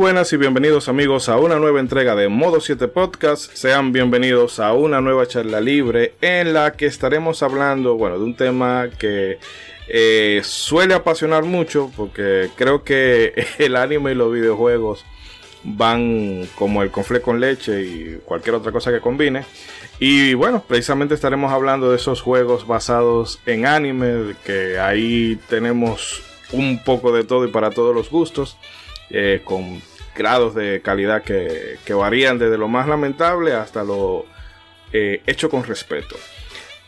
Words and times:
Buenas 0.00 0.32
y 0.32 0.38
bienvenidos 0.38 0.88
amigos 0.88 1.28
a 1.28 1.36
una 1.36 1.58
nueva 1.58 1.78
entrega 1.78 2.16
de 2.16 2.30
Modo 2.30 2.58
7 2.62 2.88
Podcast. 2.88 3.52
Sean 3.52 3.92
bienvenidos 3.92 4.58
a 4.58 4.72
una 4.72 5.02
nueva 5.02 5.26
charla 5.26 5.60
libre 5.60 6.14
en 6.22 6.54
la 6.54 6.72
que 6.72 6.86
estaremos 6.86 7.42
hablando, 7.42 7.96
bueno, 7.96 8.18
de 8.18 8.24
un 8.24 8.34
tema 8.34 8.88
que 8.98 9.38
eh, 9.88 10.40
suele 10.42 10.94
apasionar 10.94 11.44
mucho 11.44 11.92
porque 11.94 12.48
creo 12.56 12.82
que 12.82 13.46
el 13.58 13.76
anime 13.76 14.12
y 14.12 14.14
los 14.14 14.32
videojuegos 14.32 15.04
van 15.64 16.48
como 16.54 16.82
el 16.82 16.90
confle 16.90 17.20
con 17.20 17.38
leche 17.38 17.82
y 17.82 18.20
cualquier 18.24 18.54
otra 18.54 18.72
cosa 18.72 18.90
que 18.90 19.00
combine. 19.00 19.44
Y 19.98 20.32
bueno, 20.32 20.64
precisamente 20.66 21.12
estaremos 21.12 21.52
hablando 21.52 21.90
de 21.90 21.96
esos 21.96 22.22
juegos 22.22 22.66
basados 22.66 23.38
en 23.44 23.66
anime, 23.66 24.34
que 24.46 24.78
ahí 24.78 25.38
tenemos 25.50 26.22
un 26.52 26.82
poco 26.82 27.12
de 27.12 27.22
todo 27.22 27.44
y 27.44 27.48
para 27.48 27.70
todos 27.70 27.94
los 27.94 28.08
gustos. 28.08 28.56
Eh, 29.12 29.40
con 29.42 29.82
grados 30.20 30.54
de 30.54 30.82
calidad 30.82 31.22
que, 31.22 31.78
varían 31.94 32.38
desde 32.38 32.58
lo 32.58 32.68
más 32.68 32.86
lamentable 32.86 33.54
hasta 33.54 33.82
lo 33.82 34.26
eh, 34.92 35.22
hecho 35.26 35.48
con 35.48 35.64
respeto. 35.64 36.14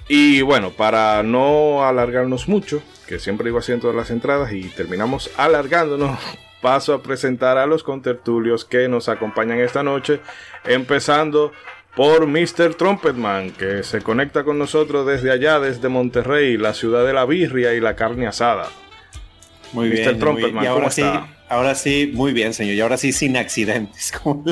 Y 0.07 0.43
bueno, 0.43 0.71
para 0.71 1.23
no 1.23 1.83
alargarnos 1.83 2.47
mucho, 2.47 2.83
que 3.07 3.19
siempre 3.19 3.47
digo 3.47 3.59
así 3.59 3.75
todas 3.79 3.97
las 3.97 4.11
entradas 4.11 4.53
y 4.53 4.65
terminamos 4.65 5.31
alargándonos, 5.39 6.19
paso 6.61 6.93
a 6.93 7.03
presentar 7.03 7.57
a 7.57 7.67
los 7.67 7.83
contertulios 7.83 8.67
que 8.67 8.87
nos 8.87 9.09
acompañan 9.09 9.61
esta 9.61 9.83
noche, 9.83 10.21
empezando 10.65 11.53
por 11.97 12.27
Mr. 12.27 12.75
Trumpetman, 12.75 13.53
que 13.53 13.83
se 13.83 14.03
conecta 14.03 14.45
con 14.45 14.59
nosotros 14.59 15.07
desde 15.07 15.31
allá, 15.31 15.59
desde 15.59 15.89
Monterrey, 15.89 16.59
la 16.59 16.75
ciudad 16.75 17.07
de 17.07 17.15
la 17.15 17.25
birria 17.25 17.73
y 17.73 17.81
la 17.81 17.97
carne 17.97 18.27
asada. 18.27 18.69
Muy 19.73 19.89
bien. 19.89 20.19
y 20.63 20.67
ahora 20.67 20.91
sí, 20.91 21.03
ahora 21.49 21.75
sí, 21.75 22.11
muy 22.13 22.33
bien, 22.33 22.55
señor. 22.55 22.75
Y 22.75 22.81
ahora 22.81 22.97
sí, 22.97 23.13
sin 23.13 23.37
accidentes, 23.37 24.13
como 24.23 24.45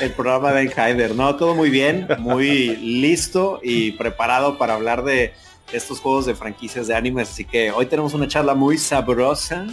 el 0.00 0.10
programa 0.12 0.52
de 0.52 0.70
Heider. 0.76 1.14
No, 1.14 1.36
todo 1.36 1.54
muy 1.54 1.70
bien, 1.70 2.06
muy 2.18 2.76
listo 2.76 3.60
y 3.62 3.92
preparado 3.92 4.58
para 4.58 4.74
hablar 4.74 5.04
de 5.04 5.32
estos 5.72 6.00
juegos 6.00 6.26
de 6.26 6.34
franquicias 6.34 6.86
de 6.86 6.94
animes. 6.94 7.30
Así 7.30 7.44
que 7.44 7.70
hoy 7.70 7.86
tenemos 7.86 8.14
una 8.14 8.28
charla 8.28 8.54
muy 8.54 8.78
sabrosa. 8.78 9.66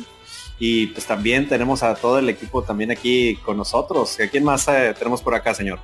Y 0.59 0.87
pues 0.87 1.05
también 1.05 1.49
tenemos 1.49 1.83
a 1.83 1.95
todo 1.95 2.19
el 2.19 2.29
equipo 2.29 2.61
también 2.61 2.91
aquí 2.91 3.35
con 3.37 3.57
nosotros. 3.57 4.17
¿Quién 4.31 4.43
más 4.43 4.67
eh, 4.67 4.93
tenemos 4.97 5.21
por 5.21 5.35
acá, 5.35 5.53
señor? 5.53 5.79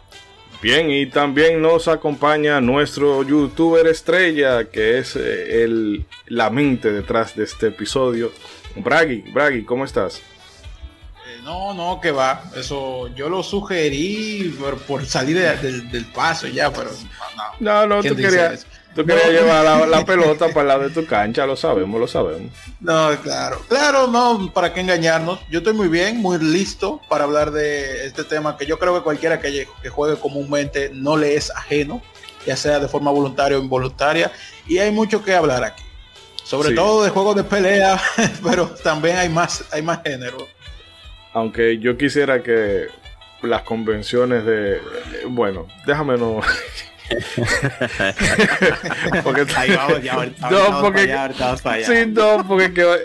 Bien, 0.61 0.92
y 0.92 1.06
también 1.06 1.61
nos 1.61 1.88
acompaña 1.88 2.59
nuestro 2.59 3.23
youtuber 3.23 3.88
estrella, 3.88 4.66
que 4.66 5.00
es 5.00 5.16
eh, 5.16 5.64
el, 5.64 6.06
la 6.28 6.50
mente 6.50 6.92
detrás 6.92 7.33
de 7.38 7.45
este 7.45 7.67
episodio, 7.67 8.33
Bragi, 8.75 9.23
Bragi, 9.34 9.64
¿cómo 9.64 9.86
estás? 9.86 10.22
Eh, 11.28 11.42
no, 11.44 11.73
no, 11.73 12.00
que 12.02 12.12
va. 12.12 12.44
Eso 12.56 13.08
yo 13.09 13.30
lo 13.30 13.44
sugerí 13.44 14.56
por, 14.88 15.06
salir 15.06 15.38
del 15.38 16.06
paso 16.06 16.48
ya, 16.48 16.71
pero 16.71 16.89
no. 16.89 17.44
No, 17.60 17.88
no, 17.88 18.04
tú 18.04 18.16
querías, 18.16 18.66
tú 18.95 19.05
querías 19.05 19.30
llevar 19.30 19.88
la, 19.88 20.05
pelota 20.05 20.48
para 20.48 20.61
el 20.61 20.67
lado 20.67 20.83
de 20.83 20.89
tu 20.89 21.05
cancha, 21.05 21.45
lo 21.45 21.55
sabemos, 21.55 21.99
lo 21.99 22.08
sabemos. 22.08 22.52
No, 22.80 23.10
claro, 23.21 23.61
claro, 23.67 24.08
no, 24.08 24.52
para 24.54 24.73
qué 24.73 24.82
engañarnos. 24.82 25.39
Yo 25.49 25.60
estoy 25.60 25.73
muy 25.73 25.88
bien, 25.88 26.17
muy 26.17 26.38
listo 26.39 27.02
para 27.10 27.26
hablar 27.26 27.52
de 27.52 28.05
este 28.05 28.23
tema 28.23 28.58
que 28.58 28.65
yo 28.65 28.80
creo 28.80 28.95
que 28.95 29.02
cualquiera 29.02 29.39
que, 29.39 29.67
que 29.82 29.89
juegue 29.89 30.20
comúnmente 30.20 30.92
no 30.94 31.17
le 31.17 31.36
es 31.36 31.52
ajeno, 31.52 32.02
ya 32.45 32.55
sea 32.55 32.80
de 32.80 32.88
forma 32.88 33.11
voluntaria 33.11 33.58
o 33.58 33.61
involuntaria, 33.61 34.32
y 34.67 34.77
hay 34.77 34.92
mucho 34.92 35.23
que 35.23 35.36
hablar 35.36 35.64
aquí. 35.64 35.83
Sobre 36.49 36.73
todo 36.73 37.04
de 37.04 37.11
juegos 37.11 37.36
de 37.36 37.43
pelea, 37.43 38.02
pero 38.43 38.70
también 38.83 39.17
hay 39.17 39.30
más, 39.30 39.64
hay 39.71 39.83
más 39.83 39.99
género. 40.04 40.48
Aunque 41.32 41.77
yo 41.77 41.95
quisiera 41.95 42.42
que 42.42 42.87
las 43.43 43.61
convenciones 43.61 44.43
de. 44.45 44.82
Bueno, 45.27 45.67
déjame 45.86 46.17
no. 46.17 46.39
porque, 49.23 49.45
Ahí 49.55 49.76
vamos, 49.76 50.02
ya, 50.02 50.15
no, 50.49 50.82
porque, 50.82 51.15
sí, 51.83 52.08
no, 52.08 52.43
porque 52.48 52.73
que, 52.73 52.98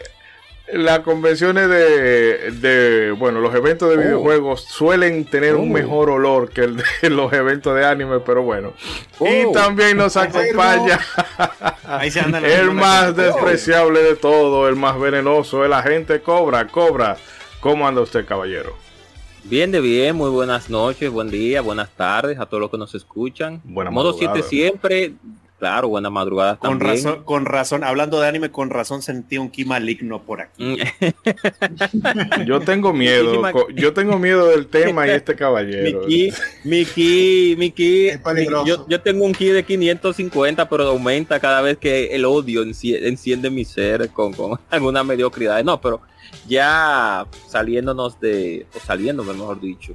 las 0.72 1.00
convenciones 1.00 1.68
de, 1.68 3.14
bueno, 3.18 3.40
los 3.40 3.54
eventos 3.54 3.90
de 3.90 3.96
oh. 3.96 3.98
videojuegos 3.98 4.62
suelen 4.62 5.24
tener 5.26 5.56
un 5.56 5.70
oh. 5.70 5.72
mejor 5.72 6.10
olor 6.10 6.50
que 6.50 6.62
el 6.62 6.76
de 6.76 6.84
los 7.10 7.32
eventos 7.32 7.74
de 7.74 7.84
anime, 7.84 8.20
pero 8.20 8.42
bueno. 8.42 8.72
Y 9.20 9.44
oh. 9.44 9.52
también 9.52 9.96
nos 9.96 10.16
acompaña 10.16 10.98
el 12.42 12.70
más 12.72 13.14
despreciable 13.14 14.02
de 14.02 14.16
todo, 14.16 14.68
el 14.68 14.76
más 14.76 14.98
venenoso, 14.98 15.64
el 15.64 15.72
agente 15.72 16.20
Cobra. 16.20 16.66
Cobra, 16.66 17.16
¿cómo 17.60 17.86
anda 17.86 18.00
usted, 18.00 18.24
caballero? 18.24 18.74
Bien 19.44 19.70
de 19.70 19.80
bien, 19.80 20.16
muy 20.16 20.30
buenas 20.30 20.70
noches, 20.70 21.10
buen 21.10 21.30
día, 21.30 21.60
buenas 21.60 21.90
tardes 21.90 22.38
a 22.40 22.46
todos 22.46 22.62
los 22.62 22.70
que 22.70 22.78
nos 22.78 22.94
escuchan. 22.94 23.60
Buena 23.64 23.90
Modo 23.90 24.14
7 24.14 24.42
siempre, 24.42 25.12
Claro, 25.58 25.88
buena 25.88 26.10
madrugada 26.10 26.56
con 26.56 26.80
Razón, 26.80 27.22
con 27.24 27.46
razón, 27.46 27.84
hablando 27.84 28.20
de 28.20 28.26
anime, 28.26 28.50
con 28.50 28.70
razón 28.70 29.02
sentí 29.02 29.38
un 29.38 29.48
ki 29.48 29.64
maligno 29.64 30.20
por 30.20 30.40
aquí. 30.40 30.64
Mm. 30.64 32.44
yo 32.46 32.60
tengo 32.60 32.92
miedo, 32.92 33.40
yo 33.74 33.92
tengo 33.92 34.18
miedo 34.18 34.48
del 34.48 34.66
tema 34.66 35.06
y 35.06 35.10
este 35.10 35.36
caballero. 35.36 36.06
Mi 36.64 36.84
ki, 36.84 37.54
mi 37.56 37.70
ki, 37.70 38.10
yo, 38.66 38.86
yo, 38.88 39.00
tengo 39.00 39.24
un 39.24 39.32
ki 39.32 39.50
de 39.50 39.64
550, 39.64 40.68
pero 40.68 40.88
aumenta 40.88 41.38
cada 41.38 41.62
vez 41.62 41.78
que 41.78 42.06
el 42.14 42.24
odio 42.24 42.62
enciende 42.62 43.48
mi 43.48 43.64
ser 43.64 44.08
con, 44.10 44.32
con 44.32 44.58
alguna 44.70 45.04
mediocridad. 45.04 45.62
No, 45.62 45.80
pero 45.80 46.00
ya 46.48 47.26
saliéndonos 47.48 48.18
de, 48.20 48.66
o 48.74 48.80
saliéndome 48.80 49.32
mejor 49.34 49.60
dicho, 49.60 49.94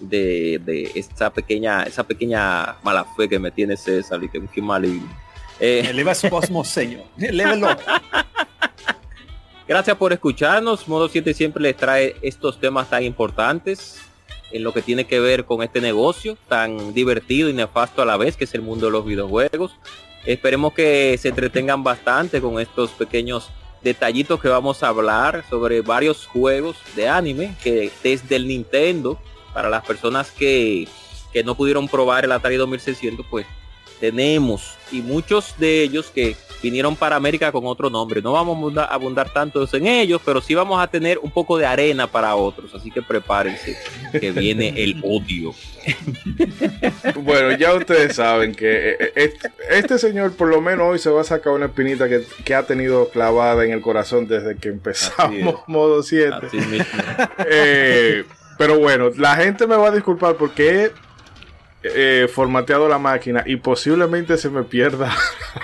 de, 0.00 0.60
de 0.64 0.92
esa 0.94 1.30
pequeña 1.30 1.82
esa 1.84 2.04
pequeña 2.04 2.76
mala 2.82 3.04
fe 3.16 3.28
que 3.28 3.38
me 3.38 3.50
tiene 3.50 3.76
César 3.76 4.22
y 4.22 4.28
que 4.28 4.38
es 4.38 4.62
maligno. 4.62 5.08
Eh, 5.58 5.86
Eleva 5.88 6.14
su 6.14 6.28
cosmos, 6.28 6.68
señor. 6.68 7.04
Gracias 9.68 9.96
por 9.96 10.12
escucharnos. 10.12 10.86
Modo 10.86 11.08
7 11.08 11.34
siempre 11.34 11.62
les 11.62 11.76
trae 11.76 12.14
estos 12.22 12.60
temas 12.60 12.88
tan 12.88 13.02
importantes 13.02 13.98
en 14.52 14.62
lo 14.62 14.72
que 14.72 14.82
tiene 14.82 15.06
que 15.06 15.18
ver 15.18 15.44
con 15.44 15.62
este 15.62 15.80
negocio 15.80 16.38
tan 16.48 16.94
divertido 16.94 17.48
y 17.48 17.52
nefasto 17.52 18.02
a 18.02 18.04
la 18.04 18.16
vez 18.16 18.36
que 18.36 18.44
es 18.44 18.54
el 18.54 18.62
mundo 18.62 18.86
de 18.86 18.92
los 18.92 19.04
videojuegos. 19.04 19.74
Esperemos 20.24 20.72
que 20.72 21.16
se 21.18 21.28
entretengan 21.28 21.82
bastante 21.82 22.40
con 22.40 22.60
estos 22.60 22.90
pequeños 22.90 23.50
detallitos 23.82 24.40
que 24.40 24.48
vamos 24.48 24.82
a 24.82 24.88
hablar 24.88 25.44
sobre 25.48 25.80
varios 25.80 26.26
juegos 26.26 26.76
de 26.94 27.08
anime 27.08 27.54
que 27.62 27.90
desde 28.02 28.36
el 28.36 28.48
Nintendo 28.48 29.18
para 29.56 29.70
las 29.70 29.86
personas 29.86 30.30
que, 30.30 30.86
que 31.32 31.42
no 31.42 31.54
pudieron 31.54 31.88
probar 31.88 32.26
el 32.26 32.32
Atari 32.32 32.56
2600, 32.56 33.24
pues 33.24 33.46
tenemos 33.98 34.74
y 34.92 35.00
muchos 35.00 35.54
de 35.56 35.80
ellos 35.80 36.10
que 36.14 36.36
vinieron 36.62 36.94
para 36.94 37.16
América 37.16 37.50
con 37.50 37.64
otro 37.64 37.88
nombre. 37.88 38.20
No 38.20 38.32
vamos 38.32 38.76
a 38.76 38.84
abundar, 38.84 39.32
tanto 39.32 39.66
en 39.72 39.86
ellos, 39.86 40.20
pero 40.22 40.42
sí 40.42 40.54
vamos 40.54 40.78
a 40.78 40.88
tener 40.88 41.18
un 41.22 41.30
poco 41.30 41.56
de 41.56 41.64
arena 41.64 42.06
para 42.06 42.34
otros. 42.36 42.74
Así 42.74 42.90
que 42.90 43.00
prepárense, 43.00 43.78
que 44.12 44.30
viene 44.30 44.74
el 44.76 45.00
odio. 45.02 45.54
Bueno, 47.22 47.56
ya 47.56 47.72
ustedes 47.74 48.16
saben 48.16 48.54
que 48.54 48.90
eh, 48.90 49.12
eh, 49.14 49.34
este, 49.70 49.98
señor 49.98 50.34
por 50.34 50.48
lo 50.48 50.60
menos 50.60 50.86
hoy 50.86 50.98
se 50.98 51.08
va 51.08 51.22
a 51.22 51.24
sacar 51.24 51.52
una 51.52 51.66
espinita 51.66 52.08
que, 52.08 52.24
que 52.44 52.54
ha 52.54 52.64
tenido 52.64 53.08
clavada 53.08 53.64
en 53.64 53.70
el 53.70 53.80
corazón 53.80 54.26
desde 54.26 54.56
que 54.56 54.68
empezamos 54.68 55.60
modo 55.66 56.02
7. 56.02 56.48
Pero 58.58 58.78
bueno, 58.78 59.10
la 59.16 59.36
gente 59.36 59.66
me 59.66 59.76
va 59.76 59.88
a 59.88 59.92
disculpar 59.92 60.36
porque 60.36 60.84
he 60.84 60.92
eh, 61.82 62.28
formateado 62.28 62.88
la 62.88 62.98
máquina 62.98 63.42
y 63.46 63.56
posiblemente 63.56 64.36
se 64.38 64.50
me 64.50 64.62
pierda 64.62 65.14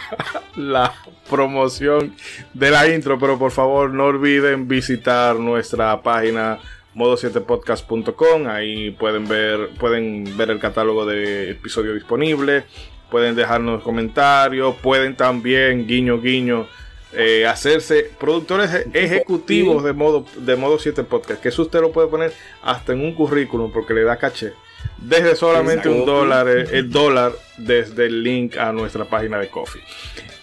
la 0.56 0.92
promoción 1.30 2.14
de 2.52 2.70
la 2.70 2.88
intro. 2.88 3.18
Pero 3.18 3.38
por 3.38 3.50
favor, 3.50 3.90
no 3.90 4.04
olviden 4.04 4.68
visitar 4.68 5.36
nuestra 5.36 6.02
página 6.02 6.58
modo7podcast.com. 6.94 8.46
Ahí 8.48 8.90
pueden 8.90 9.26
ver, 9.26 9.70
pueden 9.78 10.36
ver 10.36 10.50
el 10.50 10.58
catálogo 10.58 11.06
de 11.06 11.50
episodios 11.50 11.94
disponibles. 11.94 12.64
Pueden 13.10 13.34
dejarnos 13.34 13.82
comentarios. 13.82 14.76
Pueden 14.76 15.16
también, 15.16 15.86
guiño, 15.86 16.20
guiño 16.20 16.66
eh, 17.14 17.46
hacerse 17.46 18.10
productores 18.18 18.86
ejecutivos 18.94 19.84
de 19.84 19.92
modo, 19.92 20.24
de 20.36 20.56
modo 20.56 20.78
7 20.78 21.04
podcast, 21.04 21.42
que 21.42 21.50
eso 21.50 21.62
usted 21.62 21.80
lo 21.80 21.92
puede 21.92 22.08
poner 22.08 22.32
hasta 22.62 22.92
en 22.92 23.00
un 23.00 23.14
currículum 23.14 23.70
porque 23.70 23.92
le 23.92 24.02
da 24.02 24.16
caché. 24.16 24.54
Desde 24.96 25.36
solamente 25.36 25.88
un 25.88 26.06
dólar, 26.06 26.48
eh, 26.48 26.66
el, 26.72 26.90
dólar 26.90 27.32
desde 27.58 28.06
el 28.06 28.22
link 28.22 28.56
a 28.56 28.72
nuestra 28.72 29.04
página 29.04 29.38
de 29.38 29.48
Coffee. 29.48 29.82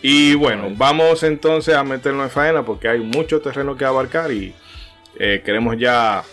Y 0.01 0.36
bueno, 0.36 0.68
vamos 0.75 1.24
entonces 1.24 1.75
a 1.75 1.83
meternos 1.83 2.25
en 2.25 2.30
faena 2.30 2.63
porque 2.63 2.88
hay 2.88 3.00
mucho 3.00 3.42
terreno 3.42 3.75
que 3.75 3.86
abarcar 3.86 4.31
y 4.31 4.54
eh, 5.18 5.42
queremos 5.44 5.75
ya, 5.77 6.24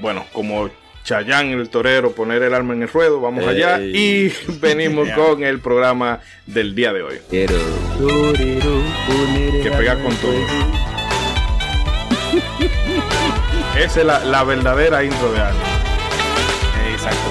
bueno, 0.00 0.24
como 0.32 0.70
Chayán 1.08 1.48
el 1.52 1.70
torero 1.70 2.12
poner 2.12 2.42
el 2.42 2.52
alma 2.52 2.74
en 2.74 2.82
el 2.82 2.88
ruedo. 2.88 3.18
Vamos 3.18 3.46
allá 3.46 3.80
y 3.80 4.30
venimos 4.60 5.08
con 5.16 5.42
el 5.42 5.58
programa 5.58 6.20
del 6.44 6.74
día 6.74 6.92
de 6.92 7.02
hoy. 7.02 7.18
Que 7.30 7.46
pega 9.70 9.94
con 10.02 10.14
todo. 10.16 10.34
Esa 13.78 14.00
es 14.00 14.06
la, 14.06 14.22
la 14.22 14.44
verdadera 14.44 15.02
intro 15.02 15.32
de 15.32 15.40
anime. 15.40 15.64
Exacto. 16.92 17.30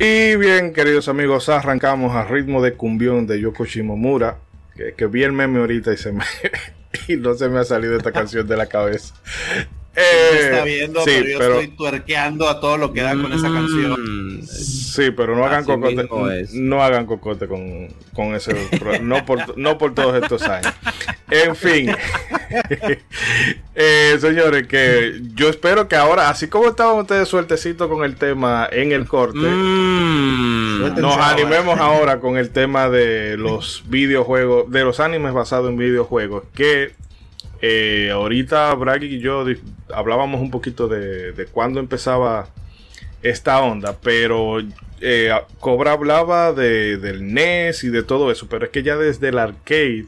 Y 0.00 0.36
bien, 0.36 0.72
queridos 0.72 1.08
amigos, 1.08 1.48
arrancamos 1.48 2.14
a 2.14 2.24
ritmo 2.24 2.62
de 2.62 2.74
cumbión 2.74 3.26
de 3.26 3.40
Yoko 3.40 3.64
Shimomura. 3.64 4.38
Que, 4.76 4.94
que 4.94 5.06
vi 5.06 5.24
el 5.24 5.32
meme 5.32 5.58
ahorita 5.58 5.92
y 5.92 5.96
se 5.96 6.12
me 6.12 6.22
y 7.08 7.16
no 7.16 7.34
se 7.34 7.48
me 7.48 7.58
ha 7.58 7.64
salido 7.64 7.96
esta 7.96 8.12
canción 8.12 8.46
de 8.46 8.56
la 8.56 8.66
cabeza. 8.66 9.14
Eh, 10.00 10.50
está 10.52 10.62
viendo, 10.62 11.00
pero 11.04 11.24
yo 11.26 11.60
estoy 11.60 11.76
tuerqueando 11.76 12.48
a 12.48 12.60
todo 12.60 12.76
lo 12.76 12.92
que 12.92 13.00
da 13.00 13.20
con 13.20 13.32
esa 13.32 13.50
canción. 13.52 14.46
Sí, 14.46 15.10
pero 15.10 15.34
no 15.34 15.44
hagan 15.44 15.64
cocote. 15.64 16.06
No 16.52 16.84
hagan 16.84 17.04
cocote 17.04 17.48
con, 17.48 17.88
con 18.12 18.32
ese. 18.36 18.54
no, 19.02 19.26
por, 19.26 19.58
no 19.58 19.76
por 19.76 19.94
todos 19.94 20.22
estos 20.22 20.42
años. 20.42 20.72
En 21.30 21.56
fin. 21.56 21.90
eh, 23.74 24.16
señores, 24.20 24.66
que 24.66 25.20
yo 25.34 25.48
espero 25.48 25.88
que 25.88 25.96
ahora, 25.96 26.30
así 26.30 26.48
como 26.48 26.68
estaban 26.68 26.98
ustedes 26.98 27.28
sueltecitos 27.28 27.88
con 27.88 28.04
el 28.04 28.16
tema 28.16 28.68
en 28.70 28.92
el 28.92 29.06
corte, 29.06 29.38
mm. 29.38 31.00
nos 31.00 31.16
animemos 31.18 31.78
ahora 31.80 32.20
con 32.20 32.36
el 32.36 32.50
tema 32.50 32.88
de 32.88 33.36
los 33.36 33.84
videojuegos, 33.88 34.70
de 34.70 34.84
los 34.84 35.00
animes 35.00 35.32
basados 35.32 35.70
en 35.70 35.76
videojuegos. 35.76 36.44
Que 36.54 36.92
eh, 37.60 38.10
ahorita 38.12 38.72
Bragg 38.74 39.02
y 39.02 39.18
yo 39.20 39.44
hablábamos 39.92 40.40
un 40.40 40.50
poquito 40.50 40.88
de, 40.88 41.32
de 41.32 41.46
cuándo 41.46 41.80
empezaba 41.80 42.48
esta 43.22 43.60
onda, 43.60 43.96
pero 44.00 44.60
eh, 45.00 45.32
Cobra 45.60 45.92
hablaba 45.92 46.52
de, 46.52 46.96
del 46.98 47.32
NES 47.32 47.84
y 47.84 47.88
de 47.88 48.02
todo 48.02 48.30
eso, 48.30 48.48
pero 48.48 48.66
es 48.66 48.70
que 48.70 48.82
ya 48.82 48.96
desde 48.96 49.28
el 49.28 49.38
arcade 49.38 50.06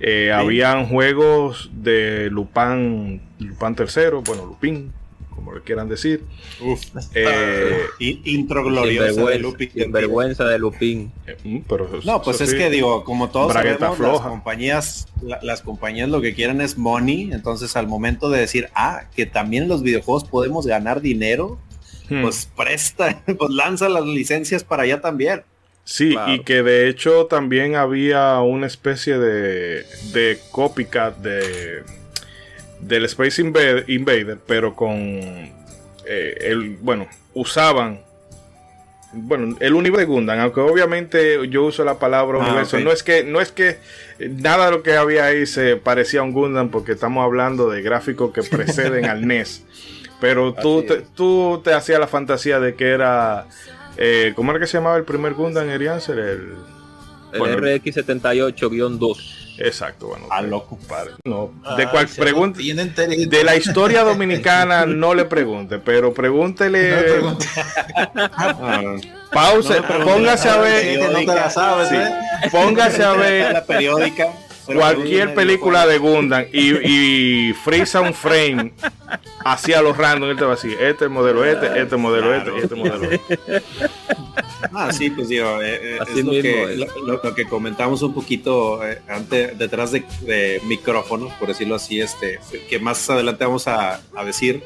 eh, 0.00 0.32
habían 0.32 0.86
juegos 0.86 1.70
de 1.74 2.30
Lupin, 2.30 3.20
Lupin 3.38 3.74
tercero, 3.74 4.22
bueno, 4.22 4.46
Lupin, 4.46 4.92
como 5.40 5.54
le 5.54 5.60
quieran 5.60 5.88
decir. 5.88 6.24
Uf, 6.60 6.80
eh, 7.14 7.86
intro 7.98 8.64
gloriosa 8.64 9.22
de 9.24 9.38
Lupin. 9.38 9.92
vergüenza 9.92 10.44
de 10.44 10.58
Lupin. 10.58 11.12
Eh, 11.26 11.36
mm, 11.44 12.06
no, 12.06 12.22
pues 12.22 12.40
es 12.40 12.54
que 12.54 12.70
digo, 12.70 13.04
como 13.04 13.30
todos 13.30 13.52
sabemos, 13.52 13.98
las 13.98 14.20
compañías, 14.20 15.08
las 15.42 15.62
compañías 15.62 16.08
lo 16.08 16.20
que 16.20 16.34
quieren 16.34 16.60
es 16.60 16.78
money, 16.78 17.30
entonces 17.32 17.76
al 17.76 17.86
momento 17.86 18.30
de 18.30 18.40
decir, 18.40 18.68
ah, 18.74 19.02
que 19.14 19.26
también 19.26 19.64
en 19.64 19.68
los 19.68 19.82
videojuegos 19.82 20.24
podemos 20.24 20.66
ganar 20.66 21.00
dinero, 21.00 21.58
hmm. 22.08 22.22
pues 22.22 22.50
presta, 22.56 23.22
pues 23.38 23.50
lanza 23.50 23.88
las 23.88 24.04
licencias 24.04 24.64
para 24.64 24.84
allá 24.84 25.00
también. 25.00 25.42
Sí, 25.84 26.16
y 26.28 26.40
que 26.40 26.62
de 26.62 26.88
hecho 26.88 27.26
también 27.26 27.74
había 27.74 28.38
una 28.40 28.66
especie 28.66 29.18
de, 29.18 29.84
de 30.12 30.38
copycat 30.50 31.16
de 31.18 31.82
del 32.80 33.04
Space 33.06 33.42
Invader, 33.42 34.38
pero 34.46 34.74
con 34.74 34.96
eh, 36.06 36.38
el, 36.40 36.76
bueno, 36.80 37.08
usaban 37.34 38.00
bueno, 39.12 39.56
el 39.58 39.74
universo 39.74 40.06
de 40.06 40.06
Gundam, 40.06 40.38
aunque 40.38 40.60
obviamente 40.60 41.48
yo 41.48 41.64
uso 41.64 41.84
la 41.84 41.98
palabra 41.98 42.38
ah, 42.40 42.46
universo, 42.46 42.78
no 42.78 42.92
es 42.92 43.02
que 43.02 43.24
no 43.24 43.40
es 43.40 43.50
que 43.50 43.78
nada 44.20 44.66
de 44.66 44.70
lo 44.70 44.82
que 44.82 44.94
había 44.94 45.24
ahí 45.24 45.46
se 45.46 45.76
parecía 45.76 46.20
a 46.20 46.22
un 46.22 46.32
Gundam 46.32 46.70
porque 46.70 46.92
estamos 46.92 47.24
hablando 47.24 47.68
de 47.68 47.82
gráficos 47.82 48.32
que 48.32 48.42
preceden 48.42 49.06
al 49.06 49.26
NES. 49.26 49.64
Pero 50.20 50.54
tú 50.54 50.84
tú 51.14 51.60
te 51.64 51.72
hacías 51.72 51.98
la 51.98 52.06
fantasía 52.06 52.60
de 52.60 52.74
que 52.74 52.90
era 52.90 53.46
eh, 53.96 54.32
¿Cómo 54.36 54.50
era 54.50 54.60
que 54.60 54.66
se 54.66 54.78
llamaba 54.78 54.96
el 54.96 55.04
primer 55.04 55.34
Gundam 55.34 55.68
Erianser? 55.68 56.18
El, 56.18 56.54
el 57.32 57.82
RX78-2. 57.82 59.40
Exacto, 59.58 60.08
bueno. 60.08 60.26
A 60.30 60.40
loco. 60.40 60.78
Padre. 60.88 61.12
No, 61.24 61.52
de 61.76 61.86
cual 61.88 62.08
pregunta 62.08 62.60
de 62.60 63.44
la 63.44 63.56
historia 63.56 64.02
dominicana 64.04 64.86
no 64.86 65.14
le 65.14 65.26
pregunte, 65.26 65.78
pero 65.78 66.14
pregúntele. 66.14 67.20
No 67.20 67.36
ah, 68.14 68.96
Pause, 69.30 69.82
póngase 70.04 70.48
a 70.48 70.56
ver. 70.56 71.12
No 71.12 71.18
te 71.18 71.26
la 71.26 71.50
sabes, 71.50 71.92
¿eh? 71.92 72.10
Póngase 72.50 73.04
a 73.04 73.12
ver. 73.12 73.52
La 73.52 73.64
periódica 73.64 74.32
cualquier 74.74 75.34
película 75.34 75.86
de 75.86 75.98
Gundam 75.98 76.44
y, 76.52 77.48
y 77.50 77.52
frisa 77.54 78.00
un 78.00 78.14
frame 78.14 78.72
hacia 79.44 79.82
los 79.82 79.96
random, 79.96 80.30
él 80.30 80.36
te 80.36 80.44
va 80.44 80.52
a 80.52 80.56
decir, 80.56 80.76
este 80.80 81.08
modelo 81.08 81.44
este, 81.44 81.80
este 81.80 81.96
modelo 81.96 82.34
este, 82.34 82.58
este 82.58 82.74
modelo 82.74 83.10
este. 83.10 83.38
Ah, 84.72 84.92
sí, 84.92 85.10
pues 85.10 85.28
digo, 85.28 85.60
eh, 85.62 85.96
eh, 85.96 85.98
es, 86.02 86.24
lo, 86.24 86.30
que, 86.32 86.86
lo, 87.06 87.34
que, 87.34 87.46
comentamos 87.46 88.02
un 88.02 88.12
poquito 88.12 88.86
eh, 88.86 89.00
antes, 89.08 89.58
detrás 89.58 89.90
de, 89.90 90.04
de, 90.20 90.60
micrófonos, 90.66 91.32
por 91.34 91.48
decirlo 91.48 91.76
así, 91.76 92.00
este, 92.00 92.38
que 92.68 92.78
más 92.78 93.08
adelante 93.08 93.44
vamos 93.44 93.66
a, 93.66 94.02
a 94.14 94.24
decir 94.24 94.62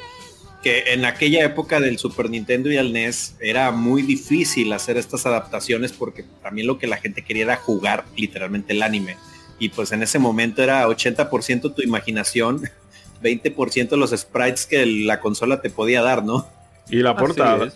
que 0.63 0.93
en 0.95 1.05
aquella 1.05 1.45
época 1.45 1.79
del 1.79 1.99
Super 1.99 2.29
Nintendo 2.29 2.71
y 2.73 2.77
el 2.77 2.93
NES 2.93 3.37
era 3.39 3.71
muy 3.71 4.03
difícil 4.03 4.73
hacer 4.73 4.97
estas 4.97 5.27
adaptaciones 5.27 5.93
porque 5.93 6.25
también 6.43 6.67
lo 6.67 6.79
que 6.79 6.87
la 6.87 6.97
gente 6.97 7.23
quería 7.23 7.45
era 7.45 7.57
jugar 7.57 8.05
literalmente 8.17 8.73
el 8.73 8.83
anime 8.83 9.17
y 9.59 9.69
pues 9.71 9.93
en 9.93 10.03
ese 10.03 10.19
momento 10.19 10.63
era 10.63 10.87
80% 10.87 11.75
tu 11.75 11.83
imaginación, 11.83 12.63
20% 13.23 13.97
los 13.97 14.11
sprites 14.11 14.67
que 14.67 14.85
la 14.87 15.21
consola 15.21 15.61
te 15.61 15.71
podía 15.71 16.03
dar, 16.03 16.25
¿no? 16.25 16.47
Y 16.91 16.97
la 16.97 17.17
portada. 17.17 17.73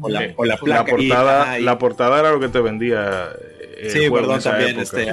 O 0.00 0.08
la, 0.08 0.32
o 0.36 0.44
la, 0.44 0.84
portada, 0.86 1.58
la 1.60 1.78
portada 1.78 2.18
era 2.18 2.32
lo 2.32 2.40
que 2.40 2.48
te 2.48 2.60
vendía. 2.60 3.28
Eh, 3.76 3.90
sí, 3.90 4.10
perdón, 4.10 4.40
también. 4.42 4.80
Este, 4.80 5.06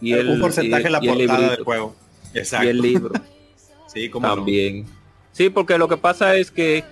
y 0.00 0.14
el, 0.14 0.28
un 0.28 0.40
porcentaje 0.40 0.84
de 0.84 0.90
la 0.90 1.00
portada 1.00 1.50
del 1.50 1.64
juego. 1.64 1.94
Exacto. 2.32 2.66
Y 2.66 2.70
el 2.70 2.80
libro. 2.80 3.12
sí, 3.86 4.08
como 4.08 4.26
también. 4.26 4.86
Sí, 5.32 5.50
porque 5.50 5.76
lo 5.78 5.88
que 5.88 5.96
pasa 5.96 6.36
es 6.36 6.50
que 6.50 6.84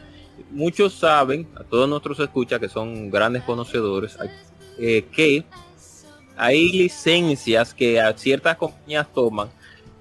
muchos 0.51 0.95
saben, 0.95 1.47
a 1.57 1.65
todos 1.65 1.89
nuestros 1.89 2.21
escuchas 2.21 2.61
que 2.61 2.69
son 2.69 3.11
grandes 3.11 3.43
conocedores, 3.43 4.17
eh, 4.79 5.05
que 5.13 5.45
hay 6.41 6.73
licencias 6.73 7.75
que 7.75 8.01
ciertas 8.17 8.57
compañías 8.57 9.07
toman 9.13 9.51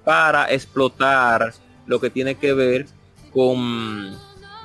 para 0.04 0.50
explotar 0.50 1.52
lo 1.86 2.00
que 2.00 2.08
tiene 2.08 2.34
que 2.34 2.54
ver 2.54 2.86
con 3.30 4.18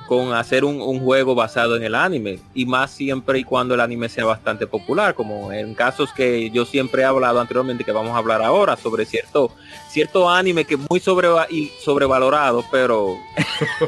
con 0.06 0.32
hacer 0.32 0.64
un, 0.64 0.76
juego 1.00 1.34
basado 1.34 1.76
en 1.76 1.82
el 1.82 1.94
anime 1.94 2.38
y 2.54 2.64
más 2.64 2.90
siempre 2.90 3.38
y 3.38 3.44
cuando 3.44 3.74
el 3.74 3.80
anime 3.80 4.08
sea 4.08 4.24
bastante 4.24 4.66
popular 4.66 5.14
como 5.14 5.52
en 5.52 5.74
casos 5.74 6.12
que 6.12 6.50
yo 6.50 6.64
siempre 6.64 7.02
he 7.02 7.04
hablado 7.04 7.40
anteriormente 7.40 7.84
que 7.84 7.92
vamos 7.92 8.12
a 8.12 8.18
hablar 8.18 8.42
ahora 8.42 8.76
sobre 8.76 9.04
cierto 9.04 9.50
cierto 9.90 10.30
anime 10.30 10.64
que 10.64 10.74
es 10.74 10.80
muy 10.88 11.00
sobre 11.00 11.28
y 11.50 11.70
sobrevalorado 11.80 12.64
pero 12.70 13.16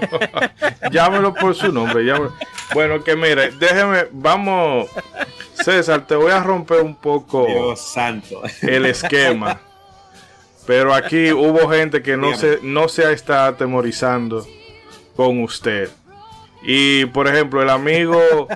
llámelo 0.91 1.33
por 1.35 1.55
su 1.55 1.73
nombre 1.73 2.05
bueno 2.75 3.03
que 3.03 3.17
mire 3.17 3.53
déjeme 3.53 4.09
vamos 4.13 4.91
César 5.55 6.07
te 6.07 6.15
voy 6.15 6.31
a 6.31 6.43
romper 6.43 6.81
un 6.83 6.95
poco 6.95 7.75
santo. 7.77 8.43
el 8.63 8.87
esquema 8.87 9.61
pero 10.67 10.93
aquí 10.95 11.33
hubo 11.33 11.71
gente 11.71 12.03
que 12.03 12.17
no 12.17 12.37
se 12.37 12.59
no 12.63 12.89
se 12.89 13.11
está 13.13 13.47
atemorizando 13.47 14.47
con 15.17 15.43
usted 15.43 15.91
y 16.63 17.07
por 17.07 17.29
ejemplo, 17.29 17.63
el 17.63 17.71
amigo 17.71 18.49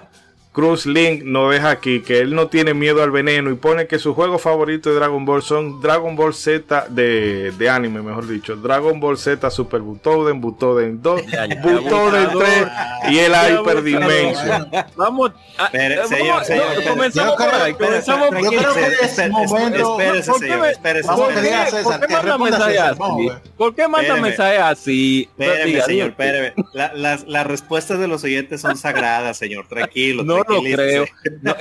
Cruz 0.52 0.84
Link 0.84 1.22
nos 1.24 1.50
deja 1.50 1.70
aquí 1.70 2.00
que 2.00 2.18
él 2.18 2.34
no 2.34 2.48
tiene 2.48 2.74
miedo 2.74 3.02
al 3.02 3.10
veneno 3.10 3.50
y 3.50 3.54
pone 3.54 3.86
que 3.86 3.98
su 3.98 4.14
juego 4.14 4.38
favorito 4.38 4.90
de 4.90 4.96
Dragon 4.96 5.24
Ball 5.24 5.42
son 5.42 5.80
Dragon 5.80 6.14
Ball 6.14 6.34
Z 6.34 6.88
de, 6.90 7.52
de 7.52 7.70
anime, 7.70 8.02
mejor 8.02 8.28
dicho. 8.28 8.54
Dragon 8.56 9.00
Ball 9.00 9.16
Z 9.16 9.50
Super 9.50 9.80
Butoden, 9.80 10.42
Butoden 10.42 11.00
2, 11.00 11.22
Butoden 11.62 12.28
3 12.38 12.68
y 13.08 13.18
el 13.18 13.32
Hyper 13.32 13.82
Dimension. 13.82 14.70
Vamos, 14.94 15.32
señor, 16.08 16.44
señor, 16.44 16.84
comenzamos 16.86 17.36
por 17.36 17.54
ahí, 17.54 17.72
comenzamos 17.72 18.28
por 18.28 18.36
ahí. 18.36 18.44
Espérese, 19.80 20.32
señor, 20.34 20.66
espérese. 20.66 21.08
¿Por 21.08 21.32
qué 21.34 22.16
manda 22.18 22.36
mensaje 22.36 22.78
así? 22.78 23.30
¿Por 23.56 23.74
qué 23.74 23.88
manda 23.88 24.16
mensaje 24.16 24.58
así? 24.58 25.28
Espéreme, 25.30 25.80
señor, 25.80 26.08
espéreme. 26.10 26.52
Las 26.74 27.46
respuestas 27.46 27.98
de 27.98 28.06
los 28.06 28.22
oyentes 28.22 28.60
son 28.60 28.76
sagradas, 28.76 29.38
señor, 29.38 29.66
tranquilo. 29.66 30.22
No 30.22 30.41
lo 30.48 30.62
creo. 30.62 31.04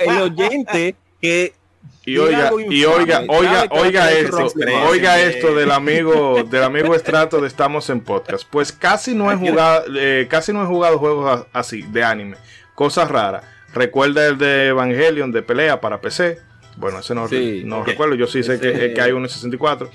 el 0.00 0.20
oyente 0.20 0.94
que 1.20 1.54
y 2.04 2.18
oiga, 2.18 2.50
y 2.68 2.84
oiga, 2.84 3.24
oiga, 3.28 3.66
oiga 3.70 4.10
esto, 4.10 4.48
oiga 4.88 5.20
esto 5.20 5.54
del 5.54 5.70
amigo, 5.70 6.42
del 6.42 6.64
amigo 6.64 6.96
Estrato 6.96 7.40
de 7.40 7.46
Estamos 7.46 7.88
en 7.90 8.00
Podcast. 8.00 8.44
Pues 8.50 8.72
casi 8.72 9.14
no 9.14 9.30
he 9.30 9.36
jugado, 9.36 9.84
eh, 9.96 10.26
casi 10.28 10.52
no 10.52 10.64
he 10.64 10.66
jugado 10.66 10.98
juegos 10.98 11.46
así, 11.52 11.82
de 11.82 12.02
anime. 12.02 12.36
Cosas 12.74 13.08
raras. 13.08 13.44
Recuerda 13.72 14.26
el 14.26 14.36
de 14.36 14.68
Evangelion 14.68 15.30
de 15.30 15.42
pelea 15.42 15.80
para 15.80 16.00
PC. 16.00 16.38
Bueno, 16.76 16.98
ese 16.98 17.14
no, 17.14 17.28
no 17.64 17.84
recuerdo. 17.84 18.16
Yo 18.16 18.26
sí 18.26 18.42
sé 18.42 18.58
que, 18.58 18.92
que, 18.92 19.00
hay 19.00 19.12
uno 19.12 19.26
en 19.26 19.30
64. 19.30 19.88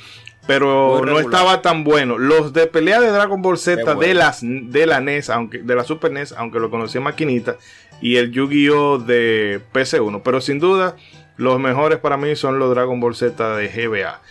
Pero 0.48 1.04
no 1.06 1.20
estaba 1.20 1.62
tan 1.62 1.84
bueno. 1.84 2.18
Los 2.18 2.54
de 2.54 2.68
pelea 2.68 3.02
de 3.02 3.10
Dragon 3.10 3.42
Ball 3.42 3.58
Z 3.58 3.96
de, 3.96 4.14
las, 4.14 4.40
de 4.42 4.86
la 4.86 5.02
NES, 5.02 5.30
aunque, 5.30 5.58
de 5.58 5.76
la 5.76 5.84
Super 5.84 6.12
NES, 6.12 6.32
aunque 6.32 6.60
lo 6.60 6.70
conocí 6.70 6.98
en 6.98 7.04
maquinita, 7.04 7.58
y 8.02 8.18
el 8.18 8.32
Yu-Gi-Oh! 8.32 9.00
de 9.00 9.62
PC1. 9.74 10.22
Pero 10.24 10.42
sin 10.42 10.60
duda, 10.60 10.96
los 11.38 11.60
mejores 11.60 12.00
para 12.00 12.18
mí 12.18 12.36
son 12.36 12.60
los 12.60 12.70
Dragon 12.72 13.00
Ball 13.00 13.16
Z 13.16 13.56
de 13.56 13.68
GBA. 13.68 14.22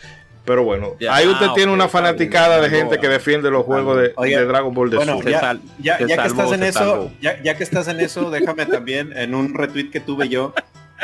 Pero 0.47 0.63
bueno, 0.63 0.95
ahí 1.11 1.27
usted 1.27 1.49
tiene 1.57 1.73
una 1.73 1.89
fanaticada 1.89 2.61
de 2.61 2.71
gente 2.71 2.99
que 3.01 3.09
defiende 3.09 3.51
los 3.51 3.65
juegos 3.65 3.97
de, 3.99 4.47
Dragon 4.47 4.73
Ball 4.73 4.91
de 4.91 4.97
bueno, 4.97 5.21
ya, 5.23 5.59
ya, 5.81 5.99
que 5.99 6.05
estás 6.05 6.53
en 6.53 6.63
eso, 6.63 7.11
ya, 7.21 7.57
que 7.57 7.65
estás 7.65 7.89
en 7.89 7.99
eso, 7.99 8.31
déjame 8.31 8.65
también 8.67 9.13
en 9.17 9.35
un 9.35 9.55
retweet 9.55 9.91
que 9.91 9.99
tuve 9.99 10.29
yo, 10.29 10.55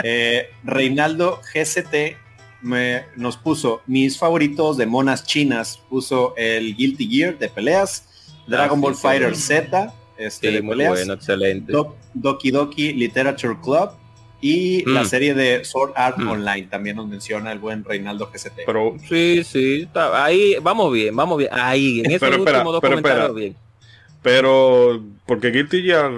eh, 0.05 0.49
Reinaldo 0.63 1.41
GCT 1.53 2.17
me, 2.63 3.05
nos 3.17 3.37
puso 3.37 3.83
mis 3.89 4.17
favoritos 4.17 4.77
de 4.77 4.87
monas 4.87 5.27
chinas, 5.27 5.81
puso 5.89 6.35
el 6.37 6.77
Guilty 6.77 7.09
Gear 7.09 7.37
de 7.37 7.49
peleas, 7.49 8.05
Dragon 8.47 8.79
ah, 8.79 8.83
Ball 8.83 8.95
Fighter 8.95 9.35
Z, 9.35 9.93
este, 10.19 10.53
de 10.53 10.63
peleas, 10.63 10.91
bueno, 10.91 11.15
excelente. 11.15 11.73
Doki 12.15 12.51
Doki 12.51 12.93
Literature 12.93 13.57
Club 13.63 13.91
y 14.41 14.85
la 14.91 15.03
mm. 15.03 15.07
serie 15.07 15.35
de 15.35 15.65
Sword 15.65 15.93
Art 15.95 16.19
mm. 16.19 16.29
Online 16.29 16.67
también 16.67 16.97
nos 16.97 17.07
menciona 17.07 17.53
el 17.53 17.61
buen 17.61 17.85
Reinaldo 17.85 18.29
GCT. 18.33 18.63
Pero 18.67 18.97
sí, 19.09 19.45
sí, 19.45 19.89
ahí 19.95 20.57
vamos 20.61 20.93
bien, 20.93 21.15
vamos 21.15 21.39
bien. 21.39 21.51
Ahí 21.53 22.01
en 22.05 22.11
esos 22.11 22.29
últimos 22.37 22.73
dos 22.73 22.81
comentarios 22.81 23.35
bien. 23.35 23.57
Pero 24.21 25.03
porque 25.27 25.51
Guilty 25.51 25.83
Gear 25.83 26.13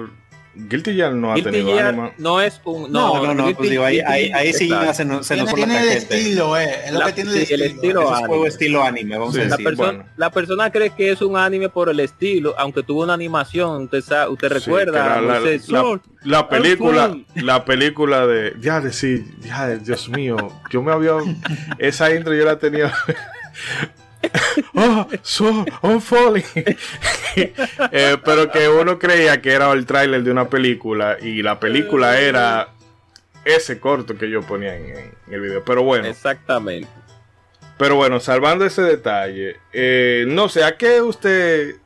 Guilty 0.57 0.95
Gear 0.95 1.13
no 1.13 1.33
ha 1.33 1.35
tenido 1.35 1.75
Gear 1.75 2.15
No 2.19 2.41
es 2.41 2.61
un. 2.65 2.91
No, 2.93 3.25
no, 3.25 3.35
no, 3.35 3.55
pues 3.57 3.71
digo, 3.71 3.85
ahí, 3.85 4.01
ahí, 4.01 4.31
ahí 4.33 4.53
sí 4.53 4.69
se, 4.69 4.95
se 4.95 5.05
nos 5.05 5.27
tiene, 5.27 5.53
tiene 5.55 5.83
el 5.83 5.89
estilo, 5.89 6.57
eh. 6.57 6.87
Es 6.87 6.93
lo 6.93 7.05
que 7.07 7.13
tiene 7.13 7.31
el 7.33 7.39
estilo. 7.39 7.65
El 7.65 7.71
estilo 7.71 8.15
es 8.15 8.27
juego 8.27 8.47
estilo 8.47 8.83
anime, 8.83 9.19
vamos 9.19 9.35
a 9.35 9.39
decir. 9.39 9.51
La, 9.51 9.65
persona, 9.65 10.05
la 10.17 10.31
persona 10.31 10.71
cree 10.71 10.91
que 10.91 11.11
es 11.11 11.23
un 11.23 11.37
anime 11.37 11.69
por 11.69 11.89
el 11.89 12.01
estilo, 12.01 12.55
aunque 12.59 12.83
tuvo 12.83 13.03
una 13.03 13.15
animación, 13.15 13.85
usted, 13.85 14.01
sabe, 14.03 14.31
usted 14.31 14.49
recuerda. 14.49 15.21
La, 15.21 15.41
la, 15.41 16.01
la, 16.23 16.49
película, 16.49 17.17
la 17.35 17.65
película 17.65 18.27
de. 18.27 18.55
Ya, 18.61 18.81
de 18.81 18.93
sí, 18.93 19.25
ya, 19.41 19.69
Dios 19.77 20.09
mío. 20.09 20.37
Yo 20.71 20.83
me 20.83 20.93
había. 20.93 21.13
Esa 21.79 22.15
intro 22.15 22.35
yo 22.35 22.45
la 22.45 22.59
tenía. 22.59 22.93
oh, 24.75 25.07
so, 25.23 25.65
I'm 25.83 26.01
falling. 26.01 26.45
Eh, 27.37 28.17
pero 28.25 28.49
que 28.49 28.69
uno 28.69 28.97
creía 28.97 29.43
que 29.43 29.51
era 29.53 29.73
el 29.73 29.87
tráiler 29.87 30.23
de 30.23 30.31
una 30.31 30.49
película 30.49 31.17
y 31.21 31.43
la 31.43 31.59
película 31.59 32.21
era 32.21 32.69
ese 33.45 33.81
corto 33.81 34.17
que 34.17 34.31
yo 34.31 34.43
ponía 34.43 34.77
en, 34.77 35.13
el 35.29 35.41
video. 35.41 35.65
Pero 35.65 35.83
bueno. 35.83 36.07
Exactamente. 36.07 36.89
Pero 37.77 37.97
bueno, 37.97 38.21
salvando 38.21 38.65
ese 38.65 38.83
detalle, 38.83 39.57
eh, 39.73 40.25
no 40.29 40.49
sé, 40.49 40.63
¿a 40.63 40.77
qué 40.77 41.03
usted 41.03 41.77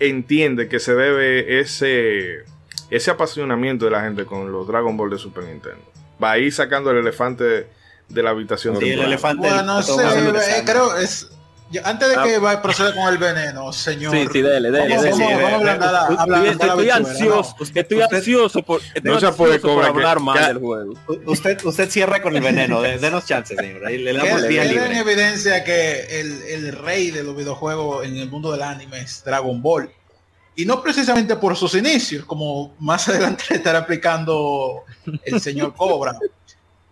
entiende 0.00 0.68
que 0.68 0.80
se 0.80 0.94
debe 0.94 1.60
ese, 1.60 2.44
ese 2.90 3.10
apasionamiento 3.10 3.84
de 3.84 3.90
la 3.90 4.00
gente 4.00 4.24
con 4.24 4.50
los 4.50 4.66
Dragon 4.66 4.96
Ball 4.96 5.10
de 5.10 5.18
Super 5.18 5.44
Nintendo? 5.44 5.84
Va 6.22 6.32
a 6.32 6.38
ir 6.38 6.52
sacando 6.52 6.90
el 6.90 6.98
elefante 6.98 7.66
de 8.08 8.22
la 8.22 8.30
habitación. 8.30 8.78
Sí, 8.78 8.90
el 8.90 9.00
elefante. 9.00 9.46
Bueno, 9.46 9.62
no 9.62 9.82
sé, 9.82 10.02
eh, 10.02 10.62
creo 10.64 10.96
es 10.96 11.28
antes 11.82 12.08
de 12.08 12.14
ah. 12.16 12.22
que 12.22 12.38
vaya 12.38 12.62
proceda 12.62 12.94
con 12.94 13.08
el 13.08 13.18
veneno, 13.18 13.72
señor. 13.72 14.12
Sí, 14.12 14.26
sí, 14.32 14.42
dele, 14.42 14.70
dele. 14.70 14.96
Vamos, 14.96 15.18
vamos, 15.18 16.28
vamos, 16.28 16.48
estoy 16.48 16.90
ansioso, 16.90 17.56
estoy 17.74 18.02
ansioso 18.02 18.62
por, 18.62 18.80
no 19.02 19.18
se 19.18 19.32
puede 19.32 19.60
cobrar 19.60 19.90
hablar 19.90 20.20
mal 20.20 20.46
del 20.46 20.58
juego. 20.58 20.94
Usted, 21.26 21.64
usted 21.64 21.90
cierra 21.90 22.22
con 22.22 22.36
el 22.36 22.42
veneno, 22.42 22.80
denos 22.82 23.26
chances, 23.26 23.58
señor. 23.58 23.84
Ahí 23.86 23.98
le 23.98 24.12
damos 24.12 24.46
vía 24.46 24.64
libre. 24.64 24.86
en 24.86 24.92
evidencia 24.92 25.64
que 25.64 26.20
el, 26.20 26.42
el 26.42 26.72
rey 26.72 27.10
de 27.10 27.24
los 27.24 27.36
videojuegos 27.36 28.06
en 28.06 28.16
el 28.16 28.30
mundo 28.30 28.52
del 28.52 28.62
anime 28.62 29.00
es 29.00 29.24
Dragon 29.24 29.60
Ball. 29.60 29.90
Y 30.58 30.64
no 30.64 30.82
precisamente 30.82 31.36
por 31.36 31.54
sus 31.56 31.74
inicios, 31.74 32.24
como 32.24 32.74
más 32.78 33.08
adelante 33.10 33.44
le 33.50 33.56
estará 33.56 33.80
explicando 33.80 34.84
el 35.24 35.40
señor 35.40 35.74
Cobra. 35.74 36.16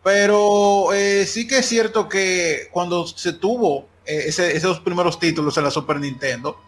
Pero 0.03 0.93
eh, 0.93 1.25
sí 1.27 1.47
que 1.47 1.59
es 1.59 1.67
cierto 1.67 2.09
que 2.09 2.69
cuando 2.71 3.07
se 3.07 3.33
tuvo 3.33 3.89
eh, 4.07 4.25
esos 4.27 4.81
primeros 4.81 5.19
títulos 5.19 5.57
en 5.57 5.65
la 5.65 5.71
Super 5.71 5.99
Nintendo, 5.99 6.59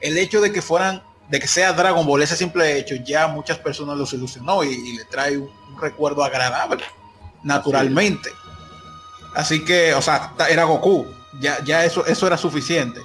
el 0.00 0.18
hecho 0.18 0.40
de 0.40 0.52
que 0.52 0.62
fueran, 0.62 1.02
de 1.28 1.40
que 1.40 1.48
sea 1.48 1.72
Dragon 1.72 2.06
Ball, 2.06 2.22
ese 2.22 2.36
simple 2.36 2.78
hecho, 2.78 2.94
ya 2.96 3.26
muchas 3.26 3.58
personas 3.58 3.96
los 3.96 4.12
ilusionó 4.12 4.62
y, 4.62 4.96
le 4.96 5.04
trae 5.04 5.38
un, 5.38 5.50
recuerdo 5.80 6.22
agradable, 6.22 6.84
naturalmente. 7.42 8.30
Así 9.34 9.64
que, 9.64 9.94
o 9.94 10.02
sea, 10.02 10.32
era 10.48 10.64
Goku, 10.64 11.06
ya, 11.40 11.62
ya 11.64 11.84
eso, 11.84 12.06
eso 12.06 12.26
era 12.26 12.36
suficiente. 12.36 13.00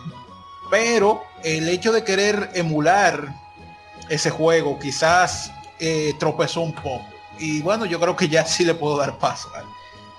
Pero 0.69 1.23
el 1.43 1.67
hecho 1.67 1.91
de 1.91 2.03
querer 2.03 2.51
emular 2.53 3.33
ese 4.09 4.29
juego 4.29 4.77
quizás 4.77 5.51
eh, 5.79 6.13
tropezó 6.19 6.61
un 6.61 6.73
poco. 6.73 7.05
Y 7.39 7.61
bueno, 7.61 7.85
yo 7.85 7.99
creo 7.99 8.15
que 8.15 8.27
ya 8.27 8.45
sí 8.45 8.65
le 8.65 8.75
puedo 8.75 8.97
dar 8.97 9.17
paso 9.17 9.49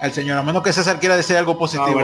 al 0.00 0.12
señor, 0.12 0.38
a 0.38 0.42
menos 0.42 0.62
que 0.62 0.72
César 0.72 0.98
quiera 0.98 1.16
decir 1.16 1.36
algo 1.36 1.58
positivo. 1.58 2.00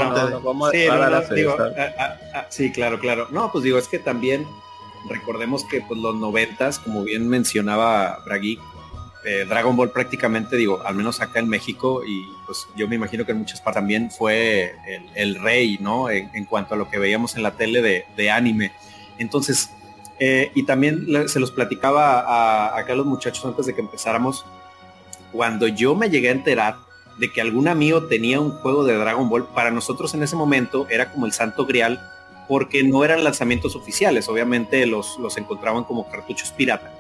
sí, 2.50 2.70
claro, 2.70 3.00
claro. 3.00 3.28
No, 3.30 3.50
pues 3.50 3.64
digo, 3.64 3.78
es 3.78 3.88
que 3.88 3.98
también 3.98 4.46
recordemos 5.08 5.64
que 5.64 5.80
pues 5.80 5.98
los 6.00 6.14
noventas, 6.14 6.78
como 6.78 7.04
bien 7.04 7.26
mencionaba 7.28 8.18
Bragui, 8.24 8.58
eh, 9.24 9.46
Dragon 9.48 9.74
Ball 9.76 9.90
prácticamente, 9.90 10.56
digo, 10.56 10.82
al 10.84 10.94
menos 10.94 11.20
acá 11.20 11.40
en 11.40 11.48
México, 11.48 12.04
y 12.04 12.28
pues 12.44 12.68
yo 12.76 12.86
me 12.86 12.96
imagino 12.96 13.24
que 13.24 13.32
en 13.32 13.38
muchas 13.38 13.60
partes 13.60 13.80
también 13.80 14.10
fue 14.10 14.76
el, 15.14 15.36
rey, 15.36 15.78
¿no? 15.80 16.10
En, 16.10 16.44
cuanto 16.44 16.74
a 16.74 16.76
lo 16.76 16.88
que 16.90 16.98
veíamos 16.98 17.34
en 17.36 17.42
la 17.42 17.52
tele 17.52 18.04
de, 18.16 18.30
anime. 18.30 18.72
Entonces, 19.18 19.70
eh, 20.20 20.52
y 20.54 20.64
también 20.64 21.28
se 21.28 21.40
los 21.40 21.50
platicaba 21.50 22.20
a, 22.20 22.78
acá 22.78 22.94
los 22.94 23.06
muchachos 23.06 23.44
antes 23.44 23.66
de 23.66 23.74
que 23.74 23.80
empezáramos, 23.80 24.44
cuando 25.32 25.66
yo 25.66 25.94
me 25.94 26.08
llegué 26.08 26.28
a 26.28 26.32
enterar 26.32 26.85
de 27.18 27.32
que 27.32 27.40
algún 27.40 27.68
amigo 27.68 28.04
tenía 28.04 28.40
un 28.40 28.50
juego 28.50 28.84
de 28.84 28.94
Dragon 28.94 29.28
Ball, 29.28 29.46
para 29.54 29.70
nosotros 29.70 30.14
en 30.14 30.22
ese 30.22 30.36
momento 30.36 30.86
era 30.90 31.10
como 31.10 31.26
el 31.26 31.32
santo 31.32 31.66
grial, 31.66 32.00
porque 32.48 32.84
no 32.84 33.04
eran 33.04 33.24
lanzamientos 33.24 33.74
oficiales, 33.74 34.28
obviamente 34.28 34.86
los, 34.86 35.18
los 35.18 35.36
encontraban 35.36 35.84
como 35.84 36.08
cartuchos 36.08 36.50
pirata. 36.50 36.92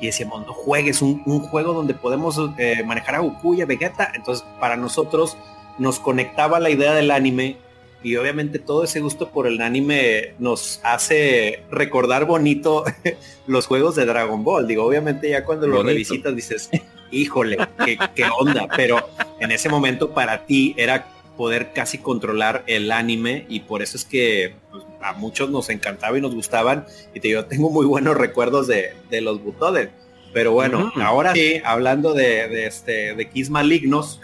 Y 0.00 0.06
decíamos, 0.06 0.46
no 0.46 0.52
juegues 0.52 1.02
un, 1.02 1.22
juego 1.40 1.72
donde 1.72 1.94
podemos 1.94 2.38
eh, 2.58 2.82
manejar 2.84 3.14
a 3.16 3.18
Goku 3.20 3.54
y 3.54 3.62
a 3.62 3.66
Vegeta. 3.66 4.12
Entonces, 4.14 4.44
para 4.60 4.76
nosotros, 4.76 5.36
nos 5.78 5.98
conectaba 5.98 6.60
la 6.60 6.70
idea 6.70 6.94
del 6.94 7.10
anime 7.10 7.56
y 8.04 8.16
obviamente 8.16 8.58
todo 8.58 8.84
ese 8.84 9.00
gusto 9.00 9.30
por 9.30 9.46
el 9.46 9.62
anime 9.62 10.34
nos 10.38 10.78
hace 10.82 11.62
recordar 11.70 12.26
bonito 12.26 12.84
los 13.46 13.66
juegos 13.66 13.96
de 13.96 14.04
Dragon 14.04 14.44
Ball. 14.44 14.66
Digo, 14.66 14.84
obviamente 14.84 15.30
ya 15.30 15.44
cuando 15.44 15.66
lo 15.66 15.82
revisitas 15.82 16.36
dices, 16.36 16.70
híjole, 17.14 17.58
qué, 18.14 18.24
onda, 18.38 18.68
pero 18.76 19.08
en 19.40 19.52
ese 19.52 19.68
momento 19.68 20.10
para 20.10 20.46
ti 20.46 20.74
era 20.76 21.06
poder 21.36 21.72
casi 21.72 21.98
controlar 21.98 22.62
el 22.66 22.92
anime 22.92 23.46
y 23.48 23.60
por 23.60 23.82
eso 23.82 23.96
es 23.96 24.04
que 24.04 24.54
pues, 24.70 24.84
a 25.00 25.12
muchos 25.14 25.50
nos 25.50 25.68
encantaba 25.70 26.16
y 26.16 26.20
nos 26.20 26.34
gustaban. 26.34 26.86
Y 27.12 27.20
te 27.20 27.28
yo 27.28 27.46
tengo 27.46 27.70
muy 27.70 27.86
buenos 27.86 28.16
recuerdos 28.16 28.66
de, 28.66 28.94
los 29.20 29.42
Butoden. 29.42 29.90
Pero 30.32 30.52
bueno, 30.52 30.92
ahora 30.96 31.32
sí, 31.32 31.60
hablando 31.64 32.12
de, 32.12 32.48
de, 32.48 32.66
este, 32.66 33.14
de 33.14 33.28
Kiss 33.30 33.50
Malignos, 33.50 34.20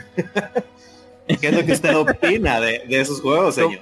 ¿Qué 1.39 1.49
es 1.49 1.55
lo 1.55 1.65
que 1.65 1.73
usted 1.73 1.97
opina 1.97 2.61
de, 2.61 2.83
esos 2.89 3.21
juegos, 3.21 3.55
señor? 3.55 3.81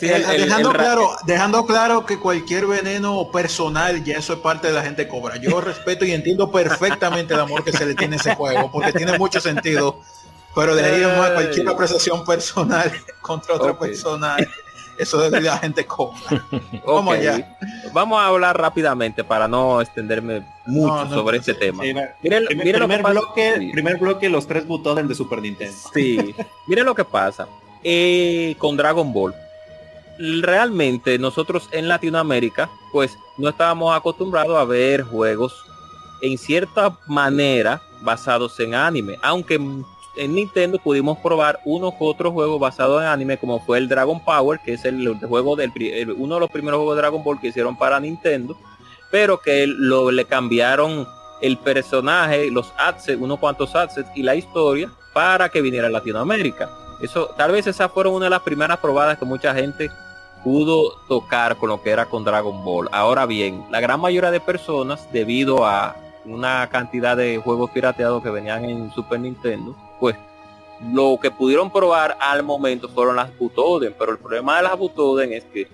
dejando, 0.00 0.72
claro, 0.72 1.10
dejando 1.26 1.66
claro 1.66 2.06
que 2.06 2.18
cualquier 2.18 2.66
veneno 2.66 3.30
personal, 3.30 4.02
ya 4.04 4.18
eso 4.18 4.34
es 4.34 4.38
parte 4.40 4.68
de 4.68 4.74
la 4.74 4.82
gente 4.82 5.06
cobra. 5.08 5.36
Yo 5.36 5.60
respeto 5.60 6.04
y 6.04 6.12
entiendo 6.12 6.50
perfectamente 6.50 7.34
el 7.34 7.40
amor 7.40 7.64
que 7.64 7.72
se 7.72 7.86
le 7.86 7.94
tiene 7.94 8.16
a 8.16 8.18
ese 8.18 8.34
juego, 8.34 8.70
porque 8.70 8.92
tiene 8.92 9.18
mucho 9.18 9.40
sentido. 9.40 10.00
Pero 10.54 10.74
dejaríamos 10.74 11.30
cualquier 11.30 11.68
apreciación 11.68 12.24
personal 12.24 12.90
contra 13.20 13.54
otra 13.54 13.78
persona 13.78 14.36
eso 14.98 15.24
es 15.24 15.42
la 15.42 15.58
gente 15.58 15.86
cobra. 15.86 16.18
Vamos 16.86 17.16
Vamos 17.92 18.20
a 18.20 18.26
hablar 18.26 18.60
rápidamente 18.60 19.24
para 19.24 19.48
no 19.48 19.80
extenderme 19.80 20.44
mucho 20.66 21.08
sobre 21.08 21.38
este 21.38 21.54
tema. 21.54 21.82
miren, 21.82 22.46
primer, 22.46 23.02
bloque, 23.02 23.70
primer 23.72 23.96
bloque, 23.96 24.28
los 24.28 24.46
tres 24.46 24.66
botones 24.66 25.08
de 25.08 25.14
Super 25.14 25.40
Nintendo. 25.40 25.76
Sí, 25.94 26.34
miren 26.66 26.84
lo 26.84 26.94
que 26.94 27.04
pasa. 27.04 27.48
Eh, 27.82 28.56
con 28.58 28.76
Dragon 28.76 29.12
Ball. 29.12 29.34
Realmente 30.18 31.16
nosotros 31.18 31.68
en 31.70 31.86
Latinoamérica, 31.86 32.68
pues 32.92 33.16
no 33.36 33.48
estábamos 33.48 33.96
acostumbrados 33.96 34.58
a 34.58 34.64
ver 34.64 35.02
juegos 35.02 35.64
en 36.20 36.36
cierta 36.36 36.98
manera 37.06 37.80
basados 38.00 38.58
en 38.58 38.74
anime, 38.74 39.16
aunque 39.22 39.60
en 40.18 40.34
Nintendo 40.34 40.78
pudimos 40.78 41.18
probar 41.18 41.60
unos 41.64 41.94
otros 41.98 42.32
juegos 42.32 42.60
basados 42.60 43.00
en 43.00 43.08
anime 43.08 43.38
como 43.38 43.60
fue 43.60 43.78
el 43.78 43.88
Dragon 43.88 44.20
Power, 44.20 44.60
que 44.60 44.74
es 44.74 44.84
el, 44.84 45.16
juego 45.20 45.56
del 45.56 45.72
uno 46.16 46.34
de 46.34 46.40
los 46.40 46.50
primeros 46.50 46.78
juegos 46.78 46.96
de 46.96 47.02
Dragon 47.02 47.22
Ball 47.22 47.40
que 47.40 47.48
hicieron 47.48 47.76
para 47.76 48.00
Nintendo, 48.00 48.56
pero 49.10 49.40
que 49.40 49.66
lo, 49.66 50.10
le 50.10 50.24
cambiaron 50.24 51.06
el 51.40 51.56
personaje, 51.58 52.50
los 52.50 52.72
assets, 52.76 53.20
unos 53.20 53.38
cuantos 53.38 53.74
assets 53.74 54.10
y 54.14 54.22
la 54.22 54.34
historia 54.34 54.90
para 55.12 55.48
que 55.48 55.62
viniera 55.62 55.86
a 55.86 55.90
Latinoamérica. 55.90 56.68
Eso, 57.00 57.30
tal 57.36 57.52
vez 57.52 57.66
esas 57.66 57.90
fueron 57.92 58.14
una 58.14 58.26
de 58.26 58.30
las 58.30 58.42
primeras 58.42 58.78
probadas 58.78 59.18
que 59.18 59.24
mucha 59.24 59.54
gente 59.54 59.88
pudo 60.42 60.96
tocar 61.08 61.56
con 61.56 61.68
lo 61.68 61.80
que 61.80 61.90
era 61.90 62.06
con 62.06 62.24
Dragon 62.24 62.64
Ball. 62.64 62.88
Ahora 62.90 63.24
bien, 63.26 63.64
la 63.70 63.80
gran 63.80 64.00
mayoría 64.00 64.30
de 64.30 64.40
personas, 64.40 65.10
debido 65.12 65.64
a 65.64 65.94
una 66.24 66.68
cantidad 66.68 67.16
de 67.16 67.38
juegos 67.38 67.70
pirateados 67.70 68.22
que 68.22 68.30
venían 68.30 68.64
en 68.64 68.92
Super 68.92 69.20
Nintendo, 69.20 69.76
pues 70.00 70.16
lo 70.92 71.18
que 71.20 71.30
pudieron 71.30 71.70
probar 71.70 72.16
al 72.20 72.42
momento 72.42 72.88
fueron 72.88 73.16
las 73.16 73.36
Butoden, 73.36 73.94
pero 73.98 74.12
el 74.12 74.18
problema 74.18 74.56
de 74.56 74.62
las 74.62 74.78
Butoden 74.78 75.32
es 75.32 75.44
que, 75.44 75.68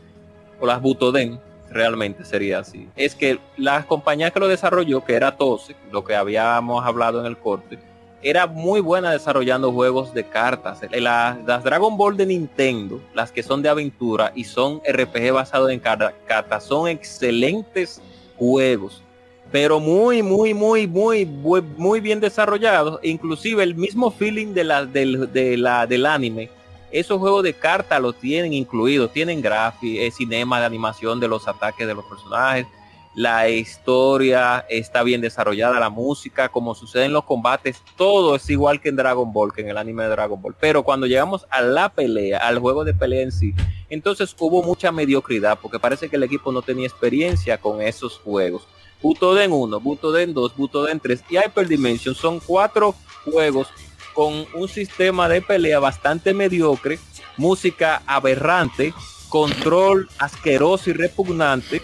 o 0.61 0.67
las 0.67 0.81
Butoden, 0.81 1.39
realmente 1.71 2.25
sería 2.25 2.61
así, 2.61 2.89
es 2.97 3.15
que 3.15 3.39
la 3.57 3.85
compañía 3.85 4.31
que 4.31 4.41
lo 4.41 4.49
desarrolló, 4.49 5.05
que 5.05 5.15
era 5.15 5.37
Tose, 5.37 5.75
lo 5.91 6.05
que 6.05 6.15
habíamos 6.15 6.85
hablado 6.85 7.21
en 7.21 7.27
el 7.27 7.37
corte, 7.37 7.79
era 8.23 8.47
muy 8.47 8.81
buena 8.81 9.11
desarrollando 9.11 9.71
juegos 9.71 10.15
de 10.15 10.25
cartas. 10.25 10.81
Las, 10.93 11.45
las 11.45 11.63
Dragon 11.63 11.95
Ball 11.99 12.17
de 12.17 12.25
Nintendo, 12.25 12.99
las 13.13 13.31
que 13.31 13.43
son 13.43 13.61
de 13.61 13.69
aventura 13.69 14.33
y 14.35 14.45
son 14.45 14.81
RPG 14.91 15.31
basados 15.31 15.71
en 15.71 15.79
cartas, 15.79 16.65
son 16.65 16.89
excelentes 16.89 18.01
juegos 18.39 19.04
pero 19.51 19.81
muy, 19.81 20.23
muy, 20.23 20.53
muy, 20.53 20.87
muy, 20.87 21.25
muy, 21.27 22.01
bien 22.01 22.21
desarrollados. 22.21 22.99
Inclusive 23.03 23.63
el 23.63 23.75
mismo 23.75 24.11
feeling 24.11 24.55
de 24.55 24.65
la, 24.65 24.85
del, 24.85 25.33
de 25.33 25.57
la, 25.57 25.87
del 25.87 26.07
anime. 26.07 26.51
Esos 26.91 27.19
juegos 27.19 27.43
de 27.43 27.55
carta 27.55 27.99
lo 27.99 28.13
tienen 28.13 28.53
incluidos. 28.53 29.13
Tienen 29.13 29.41
gráfico, 29.41 30.03
eh, 30.03 30.11
cinema 30.11 30.61
de 30.61 30.67
animación 30.67 31.21
de 31.21 31.29
los 31.29 31.47
ataques 31.47 31.87
de 31.87 31.95
los 31.95 32.05
personajes. 32.05 32.67
La 33.15 33.49
historia 33.49 34.67
está 34.69 35.05
bien 35.05 35.21
desarrollada, 35.21 35.79
la 35.79 35.89
música, 35.89 36.49
como 36.49 36.75
sucede 36.75 37.05
en 37.05 37.13
los 37.13 37.23
combates, 37.23 37.81
todo 37.97 38.35
es 38.35 38.51
igual 38.51 38.81
que 38.81 38.89
en 38.89 38.97
Dragon 38.97 39.33
Ball, 39.33 39.53
que 39.53 39.61
en 39.61 39.69
el 39.69 39.79
anime 39.79 40.03
de 40.03 40.09
Dragon 40.09 40.43
Ball. 40.43 40.57
Pero 40.59 40.83
cuando 40.83 41.07
llegamos 41.07 41.47
a 41.49 41.63
la 41.63 41.91
pelea, 41.91 42.39
al 42.39 42.59
juego 42.59 42.83
de 42.83 42.93
pelea 42.93 43.23
en 43.23 43.31
sí, 43.31 43.55
entonces 43.89 44.35
hubo 44.41 44.65
mucha 44.65 44.91
mediocridad, 44.91 45.61
porque 45.63 45.79
parece 45.79 46.09
que 46.09 46.17
el 46.17 46.25
equipo 46.25 46.51
no 46.51 46.61
tenía 46.63 46.89
experiencia 46.89 47.57
con 47.57 47.81
esos 47.81 48.19
juegos 48.19 48.67
Butoden 49.05 49.53
1, 49.53 49.81
Butoden 49.81 50.33
2, 50.33 50.57
Butoden 50.57 50.99
3 50.99 51.25
y 51.29 51.37
Hyper 51.37 51.69
Dimension 51.69 52.15
son 52.15 52.41
cuatro 52.41 52.95
juegos 53.27 53.69
con 54.15 54.47
un 54.55 54.67
sistema 54.67 55.29
de 55.29 55.43
pelea 55.43 55.79
bastante 55.79 56.33
mediocre, 56.33 56.99
música 57.37 58.01
aberrante, 58.07 58.95
control 59.29 60.09
asqueroso 60.19 60.89
y 60.89 60.95
repugnante 60.95 61.83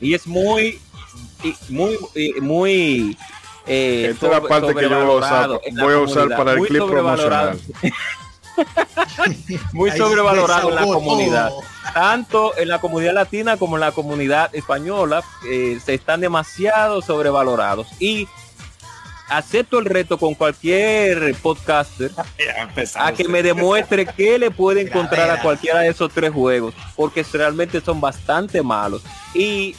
y 0.00 0.14
es 0.14 0.28
muy 0.28 0.78
muy 1.68 1.98
muy 2.40 3.16
eh, 3.66 4.10
Esta 4.12 4.26
es 4.26 4.32
la 4.32 4.40
parte 4.40 4.72
que 4.72 4.82
yo 4.82 5.04
voy 5.04 5.14
a 5.14 5.18
usar, 5.18 5.60
voy 5.80 5.94
a 5.94 5.98
usar 5.98 6.28
para 6.36 6.52
el 6.52 6.60
clip 6.60 6.84
promocional. 6.84 7.58
muy 9.72 9.90
sobrevalorado 9.92 10.70
en 10.70 10.74
la 10.74 10.82
comunidad. 10.82 11.50
Tanto 11.94 12.56
en 12.58 12.68
la 12.68 12.80
comunidad 12.80 13.14
latina 13.14 13.56
como 13.56 13.76
en 13.76 13.80
la 13.80 13.92
comunidad 13.92 14.54
española 14.54 15.22
eh, 15.48 15.78
se 15.84 15.94
están 15.94 16.20
demasiado 16.20 17.02
sobrevalorados. 17.02 17.88
Y 18.00 18.28
acepto 19.28 19.78
el 19.78 19.86
reto 19.86 20.18
con 20.18 20.34
cualquier 20.34 21.34
podcaster 21.36 22.12
a 22.94 23.12
que 23.12 23.26
me 23.28 23.42
demuestre 23.42 24.06
que 24.06 24.38
le 24.38 24.50
puede 24.50 24.82
encontrar 24.82 25.30
a 25.30 25.42
cualquiera 25.42 25.80
de 25.80 25.88
esos 25.88 26.12
tres 26.12 26.32
juegos, 26.32 26.74
porque 26.94 27.24
realmente 27.32 27.80
son 27.80 28.00
bastante 28.00 28.62
malos. 28.62 29.02
Y 29.34 29.74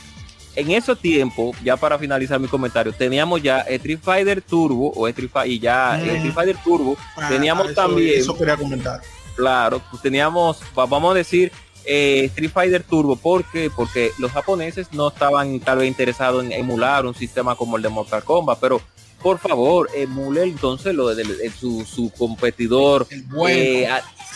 en 0.58 0.72
ese 0.72 0.96
tiempo, 0.96 1.54
ya 1.64 1.78
para 1.78 2.00
finalizar 2.00 2.40
mi 2.40 2.48
comentario, 2.48 2.92
teníamos 2.92 3.44
ya 3.44 3.60
Street 3.60 4.00
Fighter 4.02 4.42
Turbo 4.42 4.92
o 4.96 5.08
Street 5.08 5.30
Fighter 5.32 5.52
y 5.52 5.60
ya 5.60 6.00
mm. 6.02 6.10
Street 6.10 6.34
Fighter 6.34 6.58
Turbo, 6.64 6.98
ah, 7.16 7.30
teníamos 7.30 7.76
también 7.76 8.20
eso 8.20 8.36
quería 8.36 8.58
comentar. 8.58 9.00
Claro, 9.36 9.80
pues 9.92 10.02
teníamos, 10.02 10.60
vamos 10.74 11.12
a 11.12 11.14
decir, 11.14 11.52
eh, 11.86 12.24
Street 12.26 12.50
Fighter 12.52 12.82
Turbo, 12.82 13.16
¿por 13.16 13.46
qué? 13.46 13.70
Porque 13.74 14.12
los 14.18 14.32
japoneses 14.32 14.92
no 14.94 15.10
estaban 15.10 15.60
tal 15.60 15.78
vez 15.78 15.88
interesados 15.88 16.44
en 16.44 16.52
emular 16.52 17.06
un 17.06 17.14
sistema 17.14 17.56
como 17.56 17.78
el 17.78 17.84
de 17.84 17.90
Mortal 17.90 18.24
Kombat, 18.24 18.58
pero 18.60 18.82
por 19.22 19.38
favor, 19.38 19.90
emule 19.96 20.44
entonces 20.44 20.96
lo 20.96 21.14
de, 21.14 21.52
su, 21.52 21.86
su, 21.86 22.12
competidor. 22.18 23.08
Eh, 23.48 23.88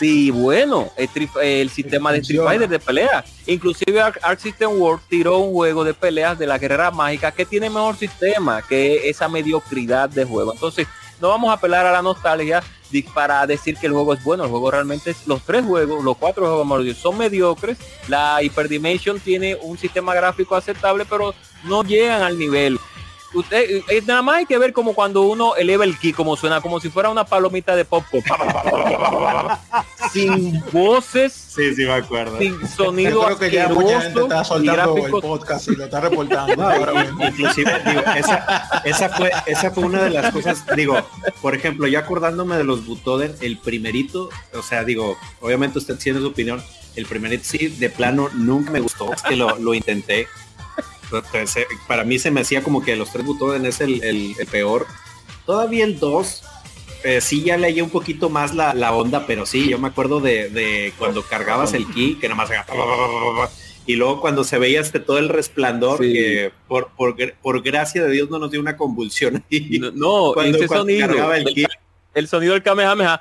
sí, 0.02 0.32
bueno, 0.32 0.90
el, 0.96 1.70
sistema 1.70 2.10
de 2.10 2.18
Street 2.18 2.42
Fighter 2.42 2.68
de 2.68 2.80
pelea. 2.80 3.24
Inclusive 3.46 4.00
Arc, 4.00 4.38
System 4.40 4.72
World 4.72 5.00
tiró 5.08 5.38
un 5.38 5.52
juego 5.52 5.84
de 5.84 5.94
peleas 5.94 6.36
de 6.36 6.46
la 6.48 6.58
guerrera 6.58 6.90
mágica 6.90 7.30
que 7.30 7.46
tiene 7.46 7.70
mejor 7.70 7.96
sistema 7.96 8.62
que 8.62 9.08
esa 9.08 9.28
mediocridad 9.28 10.08
de 10.08 10.24
juego. 10.24 10.54
Entonces, 10.54 10.88
no 11.20 11.28
vamos 11.28 11.50
a 11.50 11.52
apelar 11.52 11.86
a 11.86 11.92
la 11.92 12.02
nostalgia 12.02 12.64
para 13.14 13.46
decir 13.46 13.76
que 13.76 13.86
el 13.86 13.92
juego 13.92 14.12
es 14.12 14.24
bueno. 14.24 14.42
El 14.42 14.50
juego 14.50 14.72
realmente 14.72 15.12
es, 15.12 15.24
los 15.28 15.42
tres 15.42 15.64
juegos, 15.64 16.02
los 16.02 16.16
cuatro 16.16 16.64
juegos 16.64 16.96
son 16.96 17.16
mediocres. 17.16 17.78
La 18.08 18.42
Hyperdimension 18.42 19.20
tiene 19.20 19.56
un 19.62 19.78
sistema 19.78 20.14
gráfico 20.14 20.56
aceptable, 20.56 21.04
pero 21.08 21.32
no 21.62 21.84
llegan 21.84 22.22
al 22.22 22.36
nivel 22.36 22.80
usted 23.34 23.82
eh, 23.88 24.02
nada 24.06 24.22
más 24.22 24.36
hay 24.36 24.46
que 24.46 24.58
ver 24.58 24.72
como 24.72 24.94
cuando 24.94 25.22
uno 25.22 25.56
eleva 25.56 25.84
el 25.84 25.98
ki, 25.98 26.12
como 26.12 26.36
suena, 26.36 26.60
como 26.60 26.80
si 26.80 26.88
fuera 26.90 27.10
una 27.10 27.24
palomita 27.24 27.74
de 27.76 27.84
pop, 27.84 28.04
sin 30.12 30.62
voces, 30.72 31.32
sí, 31.32 31.74
sí 31.74 31.84
me 31.84 31.92
acuerdo, 31.92 32.38
sin 32.38 32.66
sonido 32.68 33.24
creo 33.24 33.38
que 33.38 33.50
ya 33.50 33.68
mucha 33.68 34.00
gente 34.00 34.22
está 34.22 34.44
soltando 34.44 34.96
el 34.96 35.10
podcast 35.10 35.68
y 35.68 35.76
lo 35.76 35.84
está 35.84 36.00
reportando. 36.00 36.52
inclusive, 37.26 37.82
digo, 37.86 38.02
esa, 38.16 38.82
esa, 38.84 39.08
fue, 39.08 39.30
esa 39.46 39.70
fue 39.70 39.84
una 39.84 40.02
de 40.02 40.10
las 40.10 40.32
cosas, 40.32 40.64
digo, 40.76 40.96
por 41.40 41.54
ejemplo, 41.54 41.86
ya 41.86 42.00
acordándome 42.00 42.56
de 42.56 42.64
los 42.64 42.86
Butoden, 42.86 43.34
el 43.40 43.58
primerito, 43.58 44.28
o 44.54 44.62
sea, 44.62 44.84
digo, 44.84 45.16
obviamente 45.40 45.78
usted 45.78 45.96
tiene 45.96 46.20
su 46.20 46.28
opinión, 46.28 46.62
el 46.96 47.06
primerito 47.06 47.44
sí, 47.46 47.68
de 47.68 47.88
plano, 47.88 48.28
nunca 48.34 48.70
me 48.70 48.80
gustó, 48.80 49.12
es 49.12 49.22
que 49.22 49.36
lo, 49.36 49.56
lo 49.58 49.74
intenté, 49.74 50.28
eh, 51.34 51.66
para 51.86 52.04
mí 52.04 52.18
se 52.18 52.30
me 52.30 52.40
hacía 52.40 52.62
como 52.62 52.82
que 52.82 52.96
los 52.96 53.10
tres 53.10 53.24
botones 53.24 53.80
es 53.80 53.80
el, 53.80 54.34
peor. 54.50 54.86
Todavía 55.46 55.84
el 55.84 55.98
2, 55.98 56.42
eh, 57.04 57.20
sí 57.20 57.42
ya 57.42 57.56
leía 57.56 57.82
un 57.82 57.90
poquito 57.90 58.30
más 58.30 58.54
la, 58.54 58.92
onda, 58.92 59.26
pero 59.26 59.46
sí, 59.46 59.68
yo 59.68 59.78
me 59.78 59.88
acuerdo 59.88 60.20
de, 60.20 60.92
cuando 60.98 61.22
cargabas 61.22 61.74
el 61.74 61.86
ki, 61.86 62.18
que 62.20 62.28
nada 62.28 62.36
más 62.36 62.50
y 63.84 63.96
luego 63.96 64.20
cuando 64.20 64.44
se 64.44 64.58
veía 64.58 64.80
este 64.80 65.00
todo 65.00 65.18
el 65.18 65.28
resplandor, 65.28 65.98
que 65.98 66.52
por, 66.68 66.90
por, 66.94 67.62
gracia 67.62 68.04
de 68.04 68.12
Dios 68.12 68.30
no 68.30 68.38
nos 68.38 68.50
dio 68.50 68.60
una 68.60 68.76
convulsión 68.76 69.44
No, 69.94 70.32
cuando, 70.34 70.58
ese 70.58 70.68
sonido, 70.68 71.08
cargaba 71.08 71.36
el 71.36 71.44
ki. 71.46 71.66
el 72.14 72.28
sonido 72.28 72.52
del 72.52 72.62
Kamehameha. 72.62 73.20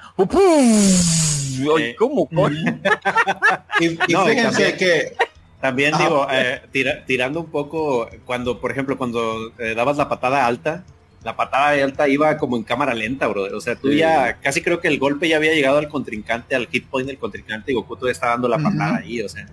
¿Cómo? 1.97 2.29
y, 3.79 3.89
fíjense 3.89 4.77
que 4.77 5.15
también 5.61 5.93
digo, 5.97 6.27
eh, 6.31 6.61
tirando 7.05 7.39
un 7.39 7.45
poco, 7.51 8.09
cuando, 8.25 8.59
por 8.59 8.71
ejemplo, 8.71 8.97
cuando 8.97 9.53
eh, 9.59 9.75
dabas 9.75 9.97
la 9.97 10.09
patada 10.09 10.47
alta, 10.47 10.83
la 11.23 11.35
patada 11.35 11.69
alta 11.83 12.07
iba 12.07 12.35
como 12.37 12.57
en 12.57 12.63
cámara 12.63 12.95
lenta, 12.95 13.27
bro. 13.27 13.43
O 13.55 13.61
sea, 13.61 13.75
tú 13.75 13.91
ya, 13.91 14.39
casi 14.41 14.61
creo 14.61 14.79
que 14.81 14.87
el 14.87 14.97
golpe 14.97 15.29
ya 15.29 15.37
había 15.37 15.53
llegado 15.53 15.77
al 15.77 15.87
contrincante, 15.87 16.55
al 16.55 16.67
hit 16.67 16.87
point 16.87 17.07
del 17.07 17.19
contrincante, 17.19 17.71
y 17.71 17.75
Goku 17.75 17.95
todavía 17.95 18.13
está 18.13 18.29
dando 18.29 18.47
la 18.47 18.57
patada 18.57 18.97
ahí, 18.97 19.21
o 19.21 19.29
sea. 19.29 19.47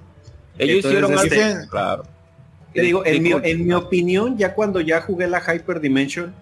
Ellos 0.57 0.85
hicieron 0.85 1.13
este, 1.13 1.69
claro. 1.69 2.05
digo, 2.73 3.05
en 3.05 3.23
mi, 3.23 3.31
en 3.31 3.67
mi 3.67 3.75
opinión, 3.75 4.39
ya 4.39 4.55
cuando 4.55 4.81
ya 4.81 5.03
jugué 5.03 5.27
la 5.29 5.41
Hyper 5.41 5.79
Dimension, 5.81 6.35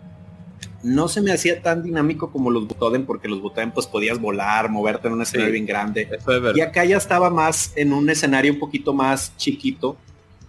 no 0.86 1.08
se 1.08 1.20
me 1.20 1.32
hacía 1.32 1.60
tan 1.60 1.82
dinámico 1.82 2.30
como 2.30 2.48
los 2.48 2.68
Butoden, 2.68 3.06
porque 3.06 3.26
los 3.26 3.40
Butoden 3.40 3.72
pues 3.72 3.88
podías 3.88 4.20
volar, 4.20 4.70
moverte 4.70 5.08
en 5.08 5.14
un 5.14 5.22
escenario 5.22 5.52
bien 5.52 5.66
grande. 5.66 6.08
y 6.54 6.60
acá 6.60 6.84
ya 6.84 6.96
estaba 6.96 7.28
más 7.28 7.72
en 7.74 7.92
un 7.92 8.08
escenario 8.08 8.52
un 8.52 8.60
poquito 8.60 8.94
más 8.94 9.36
chiquito, 9.36 9.96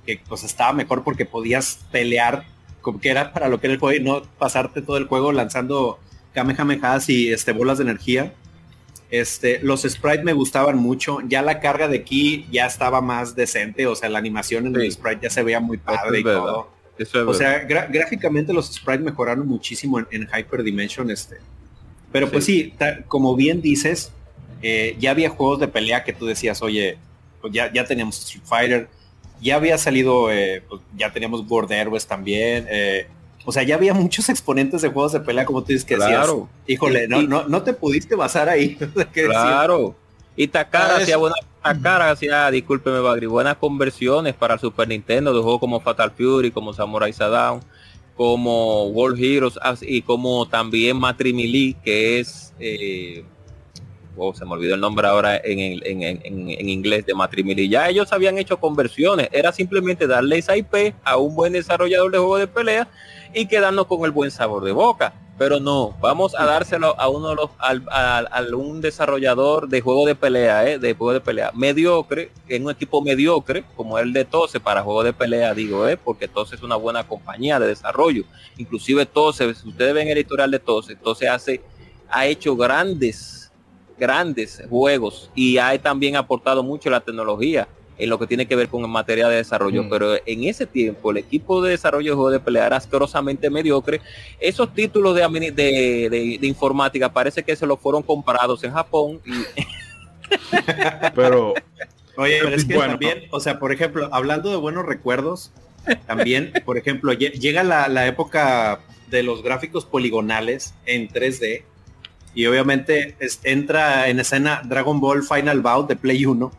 que 0.05 0.21
pues 0.29 0.43
estaba 0.43 0.73
mejor 0.73 1.03
porque 1.03 1.25
podías 1.25 1.79
pelear, 1.91 2.45
como 2.81 3.01
que 3.01 3.09
era 3.09 3.33
para 3.33 3.49
lo 3.49 3.59
que 3.59 3.65
era 3.65 3.73
el 3.73 3.79
juego 3.79 3.99
y 3.99 4.03
no 4.03 4.21
pasarte 4.37 4.83
todo 4.83 4.97
el 4.97 5.07
juego 5.07 5.31
lanzando 5.31 5.97
kamehamehas 6.33 7.09
y 7.09 7.33
este, 7.33 7.51
bolas 7.51 7.79
de 7.79 7.85
energía. 7.85 8.33
Este, 9.09 9.59
los 9.63 9.81
sprites 9.83 10.23
me 10.23 10.33
gustaban 10.33 10.77
mucho. 10.77 11.19
Ya 11.27 11.41
la 11.41 11.59
carga 11.59 11.87
de 11.87 11.97
aquí 11.97 12.45
ya 12.51 12.67
estaba 12.67 13.01
más 13.01 13.35
decente. 13.35 13.87
O 13.87 13.95
sea, 13.95 14.09
la 14.09 14.19
animación 14.19 14.67
en 14.67 14.75
el 14.75 14.91
sprite 14.91 15.21
ya 15.23 15.29
se 15.29 15.41
veía 15.41 15.61
muy 15.61 15.77
padre 15.77 16.19
y 16.19 16.23
todo 16.23 16.76
o 17.25 17.33
sea, 17.33 17.59
gráficamente 17.59 18.53
los 18.53 18.73
sprites 18.73 19.03
mejoraron 19.03 19.47
muchísimo 19.47 19.99
en, 19.99 20.27
Hyper 20.27 20.63
Dimension 20.63 21.09
este. 21.11 21.37
Pero 22.11 22.29
pues 22.29 22.45
sí, 22.45 22.73
como 23.07 23.35
bien 23.35 23.61
dices, 23.61 24.11
eh, 24.61 24.95
ya 24.99 25.11
había 25.11 25.29
juegos 25.29 25.59
de 25.59 25.67
pelea 25.67 26.03
que 26.03 26.13
tú 26.13 26.25
decías, 26.25 26.61
oye, 26.61 26.97
pues 27.41 27.53
ya, 27.53 27.71
ya 27.71 27.85
teníamos 27.85 28.19
Street 28.19 28.43
Fighter, 28.45 28.87
ya 29.41 29.55
había 29.55 29.77
salido, 29.77 30.31
eh, 30.31 30.63
pues 30.67 30.81
ya 30.95 31.11
teníamos 31.11 31.49
World 31.49 31.71
Heroes 31.71 32.07
también. 32.07 32.65
Eh, 32.69 33.07
o 33.45 33.51
sea, 33.51 33.63
ya 33.63 33.75
había 33.75 33.93
muchos 33.93 34.29
exponentes 34.29 34.81
de 34.81 34.89
juegos 34.89 35.13
de 35.13 35.19
pelea, 35.19 35.45
como 35.45 35.61
tú 35.61 35.67
dices 35.67 35.85
que 35.85 35.95
claro. 35.95 36.49
híjole, 36.65 37.07
no, 37.07 37.21
no, 37.21 37.47
no 37.47 37.63
te 37.63 37.73
pudiste 37.73 38.15
basar 38.15 38.49
ahí. 38.49 38.75
claro. 39.13 39.95
Y 40.35 40.47
Takara 40.47 40.97
hacía 40.97 41.17
buena, 41.17 41.35
Takara 41.67 42.11
hacía, 42.11 42.49
discúlpeme 42.49 43.01
Bagri, 43.01 43.25
buenas 43.25 43.57
conversiones 43.57 44.33
para 44.33 44.57
Super 44.57 44.87
Nintendo 44.87 45.33
de 45.33 45.41
juegos 45.41 45.59
como 45.59 45.81
Fatal 45.81 46.11
Fury, 46.11 46.49
como 46.49 46.71
Samurai 46.71 47.11
Shodown, 47.11 47.59
como 48.15 48.85
World 48.85 49.21
Heroes 49.21 49.59
y 49.81 50.01
como 50.01 50.47
también 50.47 50.95
Matrimili, 50.95 51.75
que 51.83 52.19
es 52.19 52.53
eh, 52.57 53.25
oh, 54.15 54.33
se 54.33 54.45
me 54.45 54.53
olvidó 54.53 54.75
el 54.75 54.81
nombre 54.81 55.07
ahora 55.07 55.35
en, 55.43 55.59
en, 55.59 56.03
en, 56.03 56.21
en 56.23 56.69
inglés 56.69 57.05
de 57.05 57.13
Matrimili. 57.13 57.67
Ya 57.67 57.89
ellos 57.89 58.13
habían 58.13 58.37
hecho 58.37 58.57
conversiones, 58.61 59.27
era 59.33 59.51
simplemente 59.51 60.07
darle 60.07 60.37
esa 60.37 60.55
IP 60.55 60.95
a 61.03 61.17
un 61.17 61.35
buen 61.35 61.51
desarrollador 61.51 62.11
de 62.13 62.17
juegos 62.17 62.39
de 62.39 62.47
pelea 62.47 62.87
y 63.33 63.45
quedarnos 63.45 63.87
con 63.87 64.05
el 64.05 64.11
buen 64.11 64.31
sabor 64.31 64.63
de 64.63 64.71
boca 64.71 65.13
pero 65.37 65.59
no, 65.59 65.95
vamos 66.01 66.33
a 66.35 66.45
dárselo 66.45 66.99
a 66.99 67.09
uno 67.09 67.29
de 67.29 67.35
los, 67.35 67.49
al, 67.59 68.55
un 68.55 68.81
desarrollador 68.81 69.69
de 69.69 69.81
juego 69.81 70.05
de 70.07 70.15
pelea, 70.15 70.67
¿eh? 70.67 70.79
de 70.79 70.95
juego 70.95 71.13
de 71.13 71.21
pelea 71.21 71.51
mediocre, 71.53 72.31
en 72.47 72.65
un 72.65 72.71
equipo 72.71 73.01
mediocre, 73.03 73.63
como 73.75 73.99
el 73.99 74.13
de 74.13 74.25
Tose 74.25 74.59
para 74.59 74.81
juego 74.81 75.03
de 75.03 75.13
pelea, 75.13 75.53
digo, 75.53 75.87
¿eh? 75.87 75.95
porque 75.95 76.27
Tose 76.27 76.55
es 76.55 76.63
una 76.63 76.75
buena 76.75 77.07
compañía 77.07 77.59
de 77.59 77.67
desarrollo. 77.67 78.23
Inclusive 78.57 79.05
Tose, 79.05 79.53
si 79.53 79.67
ustedes 79.67 79.93
ven 79.93 80.07
el 80.07 80.17
editorial 80.17 80.49
de 80.49 80.59
Tose, 80.59 80.95
Tose 80.95 81.29
hace, 81.29 81.61
ha 82.09 82.25
hecho 82.25 82.55
grandes, 82.55 83.51
grandes 83.97 84.63
juegos 84.67 85.29
y 85.35 85.59
ha 85.59 85.79
también 85.79 86.15
aportado 86.15 86.63
mucho 86.63 86.89
la 86.89 87.01
tecnología 87.01 87.67
en 87.97 88.09
lo 88.09 88.19
que 88.19 88.27
tiene 88.27 88.45
que 88.45 88.55
ver 88.55 88.67
con 88.69 88.87
materia 88.89 89.27
de 89.27 89.37
desarrollo, 89.37 89.83
mm. 89.83 89.89
pero 89.89 90.15
en 90.25 90.43
ese 90.43 90.65
tiempo 90.65 91.11
el 91.11 91.17
equipo 91.17 91.61
de 91.61 91.71
desarrollo 91.71 92.11
de 92.11 92.15
juegos 92.15 92.33
de 92.33 92.39
pelea 92.39 92.67
era 92.67 92.77
asquerosamente 92.77 93.49
mediocre. 93.49 94.01
Esos 94.39 94.73
títulos 94.73 95.15
de, 95.15 95.51
de, 95.51 96.37
de, 96.39 96.47
informática 96.47 97.11
parece 97.11 97.43
que 97.43 97.55
se 97.55 97.65
los 97.65 97.79
fueron 97.79 98.03
comprados 98.03 98.63
en 98.63 98.71
Japón. 98.71 99.21
pero... 101.15 101.53
Oye, 102.19 102.39
pero 102.41 102.55
es 102.55 102.65
que 102.65 102.73
también, 102.73 103.25
o 103.29 103.39
sea, 103.39 103.59
por 103.59 103.71
ejemplo, 103.71 104.09
hablando 104.11 104.49
de 104.49 104.55
buenos 104.55 104.87
recuerdos, 104.87 105.51
también, 106.07 106.51
por 106.65 106.79
ejemplo, 106.79 107.13
llega 107.13 107.63
la, 107.63 107.87
la 107.89 108.07
época 108.07 108.79
de 109.11 109.21
los 109.21 109.43
gráficos 109.43 109.85
poligonales 109.85 110.73
en 110.87 111.07
3D 111.09 111.63
y 112.37 112.45
obviamente 112.45 113.15
entra 113.43 114.09
en 114.09 114.19
escena 114.19 114.61
Dragon 114.63 114.99
Ball 114.99 115.23
Final 115.23 115.61
Bout 115.61 115.87
de 115.87 115.95
Play 115.95 116.25
1. 116.25 116.51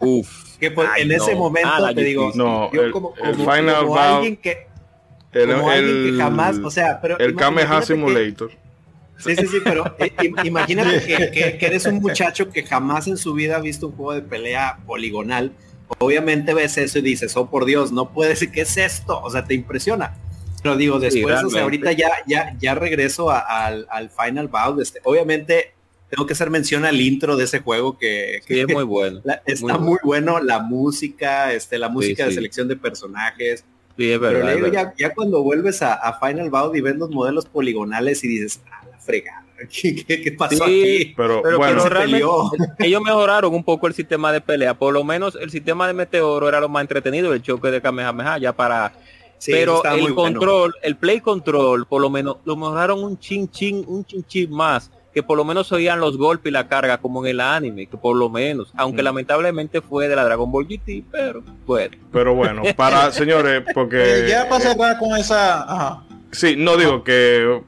Uf. 0.00 0.49
Que 0.60 0.70
pues, 0.70 0.88
en 0.98 1.10
ese 1.10 1.34
momento 1.34 1.94
te 1.94 2.04
digo, 2.04 2.32
yo 2.34 2.92
como, 2.92 3.14
Final 3.14 3.84
Bout, 3.86 3.98
alguien 3.98 4.36
que 4.36 4.66
como 5.32 5.70
alguien 5.70 6.04
que 6.04 6.18
jamás, 6.18 6.58
o 6.58 6.70
sea, 6.70 7.00
pero 7.00 7.18
el 7.18 7.34
Kameha 7.34 7.82
Simulator. 7.82 8.50
sí, 9.18 9.34
sí, 9.36 9.46
sí, 9.46 9.58
pero 9.64 9.96
eh, 9.98 10.12
imagínate 10.44 11.04
que, 11.04 11.58
que, 11.58 11.66
eres 11.66 11.86
un 11.86 11.96
muchacho 11.96 12.50
que 12.50 12.62
jamás 12.62 13.06
en 13.06 13.16
su 13.16 13.34
vida 13.34 13.56
ha 13.56 13.60
visto 13.60 13.88
un 13.88 13.96
juego 13.96 14.14
de 14.14 14.22
pelea 14.22 14.78
poligonal. 14.86 15.52
Obviamente 15.98 16.54
ves 16.54 16.78
eso 16.78 17.00
y 17.00 17.02
dices, 17.02 17.36
oh 17.36 17.50
por 17.50 17.64
Dios, 17.64 17.90
no 17.90 18.12
puede 18.12 18.36
ser, 18.36 18.52
¿qué 18.52 18.60
es 18.60 18.76
esto? 18.76 19.20
O 19.20 19.30
sea, 19.30 19.44
te 19.44 19.54
impresiona. 19.54 20.16
Pero 20.62 20.76
digo, 20.76 21.00
después, 21.00 21.42
o 21.42 21.50
sea, 21.50 21.62
ahorita 21.62 21.92
ya, 21.92 22.10
ya, 22.26 22.54
ya 22.58 22.74
regreso 22.74 23.30
al, 23.30 23.86
al, 23.90 24.10
Final 24.10 24.48
Bout. 24.48 24.80
Este, 24.80 25.00
obviamente, 25.04 25.72
tengo 26.10 26.26
que 26.26 26.32
hacer 26.32 26.50
mención 26.50 26.84
al 26.84 27.00
intro 27.00 27.36
de 27.36 27.44
ese 27.44 27.60
juego 27.60 27.96
que, 27.96 28.40
es 28.46 28.68
muy 28.68 28.84
bueno. 28.84 29.22
está 29.46 29.78
muy 29.78 29.98
bueno. 30.02 30.40
la 30.40 30.58
música, 30.58 31.52
este, 31.52 31.78
la 31.78 31.88
música 31.88 32.26
de 32.26 32.32
selección 32.32 32.68
de 32.68 32.76
personajes. 32.76 33.64
Sí, 33.96 34.12
es 34.12 34.18
verdad, 34.18 34.52
Pero 34.54 34.72
ya, 34.72 34.94
ya, 34.98 35.14
cuando 35.14 35.42
vuelves 35.42 35.82
a, 35.82 35.94
a, 35.94 36.18
Final 36.18 36.48
Bout 36.50 36.74
y 36.74 36.80
ves 36.80 36.96
los 36.96 37.10
modelos 37.10 37.46
poligonales 37.46 38.24
y 38.24 38.28
dices, 38.28 38.60
ah, 38.70 38.84
la 38.90 38.98
fregada. 38.98 39.44
¿Qué, 39.70 40.04
qué, 40.22 40.32
pasó 40.32 40.64
aquí? 40.64 41.12
Pero, 41.16 41.42
bueno, 41.58 41.84
ellos 42.78 43.02
mejoraron 43.02 43.54
un 43.54 43.62
poco 43.62 43.86
el 43.86 43.94
sistema 43.94 44.32
de 44.32 44.40
pelea. 44.40 44.74
Por 44.74 44.94
lo 44.94 45.04
menos 45.04 45.36
el 45.40 45.50
sistema 45.50 45.86
de 45.86 45.92
Meteoro 45.92 46.48
era 46.48 46.60
lo 46.60 46.68
más 46.68 46.80
entretenido, 46.80 47.32
el 47.32 47.42
choque 47.42 47.70
de 47.70 47.80
Kamehameha, 47.80 48.38
ya 48.38 48.54
para 48.54 48.92
pero 49.46 49.82
el 49.84 50.14
control, 50.14 50.74
el 50.82 50.96
play 50.96 51.20
control, 51.20 51.86
por 51.86 52.02
lo 52.02 52.10
menos 52.10 52.38
lo 52.44 52.56
mejoraron 52.56 53.02
un 53.02 53.18
chin 53.18 53.50
chin, 53.50 53.84
un 53.86 54.04
chin 54.04 54.24
chin 54.24 54.50
más, 54.50 54.90
que 55.12 55.22
por 55.22 55.36
lo 55.36 55.44
menos 55.44 55.72
oían 55.72 56.00
los 56.00 56.16
golpes 56.16 56.50
y 56.50 56.52
la 56.52 56.68
carga 56.68 56.98
como 56.98 57.24
en 57.24 57.30
el 57.30 57.40
anime, 57.40 57.86
que 57.86 57.96
por 57.96 58.16
lo 58.16 58.28
menos, 58.28 58.72
aunque 58.76 59.02
mm. 59.02 59.04
lamentablemente 59.04 59.80
fue 59.80 60.08
de 60.08 60.16
la 60.16 60.24
Dragon 60.24 60.50
Ball 60.50 60.66
GT, 60.66 61.04
pero 61.10 61.42
bueno. 61.66 61.96
Pero 62.12 62.34
bueno, 62.34 62.62
para 62.76 63.12
señores, 63.12 63.62
porque 63.74 64.26
ya 64.28 64.48
para 64.48 64.60
cerrar 64.60 64.98
con 64.98 65.16
esa, 65.16 65.62
Ajá. 65.62 66.04
Sí, 66.32 66.54
no 66.56 66.76
digo 66.76 67.02
que 67.02 67.60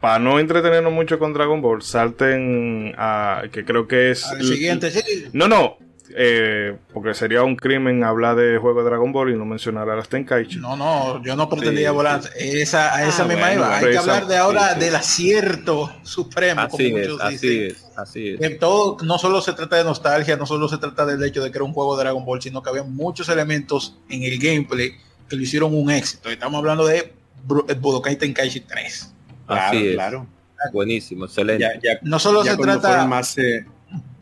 para 0.00 0.18
no 0.18 0.38
entretenernos 0.38 0.92
mucho 0.92 1.18
con 1.18 1.34
Dragon 1.34 1.60
Ball, 1.60 1.82
salten 1.82 2.94
a 2.96 3.42
que 3.52 3.64
creo 3.64 3.86
que 3.86 4.10
es 4.10 4.24
el 4.32 4.46
siguiente, 4.46 4.90
sí. 4.90 5.26
No, 5.32 5.48
no, 5.48 5.76
eh, 6.14 6.76
porque 6.92 7.14
sería 7.14 7.42
un 7.42 7.56
crimen 7.56 8.04
hablar 8.04 8.36
de 8.36 8.58
juego 8.58 8.82
de 8.82 8.90
Dragon 8.90 9.12
Ball 9.12 9.30
y 9.30 9.36
no 9.36 9.44
mencionar 9.44 9.88
a 9.90 9.96
las 9.96 10.08
Tenkaichi. 10.08 10.58
No, 10.58 10.76
no, 10.76 11.22
yo 11.22 11.36
no 11.36 11.48
pretendía 11.48 11.90
volar 11.90 12.20
esa, 12.36 12.94
a 12.94 13.06
esa 13.06 13.24
ah, 13.24 13.26
misma 13.26 13.54
iba. 13.54 13.76
Hay 13.76 13.90
que 13.90 13.98
hablar 13.98 14.26
de 14.26 14.36
ahora 14.36 14.74
del 14.74 14.94
acierto 14.94 15.92
supremo. 16.02 16.62
Así 16.62 16.94
es, 16.94 17.20
así 17.20 17.62
es, 17.64 17.90
así 17.96 18.36
es. 18.38 18.58
todo 18.58 18.96
no 19.02 19.18
solo 19.18 19.40
se 19.40 19.52
trata 19.52 19.76
de 19.76 19.84
nostalgia, 19.84 20.36
no 20.36 20.46
solo 20.46 20.68
se 20.68 20.78
trata 20.78 21.04
del 21.06 21.22
hecho 21.22 21.42
de 21.42 21.50
que 21.50 21.58
era 21.58 21.64
un 21.64 21.72
juego 21.72 21.96
de 21.96 22.04
Dragon 22.04 22.24
Ball, 22.24 22.40
sino 22.42 22.62
que 22.62 22.70
había 22.70 22.84
muchos 22.84 23.28
elementos 23.28 23.98
en 24.08 24.22
el 24.22 24.38
gameplay 24.38 24.92
que 25.28 25.36
lo 25.36 25.42
hicieron 25.42 25.74
un 25.74 25.90
éxito. 25.90 26.30
Estamos 26.30 26.58
hablando 26.58 26.86
de 26.86 27.12
Budokai 27.44 28.16
Tenkaichi 28.16 28.60
3. 28.60 29.14
Así 29.46 29.92
claro, 29.94 30.26
es. 30.64 30.72
Buenísimo, 30.72 31.26
excelente. 31.26 31.68
no 32.02 32.18
solo 32.18 32.44
se 32.44 32.56
trata 32.56 33.06
más 33.06 33.38
eh, 33.38 33.64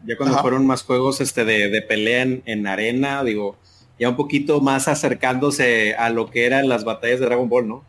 ya 0.07 0.17
cuando 0.17 0.39
fueron 0.39 0.67
más 0.67 0.83
juegos 0.83 1.21
este 1.21 1.45
de, 1.45 1.69
de 1.69 1.83
pelea 1.83 2.23
en, 2.23 2.67
arena, 2.67 3.25
digo, 3.25 3.57
ya 3.99 4.09
un 4.09 4.17
poquito 4.17 4.61
más 4.61 4.89
acercándose 4.89 5.95
a 5.95 6.11
lo 6.11 6.31
que 6.31 6.47
eran 6.47 6.69
las 6.69 6.85
batallas 6.85 7.21
de 7.21 7.27
Dragon 7.27 7.49
Ball, 7.49 7.69
¿no? 7.69 7.85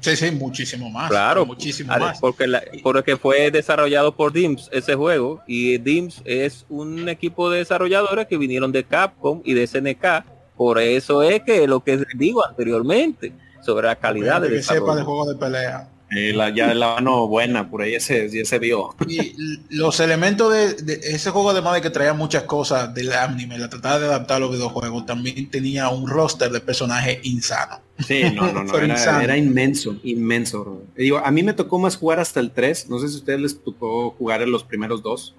Sí, 0.00 0.16
sí, 0.16 0.30
muchísimo 0.32 0.90
más. 0.90 1.10
Claro, 1.10 1.46
muchísimo 1.46 1.96
más. 1.96 2.20
Porque, 2.20 2.46
porque 2.82 3.16
fue 3.16 3.50
desarrollado 3.50 4.14
por 4.14 4.32
DIMS 4.32 4.68
ese 4.70 4.94
juego 4.94 5.40
y 5.46 5.78
DIMS 5.78 6.20
es 6.26 6.66
un 6.68 7.08
equipo 7.08 7.48
de 7.48 7.60
desarrolladores 7.60 8.26
que 8.26 8.36
vinieron 8.36 8.70
de 8.70 8.84
Capcom 8.84 9.40
y 9.44 9.54
de 9.54 9.66
SNK. 9.66 10.24
Por 10.56 10.78
eso 10.78 11.22
es 11.22 11.42
que 11.42 11.66
lo 11.66 11.82
que 11.82 12.04
digo 12.16 12.46
anteriormente 12.46 13.32
sobre 13.62 13.86
la 13.86 13.96
calidad 13.96 14.42
de 14.42 14.62
sepa 14.62 14.94
de 14.94 15.02
juegos 15.02 15.28
de 15.28 15.36
pelea. 15.36 15.88
La, 16.14 16.50
ya 16.50 16.72
la 16.74 16.94
mano 16.94 17.26
buena, 17.26 17.68
por 17.68 17.82
ahí 17.82 17.92
ya 17.92 18.00
se, 18.00 18.58
vio. 18.58 18.94
Y 19.08 19.34
los 19.70 20.00
elementos 20.00 20.52
de, 20.52 21.00
ese 21.02 21.30
juego, 21.30 21.50
además 21.50 21.74
de 21.74 21.80
que 21.82 21.90
traía 21.90 22.14
muchas 22.14 22.44
cosas 22.44 22.94
del 22.94 23.12
anime, 23.12 23.58
la 23.58 23.68
trataba 23.68 23.98
de 23.98 24.06
adaptar 24.06 24.36
a 24.36 24.40
los 24.40 24.52
videojuegos, 24.52 25.06
también 25.06 25.50
tenía 25.50 25.88
un 25.88 26.08
roster 26.08 26.50
de 26.50 26.60
personajes 26.60 27.18
insano. 27.22 27.80
Sí, 28.06 28.24
no, 28.34 28.52
no, 28.52 28.64
no, 28.64 28.78
era, 28.78 29.36
inmenso, 29.36 29.96
inmenso. 30.02 30.82
Digo, 30.96 31.18
a 31.18 31.30
mí 31.30 31.42
me 31.42 31.52
tocó 31.52 31.78
más 31.78 31.96
jugar 31.96 32.20
hasta 32.20 32.40
el 32.40 32.50
3, 32.50 32.88
no 32.88 32.98
sé 32.98 33.08
si 33.08 33.14
a 33.14 33.18
ustedes 33.18 33.40
les 33.40 33.62
tocó 33.62 34.10
jugar 34.12 34.42
en 34.42 34.50
los 34.50 34.64
primeros 34.64 35.02
dos. 35.02 35.34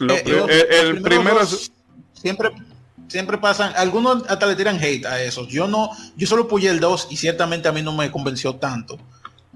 Eh, 0.00 0.66
el, 0.82 1.00
primero 1.00 1.38
siempre 2.12 2.50
siempre 3.08 3.38
pasan, 3.38 3.72
algunos 3.76 4.24
hasta 4.28 4.46
le 4.46 4.56
tiran 4.56 4.76
hate 4.82 5.06
a 5.06 5.22
esos. 5.22 5.48
Yo 5.48 5.68
no, 5.68 5.90
yo 6.16 6.26
solo 6.26 6.48
puse 6.48 6.68
el 6.68 6.80
2 6.80 7.08
y 7.10 7.16
ciertamente 7.16 7.68
a 7.68 7.72
mí 7.72 7.82
no 7.82 7.92
me 7.92 8.10
convenció 8.10 8.56
tanto. 8.56 8.98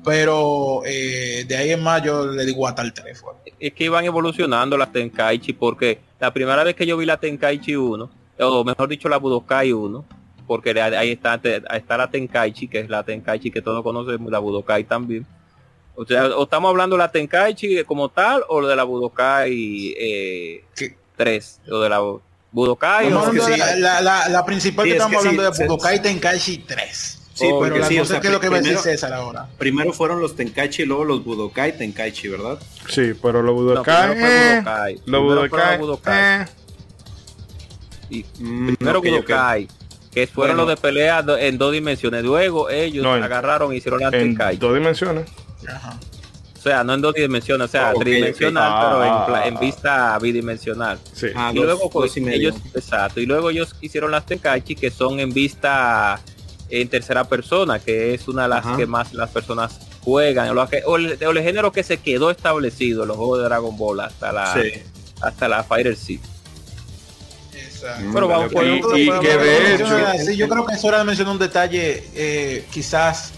Pero 0.05 0.83
eh, 0.87 1.45
de 1.47 1.57
ahí 1.57 1.71
en 1.73 1.83
más 1.83 2.03
yo 2.03 2.27
le 2.27 2.45
digo 2.45 2.67
hasta 2.67 2.83
el 2.83 2.93
3. 2.93 3.23
Es 3.59 3.73
que 3.73 3.85
iban 3.85 4.05
evolucionando 4.05 4.77
las 4.77 4.93
Tenkaichi 4.93 5.53
porque 5.53 6.01
la 6.21 6.33
primera 6.33 6.65
vez 6.65 6.75
que 6.75 6.87
yo 6.87 6.97
vi 6.97 7.07
la 7.07 7.19
Tenkaichi 7.19 7.77
1, 7.77 8.11
o 8.41 8.65
mejor 8.65 8.89
dicho 8.89 9.09
la 9.09 9.19
Budokai 9.19 9.73
1, 9.73 10.05
porque 10.47 10.81
ahí 10.81 11.13
está, 11.13 11.41
está 11.43 11.97
la 11.97 12.11
Tenkaichi, 12.11 12.69
que 12.69 12.81
es 12.81 12.89
la 12.89 13.03
Tenkaichi 13.03 13.51
que 13.51 13.61
todos 13.61 13.83
conocemos, 13.83 14.31
la 14.31 14.39
Budokai 14.39 14.85
también. 14.85 15.27
O 15.95 16.07
sea, 16.07 16.27
o 16.27 16.45
estamos 16.45 16.71
hablando 16.71 16.97
de 16.97 17.03
la 17.03 17.11
Tenkaichi 17.11 17.83
como 17.85 18.09
tal 18.09 18.45
o 18.49 18.65
de 18.65 18.77
la 18.77 18.85
Budokai 18.85 19.95
eh, 19.99 20.65
3, 21.17 21.61
o 21.73 21.81
de 21.81 21.89
la 21.89 22.01
Budokai. 22.53 23.11
la, 23.11 24.29
la, 24.29 24.45
principal 24.47 24.87
que 24.87 24.93
estamos 24.93 25.19
hablando 25.19 25.51
de 25.51 25.67
Budokai 25.67 26.01
Tenkaichi 26.01 26.59
3. 26.59 27.18
Sí, 27.39 27.47
pero 27.61 27.79
la 27.79 27.89
cosa 27.89 28.17
es 28.17 28.21
que 28.21 28.31
lo 28.31 28.41
que 28.41 28.49
a 28.49 28.51
decir 28.51 28.79
César 28.79 29.13
ahora. 29.13 29.47
Primero 29.59 29.93
fueron 29.93 30.21
los 30.21 30.35
Tenkaichi 30.35 30.83
y 30.83 30.87
luego 30.87 31.05
los 31.05 31.25
Budokai 31.25 31.79
Tenkaichi, 31.79 32.29
¿verdad? 32.29 32.59
Sí, 32.89 33.13
pero 33.23 33.43
los 33.43 33.55
Budokai. 33.55 34.17
Eh, 34.17 35.01
los 35.07 35.23
Budokai. 35.23 35.79
Budokai. 35.79 36.43
Eh. 36.43 36.47
Y 38.11 38.25
mm, 38.41 38.75
primero 38.75 39.01
Budokai. 39.01 39.69
Que 40.13 40.27
fueron 40.27 40.57
los 40.57 40.67
de 40.67 40.77
pelea 40.77 41.25
en 41.39 41.59
dos 41.59 41.73
dimensiones. 41.73 42.25
Luego 42.25 42.71
ellos 42.71 43.07
agarraron 43.07 43.73
y 43.73 43.77
hicieron 43.77 44.01
la 44.01 44.11
Tenkaichi. 44.11 44.55
En 44.55 44.61
dos 44.61 44.75
dimensiones. 44.75 45.31
Ajá. 45.69 45.97
O 46.59 46.61
sea, 46.61 46.83
no 46.83 46.95
en 46.95 47.01
dos 47.01 47.15
dimensiones, 47.15 47.67
o 47.67 47.71
sea, 47.71 47.95
tridimensional, 47.95 48.73
pero 48.81 49.45
en, 49.45 49.57
ah. 49.57 49.61
vista 49.61 50.19
bidimensional. 50.19 50.99
Sí. 51.13 51.29
Ah, 51.37 51.53
y 51.55 51.59
luego 51.59 51.89
pues, 51.89 52.17
ellos, 52.17 52.57
exacto, 52.75 53.21
y 53.21 53.27
luego 53.27 53.51
ellos 53.51 53.77
hicieron 53.81 54.11
las 54.11 54.27
Tenkaichi 54.27 54.75
que 54.75 54.91
son 54.91 55.21
en 55.21 55.33
vista 55.33 56.21
en 56.71 56.89
tercera 56.89 57.25
persona, 57.25 57.79
que 57.79 58.15
es 58.15 58.29
una 58.29 58.43
de 58.43 58.49
las 58.49 58.77
que 58.77 58.87
más 58.87 59.15
las 59.15 59.31
personas 59.31 59.79
juegan, 60.03 60.57
o, 60.57 60.97
el, 60.97 61.43
género 61.43 61.73
que 61.73 61.83
se 61.83 61.99
quedó 61.99 62.31
establecido 62.31 63.03
en 63.03 63.09
los 63.09 63.17
juegos 63.17 63.39
de 63.39 63.45
Dragon 63.45 63.77
Ball 63.77 64.01
hasta 64.01 64.33
la 64.33 64.63
hasta 65.21 65.49
la 65.49 65.65
Fighter 65.65 65.97
Seed. 65.97 66.21
Pero 68.13 68.29
vamos, 68.29 68.53
y, 68.53 69.03
y, 69.03 69.11
que 69.21 69.37
de 69.37 69.75
hecho, 69.75 70.33
yo 70.33 70.49
creo 70.49 70.67
que 70.67 70.75
es 70.75 70.85
hora 70.85 70.99
de 70.99 71.05
mencionar 71.05 71.33
un 71.33 71.39
detalle 71.39 72.05
eh, 72.15 72.65
quizás 72.71 73.33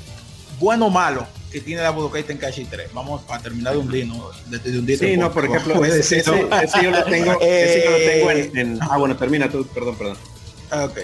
bueno 0.59 0.87
o 0.87 0.91
malo 0.91 1.27
que 1.51 1.61
tiene 1.61 1.83
la 1.83 1.91
Budokai 1.91 2.23
Tenkaichi 2.23 2.65
3. 2.65 2.93
Vamos 2.95 3.23
a 3.29 3.39
terminar 3.41 3.73
de 3.73 3.79
un 3.81 3.91
día, 3.91 4.05
¿no? 4.07 4.31
De, 4.47 4.79
un 4.79 4.87
día 4.87 4.97
sí, 4.97 5.17
no, 5.17 5.33
por 5.33 5.45
ejemplo, 5.45 5.85
ese, 5.85 6.19
ese, 6.19 6.25
yo 6.83 6.91
lo 6.91 7.05
tengo, 7.05 7.39
ese 7.41 7.85
yo 7.85 7.91
lo 7.91 7.97
tengo 7.99 8.31
en, 8.31 8.59
en, 8.59 8.79
Ah, 8.83 8.97
bueno, 8.99 9.17
termina 9.17 9.51
tú, 9.51 9.67
perdón, 9.67 9.97
perdón. 9.97 10.17
Ok. 10.71 10.99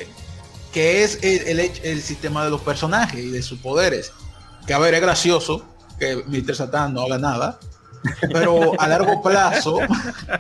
Que 0.77 1.05
es 1.05 1.21
el, 1.23 1.59
el, 1.59 1.73
el, 1.85 2.03
sistema 2.03 2.45
de 2.45 2.51
los 2.51 2.61
personajes 2.61 3.19
y 3.19 3.31
de 3.31 3.41
sus 3.41 3.59
poderes. 3.61 4.13
Que 4.67 4.75
a 4.75 4.79
ver, 4.79 4.93
es 4.93 5.01
gracioso 5.01 5.65
que 5.99 6.17
Mr. 6.27 6.55
Satan 6.55 6.93
no 6.93 7.05
haga 7.05 7.17
nada. 7.17 7.59
Pero 8.21 8.79
a 8.79 8.87
largo 8.87 9.23
plazo, 9.25 9.79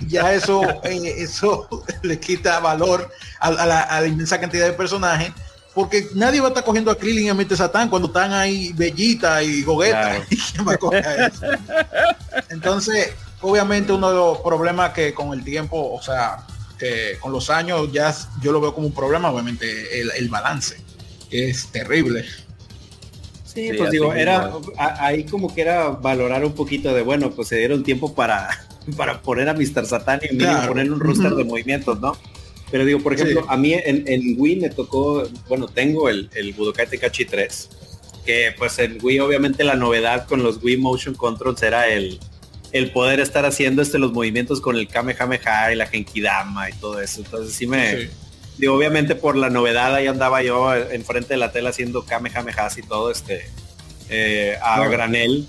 ya 0.07 0.35
eso, 0.35 0.61
eh, 0.85 1.15
eso 1.23 1.67
le 2.03 2.21
quita 2.21 2.61
valor 2.61 3.11
a, 3.41 3.47
a, 3.47 3.65
la, 3.65 3.81
a 3.81 4.03
la 4.03 4.07
inmensa 4.09 4.39
cantidad 4.39 4.67
de 4.67 4.75
personajes 4.75 5.33
porque 5.75 6.09
nadie 6.15 6.41
va 6.41 6.49
a 6.49 6.51
estar 6.51 6.65
cogiendo 6.65 6.91
a 6.91 6.99
Krillin 6.99 7.25
y 7.25 7.29
a 7.31 7.35
Mr. 7.35 7.57
Satan 7.57 7.89
cuando 7.89 8.09
están 8.09 8.35
ahí 8.35 8.75
Bellita 8.75 9.43
y 9.43 9.63
Gogeta. 9.63 10.19
Entonces, 12.51 13.15
obviamente 13.41 13.91
uno 13.91 14.11
de 14.11 14.17
los 14.17 14.39
problemas 14.41 14.93
que 14.93 15.15
con 15.15 15.33
el 15.33 15.43
tiempo, 15.43 15.95
o 15.95 16.03
sea, 16.03 16.47
que 16.79 17.19
con 17.21 17.33
los 17.33 17.51
años 17.51 17.91
ya 17.93 18.15
yo 18.43 18.53
lo 18.53 18.61
veo 18.61 18.75
como 18.75 18.87
un 18.87 18.95
problema, 18.95 19.31
obviamente, 19.31 20.01
el, 20.01 20.29
balance, 20.29 20.77
que 21.31 21.51
es 21.51 21.69
terrible. 21.69 22.25
Sí, 23.45 23.71
pues 23.77 23.91
digo, 23.91 24.13
era 24.13 24.53
ahí 24.77 25.25
como 25.25 25.55
que 25.55 25.63
era 25.63 25.89
valorar 25.89 26.45
un 26.45 26.53
poquito 26.53 26.93
de, 26.93 27.03
bueno, 27.03 27.31
pues 27.31 27.49
se 27.49 27.57
dieron 27.57 27.83
tiempo 27.83 28.15
para, 28.15 28.49
para 28.97 29.23
poner 29.23 29.49
a 29.49 29.55
Mr. 29.55 29.87
Satan 29.87 30.21
y 30.31 30.37
poner 30.67 30.93
un 30.93 31.01
roster 31.01 31.35
de 31.35 31.45
movimientos, 31.45 32.01
¿no? 32.01 32.17
Pero 32.71 32.85
digo, 32.85 33.01
por 33.01 33.15
ejemplo, 33.15 33.47
a 33.49 33.57
mí 33.57 33.75
en, 33.75 34.35
Wii 34.39 34.57
me 34.57 34.71
tocó, 34.71 35.27
bueno, 35.49 35.69
tengo 35.69 36.09
el, 36.09 36.29
el 36.35 36.53
Budokai 36.53 36.89
Tenkaichi 36.89 37.25
3, 37.25 37.69
que 38.27 38.55
pues 38.59 38.79
en 38.81 38.99
Wii 39.01 39.21
obviamente 39.21 39.63
la 39.63 39.77
novedad 39.77 40.27
con 40.27 40.43
los 40.43 40.63
Wii 40.63 40.79
Motion 40.79 41.15
Controls 41.15 41.63
era 41.63 41.89
el, 41.89 42.19
el 42.77 42.91
poder 42.91 43.21
estar 43.21 43.45
haciendo 43.45 43.83
este 43.83 43.99
los 43.99 44.13
movimientos 44.13 44.61
con 44.61 44.77
el 44.77 44.89
Kamehameha 44.89 45.73
y 45.73 45.77
la 45.77 45.87
Genkidama 45.87 46.71
y 46.71 46.73
todo 46.75 47.01
eso. 47.01 47.21
Entonces 47.21 47.55
sí 47.55 47.67
me... 47.67 48.09
Digo, 48.59 48.75
obviamente 48.75 49.15
por 49.15 49.37
la 49.37 49.51
novedad 49.51 49.95
ahí 49.95 50.07
andaba 50.07 50.43
yo 50.43 50.75
enfrente 50.75 51.35
de 51.35 51.37
la 51.37 51.53
tela 51.53 51.71
haciendo 51.71 52.07
Kamehameha 52.07 52.69
y 52.77 52.83
todo 52.83 53.11
este 53.11 53.51
eh, 54.09 54.57
a 54.63 54.87
granel 54.89 55.47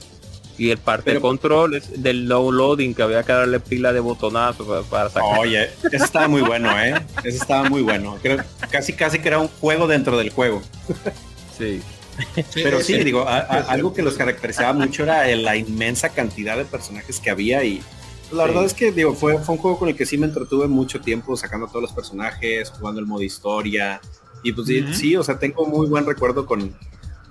y 0.57 0.71
el 0.71 0.77
parte 0.77 1.13
de 1.13 1.21
control 1.21 1.75
es 1.75 2.01
del 2.01 2.27
low 2.27 2.51
loading 2.51 2.95
que 2.95 3.03
había 3.03 3.23
que 3.23 3.31
darle 3.31 3.59
pila 3.59 3.93
de 3.93 3.99
botonazo 3.99 4.83
para, 4.89 5.09
sacar. 5.09 5.39
Oye, 5.39 5.69
eso 5.91 6.03
estaba 6.03 6.27
muy 6.27 6.41
bueno, 6.41 6.69
¿eh? 6.81 6.95
Eso 7.23 7.41
estaba 7.41 7.69
muy 7.69 7.83
bueno. 7.83 8.17
Creo 8.21 8.43
casi 8.71 8.93
casi 8.93 9.19
que 9.19 9.27
era 9.27 9.39
un 9.39 9.47
juego 9.47 9.87
dentro 9.87 10.17
del 10.17 10.31
juego. 10.31 10.61
Sí. 11.57 11.81
Pero 12.53 12.81
sí, 12.81 12.97
digo, 13.03 13.25
algo 13.27 13.93
que 13.93 14.01
los 14.01 14.15
caracterizaba 14.15 14.73
mucho 14.73 15.03
era 15.03 15.25
la 15.35 15.55
inmensa 15.55 16.09
cantidad 16.09 16.57
de 16.57 16.65
personajes 16.65 17.19
que 17.19 17.29
había 17.29 17.63
y 17.63 17.81
la 18.31 18.43
verdad 18.43 18.65
es 18.65 18.73
que 18.73 18.91
digo, 18.91 19.13
fue, 19.13 19.39
fue 19.39 19.55
un 19.55 19.61
juego 19.61 19.79
con 19.79 19.87
el 19.87 19.95
que 19.95 20.05
sí 20.05 20.17
me 20.17 20.25
entretuve 20.25 20.67
mucho 20.67 20.99
tiempo 20.99 21.37
sacando 21.37 21.67
todos 21.67 21.83
los 21.83 21.91
personajes, 21.93 22.69
jugando 22.71 22.99
el 22.99 23.05
modo 23.05 23.23
historia 23.23 24.01
y 24.43 24.51
pues 24.51 24.67
sí, 24.93 25.15
o 25.15 25.23
sea, 25.23 25.39
tengo 25.39 25.65
muy 25.65 25.87
buen 25.87 26.05
recuerdo 26.05 26.45
con, 26.45 26.75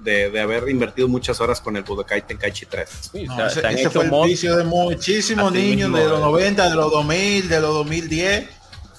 de, 0.06 0.40
haber 0.40 0.68
invertido 0.68 1.08
muchas 1.08 1.40
horas 1.40 1.60
con 1.60 1.76
el 1.76 1.82
Budokai 1.82 2.26
Tenkaichi 2.26 2.66
3. 2.66 3.10
ese, 3.12 3.90
fue 3.90 4.04
el 4.04 4.28
vicio 4.28 4.56
de 4.56 4.64
muchísimos 4.64 5.52
niños 5.52 5.92
de 5.92 6.04
los 6.04 6.20
90, 6.20 6.68
de 6.68 6.76
los 6.76 6.92
2000, 6.92 7.48
de 7.48 7.60
los 7.60 7.74
2010, 7.74 8.48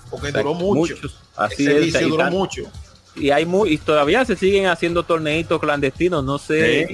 porque 0.10 0.32
duró 0.32 0.54
mucho. 0.54 0.95
Así 1.36 1.65
ese 1.67 2.06
duró 2.06 2.30
mucho. 2.30 2.63
Y 3.20 3.32
hay 3.32 3.46
muy, 3.46 3.74
y 3.74 3.78
todavía 3.78 4.24
se 4.26 4.36
siguen 4.36 4.68
haciendo 4.68 5.04
torneitos 5.04 5.60
clandestinos, 5.60 6.24
no 6.24 6.38
sé, 6.38 6.88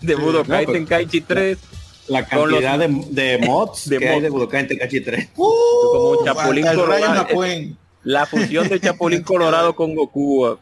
de 0.00 0.14
Budokai 0.14 0.64
pues, 0.64 0.78
Tenkaichi 0.78 1.20
3 1.20 1.58
la 2.08 2.24
cantidad 2.26 2.78
de, 2.78 2.88
de, 3.10 3.38
mods 3.46 3.88
de 3.88 3.98
que 3.98 4.08
hay 4.08 4.20
de 4.20 4.30
Budokai 4.30 4.66
Tenkaichi 4.66 5.00
3. 5.00 5.28
Uh, 5.36 5.52
como 5.92 6.24
Chapulín 6.24 6.66
la 8.02 8.24
fusión 8.24 8.66
de 8.68 8.80
Chapulín 8.80 9.22
Colorado 9.22 9.76
con 9.76 9.94
Goku. 9.94 10.58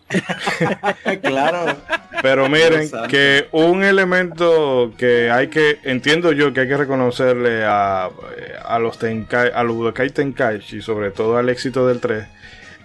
claro. 1.23 1.77
Pero 2.21 2.49
miren, 2.49 2.91
que 3.09 3.47
un 3.53 3.85
elemento 3.85 4.93
que 4.99 5.31
hay 5.31 5.47
que, 5.47 5.79
entiendo 5.85 6.33
yo 6.33 6.53
que 6.53 6.63
hay 6.63 6.69
que 6.69 6.77
reconocerle 6.77 7.65
a, 7.65 8.11
a 8.65 8.79
los 8.81 8.99
Tenkai, 8.99 9.53
a 9.55 9.63
los 9.63 9.77
Budokai 9.77 10.11
Tenkaichi, 10.11 10.83
sobre 10.83 11.13
todo 11.13 11.37
al 11.37 11.49
éxito 11.49 11.87
del 11.87 12.01
3, 12.01 12.27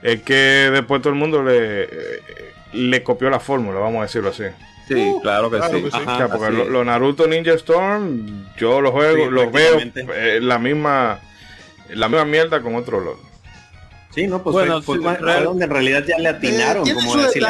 es 0.03 0.21
que 0.21 0.69
después 0.71 1.01
todo 1.01 1.13
el 1.13 1.19
mundo 1.19 1.41
le, 1.41 1.87
le 2.73 3.03
copió 3.03 3.29
la 3.29 3.39
fórmula, 3.39 3.79
vamos 3.79 3.99
a 3.99 4.03
decirlo 4.03 4.29
así. 4.29 4.43
Sí, 4.87 5.13
claro 5.21 5.49
que 5.49 5.61
sí. 5.61 5.89
porque 6.29 6.51
los 6.51 6.85
Naruto 6.85 7.25
Ninja 7.25 7.53
Storm, 7.53 8.47
yo 8.57 8.81
los 8.81 8.91
juego, 8.91 9.31
los 9.31 9.51
veo 9.51 9.79
eh, 9.79 10.39
la 10.41 10.59
misma 10.59 11.19
la 11.89 12.09
misma 12.09 12.25
mierda 12.25 12.61
con 12.61 12.75
otro 12.75 12.97
olor. 12.97 13.17
Sí, 14.13 14.27
no, 14.27 14.43
pues 14.43 14.53
bueno, 14.53 14.81
fue, 14.81 14.99
donde 14.99 15.65
en 15.65 15.71
realidad 15.71 16.03
ya 16.05 16.17
le 16.19 16.29
atinaron, 16.29 16.87
eh, 16.87 16.93
como 16.93 17.17
decir, 17.17 17.43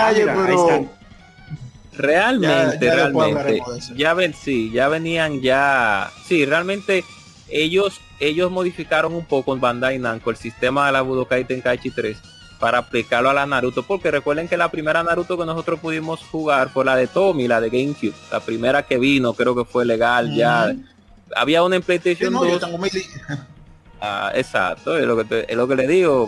Realmente, 1.95 2.89
realmente. 2.89 3.61
Ya 3.95 4.13
ven, 4.13 4.33
sí, 4.33 4.71
ya 4.71 4.87
venían 4.87 5.41
ya. 5.41 6.11
Sí, 6.25 6.45
realmente 6.45 7.03
ellos 7.49 7.99
ellos 8.19 8.51
modificaron 8.51 9.13
un 9.13 9.25
poco 9.25 9.53
en 9.53 9.59
Bandai 9.59 9.99
Namco 9.99 10.29
el 10.29 10.37
sistema 10.37 10.85
de 10.85 10.93
la 10.93 11.01
Budokai 11.01 11.45
Tenkaichi 11.45 11.91
3 11.91 12.17
para 12.59 12.79
aplicarlo 12.79 13.29
a 13.29 13.33
la 13.33 13.45
Naruto, 13.45 13.83
porque 13.83 14.11
recuerden 14.11 14.47
que 14.47 14.57
la 14.57 14.69
primera 14.69 15.03
Naruto 15.03 15.37
que 15.37 15.45
nosotros 15.45 15.79
pudimos 15.79 16.21
jugar 16.21 16.69
fue 16.69 16.85
la 16.85 16.95
de 16.95 17.07
Tommy, 17.07 17.47
la 17.47 17.59
de 17.59 17.69
GameCube, 17.69 18.13
la 18.31 18.39
primera 18.39 18.83
que 18.83 18.97
vino, 18.97 19.33
creo 19.33 19.55
que 19.55 19.65
fue 19.65 19.85
legal 19.85 20.33
ya. 20.35 20.73
Había 21.35 21.63
una 21.63 21.75
en 21.75 21.81
PlayStation 21.81 22.33
2. 22.33 22.63
Ah, 23.99 24.31
exacto, 24.35 24.97
es 24.97 25.05
lo 25.05 25.25
que, 25.25 25.45
es 25.47 25.55
lo 25.55 25.67
que 25.67 25.75
le 25.75 25.87
digo, 25.87 26.27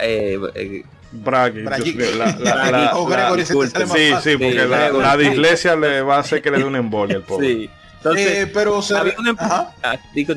eh, 0.00 0.38
eh, 0.54 0.84
Bragi. 1.12 1.64
sí, 3.86 4.12
sí, 4.22 4.36
porque 4.36 4.66
la, 4.66 4.90
la, 4.90 5.16
dislexia 5.16 5.76
le 5.76 6.02
va 6.02 6.16
a 6.16 6.18
hacer 6.20 6.42
que 6.42 6.50
le 6.50 6.58
dé 6.58 6.64
un 6.64 6.76
embolia 6.76 7.16
al 7.16 7.22
pobre. 7.22 7.46
Sí. 7.46 7.70
Entonces, 7.98 8.38
eh, 8.38 8.46
pero 8.46 8.80
había 8.96 9.14
uno 9.18 9.34
ah, 9.38 9.72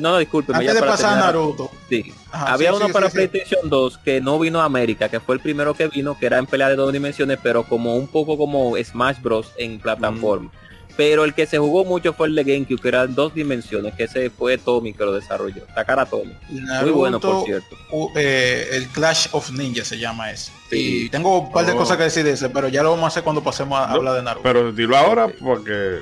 no, 0.00 0.18
disculpe. 0.18 0.52
Antes 0.54 0.74
de 0.74 0.80
pasar 0.80 1.18
a 1.18 1.26
Naruto. 1.26 1.70
Sí. 1.88 2.12
había 2.32 2.74
uno 2.74 2.88
para 2.88 3.08
PlayStation 3.08 3.70
2 3.70 3.98
que 3.98 4.20
no 4.20 4.38
vino 4.38 4.60
a 4.60 4.64
América, 4.64 5.08
que 5.08 5.20
fue 5.20 5.36
el 5.36 5.40
primero 5.40 5.74
que 5.74 5.86
vino, 5.86 6.18
que 6.18 6.26
era 6.26 6.38
en 6.38 6.46
pelea 6.46 6.68
de 6.68 6.76
dos 6.76 6.92
dimensiones, 6.92 7.38
pero 7.42 7.62
como 7.62 7.94
un 7.96 8.08
poco 8.08 8.36
como 8.36 8.74
Smash 8.76 9.20
Bros. 9.20 9.52
en 9.56 9.78
plataforma. 9.78 10.46
Mm. 10.46 10.62
Pero 10.96 11.24
el 11.24 11.32
que 11.32 11.46
se 11.46 11.58
jugó 11.58 11.84
mucho 11.84 12.12
fue 12.12 12.26
el 12.26 12.34
de 12.34 12.44
GameCube, 12.44 12.80
que 12.80 12.88
era 12.88 13.04
en 13.04 13.14
dos 13.14 13.34
dimensiones, 13.34 13.94
que 13.94 14.04
ese 14.04 14.28
fue 14.28 14.58
Tommy 14.58 14.92
que 14.92 15.04
lo 15.04 15.14
desarrolló. 15.14 15.62
Takara 15.74 16.04
Tommy. 16.04 16.34
Muy 16.50 16.90
bueno, 16.90 17.18
por 17.18 17.44
cierto. 17.44 17.76
Eh, 18.14 18.68
el 18.72 18.88
Clash 18.88 19.28
of 19.32 19.50
Ninja 19.52 19.84
se 19.84 19.98
llama 19.98 20.30
ese. 20.30 20.52
Y 20.70 21.08
tengo 21.08 21.40
un 21.40 21.52
par 21.52 21.64
de 21.64 21.72
oh. 21.72 21.76
cosas 21.76 21.96
que 21.96 22.04
decir 22.04 22.24
de 22.24 22.32
ese, 22.32 22.50
pero 22.50 22.68
ya 22.68 22.82
lo 22.82 22.90
vamos 22.90 23.04
a 23.04 23.08
hacer 23.08 23.22
cuando 23.22 23.42
pasemos 23.42 23.78
a 23.78 23.90
hablar 23.90 24.16
de 24.16 24.22
Naruto. 24.22 24.42
Pero 24.42 24.72
dilo 24.72 24.96
ahora 24.96 25.28
porque... 25.28 26.00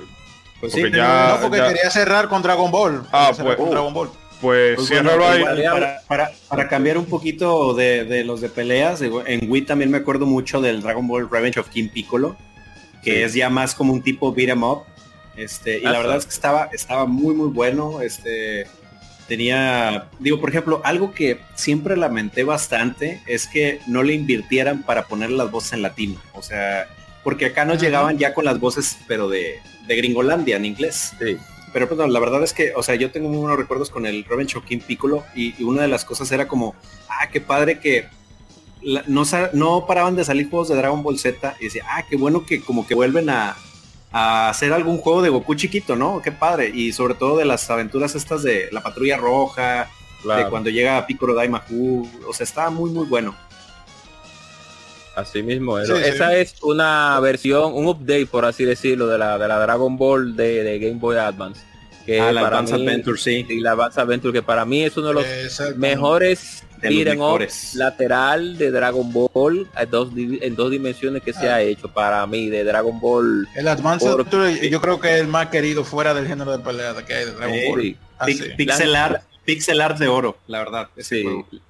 Pues 0.60 0.72
porque 0.72 0.90
ya, 0.90 1.38
no, 1.40 1.48
porque 1.48 1.58
quería 1.58 1.90
cerrar 1.90 2.28
con 2.28 2.42
Dragon 2.42 2.70
Ball. 2.70 3.02
Ah, 3.12 3.32
pues, 3.36 3.56
con 3.56 3.70
Dragon 3.70 3.92
Ball. 3.92 4.10
Pues, 4.40 4.76
pues 4.76 4.90
ahí. 4.90 5.64
Para, 6.06 6.32
para, 6.48 6.68
cambiar 6.68 6.96
un 6.98 7.06
poquito 7.06 7.74
de, 7.74 8.04
de, 8.04 8.24
los 8.24 8.40
de 8.40 8.48
peleas, 8.48 9.02
en 9.02 9.50
Wii 9.50 9.62
también 9.62 9.90
me 9.90 9.98
acuerdo 9.98 10.26
mucho 10.26 10.60
del 10.60 10.82
Dragon 10.82 11.06
Ball 11.06 11.28
Revenge 11.30 11.58
of 11.58 11.68
King 11.68 11.88
Piccolo 11.88 12.36
que 13.02 13.24
es 13.24 13.34
ya 13.34 13.50
más 13.50 13.74
como 13.74 13.92
un 13.92 14.02
tipo 14.02 14.32
beat 14.32 14.50
em 14.50 14.62
up. 14.62 14.84
Este, 15.36 15.78
y 15.78 15.82
la 15.82 15.98
verdad 15.98 16.16
es 16.16 16.26
que 16.26 16.32
estaba, 16.32 16.68
estaba 16.72 17.06
muy 17.06 17.34
muy 17.34 17.48
bueno. 17.48 18.00
Este 18.00 18.66
tenía, 19.26 20.08
digo, 20.18 20.40
por 20.40 20.50
ejemplo, 20.50 20.80
algo 20.84 21.12
que 21.12 21.40
siempre 21.54 21.96
lamenté 21.96 22.44
bastante 22.44 23.22
es 23.26 23.46
que 23.46 23.80
no 23.86 24.02
le 24.02 24.14
invirtieran 24.14 24.82
para 24.82 25.06
poner 25.06 25.30
las 25.30 25.50
voces 25.50 25.74
en 25.74 25.82
latino. 25.82 26.20
O 26.34 26.42
sea, 26.42 26.88
porque 27.22 27.46
acá 27.46 27.64
nos 27.64 27.80
llegaban 27.80 28.18
ya 28.18 28.34
con 28.34 28.44
las 28.44 28.58
voces, 28.58 28.98
pero 29.06 29.28
de, 29.28 29.60
de 29.86 29.96
Gringolandia 29.96 30.56
en 30.56 30.64
inglés. 30.64 31.12
Pero 31.72 31.88
pues, 31.88 32.10
la 32.10 32.20
verdad 32.20 32.42
es 32.42 32.52
que, 32.52 32.72
o 32.74 32.82
sea, 32.82 32.94
yo 32.96 33.10
tengo 33.10 33.28
muy 33.28 33.38
buenos 33.38 33.58
recuerdos 33.58 33.90
con 33.90 34.06
el 34.06 34.24
Robin 34.24 34.46
King 34.46 34.80
Piccolo 34.80 35.24
y, 35.34 35.54
y, 35.60 35.64
una 35.64 35.82
de 35.82 35.88
las 35.88 36.04
cosas 36.04 36.30
era 36.32 36.48
como, 36.48 36.74
ah, 37.08 37.28
qué 37.30 37.40
padre 37.40 37.78
que 37.78 38.08
no, 39.06 39.24
no 39.52 39.86
paraban 39.86 40.16
de 40.16 40.24
salir 40.24 40.48
juegos 40.48 40.68
de 40.68 40.76
Dragon 40.76 41.02
Ball 41.02 41.18
Z 41.18 41.56
y 41.60 41.64
decía, 41.64 41.84
ah, 41.88 42.04
qué 42.08 42.16
bueno 42.16 42.44
que 42.46 42.60
como 42.60 42.86
que 42.86 42.94
vuelven 42.94 43.30
a, 43.30 43.56
hacer 44.12 44.72
algún 44.72 44.98
juego 44.98 45.22
de 45.22 45.28
Goku 45.28 45.54
chiquito, 45.54 45.94
¿no? 45.94 46.20
Qué 46.20 46.32
padre. 46.32 46.72
Y 46.74 46.92
sobre 46.92 47.14
todo 47.14 47.36
de 47.36 47.44
las 47.44 47.70
aventuras 47.70 48.16
estas 48.16 48.42
de 48.42 48.68
la 48.72 48.82
patrulla 48.82 49.16
roja, 49.16 49.88
de 50.24 50.48
cuando 50.50 50.68
llega 50.68 51.06
Piccolo 51.06 51.32
Daimaku, 51.32 52.08
o 52.26 52.32
sea, 52.32 52.42
estaba 52.42 52.70
muy, 52.70 52.90
muy 52.90 53.06
bueno. 53.06 53.36
Así 55.20 55.42
mismo, 55.42 55.78
esa 55.78 56.36
es 56.36 56.54
una 56.62 57.18
versión, 57.20 57.72
un 57.74 57.86
update, 57.86 58.26
por 58.26 58.44
así 58.44 58.64
decirlo, 58.64 59.06
de 59.06 59.18
la, 59.18 59.38
de 59.38 59.48
la 59.48 59.58
Dragon 59.58 59.96
Ball 59.96 60.36
de, 60.36 60.78
Game 60.78 60.98
Boy 60.98 61.16
Advance. 61.16 61.62
Que 62.06 62.20
ah, 62.20 62.32
la 62.32 62.46
Advance 62.46 62.74
Adventure, 62.74 63.18
sí. 63.18 63.46
Y 63.48 63.60
la 63.60 63.72
Advance 63.72 64.00
Adventure, 64.00 64.32
que 64.32 64.42
para 64.42 64.64
mí 64.64 64.82
es 64.82 64.96
uno 64.96 65.08
de 65.08 65.14
los 65.14 65.26
mejores 65.76 66.64
lateral 67.74 68.56
de 68.56 68.70
Dragon 68.70 69.12
Ball 69.12 69.68
en 69.76 70.54
dos 70.56 70.70
dimensiones 70.70 71.22
que 71.22 71.32
se 71.32 71.48
ha 71.48 71.56
ah. 71.56 71.62
hecho 71.62 71.88
para 71.88 72.26
mí 72.26 72.48
de 72.48 72.64
Dragon 72.64 72.98
Ball. 73.00 73.46
El 73.54 73.68
Advance 73.68 74.06
yo 74.70 74.80
creo 74.80 75.00
que 75.00 75.14
es 75.14 75.20
el 75.20 75.28
más 75.28 75.48
querido 75.48 75.84
fuera 75.84 76.14
del 76.14 76.26
género 76.26 76.56
de 76.56 76.64
pelea 76.64 76.94
que 77.06 77.14
hay 77.14 77.24
de 77.26 77.32
Dragon 77.32 77.58
Ball. 77.68 77.96
Pixel 78.56 78.96
art, 78.96 79.22
pixel 79.54 79.80
art 79.80 79.98
de 79.98 80.08
oro, 80.08 80.36
la 80.46 80.58
verdad. 80.58 80.88
Sí. 80.98 81.24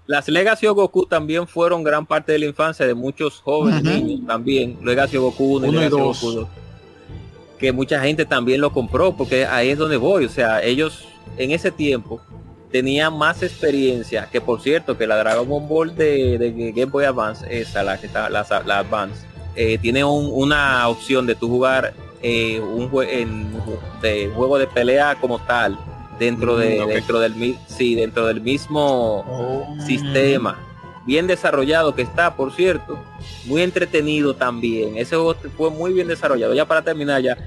Las 0.07 0.29
Legacy 0.29 0.67
of 0.67 0.77
Goku 0.77 1.07
también 1.07 1.47
fueron 1.47 1.83
gran 1.83 2.05
parte 2.05 2.33
de 2.33 2.39
la 2.39 2.47
infancia 2.47 2.87
de 2.87 2.95
muchos 2.95 3.41
jóvenes 3.41 3.83
niños 3.83 4.27
también. 4.27 4.79
Legacy 4.83 5.17
of 5.17 5.25
Goku 5.25 5.57
1 5.57 5.67
y 5.83 5.89
Goku 5.89 6.31
2. 6.31 6.49
Que 7.59 7.73
mucha 7.73 8.01
gente 8.01 8.25
también 8.25 8.61
lo 8.61 8.73
compró 8.73 9.17
porque 9.17 9.47
ahí 9.47 9.71
es 9.71 9.79
donde 9.79 9.97
voy. 9.97 10.25
O 10.25 10.29
sea, 10.29 10.63
ellos 10.63 11.07
en 11.39 11.53
ese 11.53 11.71
tiempo 11.71 12.21
tenía 12.71 13.11
más 13.11 13.43
experiencia, 13.43 14.29
que 14.31 14.41
por 14.41 14.61
cierto, 14.61 14.97
que 14.97 15.07
la 15.07 15.17
Dragon 15.17 15.69
Ball 15.69 15.95
de, 15.97 16.73
Game 16.75 16.91
Boy 16.91 17.05
Advance, 17.05 17.45
esa, 17.51 17.83
la 17.83 17.99
que 17.99 18.07
está, 18.07 18.31
la, 18.31 18.41
Advance, 18.41 19.27
eh, 19.57 19.79
tiene 19.79 20.05
una 20.05 20.87
opción 20.89 21.27
de 21.27 21.35
tu 21.35 21.49
jugar 21.49 21.95
eh, 22.23 22.61
un 22.61 22.91
de 24.03 24.31
juego 24.35 24.59
de 24.59 24.67
pelea 24.67 25.17
como 25.21 25.39
tal 25.41 25.79
dentro 26.21 26.57
de 26.57 26.85
mm, 26.85 26.89
dentro 26.89 27.19
del 27.19 27.57
sí 27.67 27.97
dentro 27.97 28.27
del 28.27 28.41
mismo 28.41 29.25
oh. 29.27 29.77
sistema 29.85 30.59
bien 31.07 31.27
desarrollado 31.27 31.95
que 31.95 32.03
está 32.03 32.37
por 32.37 32.53
cierto 32.53 33.03
muy 33.47 33.63
entretenido 33.63 34.35
también 34.35 34.99
ese 34.99 35.17
juego 35.17 35.35
fue 35.57 35.71
muy 35.71 35.93
bien 35.95 36.07
desarrollado 36.07 36.55
ya 36.55 36.67
para 36.67 36.83
terminar 36.83 37.23
ya 37.23 37.39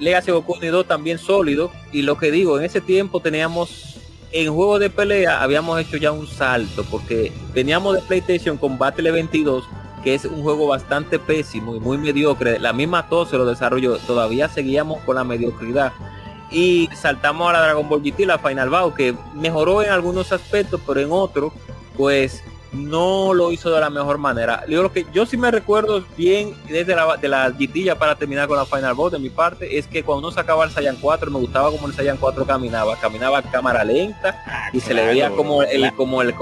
Legacy 0.00 0.32
Goku 0.32 0.56
2 0.60 0.86
también 0.86 1.18
sólido 1.18 1.70
y 1.92 2.02
lo 2.02 2.18
que 2.18 2.32
digo 2.32 2.58
en 2.58 2.64
ese 2.64 2.80
tiempo 2.80 3.20
teníamos 3.20 3.96
en 4.32 4.52
juego 4.52 4.78
de 4.80 4.90
pelea 4.90 5.40
habíamos 5.40 5.80
hecho 5.80 5.96
ya 5.96 6.10
un 6.10 6.26
salto 6.26 6.84
porque 6.90 7.32
veníamos 7.54 7.94
de 7.94 8.02
PlayStation 8.02 8.56
con 8.58 8.76
Battle 8.76 9.12
22 9.12 9.64
que 10.02 10.14
es 10.14 10.24
un 10.24 10.42
juego 10.42 10.66
bastante 10.66 11.18
pésimo 11.18 11.76
y 11.76 11.80
muy 11.80 11.98
mediocre. 11.98 12.58
La 12.58 12.72
misma 12.72 13.08
tos 13.08 13.28
se 13.28 13.36
lo 13.36 13.44
desarrolló. 13.44 13.98
Todavía 13.98 14.48
seguíamos 14.48 15.00
con 15.00 15.16
la 15.16 15.24
mediocridad. 15.24 15.92
Y 16.50 16.88
saltamos 16.94 17.48
a 17.48 17.52
la 17.52 17.60
Dragon 17.62 17.88
Ball 17.88 18.02
GT, 18.02 18.26
la 18.26 18.38
Final 18.38 18.70
Bout, 18.70 18.94
que 18.94 19.14
mejoró 19.34 19.82
en 19.82 19.90
algunos 19.90 20.32
aspectos, 20.32 20.80
pero 20.86 21.00
en 21.00 21.08
otros, 21.10 21.52
pues 21.96 22.42
no 22.72 23.34
lo 23.34 23.50
hizo 23.50 23.70
de 23.70 23.80
la 23.80 23.90
mejor 23.90 24.18
manera. 24.18 24.64
Yo 24.68 24.82
lo 24.82 24.92
que 24.92 25.06
yo 25.12 25.26
sí 25.26 25.36
me 25.36 25.50
recuerdo 25.50 26.04
bien 26.16 26.54
desde 26.68 26.94
la, 26.94 27.16
de 27.16 27.28
la 27.28 27.50
GT 27.50 27.96
para 27.98 28.14
terminar 28.14 28.46
con 28.48 28.56
la 28.56 28.64
Final 28.64 28.94
Boss 28.94 29.12
de 29.12 29.18
mi 29.18 29.30
parte 29.30 29.78
es 29.78 29.86
que 29.86 30.02
cuando 30.02 30.28
uno 30.28 30.34
sacaba 30.34 30.64
el 30.64 30.70
Saiyan 30.70 30.96
4 31.00 31.30
me 31.30 31.38
gustaba 31.38 31.70
como 31.70 31.88
el 31.88 31.94
Saiyan 31.94 32.16
4 32.16 32.46
caminaba, 32.46 32.96
caminaba 32.96 33.38
a 33.38 33.42
cámara 33.42 33.84
lenta 33.84 34.42
ah, 34.46 34.70
y 34.72 34.80
se 34.80 34.94
le 34.94 35.04
veía 35.04 35.30
como 35.30 35.62
el 35.62 35.92
como 35.94 36.22
el 36.22 36.34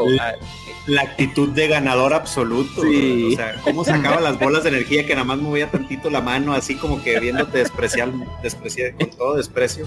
la, 0.86 1.02
actitud 1.02 1.50
de 1.50 1.68
ganador 1.68 2.14
absoluto. 2.14 2.82
Sí. 2.82 3.32
O 3.32 3.36
sea, 3.36 3.54
cómo 3.62 3.84
sacaba 3.84 4.20
las 4.20 4.38
bolas 4.38 4.62
de 4.64 4.70
energía 4.70 5.06
que 5.06 5.14
nada 5.14 5.24
más 5.24 5.38
movía 5.38 5.70
tantito 5.70 6.10
la 6.10 6.20
mano 6.20 6.54
así 6.54 6.74
como 6.74 7.02
que 7.02 7.18
viéndote 7.20 7.58
despreciar, 7.58 8.10
despreciar 8.42 8.94
con 8.94 9.10
todo 9.10 9.36
desprecio. 9.36 9.86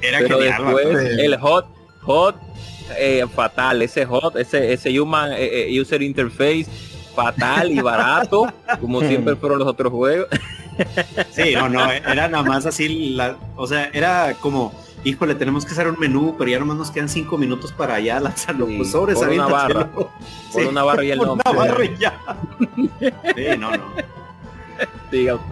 Era 0.00 0.18
Pero 0.18 0.38
después, 0.38 0.98
el 1.18 1.36
hot 1.38 1.66
hot 2.02 2.36
eh, 2.98 3.24
fatal, 3.34 3.82
ese 3.82 4.04
hot, 4.04 4.36
ese, 4.36 4.72
ese 4.72 5.00
human 5.00 5.32
eh, 5.32 5.68
eh, 5.68 5.80
user 5.80 6.02
interface 6.02 6.66
fatal 7.14 7.70
y 7.70 7.80
barato, 7.80 8.52
como 8.80 9.00
siempre 9.08 9.36
fueron 9.36 9.60
los 9.60 9.68
otros 9.68 9.92
juegos. 9.92 10.28
Sí, 11.30 11.54
no, 11.54 11.68
no, 11.68 11.90
era 11.90 12.28
nada 12.28 12.42
más 12.42 12.66
así, 12.66 13.10
la, 13.10 13.36
o 13.56 13.66
sea, 13.66 13.90
era 13.92 14.34
como, 14.40 14.72
híjole, 15.04 15.34
tenemos 15.34 15.64
que 15.64 15.72
hacer 15.72 15.88
un 15.88 15.98
menú, 15.98 16.34
pero 16.38 16.50
ya 16.50 16.58
nomás 16.58 16.76
nos 16.76 16.90
quedan 16.90 17.08
cinco 17.08 17.38
minutos 17.38 17.72
para 17.72 17.98
ya 18.00 18.20
lanzarlo. 18.20 18.66
pues 18.66 18.90
sobre 18.92 19.14
por 19.14 19.28
una 19.28 19.46
barra, 19.46 19.90
por 19.90 20.66
una 20.66 20.82
barra 20.82 21.04
y 21.04 21.10
el 21.10 21.18
nombre. 21.18 21.50
Una 21.50 21.58
barra 21.58 21.84
y 21.84 21.96
ya. 21.96 22.18
Sí, 23.34 23.58
no, 23.58 23.70
no. 23.76 24.21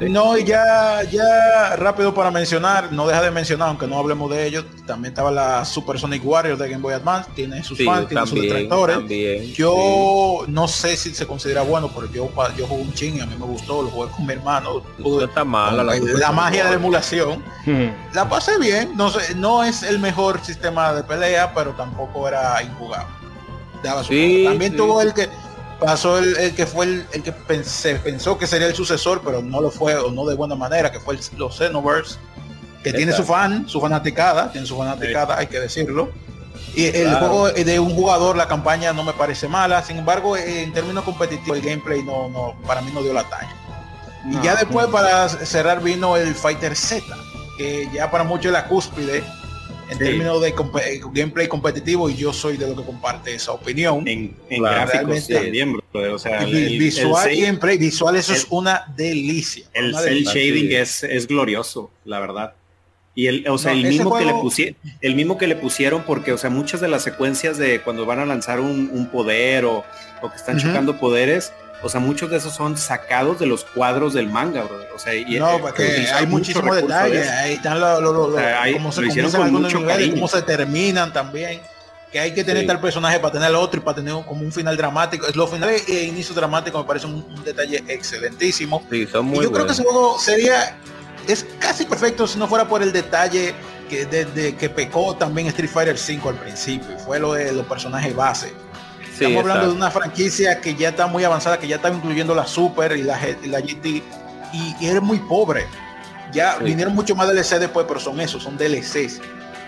No, 0.01 0.39
y 0.39 0.45
ya, 0.45 1.03
ya 1.03 1.77
rápido 1.77 2.15
para 2.15 2.31
mencionar, 2.31 2.93
no 2.93 3.07
deja 3.07 3.21
de 3.23 3.31
mencionar, 3.31 3.69
aunque 3.69 3.87
no 3.87 3.99
hablemos 3.99 4.31
de 4.31 4.47
ellos, 4.47 4.65
también 4.87 5.13
estaba 5.13 5.31
la 5.31 5.65
Super 5.67 5.99
Sonic 5.99 6.25
Warriors 6.25 6.59
de 6.59 6.69
Game 6.69 6.83
Boy 6.83 6.95
Advance, 6.95 7.31
tiene 7.35 7.63
sus 7.63 7.85
fans, 7.85 8.09
tiene 8.09 8.27
sus 8.27 8.41
detractores. 8.41 8.99
yo 9.55 10.45
no 10.49 10.67
sé 10.67 10.97
si 10.97 11.15
se 11.15 11.27
considera 11.27 11.63
bueno, 11.63 11.91
pero 11.95 12.11
yo, 12.11 12.31
yo 12.57 12.67
jugué 12.67 12.83
un 12.83 12.95
ching 12.95 13.17
y 13.17 13.21
a 13.21 13.27
mí 13.27 13.37
me 13.39 13.45
gustó, 13.45 13.83
lo 13.83 13.91
jugué 13.91 14.11
con 14.11 14.27
mi 14.27 14.33
hermano. 14.33 14.83
está 15.23 15.45
mal, 15.45 15.77
la, 15.77 16.33
magia 16.33 16.69
de 16.69 16.77
emulación. 16.77 17.45
La 18.15 18.29
pasé 18.29 18.59
bien, 18.59 18.97
no, 18.97 19.11
sé, 19.11 19.35
no 19.35 19.63
es 19.63 19.83
el 19.83 19.99
mejor 19.99 20.43
sistema 20.43 20.95
de 20.95 21.03
pelea, 21.03 21.53
pero 21.55 21.73
tampoco 21.73 22.27
era 22.27 22.63
injugable. 22.63 23.15
también 23.83 24.75
tuvo 24.77 25.03
el 25.03 25.13
que 25.13 25.29
pasó 25.81 26.19
el, 26.19 26.55
que 26.55 26.67
fue 26.67 26.85
el, 26.87 27.23
que 27.23 27.33
pensé, 27.33 27.97
pensó 27.97 28.39
que 28.39 28.47
sería 28.47 28.69
el 28.69 28.75
sucesor, 28.75 29.23
pero 29.25 29.43
no 29.43 29.61
lo 29.61 29.71
fue 29.71 29.97
o 29.97 30.11
no 30.11 30.27
de 30.27 30.35
buena 30.35 30.55
manera, 30.55 30.93
que 30.93 31.01
fue 31.01 31.19
los 31.37 31.57
Xenoverse, 31.57 32.19
que 32.85 32.93
tiene 32.93 33.13
su 33.13 33.25
fan, 33.25 33.69
su 33.69 33.81
fanaticada, 33.81 34.53
tiene 34.53 34.67
su 34.67 34.77
fanaticada, 34.77 35.39
hay 35.39 35.47
que 35.47 35.59
decirlo. 35.59 36.11
Y 36.75 36.85
el 36.85 37.15
juego 37.17 37.51
de 37.51 37.81
un 37.81 37.95
jugador, 37.95 38.37
la 38.37 38.47
campaña 38.47 38.93
no 38.93 39.03
me 39.03 39.13
parece 39.13 39.49
mala, 39.49 39.83
sin 39.83 39.99
embargo, 39.99 40.37
en 40.37 40.73
términos 40.73 41.05
competitivos, 41.05 41.59
el 41.59 41.65
gameplay 41.65 42.03
no, 42.05 42.29
no, 42.29 42.55
para 42.67 42.81
mí 42.81 42.93
no 42.95 43.03
dio 43.03 43.13
la 43.13 43.25
talla. 43.25 43.55
Y 44.31 44.41
ya 44.45 44.55
después, 44.55 44.87
para 44.89 45.29
cerrar, 45.29 45.83
vino 45.83 46.17
el 46.17 46.35
Fighter 46.35 46.77
Z, 46.77 47.05
que 47.57 47.89
ya 47.93 48.11
para 48.11 48.23
muchos 48.23 48.47
es 48.47 48.53
la 48.53 48.69
cúspide 48.69 49.25
en 49.91 49.99
términos 49.99 50.41
de 50.41 50.49
eh, 50.49 51.01
gameplay 51.13 51.49
competitivo 51.49 52.09
y 52.09 52.17
yo 52.17 52.33
soy 52.33 52.57
de 52.57 52.69
lo 52.69 52.77
que 52.77 52.85
comparte 52.85 53.35
esa 53.35 53.53
opinión. 53.53 54.07
En, 54.07 54.37
gráficos 54.49 55.27
también, 55.29 55.77
o 55.93 56.19
sea, 56.19 56.45
visual 56.45 57.33
y 57.33 57.41
gameplay, 57.43 57.79
visual 57.79 58.17
eso 58.17 58.33
es 58.33 58.47
una 58.51 58.85
delicia. 58.97 59.67
El 59.75 59.93
shading 59.93 60.73
es, 60.73 61.03
es 61.03 61.27
glorioso, 61.27 61.91
la 62.05 62.21
verdad. 62.21 62.55
Y 63.15 63.27
el, 63.27 63.49
o 63.49 63.59
sea, 63.59 63.73
el 63.73 63.85
mismo 63.85 64.17
que 64.17 64.25
le 64.25 64.33
pusieron, 64.35 64.77
el 65.01 65.15
mismo 65.17 65.37
que 65.37 65.49
le 65.49 65.57
pusieron, 65.57 66.05
porque, 66.05 66.33
o 66.33 66.39
sea, 66.39 66.49
muchas 66.49 66.81
de 66.81 66.89
las 66.89 67.03
secuencias 67.03 67.59
de 67.59 67.81
cuando 67.81 68.07
van 68.07 68.21
a 68.21 68.27
lanzar 68.27 68.61
un, 68.61 69.09
poder 69.13 69.65
o, 69.65 69.85
que 70.23 70.37
están 70.37 70.59
chocando 70.59 70.99
poderes, 70.99 71.53
o 71.83 71.89
sea, 71.89 72.01
muchos 72.01 72.31
de 72.31 72.37
esos 72.37 72.55
son 72.55 72.77
sacados 72.77 73.39
de 73.39 73.47
los 73.47 73.65
cuadros 73.65 74.13
del 74.13 74.29
manga, 74.29 74.63
bro. 74.65 74.81
O 74.95 74.99
sea, 74.99 75.15
y, 75.15 75.39
no, 75.39 75.59
porque 75.61 76.09
hay 76.13 76.27
muchísimos 76.27 76.77
detalles. 76.77 77.29
Ahí 77.29 77.55
están 77.55 77.81
los, 77.81 78.03
lo, 78.03 78.37
cómo 78.75 78.93
se, 78.93 79.07
hicieron 79.07 79.33
con 79.33 79.53
mucho 79.53 79.81
cómo 80.13 80.29
se 80.29 80.43
terminan 80.43 81.13
también. 81.13 81.61
Que 82.13 82.19
hay 82.19 82.35
que 82.35 82.43
tener 82.43 82.67
tal 82.67 82.81
personaje 82.81 83.21
para 83.21 83.33
tener 83.33 83.51
el 83.51 83.55
otro 83.55 83.81
y 83.81 83.85
para 83.85 83.95
tener 83.95 84.13
como 84.27 84.43
un 84.43 84.53
final 84.53 84.77
dramático. 84.77 85.27
Los 85.35 85.49
finales 85.49 85.89
e 85.89 86.05
inicio 86.05 86.35
dramático 86.35 86.77
me 86.79 86.85
parece 86.85 87.07
un, 87.07 87.45
detalle 87.45 87.85
excelentísimo. 87.87 88.85
Sí, 88.91 89.07
son 89.07 89.27
muy 89.27 89.39
y 89.39 89.43
yo 89.43 89.53
creo 89.53 89.65
que 89.65 89.73
ese 89.73 89.85
juego 89.85 90.19
sería 90.19 90.77
es 91.29 91.47
casi 91.61 91.85
perfecto 91.85 92.27
si 92.27 92.39
no 92.39 92.49
fuera 92.49 92.67
por 92.67 92.83
el 92.83 92.93
detalle 92.93 93.55
que 93.89 94.07
desde 94.07 94.57
que 94.57 94.69
pecó 94.69 95.15
también 95.15 95.47
Street 95.49 95.71
Fighter 95.71 95.97
5 95.97 96.29
al 96.29 96.35
principio. 96.35 96.99
Fue 96.99 97.21
lo 97.21 97.35
de 97.35 97.53
los 97.53 97.65
personajes 97.67 98.15
base 98.15 98.53
Estamos 99.13 99.41
hablando 99.41 99.69
de 99.69 99.77
una 99.77 99.91
franquicia 99.91 100.61
que 100.61 100.75
ya 100.75 100.91
está 100.91 101.07
muy 101.07 101.25
avanzada, 101.25 101.59
que 101.59 101.69
ya 101.69 101.77
está 101.77 101.91
incluyendo 101.91 102.35
la 102.35 102.47
Super 102.47 102.97
y 102.97 103.03
la, 103.03 103.19
la 103.45 103.61
GT, 103.61 104.03
y, 104.53 104.75
es 104.81 105.03
muy 105.03 105.19
pobre. 105.19 105.67
Ya 106.33 106.59
vinieron 106.59 106.95
mucho 106.95 107.15
más 107.15 107.29
DLC 107.29 107.59
después, 107.59 107.87
pero 107.89 108.01
son 108.01 108.21
esos, 108.21 108.43
son 108.43 108.57
DLCs. 108.57 109.21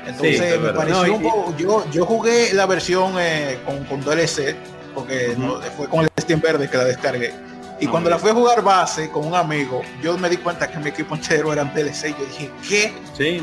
Entonces 0.06 0.60
me 0.60 0.72
pareció 0.72 1.14
un 1.14 1.22
poco, 1.22 1.54
yo, 1.56 1.88
yo 1.90 2.06
jugué 2.06 2.52
la 2.54 2.66
versión 2.66 3.14
eh, 3.18 3.58
con, 3.64 3.84
con, 3.84 4.00
DLC, 4.00 4.56
porque 4.94 5.36
fue 5.76 5.88
con 5.88 6.04
el 6.04 6.10
Steam 6.20 6.40
Verde 6.40 6.68
que 6.68 6.76
la 6.76 6.84
descargué 6.84 7.51
y 7.82 7.86
cuando 7.88 8.08
la 8.08 8.16
fui 8.16 8.30
a 8.30 8.34
jugar 8.34 8.62
base 8.62 9.10
con 9.10 9.26
un 9.26 9.34
amigo, 9.34 9.82
yo 10.00 10.16
me 10.16 10.30
di 10.30 10.36
cuenta 10.36 10.70
que 10.70 10.78
mi 10.78 10.90
equipo 10.90 11.16
entero 11.16 11.52
eran 11.52 11.74
DLC. 11.74 12.16
Yo 12.16 12.24
dije, 12.26 12.50
¿qué? 12.68 12.92
Sí. 13.18 13.42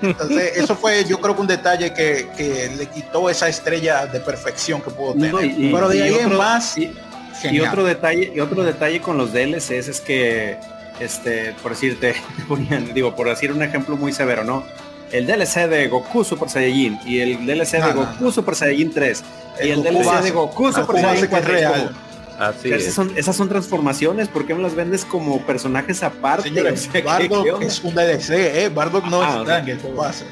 Entonces, 0.00 0.52
eso 0.56 0.76
fue, 0.76 1.04
yo 1.04 1.20
creo 1.20 1.34
que 1.34 1.40
un 1.40 1.48
detalle 1.48 1.92
que, 1.92 2.70
le 2.76 2.86
quitó 2.86 3.28
esa 3.28 3.48
estrella 3.48 4.06
de 4.06 4.20
perfección 4.20 4.80
que 4.80 4.90
pudo 4.90 5.14
tener. 5.14 5.56
Pero 5.56 5.88
de 5.88 6.02
ahí 6.04 6.14
en 6.14 6.36
más. 6.36 6.78
Y, 6.78 7.60
otro 7.60 7.82
detalle, 7.82 8.32
y 8.32 8.38
otro 8.38 8.62
detalle 8.62 9.00
con 9.00 9.18
los 9.18 9.32
DLCs 9.32 9.88
es 9.88 10.00
que, 10.00 10.56
este, 11.00 11.52
por 11.60 11.72
decirte, 11.72 12.14
digo, 12.94 13.16
por 13.16 13.28
decir 13.28 13.50
un 13.50 13.62
ejemplo 13.64 13.96
muy 13.96 14.12
severo, 14.12 14.44
¿no? 14.44 14.62
El 15.10 15.26
DLC 15.26 15.68
de 15.68 15.88
Goku 15.88 16.22
Super 16.22 16.48
Saiyajin 16.48 17.00
y 17.04 17.18
el 17.18 17.44
DLC 17.44 17.82
de 17.84 17.92
Goku 17.92 18.30
Super 18.30 18.54
Saiyajin 18.54 18.92
3 18.92 19.24
y 19.64 19.70
el 19.70 19.82
DLC 19.82 20.22
de 20.22 20.30
Goku 20.30 20.72
Super 20.72 21.00
Saiyajin 21.00 21.26
4 21.26 22.09
esas, 22.64 22.94
son, 22.94 23.12
esas 23.16 23.36
son 23.36 23.48
transformaciones, 23.48 24.28
¿por 24.28 24.46
qué 24.46 24.54
me 24.54 24.62
las 24.62 24.74
vendes 24.74 25.04
como 25.04 25.40
personajes 25.42 26.02
aparte? 26.02 26.48
Señores, 26.48 26.88
Bardock 27.04 27.62
es 27.62 27.82
un 27.84 27.94
DLC, 27.94 28.30
¿eh? 28.30 28.70
Bardock 28.74 29.06
no 29.06 29.22
ah, 29.22 29.38
está 29.40 29.58
en 29.58 29.68
el 29.68 29.78
juego 29.78 29.96
base. 29.96 30.24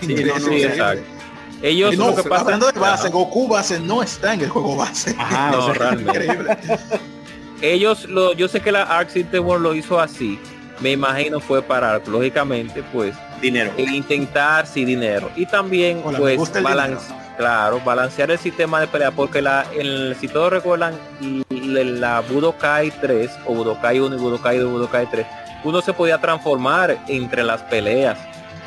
Sí, 0.00 0.14
no, 0.24 0.38
no, 0.38 0.52
exacto. 0.52 1.02
Ellos 1.62 1.96
no, 1.96 2.10
lo 2.10 2.16
que 2.16 2.28
pasa, 2.28 2.58
de 2.58 2.78
base, 2.78 3.08
Goku 3.08 3.48
base 3.48 3.80
no 3.80 4.02
está 4.02 4.34
en 4.34 4.42
el 4.42 4.48
juego 4.50 4.76
base. 4.76 5.14
Ajá, 5.18 5.50
no, 5.52 5.72
realmente. 5.72 6.24
Increíble. 6.24 6.58
Ellos, 7.62 8.04
lo, 8.08 8.34
yo 8.34 8.48
sé 8.48 8.60
que 8.60 8.70
la 8.70 8.82
Arc 8.82 9.08
System 9.08 9.44
World 9.44 9.62
lo 9.62 9.74
hizo 9.74 9.98
así. 9.98 10.38
Me 10.80 10.92
imagino 10.92 11.40
fue 11.40 11.62
para, 11.62 11.98
lógicamente, 12.06 12.82
pues, 12.92 13.16
dinero. 13.40 13.72
E 13.76 13.82
intentar, 13.82 14.66
sí, 14.66 14.84
dinero. 14.84 15.30
Y 15.36 15.46
también, 15.46 16.02
pues, 16.02 16.62
balance 16.62 17.12
Claro, 17.36 17.80
balancear 17.84 18.30
el 18.30 18.38
sistema 18.38 18.80
de 18.80 18.86
pelea, 18.86 19.10
porque 19.10 19.42
la, 19.42 19.66
el, 19.76 20.16
si 20.18 20.26
todos 20.26 20.50
recuerdan, 20.50 20.94
la 21.50 22.20
Budokai 22.20 22.90
3 22.90 23.30
o 23.44 23.54
Budokai 23.54 24.00
1 24.00 24.16
y 24.16 24.18
Budokai 24.18 24.56
2 24.56 24.70
Budokai 24.70 25.06
3, 25.10 25.26
uno 25.64 25.82
se 25.82 25.92
podía 25.92 26.18
transformar 26.18 26.96
entre 27.08 27.44
las 27.44 27.60
peleas. 27.62 28.18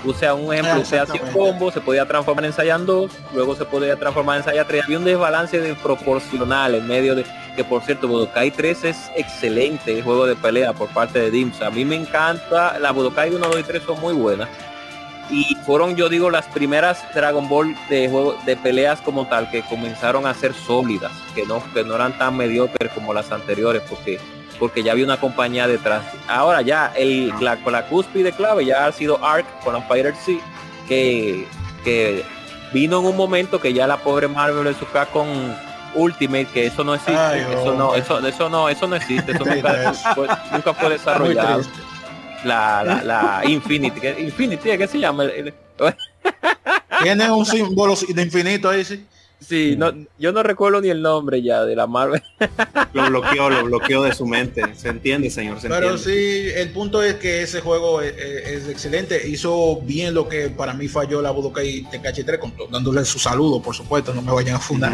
O 0.05 0.13
sea, 0.13 0.33
un 0.33 0.53
ejemplo, 0.53 0.81
usted 0.81 0.97
hacía 0.97 1.21
un 1.21 1.31
combo, 1.31 1.71
se 1.71 1.81
podía 1.81 2.05
transformar 2.05 2.45
en 2.45 2.53
Saiyan 2.53 2.85
2, 2.85 3.11
luego 3.33 3.55
se 3.55 3.65
podía 3.65 3.97
transformar 3.97 4.37
en 4.37 4.43
Saiyan 4.43 4.65
3. 4.65 4.83
Había 4.85 4.97
un 4.97 5.03
desbalance 5.03 5.59
de 5.59 5.75
proporcional 5.75 6.75
en 6.75 6.87
medio 6.87 7.15
de, 7.15 7.25
que 7.55 7.63
por 7.65 7.81
cierto, 7.81 8.07
Budokai 8.07 8.51
3 8.51 8.83
es 8.85 9.11
excelente 9.17 9.97
el 9.97 10.03
juego 10.03 10.25
de 10.25 10.35
pelea 10.35 10.71
por 10.71 10.87
parte 10.89 11.19
de 11.19 11.31
Dims. 11.31 11.61
A 11.61 11.69
mí 11.69 11.83
me 11.83 11.97
encanta, 11.97 12.79
la 12.79 12.91
Budokai 12.91 13.33
1, 13.33 13.45
2 13.45 13.59
y 13.59 13.63
3 13.63 13.83
son 13.83 13.99
muy 13.99 14.13
buenas 14.13 14.47
y 15.31 15.55
fueron 15.65 15.95
yo 15.95 16.09
digo 16.09 16.31
las 16.31 16.47
primeras 16.47 17.03
Dragon 17.13 17.47
Ball 17.47 17.75
de 17.87 18.09
juego 18.09 18.35
de 18.45 18.55
peleas 18.55 18.99
como 19.01 19.27
tal 19.27 19.49
que 19.51 19.61
comenzaron 19.61 20.25
a 20.25 20.33
ser 20.33 20.53
sólidas 20.53 21.11
que 21.35 21.45
no 21.45 21.61
que 21.73 21.83
no 21.83 21.95
eran 21.95 22.17
tan 22.17 22.35
mediocres 22.35 22.91
como 22.93 23.13
las 23.13 23.31
anteriores 23.31 23.83
porque 23.87 24.19
porque 24.59 24.83
ya 24.83 24.91
había 24.91 25.05
una 25.05 25.19
compañía 25.19 25.67
detrás 25.67 26.03
ahora 26.27 26.61
ya 26.61 26.91
el 26.95 27.33
la, 27.39 27.57
la 27.65 27.85
cúspide 27.85 28.31
clave 28.31 28.65
ya 28.65 28.85
ha 28.85 28.91
sido 28.91 29.23
Arc 29.25 29.45
con 29.63 29.73
la 29.73 29.81
Fighter 29.81 30.13
C 30.15 30.39
que, 30.87 31.47
que 31.83 32.23
vino 32.73 32.99
en 32.99 33.05
un 33.05 33.17
momento 33.17 33.59
que 33.59 33.73
ya 33.73 33.87
la 33.87 33.97
pobre 33.97 34.27
Marvel 34.27 34.65
le 34.65 34.73
suca 34.73 35.05
con 35.05 35.27
Ultimate 35.95 36.47
que 36.53 36.67
eso 36.67 36.83
no 36.83 36.93
existe 36.93 37.39
eso 37.39 37.73
no 37.73 37.95
eso 37.95 38.19
eso 38.25 38.49
no 38.49 38.69
eso 38.69 38.87
no 38.87 38.95
existe 38.95 39.31
eso 39.31 39.45
nunca, 39.45 39.93
fue, 40.13 40.27
nunca 40.51 40.73
fue 40.73 40.89
desarrollado 40.89 41.61
la, 42.43 42.83
la, 42.83 43.03
la 43.03 43.41
Infinity. 43.45 43.99
Infinity, 44.19 44.77
¿qué 44.77 44.87
se 44.87 44.99
llama? 44.99 45.25
Tiene 47.01 47.31
un 47.31 47.45
símbolo 47.45 47.95
de 47.95 48.21
infinito 48.21 48.69
ahí, 48.69 48.83
sí. 48.83 49.05
Sí, 49.39 49.75
no, 49.77 49.93
yo 50.17 50.31
no 50.31 50.43
recuerdo 50.43 50.81
ni 50.81 50.89
el 50.89 51.01
nombre 51.01 51.41
ya 51.41 51.63
de 51.63 51.75
la 51.75 51.87
Marvel. 51.87 52.21
lo 52.93 53.07
bloqueó, 53.07 53.49
lo 53.49 53.63
bloqueó 53.65 54.03
de 54.03 54.13
su 54.13 54.25
mente. 54.25 54.61
Se 54.75 54.89
entiende, 54.89 55.29
señor. 55.29 55.57
Pero 55.61 55.97
sí, 55.97 56.49
el 56.55 56.71
punto 56.71 57.01
es 57.01 57.15
que 57.15 57.43
ese 57.43 57.61
juego 57.61 58.01
es, 58.01 58.67
excelente. 58.67 59.27
Hizo 59.27 59.81
bien 59.81 60.13
lo 60.13 60.27
que 60.27 60.49
para 60.49 60.73
mí 60.73 60.87
falló 60.87 61.21
la 61.21 61.31
Budokai 61.31 61.89
Tenkaichi 61.89 62.23
3, 62.23 62.39
dándole 62.69 63.05
su 63.05 63.17
saludo, 63.17 63.61
por 63.61 63.75
supuesto, 63.75 64.13
no 64.13 64.21
me 64.21 64.31
vayan 64.31 64.55
a 64.55 64.59
fundar. 64.59 64.93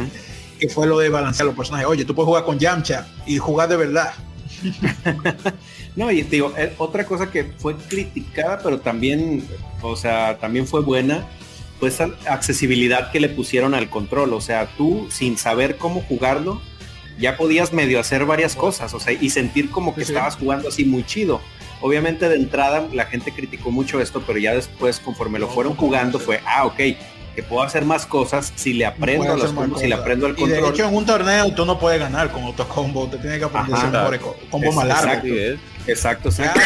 Que 0.59 0.69
fue 0.69 0.87
lo 0.87 0.99
de 0.99 1.09
balancear 1.09 1.47
los 1.47 1.55
personajes. 1.55 1.87
Oye, 1.87 2.05
tú 2.05 2.13
puedes 2.13 2.27
jugar 2.27 2.45
con 2.45 2.59
Yamcha 2.59 3.07
y 3.25 3.37
jugar 3.37 3.67
de 3.67 3.77
verdad. 3.77 4.13
No, 5.95 6.11
y 6.11 6.23
digo, 6.23 6.53
eh, 6.57 6.73
otra 6.77 7.05
cosa 7.05 7.31
que 7.31 7.45
fue 7.57 7.75
criticada, 7.75 8.59
pero 8.61 8.79
también, 8.79 9.47
o 9.81 9.95
sea, 9.95 10.37
también 10.37 10.67
fue 10.67 10.81
buena, 10.81 11.25
esa 11.88 12.09
accesibilidad 12.27 13.11
que 13.11 13.19
le 13.19 13.29
pusieron 13.29 13.73
al 13.73 13.89
control. 13.89 14.33
O 14.33 14.41
sea, 14.41 14.67
tú 14.77 15.07
sin 15.09 15.38
saber 15.38 15.77
cómo 15.77 16.01
jugarlo, 16.01 16.61
ya 17.17 17.38
podías 17.38 17.73
medio 17.73 17.99
hacer 17.99 18.25
varias 18.25 18.55
cosas, 18.55 18.93
o 18.93 18.99
sea, 18.99 19.13
y 19.13 19.29
sentir 19.29 19.69
como 19.69 19.95
que 19.95 20.01
estabas 20.01 20.36
jugando 20.36 20.69
así 20.69 20.86
muy 20.86 21.03
chido. 21.05 21.41
Obviamente 21.81 22.29
de 22.29 22.36
entrada 22.36 22.88
la 22.93 23.05
gente 23.05 23.31
criticó 23.31 23.71
mucho 23.71 24.01
esto, 24.01 24.23
pero 24.25 24.39
ya 24.39 24.53
después 24.53 24.99
conforme 24.99 25.39
lo 25.39 25.47
fueron 25.47 25.75
jugando 25.75 26.19
fue, 26.19 26.41
ah, 26.45 26.65
ok, 26.65 26.77
que 27.36 27.43
puedo 27.43 27.63
hacer 27.63 27.86
más 27.86 28.05
cosas 28.05 28.53
si 28.55 28.73
le 28.73 28.86
aprendo 28.86 29.36
los 29.36 29.51
combos, 29.51 29.81
si 29.81 29.88
le 29.88 29.95
aprendo 29.95 30.27
el 30.27 30.36
control. 30.36 30.57
Y 30.57 30.61
de 30.61 30.69
hecho 30.69 30.88
en 30.88 30.95
un 30.95 31.05
torneo 31.05 31.53
tú 31.53 31.65
no 31.65 31.77
puedes 31.77 31.99
ganar 31.99 32.31
con 32.31 32.43
autocombo, 32.43 33.07
te 33.07 33.17
tienes 33.17 33.39
que 33.39 33.45
aprender 33.45 33.75
a 33.75 34.19
combo 34.49 34.71
más 34.71 34.88
largo. 34.88 35.23
Exacto, 35.88 36.29
exacto. 36.29 36.59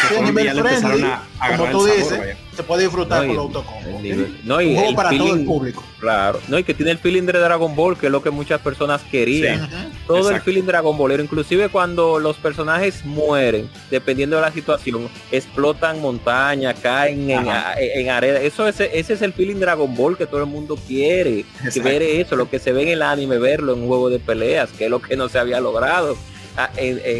Ya, 0.96 1.22
a, 1.38 1.56
como 1.56 1.70
tú 1.70 1.86
dices, 1.86 2.36
se 2.54 2.62
puede 2.62 2.82
disfrutar 2.82 3.22
con 3.22 3.30
el 3.30 3.38
autocombo. 3.38 4.00
No, 4.44 4.60
y 4.60 4.94
para 4.94 5.10
todo 5.10 5.34
el 5.34 5.44
público. 5.44 5.84
Claro, 5.98 6.40
no, 6.48 6.58
y 6.58 6.64
que 6.64 6.72
tiene 6.72 6.92
el 6.92 6.98
feeling 6.98 7.24
de 7.24 7.32
Dragon 7.32 7.74
Ball, 7.76 7.96
que 7.96 8.06
es 8.06 8.12
lo 8.12 8.22
que 8.22 8.30
muchas 8.30 8.60
personas 8.60 9.02
querían. 9.10 9.68
todo 10.06 10.30
el 10.30 10.40
feeling 10.40 10.62
Dragon 10.62 10.96
Ball, 10.96 11.20
inclusive 11.20 11.68
cuando 11.68 12.18
los 12.18 12.36
personajes 12.36 13.04
mueren, 13.04 13.68
dependiendo 13.90 14.36
de 14.36 14.42
la 14.42 14.52
situación, 14.52 15.08
explotan 15.30 16.00
montaña, 16.00 16.74
caen 16.74 17.30
en, 17.30 17.46
en, 17.78 18.10
arena. 18.10 18.40
Eso 18.40 18.66
ese, 18.66 18.98
ese 18.98 19.14
es 19.14 19.22
el 19.22 19.32
feeling 19.32 19.56
Dragon 19.56 19.94
Ball 19.94 20.16
que 20.16 20.26
todo 20.26 20.40
el 20.40 20.46
mundo 20.46 20.78
quiere. 20.86 21.44
Ver 21.82 22.02
eso, 22.02 22.36
lo 22.36 22.48
que 22.48 22.58
se 22.58 22.72
ve 22.72 22.82
en 22.82 22.88
el 22.88 23.02
anime, 23.02 23.38
verlo 23.38 23.72
en 23.72 23.82
un 23.82 23.88
juego 23.88 24.10
de 24.10 24.18
peleas, 24.18 24.70
que 24.70 24.84
es 24.84 24.90
lo 24.90 25.00
que 25.00 25.16
no 25.16 25.28
se 25.28 25.38
había 25.38 25.60
logrado 25.60 26.16
ah, 26.56 26.70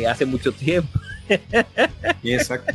hace 0.09 0.27
mucho 0.27 0.53
tiempo. 0.53 1.00
Y 2.23 2.33
exacto. 2.33 2.75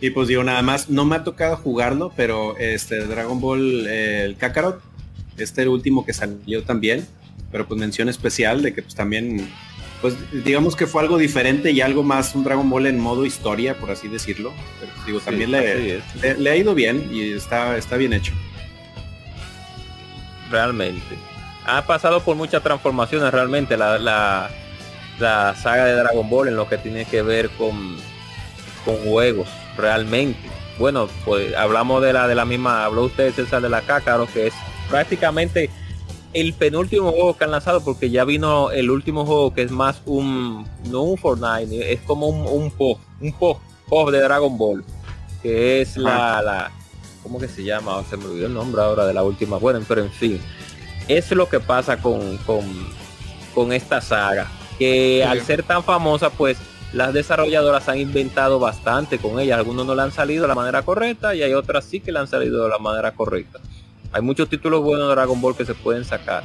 Y 0.00 0.10
pues 0.10 0.28
digo, 0.28 0.44
nada 0.44 0.62
más, 0.62 0.90
no 0.90 1.04
me 1.04 1.16
ha 1.16 1.24
tocado 1.24 1.56
jugarlo, 1.56 2.12
pero 2.16 2.56
este 2.58 3.06
Dragon 3.06 3.40
Ball, 3.40 3.86
el 3.86 4.36
Kakarot, 4.36 4.80
este 5.38 5.62
el 5.62 5.68
último 5.68 6.04
que 6.04 6.12
salió 6.12 6.62
también, 6.64 7.06
pero 7.50 7.66
pues 7.66 7.80
mención 7.80 8.08
especial 8.08 8.62
de 8.62 8.74
que 8.74 8.82
pues 8.82 8.94
también, 8.94 9.50
pues 10.02 10.14
digamos 10.44 10.76
que 10.76 10.86
fue 10.86 11.02
algo 11.02 11.16
diferente 11.16 11.70
y 11.70 11.80
algo 11.80 12.02
más, 12.02 12.34
un 12.34 12.44
Dragon 12.44 12.68
Ball 12.68 12.86
en 12.86 13.00
modo 13.00 13.24
historia, 13.24 13.78
por 13.78 13.90
así 13.90 14.08
decirlo. 14.08 14.52
Pero, 14.80 14.92
pues, 14.92 15.06
digo, 15.06 15.20
también 15.20 15.50
le, 15.50 16.02
le, 16.38 16.50
ha 16.50 16.56
ido 16.56 16.74
bien 16.74 17.08
y 17.10 17.32
está, 17.32 17.78
está 17.78 17.96
bien 17.96 18.12
hecho. 18.12 18.34
Realmente. 20.50 21.16
Ha 21.64 21.86
pasado 21.86 22.22
por 22.22 22.36
muchas 22.36 22.62
transformaciones 22.62 23.32
realmente 23.32 23.76
la, 23.76 23.98
la 23.98 24.50
la 25.18 25.54
saga 25.54 25.84
de 25.84 25.94
Dragon 25.94 26.28
Ball 26.28 26.48
en 26.48 26.56
lo 26.56 26.68
que 26.68 26.78
tiene 26.78 27.04
que 27.04 27.22
ver 27.22 27.50
con, 27.50 27.96
con 28.84 28.96
juegos 29.04 29.48
realmente. 29.76 30.38
Bueno, 30.78 31.08
pues 31.24 31.54
hablamos 31.54 32.02
de 32.02 32.12
la 32.12 32.28
de 32.28 32.34
la 32.34 32.44
misma, 32.44 32.84
habló 32.84 33.04
usted 33.04 33.32
César 33.32 33.62
de 33.62 33.68
la 33.68 33.82
Cácaro, 33.82 34.26
que 34.32 34.48
es 34.48 34.54
prácticamente 34.90 35.70
el 36.32 36.52
penúltimo 36.52 37.12
juego 37.12 37.36
que 37.36 37.44
han 37.44 37.50
lanzado 37.50 37.82
porque 37.82 38.10
ya 38.10 38.24
vino 38.24 38.70
el 38.70 38.90
último 38.90 39.24
juego 39.24 39.54
que 39.54 39.62
es 39.62 39.70
más 39.70 40.02
un 40.04 40.68
no 40.90 41.02
un 41.02 41.16
Fortnite, 41.16 41.92
es 41.92 42.00
como 42.02 42.26
un, 42.26 42.46
un 42.46 42.70
pop, 42.70 42.98
un 43.20 43.32
pop, 43.32 43.58
pop 43.88 44.10
de 44.10 44.20
Dragon 44.20 44.58
Ball, 44.58 44.84
que 45.42 45.80
es 45.80 45.96
la, 45.96 46.42
la 46.42 46.70
¿cómo 47.22 47.40
que 47.40 47.48
se 47.48 47.64
llama? 47.64 48.04
Se 48.08 48.16
me 48.16 48.26
olvidó 48.26 48.46
el 48.46 48.54
nombre 48.54 48.82
ahora 48.82 49.06
de 49.06 49.14
la 49.14 49.22
última. 49.22 49.56
Bueno, 49.56 49.80
pero 49.88 50.02
en 50.02 50.10
fin, 50.10 50.40
es 51.08 51.30
lo 51.32 51.48
que 51.48 51.58
pasa 51.58 51.96
con, 51.96 52.36
con, 52.38 52.64
con 53.54 53.72
esta 53.72 54.00
saga. 54.00 54.46
Que 54.78 55.24
al 55.24 55.42
ser 55.42 55.62
tan 55.62 55.82
famosa, 55.82 56.30
pues 56.30 56.58
las 56.92 57.12
desarrolladoras 57.12 57.88
han 57.88 57.98
inventado 57.98 58.58
bastante 58.58 59.18
con 59.18 59.40
ella. 59.40 59.56
Algunos 59.56 59.86
no 59.86 59.94
le 59.94 60.02
han 60.02 60.12
salido 60.12 60.42
de 60.42 60.48
la 60.48 60.54
manera 60.54 60.82
correcta 60.82 61.34
y 61.34 61.42
hay 61.42 61.52
otras 61.54 61.84
sí 61.84 62.00
que 62.00 62.12
le 62.12 62.18
han 62.18 62.28
salido 62.28 62.64
de 62.64 62.70
la 62.70 62.78
manera 62.78 63.12
correcta. 63.12 63.58
Hay 64.12 64.22
muchos 64.22 64.48
títulos 64.48 64.82
buenos 64.82 65.08
de 65.08 65.14
Dragon 65.14 65.40
Ball 65.40 65.56
que 65.56 65.64
se 65.64 65.74
pueden 65.74 66.04
sacar. 66.04 66.42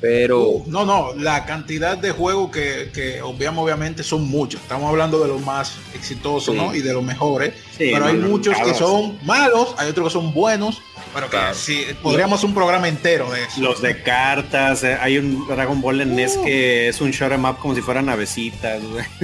Pero. 0.00 0.62
no, 0.66 0.84
no, 0.84 1.14
la 1.14 1.44
cantidad 1.44 1.98
de 1.98 2.12
juegos 2.12 2.50
que, 2.52 2.90
que 2.94 3.20
obviamente, 3.22 3.60
obviamente 3.60 4.02
son 4.02 4.28
muchos. 4.28 4.60
Estamos 4.60 4.88
hablando 4.88 5.20
de 5.20 5.28
los 5.28 5.40
más 5.40 5.76
exitosos 5.94 6.54
y 6.74 6.80
de 6.80 6.92
los 6.92 7.02
mejores. 7.02 7.54
pero 7.76 8.06
hay 8.06 8.16
muchos 8.16 8.56
que 8.58 8.74
son 8.74 9.18
malos, 9.24 9.74
hay 9.76 9.90
otros 9.90 10.08
que 10.08 10.12
son 10.12 10.32
buenos. 10.32 10.80
Pero 11.18 11.30
que 11.30 11.54
sí, 11.54 11.84
podríamos 12.00 12.44
un 12.44 12.54
programa 12.54 12.86
entero 12.86 13.28
de 13.30 13.42
eso. 13.42 13.60
Los 13.60 13.82
de 13.82 14.02
cartas, 14.02 14.84
eh, 14.84 14.96
hay 15.00 15.18
un 15.18 15.48
Dragon 15.48 15.80
Ball 15.80 16.00
en 16.00 16.14
NES 16.14 16.36
uh. 16.36 16.44
que 16.44 16.88
es 16.88 17.00
un 17.00 17.12
show 17.12 17.28
em 17.32 17.44
up 17.44 17.58
como 17.58 17.74
si 17.74 17.82
fueran 17.82 18.06
navecitas. 18.06 18.80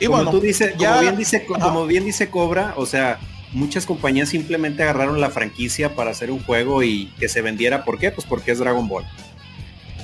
y 0.00 0.06
como 0.06 0.18
bueno, 0.18 0.30
tú 0.30 0.40
dices, 0.40 0.74
como 0.76 1.00
bien 1.00 1.16
dice, 1.16 1.46
como 1.46 1.86
bien 1.86 2.04
dice 2.04 2.28
Cobra, 2.28 2.74
o 2.76 2.84
sea, 2.84 3.18
muchas 3.52 3.86
compañías 3.86 4.28
simplemente 4.28 4.82
agarraron 4.82 5.22
la 5.22 5.30
franquicia 5.30 5.94
para 5.94 6.10
hacer 6.10 6.30
un 6.30 6.42
juego 6.44 6.82
y 6.82 7.06
que 7.18 7.30
se 7.30 7.40
vendiera. 7.40 7.84
¿Por 7.84 7.98
qué? 7.98 8.10
Pues 8.10 8.26
porque 8.26 8.50
es 8.50 8.58
Dragon 8.58 8.86
Ball. 8.88 9.06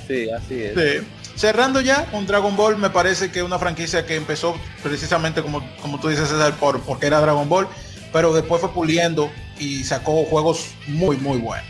Sí, 0.07 0.29
así 0.31 0.63
es. 0.63 1.03
Cerrando 1.35 1.81
ya 1.81 2.05
con 2.05 2.25
Dragon 2.25 2.55
Ball, 2.55 2.77
me 2.77 2.89
parece 2.89 3.29
que 3.29 3.43
una 3.43 3.59
franquicia 3.59 4.05
que 4.05 4.15
empezó 4.15 4.55
precisamente 4.81 5.43
como, 5.43 5.61
como 5.81 5.99
tú 5.99 6.07
dices, 6.07 6.29
César, 6.29 6.55
por, 6.55 6.79
porque 6.81 7.07
era 7.07 7.19
Dragon 7.19 7.47
Ball, 7.49 7.67
pero 8.15 8.31
después 8.31 8.61
fue 8.61 8.71
puliendo 8.71 9.29
y 9.59 9.83
sacó 9.83 10.23
juegos 10.23 10.69
muy, 10.87 11.17
muy 11.17 11.37
buenos. 11.37 11.67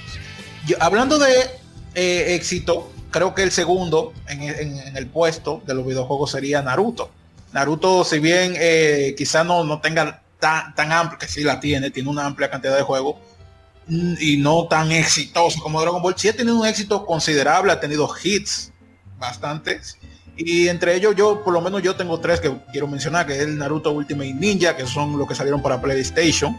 hablando 0.80 1.18
de 1.18 1.50
eh, 1.96 2.36
éxito, 2.36 2.92
creo 3.10 3.34
que 3.34 3.42
el 3.42 3.50
segundo 3.50 4.14
en, 4.28 4.78
el 4.96 5.08
puesto 5.08 5.64
de 5.66 5.74
los 5.74 5.88
videojuegos 5.88 6.30
sería 6.30 6.62
Naruto. 6.62 7.10
Naruto, 7.52 8.04
si 8.04 8.20
bien 8.20 8.54
eh, 8.58 9.16
quizá 9.18 9.44
no, 9.44 9.64
no 9.64 9.82
tenga 9.82 10.22
tan, 10.38 10.92
amplio, 10.92 11.18
que 11.18 11.28
sí 11.28 11.42
la 11.42 11.60
tiene, 11.60 11.90
tiene 11.90 12.10
una 12.10 12.28
amplia 12.28 12.52
cantidad 12.52 12.78
de 12.78 12.84
juegos, 12.84 13.16
mm, 13.88 14.14
y 14.20 14.38
no 14.38 14.68
tan 14.68 14.92
exitoso 14.92 15.60
como 15.60 15.82
Dragon 15.82 16.00
Ball, 16.00 16.14
sí 16.16 16.28
ha 16.28 16.36
tenido 16.36 16.60
un 16.60 16.68
éxito 16.68 17.08
considerable, 17.08 17.72
ha 17.72 17.80
tenido 17.80 18.08
hits 18.24 18.72
bastantes. 19.18 19.98
Y 20.38 20.68
entre 20.68 20.96
ellos 20.96 21.16
yo, 21.16 21.44
por 21.44 21.54
lo 21.54 21.62
menos 21.62 21.82
yo 21.82 21.96
tengo 21.96 22.20
tres 22.20 22.40
que 22.42 22.54
quiero 22.72 22.88
mencionar, 22.88 23.26
que 23.26 23.34
es 23.34 23.42
el 23.42 23.58
Naruto 23.58 23.92
Ultimate 23.92 24.34
Ninja, 24.34 24.76
que 24.76 24.86
son 24.86 25.18
los 25.18 25.28
que 25.28 25.36
salieron 25.36 25.62
para 25.62 25.82
PlayStation. 25.82 26.56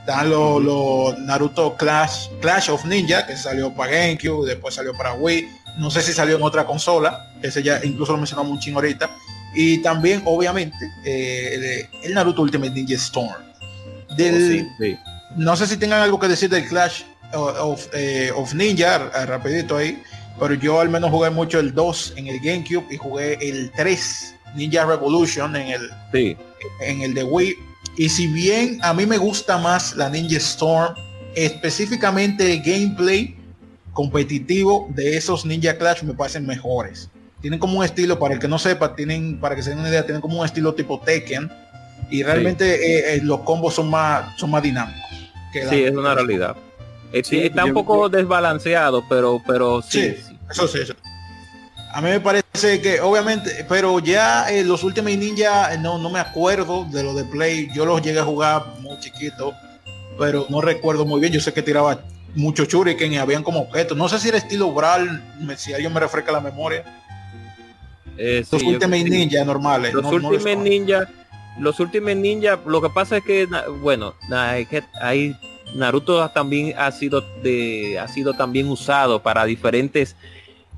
Están 0.00 0.28
los 0.28 1.18
Naruto 1.20 1.76
Clash, 1.76 2.28
Clash 2.40 2.68
of 2.68 2.84
Ninja, 2.84 3.26
que 3.26 3.36
salió 3.36 3.72
para 3.72 3.92
GameCube, 3.92 4.46
después 4.46 4.74
salió 4.74 4.92
para 4.92 5.14
Wii. 5.14 5.48
No 5.78 5.90
sé 5.90 6.02
si 6.02 6.12
salió 6.12 6.36
en 6.36 6.42
otra 6.42 6.66
consola, 6.66 7.32
ese 7.42 7.62
ya 7.62 7.80
incluso 7.82 8.12
lo 8.12 8.18
mencionamos 8.18 8.52
un 8.52 8.58
chingo 8.58 8.80
ahorita. 8.80 9.08
Y 9.54 9.78
también, 9.78 10.20
obviamente, 10.26 10.76
eh, 11.04 11.88
el, 12.02 12.12
Naruto 12.12 12.42
Ultimate 12.42 12.72
Ninja 12.72 12.96
Storm. 12.96 13.32
Del, 14.16 14.68
oh, 14.78 14.98
No 15.36 15.56
sé 15.56 15.66
si 15.66 15.78
tengan 15.78 16.02
algo 16.02 16.18
que 16.18 16.28
decir 16.28 16.50
del 16.50 16.68
Clash 16.68 17.04
of, 17.32 17.88
eh, 17.94 18.30
Ninja, 18.54 18.98
rapidito 19.26 19.76
ahí, 19.76 20.02
pero 20.38 20.54
yo 20.54 20.80
al 20.80 20.88
menos 20.88 21.10
jugué 21.10 21.30
mucho 21.30 21.58
el 21.58 21.74
2 21.74 22.14
en 22.16 22.26
el 22.26 22.40
GameCube 22.40 22.86
y 22.90 22.96
jugué 22.96 23.38
el 23.40 23.70
3 23.72 24.34
Ninja 24.56 24.84
Revolution 24.84 25.56
en 25.56 25.68
el, 25.68 25.90
en 26.80 27.02
el 27.02 27.14
de 27.14 27.24
Wii. 27.24 27.54
Y 27.96 28.08
si 28.08 28.26
bien 28.26 28.78
a 28.82 28.92
mí 28.94 29.06
me 29.06 29.18
gusta 29.18 29.58
más 29.58 29.96
la 29.96 30.08
Ninja 30.08 30.38
Storm, 30.38 30.94
específicamente 31.34 32.52
el 32.52 32.62
gameplay 32.62 33.36
competitivo 33.92 34.88
de 34.94 35.16
esos 35.16 35.44
Ninja 35.44 35.76
Clash 35.76 36.02
me 36.02 36.14
parecen 36.14 36.46
mejores 36.46 37.08
tienen 37.44 37.60
como 37.60 37.80
un 37.80 37.84
estilo, 37.84 38.18
para 38.18 38.32
el 38.32 38.40
que 38.40 38.48
no 38.48 38.58
sepa, 38.58 38.96
tienen, 38.96 39.38
para 39.38 39.54
que 39.54 39.62
se 39.62 39.68
den 39.68 39.78
una 39.78 39.90
idea, 39.90 40.02
tienen 40.06 40.22
como 40.22 40.40
un 40.40 40.46
estilo 40.46 40.72
tipo 40.72 40.98
Tekken 40.98 41.52
y 42.08 42.22
realmente 42.22 42.64
eh, 42.64 43.16
eh, 43.16 43.20
los 43.22 43.40
combos 43.40 43.74
son 43.74 43.90
más, 43.90 44.34
son 44.38 44.50
más 44.50 44.62
dinámicos. 44.62 45.10
sí, 45.52 45.84
es 45.84 45.94
una 45.94 46.14
realidad. 46.14 46.56
Eh, 47.14 47.46
está 47.46 47.64
un 47.64 47.72
poco 47.72 48.08
desbalanceado, 48.08 49.04
pero, 49.08 49.40
pero 49.46 49.80
sí, 49.82 50.14
Eso 50.50 50.66
sí, 50.66 50.80
A 51.92 52.00
mí 52.00 52.08
me 52.08 52.20
parece 52.20 52.80
que, 52.80 53.00
obviamente, 53.00 53.64
pero 53.68 54.00
ya 54.00 54.46
los 54.64 54.82
últimos 54.82 55.12
Ninja, 55.16 55.76
no, 55.76 55.98
no 55.98 56.10
me 56.10 56.18
acuerdo 56.18 56.84
de 56.90 57.02
lo 57.04 57.14
de 57.14 57.24
Play. 57.24 57.68
Yo 57.72 57.86
los 57.86 58.02
llegué 58.02 58.18
a 58.18 58.24
jugar 58.24 58.64
muy 58.80 58.98
chiquito, 58.98 59.54
pero 60.18 60.46
no 60.48 60.60
recuerdo 60.60 61.06
muy 61.06 61.20
bien. 61.20 61.32
Yo 61.32 61.40
sé 61.40 61.52
que 61.52 61.62
tiraba 61.62 62.00
mucho 62.34 62.64
shuriken 62.64 63.12
y 63.12 63.18
habían 63.18 63.44
como 63.44 63.60
objetos. 63.60 63.96
No 63.96 64.08
sé 64.08 64.18
si 64.18 64.28
era 64.28 64.38
estilo 64.38 64.72
Brawl, 64.72 65.22
si 65.56 65.72
alguien 65.72 65.92
me 65.92 66.00
refresca 66.00 66.32
la 66.32 66.40
memoria 66.40 66.84
eh, 68.16 68.44
los 68.50 68.62
Ultimate 68.62 69.04
Ninja 69.04 69.44
normales. 69.44 69.92
Los 69.92 70.04
últimos 70.06 70.56
Ninja, 70.58 71.08
los 71.58 71.80
últimos 71.80 72.16
Ninja, 72.16 72.58
lo 72.66 72.80
que 72.80 72.88
pasa 72.90 73.18
es 73.18 73.24
que, 73.24 73.48
bueno, 73.80 74.14
hay 75.00 75.36
Naruto 75.74 76.28
también 76.30 76.74
ha 76.78 76.90
sido 76.92 77.22
de, 77.42 77.98
ha 77.98 78.08
sido 78.08 78.34
también 78.34 78.68
usado 78.68 79.22
para 79.22 79.44
diferentes 79.44 80.16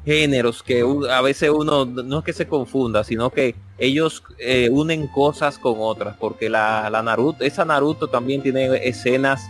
géneros 0.05 0.63
que 0.63 0.85
a 1.11 1.21
veces 1.21 1.51
uno 1.51 1.85
no 1.85 2.21
es 2.21 2.25
que 2.25 2.33
se 2.33 2.47
confunda, 2.47 3.03
sino 3.03 3.31
que 3.31 3.57
ellos 3.77 4.23
eh, 4.39 4.69
unen 4.71 5.09
cosas 5.09 5.59
con 5.59 5.75
otras, 5.79 6.17
porque 6.17 6.49
la, 6.49 6.89
la 6.91 7.03
Naruto, 7.03 7.45
esa 7.45 7.65
Naruto 7.65 8.07
también 8.07 8.41
tiene 8.41 8.89
escenas 8.89 9.43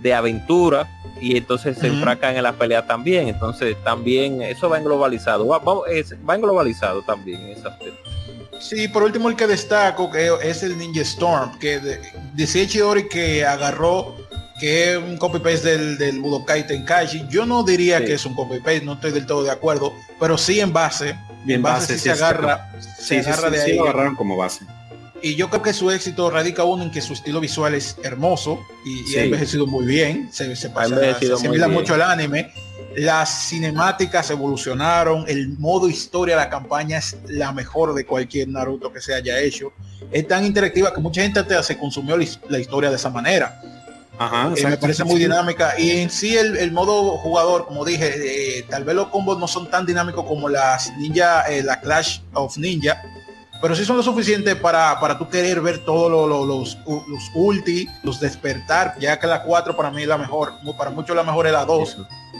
de 0.00 0.14
aventura 0.14 0.88
y 1.20 1.36
entonces 1.36 1.78
se 1.78 1.88
enfracan 1.88 2.36
en 2.36 2.42
la 2.42 2.52
pelea 2.52 2.86
también. 2.86 3.28
Entonces 3.28 3.76
también 3.84 4.42
eso 4.42 4.68
va 4.68 4.78
en 4.78 4.84
globalizado, 4.84 5.46
va, 5.46 5.58
va, 5.58 6.34
en 6.34 6.40
globalizado 6.40 7.02
también 7.02 7.40
en 7.42 7.48
ese 7.50 7.68
Sí, 8.60 8.88
por 8.88 9.04
último 9.04 9.28
el 9.28 9.36
que 9.36 9.46
destaco 9.46 10.10
que 10.10 10.30
es 10.42 10.62
el 10.62 10.76
Ninja 10.76 11.02
Storm, 11.02 11.58
que 11.58 11.80
decía 12.34 12.66
Chidori 12.66 13.08
que 13.08 13.44
agarró 13.44 14.16
que 14.58 14.92
es 14.92 14.98
un 14.98 15.16
copy 15.16 15.38
paste 15.38 15.76
del, 15.76 15.98
del 15.98 16.20
Budokai 16.20 16.66
Tenkaichi. 16.66 17.26
Yo 17.28 17.46
no 17.46 17.62
diría 17.62 18.04
que 18.04 18.14
es 18.14 18.26
un 18.26 18.34
copy 18.34 18.58
paste, 18.58 18.82
no 18.82 18.94
estoy 18.94 19.12
del 19.12 19.26
todo 19.26 19.42
de 19.44 19.50
acuerdo, 19.50 19.92
pero 20.18 20.36
sí 20.36 20.60
en 20.60 20.72
base. 20.72 21.16
en 21.46 21.62
base, 21.62 21.98
se 21.98 22.10
agarra, 22.10 22.70
se 22.98 23.20
agarra 23.20 23.50
de 23.50 23.62
ahí. 23.62 23.76
lo 23.76 23.84
agarraron 23.84 24.16
como 24.16 24.36
base. 24.36 24.64
Y 25.20 25.34
yo 25.34 25.50
creo 25.50 25.62
que 25.62 25.72
su 25.72 25.90
éxito 25.90 26.30
radica 26.30 26.64
uno 26.64 26.84
en 26.84 26.90
que 26.90 27.00
su 27.00 27.12
estilo 27.12 27.40
visual 27.40 27.74
es 27.74 27.96
hermoso 28.04 28.60
y, 28.84 29.16
ha 29.16 29.24
envejecido 29.24 29.66
muy 29.66 29.84
bien. 29.84 30.28
Se, 30.32 30.44
se, 30.54 30.68
se 30.68 31.68
mucho 31.68 31.94
el 31.94 32.02
anime. 32.02 32.52
Las 32.96 33.48
cinemáticas 33.48 34.30
evolucionaron. 34.30 35.24
El 35.26 35.48
modo 35.58 35.88
historia 35.88 36.36
de 36.36 36.42
la 36.42 36.50
campaña 36.50 36.98
es 36.98 37.16
la 37.26 37.52
mejor 37.52 37.94
de 37.94 38.06
cualquier 38.06 38.48
Naruto 38.48 38.92
que 38.92 39.00
se 39.00 39.14
haya 39.14 39.40
hecho. 39.40 39.72
Es 40.12 40.26
tan 40.28 40.44
interactiva 40.46 40.94
que 40.94 41.00
mucha 41.00 41.22
gente 41.22 41.40
se 41.62 41.76
consumió 41.76 42.16
la 42.16 42.58
historia 42.58 42.90
de 42.90 42.96
esa 42.96 43.10
manera. 43.10 43.60
Ajá, 44.18 44.52
eh, 44.56 44.66
me 44.66 44.76
parece 44.76 45.04
muy 45.04 45.20
dinámica 45.20 45.78
y 45.78 45.90
en 45.90 46.10
sí 46.10 46.36
el, 46.36 46.72
modo 46.72 47.18
jugador 47.18 47.66
como 47.66 47.84
dije 47.84 48.58
eh, 48.58 48.66
tal 48.68 48.84
vez 48.84 48.96
los 48.96 49.08
combos 49.08 49.38
no 49.38 49.46
son 49.46 49.70
tan 49.70 49.86
dinámicos 49.86 50.24
como 50.24 50.48
las 50.48 50.92
ninja 50.96 51.42
eh, 51.42 51.62
la 51.62 51.80
clash 51.80 52.20
of 52.32 52.56
ninja 52.56 53.00
pero 53.60 53.74
sí 53.74 53.84
son 53.84 53.96
lo 53.96 54.02
suficiente 54.02 54.56
para, 54.56 54.98
para 55.00 55.18
tú 55.18 55.28
querer 55.28 55.60
ver 55.60 55.84
todos 55.84 56.10
los, 56.10 56.46
los, 56.46 56.78
los, 56.86 57.30
ulti, 57.34 57.88
los 58.04 58.20
despertar, 58.20 58.94
ya 59.00 59.18
que 59.18 59.26
la 59.26 59.42
4 59.42 59.76
para 59.76 59.90
mí 59.90 60.02
es 60.02 60.08
la 60.08 60.16
mejor, 60.16 60.52
para 60.76 60.90
muchos 60.90 61.16
la 61.16 61.24
mejor 61.24 61.48
es 61.48 61.52
la 61.52 61.64
2. 61.64 61.96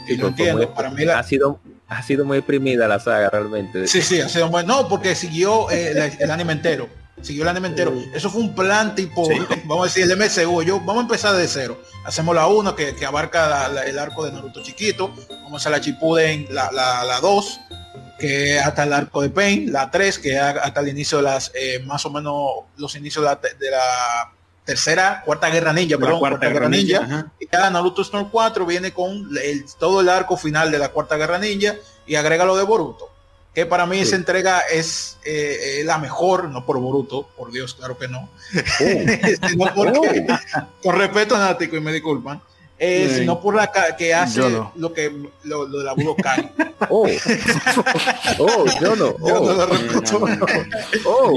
y 0.07 0.15
lo 0.15 0.27
entiendo, 0.27 0.73
para 0.73 0.89
mí 0.89 1.03
ha 1.03 1.23
sido 1.23 1.59
ha 1.89 2.03
sido 2.03 2.23
muy 2.23 2.41
primida 2.41 2.87
la 2.87 2.99
saga 2.99 3.29
realmente. 3.31 3.87
Sí, 3.87 4.01
sí, 4.01 4.21
ha 4.21 4.29
sido 4.29 4.47
muy, 4.49 4.63
no, 4.63 4.87
porque 4.87 5.15
siguió 5.15 5.69
eh, 5.71 6.13
el, 6.19 6.31
anime 6.31 6.53
entero. 6.53 6.87
Siguió 7.21 7.43
el 7.43 7.49
anime 7.49 7.67
entero. 7.67 7.93
Eso 8.13 8.29
fue 8.29 8.41
un 8.41 8.55
plan 8.55 8.95
tipo, 8.95 9.27
vamos 9.65 9.83
a 9.83 9.93
decir, 9.93 10.09
el 10.09 10.17
MCU. 10.17 10.63
Yo, 10.63 10.79
vamos 10.79 10.97
a 10.97 11.01
empezar 11.01 11.35
de 11.35 11.47
cero. 11.47 11.81
Hacemos 12.05 12.33
la 12.35 12.47
1 12.47 12.75
que, 12.75 12.95
que, 12.95 13.05
abarca 13.05 13.67
el 13.85 13.99
arco 13.99 14.25
de 14.25 14.31
Naruto 14.31 14.63
chiquito. 14.63 15.13
Vamos 15.43 15.65
a 15.65 15.69
la 15.69 15.81
Chipuden, 15.81 16.47
la 16.49 17.19
2. 17.21 17.59
La, 17.69 17.79
que 18.19 18.59
hasta 18.59 18.83
el 18.83 18.93
arco 18.93 19.21
de 19.21 19.29
Pain, 19.29 19.71
la 19.71 19.89
3, 19.89 20.19
que 20.19 20.37
hasta 20.37 20.81
el 20.81 20.89
inicio 20.89 21.19
de 21.19 21.23
las, 21.23 21.51
eh, 21.55 21.81
más 21.85 22.05
o 22.05 22.11
menos 22.11 22.65
los 22.77 22.95
inicios 22.95 23.25
de 23.41 23.71
la, 23.71 24.33
tercera, 24.65 25.23
cuarta 25.25 25.49
guerra 25.49 25.73
ninja, 25.73 25.97
perdón, 25.97 26.19
cuarta, 26.19 26.47
guerra 26.47 26.69
ninja, 26.69 27.31
y 27.39 27.47
cada 27.47 27.71
Naruto 27.71 28.03
Storm 28.03 28.29
4 28.29 28.67
viene 28.67 28.93
con 28.93 29.27
todo 29.79 30.01
el 30.01 30.09
arco 30.09 30.37
final 30.37 30.69
de 30.69 30.77
la 30.77 30.89
cuarta 30.89 31.15
guerra 31.15 31.39
ninja 31.39 31.73
y 32.05 32.13
agrega 32.13 32.45
lo 32.45 32.55
de 32.55 32.63
Boruto, 32.63 33.09
que 33.53 33.65
para 33.65 33.85
mí 33.85 33.99
esa 33.99 34.15
entrega 34.15 34.61
es 34.71 35.17
eh, 35.25 35.81
la 35.85 35.97
mejor, 35.97 36.49
no 36.49 36.65
por 36.65 36.79
Boruto, 36.79 37.27
por 37.35 37.51
Dios, 37.51 37.73
claro 37.73 37.97
que 37.97 38.07
no, 38.07 38.29
oh. 39.59 39.83
con 40.83 40.95
respeto 40.95 41.35
a 41.35 41.39
Nático 41.39 41.75
y 41.75 41.81
me 41.81 41.91
disculpan, 41.91 42.41
eh, 42.77 43.13
sino 43.17 43.41
por 43.41 43.55
la 43.55 43.69
que 43.97 44.13
hace 44.13 44.41
lo 44.75 44.93
que 44.93 45.11
lo, 45.43 45.67
lo 45.67 45.79
de 45.79 45.83
la 45.83 45.93
Budokai. 45.93 46.51
Oh, 46.87 47.05
oh, 48.39 48.65
yo 48.79 48.95
no. 48.95 49.15
Oh, 49.19 49.27
yo 49.27 49.53
no 49.53 49.53
lo 49.55 49.65
respeto. 49.65 50.19
Oh, 51.05 51.31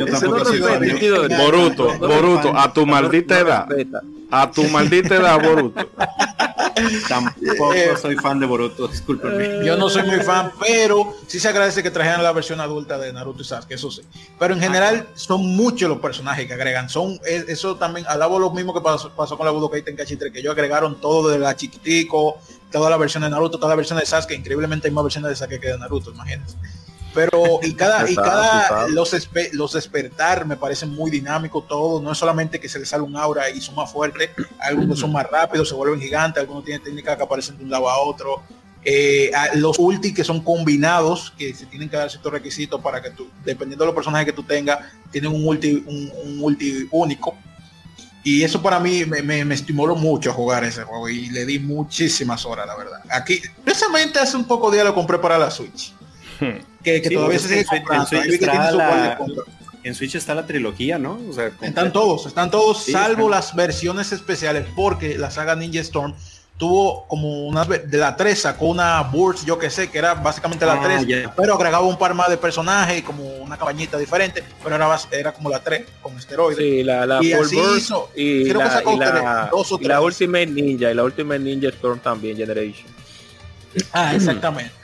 no 1.28 1.36
Boruto, 1.36 1.98
Boruto, 1.98 2.56
a 2.56 2.72
tu 2.72 2.86
maldita 2.86 3.40
edad. 3.40 3.66
A 4.32 4.50
tu 4.50 4.64
maldita 4.64 5.16
edad, 5.16 5.42
Boruto. 5.42 5.86
Tampoco 7.06 7.74
eh, 7.74 7.94
soy 8.00 8.16
fan 8.16 8.40
de 8.40 8.46
Boruto, 8.46 8.88
discúlpeme. 8.88 9.62
Yo 9.62 9.76
no 9.76 9.90
soy 9.90 10.04
muy 10.04 10.20
fan, 10.20 10.50
pero 10.58 11.14
sí 11.26 11.38
se 11.38 11.48
agradece 11.48 11.82
que 11.82 11.90
trajeran 11.90 12.22
la 12.22 12.32
versión 12.32 12.58
adulta 12.58 12.96
de 12.96 13.12
Naruto 13.12 13.42
y 13.42 13.44
Sasuke, 13.44 13.74
eso 13.74 13.90
sí. 13.90 14.00
Pero 14.38 14.54
en 14.54 14.60
general 14.60 15.06
son 15.14 15.54
muchos 15.54 15.86
los 15.86 15.98
personajes 15.98 16.46
que 16.46 16.54
agregan. 16.54 16.88
Son 16.88 17.20
eso 17.26 17.76
también, 17.76 18.06
alabo 18.08 18.38
lo 18.38 18.50
mismo 18.50 18.72
que 18.72 18.80
pasó, 18.80 19.12
con 19.14 19.44
la 19.44 19.52
Budokai 19.52 19.82
Tenkaichi 19.82 20.16
3, 20.16 20.32
que 20.32 20.38
ellos 20.38 20.52
agregaron 20.52 20.98
todo 20.98 21.28
de 21.28 21.38
la 21.38 21.54
chiquitico, 21.54 22.38
toda 22.70 22.88
la 22.88 22.96
versión 22.96 23.24
de 23.24 23.28
Naruto, 23.28 23.58
toda 23.58 23.68
la 23.68 23.76
versión 23.76 23.98
de 23.98 24.06
Sasuke. 24.06 24.34
Increíblemente 24.34 24.88
hay 24.88 24.94
más 24.94 25.04
versiones 25.04 25.28
de 25.28 25.36
Sasuke 25.36 25.60
que 25.60 25.68
de 25.68 25.78
Naruto, 25.78 26.10
imagínense. 26.10 26.56
Pero 27.14 27.42
y 27.62 27.74
cada, 27.74 28.10
y 28.10 28.14
cada 28.14 28.88
los, 28.88 29.14
los 29.52 29.72
despertar 29.72 30.46
me 30.46 30.56
parecen 30.56 30.90
muy 30.90 31.10
dinámicos 31.10 31.66
todos, 31.66 32.02
no 32.02 32.12
es 32.12 32.18
solamente 32.18 32.60
que 32.60 32.68
se 32.68 32.78
les 32.78 32.88
sale 32.88 33.02
un 33.02 33.16
aura 33.16 33.50
y 33.50 33.60
son 33.60 33.74
más 33.74 33.90
fuertes, 33.90 34.30
algunos 34.60 34.98
son 34.98 35.12
más 35.12 35.26
rápidos, 35.30 35.68
se 35.68 35.74
vuelven 35.74 36.00
gigantes, 36.00 36.40
algunos 36.40 36.64
tienen 36.64 36.82
técnicas 36.82 37.16
que 37.16 37.22
aparecen 37.22 37.58
de 37.58 37.64
un 37.64 37.70
lado 37.70 37.88
a 37.88 37.98
otro. 38.00 38.42
Eh, 38.84 39.30
los 39.54 39.78
ulti 39.78 40.12
que 40.12 40.24
son 40.24 40.40
combinados, 40.40 41.32
que 41.38 41.54
se 41.54 41.66
tienen 41.66 41.88
que 41.88 41.96
dar 41.96 42.10
ciertos 42.10 42.32
requisitos 42.32 42.80
para 42.80 43.00
que 43.00 43.10
tú, 43.10 43.28
dependiendo 43.44 43.84
de 43.84 43.86
los 43.86 43.94
personajes 43.94 44.26
que 44.26 44.32
tú 44.32 44.42
tengas, 44.42 44.80
tienen 45.12 45.32
un 45.32 45.46
ulti, 45.46 45.84
un, 45.86 46.40
ulti 46.40 46.88
único. 46.90 47.36
Y 48.24 48.42
eso 48.42 48.60
para 48.60 48.80
mí 48.80 49.04
me, 49.04 49.22
me, 49.22 49.54
estimuló 49.54 49.94
mucho 49.94 50.30
a 50.30 50.32
jugar 50.32 50.64
ese 50.64 50.84
juego 50.84 51.08
y 51.08 51.28
le 51.30 51.44
di 51.44 51.58
muchísimas 51.58 52.44
horas, 52.44 52.66
la 52.66 52.76
verdad. 52.76 53.00
Aquí, 53.10 53.40
precisamente 53.64 54.18
hace 54.18 54.36
un 54.36 54.44
poco 54.44 54.70
de 54.70 54.78
día 54.78 54.84
lo 54.84 54.94
compré 54.94 55.18
para 55.18 55.38
la 55.38 55.50
Switch. 55.50 55.92
Que, 56.82 57.00
todavía 57.00 57.38
se 57.38 57.64
sigue 57.64 57.82
En 59.84 59.94
Switch 59.94 60.14
está 60.14 60.34
la 60.34 60.46
trilogía, 60.46 60.98
¿no? 60.98 61.18
están 61.60 61.92
todos, 61.92 62.26
están 62.26 62.50
todos, 62.50 62.84
salvo 62.84 63.28
las 63.28 63.54
versiones 63.54 64.12
especiales, 64.12 64.66
porque 64.74 65.18
la 65.18 65.30
saga 65.30 65.54
Ninja 65.56 65.80
Storm 65.80 66.14
tuvo 66.62 67.06
como 67.08 67.48
una 67.48 67.64
de 67.64 67.98
la 67.98 68.14
3 68.14 68.38
sacó 68.38 68.66
una 68.66 69.02
Burst, 69.02 69.44
yo 69.44 69.58
que 69.58 69.68
sé, 69.68 69.90
que 69.90 69.98
era 69.98 70.14
básicamente 70.14 70.64
la 70.64 70.80
3, 70.80 71.26
ah, 71.26 71.32
pero 71.36 71.54
agregaba 71.54 71.84
un 71.84 71.98
par 71.98 72.14
más 72.14 72.28
de 72.30 72.36
personajes 72.36 73.00
y 73.00 73.02
como 73.02 73.24
una 73.38 73.56
cabañita 73.56 73.98
diferente, 73.98 74.44
pero 74.62 74.76
era, 74.76 74.98
era 75.10 75.32
como 75.32 75.50
la 75.50 75.58
3 75.58 75.84
con 76.00 76.16
esteroides. 76.16 76.58
Sí, 76.58 76.84
la, 76.84 77.04
la 77.04 77.22
y 77.22 77.32
así 77.32 77.58
hizo, 77.76 78.10
y, 78.14 78.44
la, 78.52 78.82
y, 78.86 78.96
la, 78.96 79.50
y 79.80 79.84
la 79.84 80.00
Ultimate 80.00 80.46
Ninja 80.46 80.90
y 80.90 80.94
la 80.94 81.02
Ultimate 81.02 81.40
Ninja 81.40 81.68
Storm 81.70 81.98
también 81.98 82.36
Generation. 82.36 82.88
Ah, 83.92 84.14
exactamente. 84.14 84.81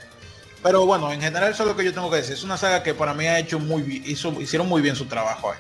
Pero 0.63 0.87
bueno, 0.87 1.13
en 1.13 1.21
general 1.21 1.53
eso 1.53 1.63
es 1.63 1.69
lo 1.69 1.77
que 1.77 1.85
yo 1.85 1.93
tengo 1.93 2.11
que 2.11 2.17
decir. 2.17 2.35
Es 2.35 2.43
una 2.43 2.57
saga 2.57 2.83
que 2.83 2.95
para 2.95 3.15
mí 3.15 3.27
ha 3.27 3.39
hecho 3.39 3.59
muy 3.59 4.03
hizo, 4.07 4.41
hicieron 4.41 4.69
muy 4.69 4.83
bien 4.83 4.97
su 4.97 5.07
trabajo 5.07 5.53
ahí. 5.53 5.59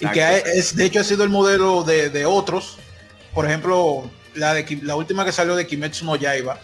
Y 0.00 0.12
que 0.12 0.42
es, 0.54 0.74
de 0.76 0.86
hecho 0.86 1.00
ha 1.00 1.04
sido 1.04 1.24
el 1.24 1.30
modelo 1.30 1.82
de, 1.82 2.24
otros. 2.26 2.78
Por 3.34 3.46
ejemplo, 3.46 4.10
la, 4.34 4.54
de, 4.54 4.78
la 4.82 4.96
última 4.96 5.24
que 5.24 5.32
salió 5.32 5.54
de 5.56 5.66
Kimetsu 5.66 6.04
no 6.04 6.16
Yaiba, 6.16 6.58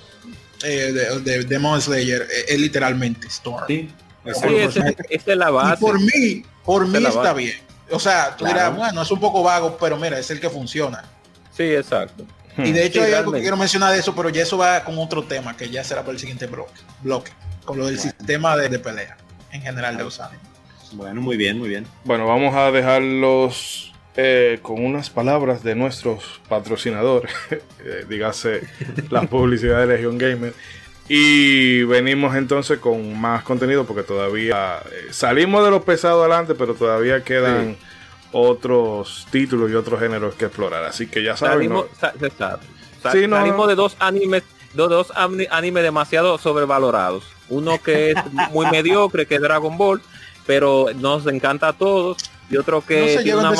eh, 0.64 0.92
de, 1.22 1.44
Demon 1.44 1.80
Slayer, 1.80 2.22
eh, 2.22 2.44
es, 2.48 2.58
literalmente 2.58 3.28
Storm. 3.28 3.66
Sí, 3.66 3.90
es 5.10 5.26
la 5.26 5.50
base. 5.50 5.80
por 5.80 6.00
mí, 6.00 6.44
por 6.64 6.86
mí 6.86 7.04
está 7.04 7.32
bien. 7.32 7.56
O 7.90 8.00
sea, 8.00 8.34
tú 8.36 8.44
dirás, 8.44 8.74
bueno, 8.74 9.02
es 9.02 9.10
un 9.10 9.20
poco 9.20 9.42
vago, 9.42 9.76
pero 9.78 9.96
mira, 9.96 10.18
es 10.18 10.30
el 10.30 10.40
que 10.40 10.50
funciona. 10.50 11.04
Sí, 11.56 11.62
exacto. 11.62 12.26
Y 12.58 12.72
de 12.72 12.86
hecho 12.86 13.02
hay 13.02 13.12
algo 13.12 13.32
que 13.32 13.40
quiero 13.40 13.56
mencionar 13.56 13.92
de 13.92 14.00
eso, 14.00 14.14
pero 14.14 14.28
ya 14.30 14.42
eso 14.42 14.56
va 14.56 14.82
con 14.84 14.98
otro 14.98 15.24
tema 15.24 15.56
que 15.56 15.68
ya 15.68 15.84
será 15.84 16.00
para 16.02 16.12
el 16.12 16.18
siguiente 16.18 16.46
bloque, 16.46 16.80
bloque 17.02 17.32
con 17.64 17.78
lo 17.78 17.86
del 17.86 17.98
sistema 17.98 18.56
de, 18.56 18.78
pelea 18.78 19.16
en 19.52 19.60
general 19.60 19.96
de 19.96 20.04
los 20.04 20.20
animes. 20.20 20.46
Bueno, 20.92 21.20
muy 21.20 21.36
bien, 21.36 21.58
muy 21.58 21.68
bien. 21.68 21.86
Bueno, 22.04 22.26
vamos 22.26 22.54
a 22.54 22.70
dejarlos 22.70 23.92
eh, 24.16 24.60
con 24.62 24.82
unas 24.82 25.10
palabras 25.10 25.62
de 25.62 25.74
nuestros 25.74 26.40
patrocinadores, 26.48 27.32
eh, 27.50 28.06
dígase 28.08 28.62
la 29.10 29.22
publicidad 29.28 29.80
de 29.80 29.86
Legion 29.88 30.16
Gamer. 30.16 30.54
Y 31.08 31.84
venimos 31.84 32.34
entonces 32.34 32.78
con 32.78 33.18
más 33.20 33.44
contenido 33.44 33.84
porque 33.86 34.02
todavía 34.02 34.78
eh, 34.90 35.08
salimos 35.10 35.64
de 35.64 35.70
los 35.70 35.84
pesados 35.84 36.20
adelante, 36.20 36.54
pero 36.54 36.74
todavía 36.74 37.22
quedan 37.22 37.76
otros 38.36 39.26
títulos 39.30 39.70
y 39.70 39.74
otros 39.74 39.98
géneros 39.98 40.34
que 40.34 40.44
explorar. 40.44 40.84
Así 40.84 41.06
que 41.06 41.22
ya 41.22 41.36
saben. 41.36 41.70
Salimos, 43.02 43.68
de 43.68 43.74
dos 43.74 43.96
animes, 43.98 44.42
de 44.74 44.82
dos 44.82 45.12
animes 45.50 45.82
demasiado 45.82 46.36
sobrevalorados. 46.36 47.24
Uno 47.48 47.80
que 47.82 48.10
es 48.10 48.16
muy 48.50 48.66
mediocre, 48.66 49.26
que 49.26 49.36
es 49.36 49.40
Dragon 49.40 49.78
Ball, 49.78 50.02
pero 50.46 50.88
nos 50.96 51.26
encanta 51.26 51.68
a 51.68 51.72
todos. 51.72 52.18
Y 52.48 52.58
otro 52.58 52.80
que 52.80 53.18
tiene 53.24 53.38
una 53.40 53.52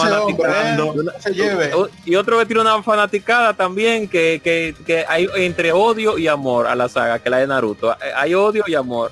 y 2.05 2.15
otro 2.15 2.39
que 2.39 2.47
tiene 2.47 2.61
una 2.61 2.81
fanaticada 2.85 3.53
también 3.55 4.07
que, 4.07 4.41
que, 4.45 5.05
hay 5.09 5.27
entre 5.35 5.73
odio 5.73 6.19
y 6.19 6.29
amor 6.29 6.69
a 6.69 6.77
la 6.77 6.89
saga 6.89 7.19
que 7.19 7.29
la 7.29 7.39
de 7.39 7.49
Naruto 7.49 7.97
hay 8.15 8.35
odio 8.35 8.63
y 8.65 8.77
amor 8.77 9.11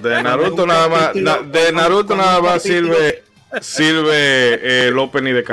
de 0.00 0.22
Naruto 0.22 0.66
nada 0.66 0.88
más 0.88 1.14
de 1.14 1.72
Naruto 1.72 2.14
nada 2.14 2.42
más 2.42 2.62
sirve 2.62 3.15
sirve 3.60 4.88
el 4.88 4.98
opening 4.98 5.34
de 5.34 5.44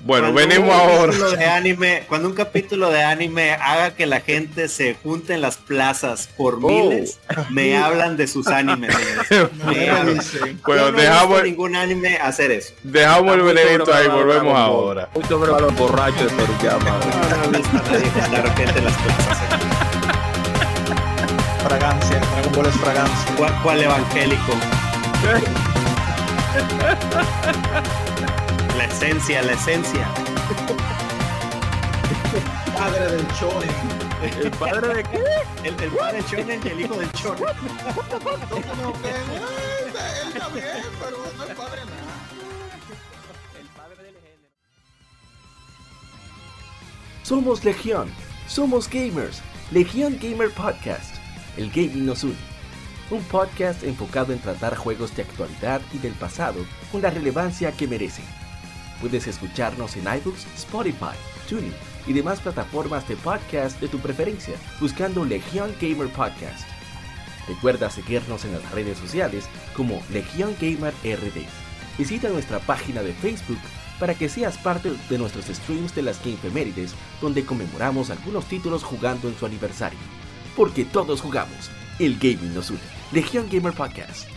bueno 0.00 0.32
venimos 0.32 0.70
ahora 0.70 1.12
de 1.36 1.44
anime 1.46 2.04
cuando 2.08 2.28
un 2.28 2.34
capítulo 2.34 2.90
de 2.90 3.02
anime 3.02 3.52
haga 3.52 3.94
que 3.94 4.06
la 4.06 4.20
gente 4.20 4.68
se 4.68 4.94
junte 4.94 5.34
en 5.34 5.40
las 5.40 5.56
plazas 5.56 6.28
por 6.36 6.54
oh. 6.54 6.58
miles 6.68 7.18
me 7.50 7.76
hablan 7.76 8.16
de 8.16 8.26
sus 8.26 8.46
animes 8.48 8.96
bueno 10.64 10.90
no 10.90 10.98
dejamos 10.98 11.42
ningún 11.44 11.76
anime 11.76 12.16
hacer 12.16 12.50
eso 12.50 12.74
dejamos 12.82 13.34
el 13.34 13.42
venenito 13.42 13.92
ahí 13.92 14.08
volvemos 14.08 14.56
ahora 14.56 15.08
muy 15.14 15.24
sobre 15.24 15.50
los 15.52 15.74
borrachos 15.76 16.30
de 16.32 16.42
la 18.42 18.54
gente 18.54 18.80
las 18.80 18.96
cosas 18.96 19.38
fragancia 21.62 22.20
Dragon 22.20 22.52
Ball 22.54 22.66
es 22.66 22.74
fragancia 22.74 23.34
¿Cuál, 23.36 23.52
cuál 23.62 23.82
evangélico 23.82 24.52
la 28.76 28.84
esencia, 28.84 29.42
la 29.42 29.52
esencia. 29.52 30.08
Padre 32.76 33.06
del 33.12 33.26
shonen. 33.28 33.70
¿El 34.22 34.50
padre 34.52 34.94
de 34.94 35.02
qué? 35.04 35.24
El, 35.64 35.82
el 35.82 35.90
padre 35.90 36.22
shonen 36.30 36.60
y 36.64 36.68
el 36.68 36.80
hijo 36.80 36.94
del 36.96 37.10
shonen. 37.12 37.42
No, 37.42 37.48
él 39.04 40.42
bien, 40.54 40.66
pero 41.00 41.16
no 41.36 41.44
es 41.44 41.54
padre 41.54 41.84
nada. 41.84 42.14
El 43.58 43.66
padre 43.68 43.96
del 44.02 44.14
género. 44.14 44.50
Somos 47.22 47.64
Legión. 47.64 48.12
Somos 48.46 48.88
gamers. 48.90 49.42
Legión 49.70 50.18
Gamer 50.20 50.50
Podcast. 50.50 51.16
El 51.56 51.70
gaming 51.70 52.04
nos 52.06 52.24
une 52.24 52.51
un 53.10 53.22
podcast 53.24 53.82
enfocado 53.82 54.32
en 54.32 54.38
tratar 54.38 54.76
juegos 54.76 55.14
de 55.16 55.22
actualidad 55.22 55.80
y 55.92 55.98
del 55.98 56.12
pasado 56.12 56.64
con 56.90 57.02
la 57.02 57.10
relevancia 57.10 57.72
que 57.72 57.86
merecen. 57.86 58.24
Puedes 59.00 59.26
escucharnos 59.26 59.96
en 59.96 60.02
iBooks, 60.02 60.46
Spotify, 60.56 61.16
TuneIn 61.48 61.74
y 62.06 62.12
demás 62.12 62.40
plataformas 62.40 63.06
de 63.08 63.16
podcast 63.16 63.80
de 63.80 63.88
tu 63.88 63.98
preferencia 63.98 64.54
buscando 64.80 65.24
Legion 65.24 65.74
Gamer 65.80 66.08
Podcast. 66.08 66.66
Recuerda 67.48 67.90
seguirnos 67.90 68.44
en 68.44 68.52
las 68.52 68.70
redes 68.70 68.98
sociales 68.98 69.44
como 69.76 70.00
Legion 70.10 70.54
Gamer 70.60 70.94
RD. 71.04 71.44
Visita 71.98 72.28
nuestra 72.28 72.60
página 72.60 73.02
de 73.02 73.12
Facebook 73.12 73.58
para 73.98 74.14
que 74.14 74.28
seas 74.28 74.58
parte 74.58 74.92
de 75.08 75.18
nuestros 75.18 75.46
streams 75.46 75.94
de 75.94 76.02
las 76.02 76.18
Gamefemérides 76.24 76.94
donde 77.20 77.44
conmemoramos 77.44 78.10
algunos 78.10 78.46
títulos 78.46 78.82
jugando 78.82 79.28
en 79.28 79.36
su 79.36 79.46
aniversario. 79.46 79.98
Porque 80.56 80.84
todos 80.84 81.20
jugamos, 81.20 81.70
el 81.98 82.18
gaming 82.18 82.54
nos 82.54 82.70
une. 82.70 82.78
Legion 83.12 83.44
Gamer 83.50 83.72
Podcast. 83.72 84.31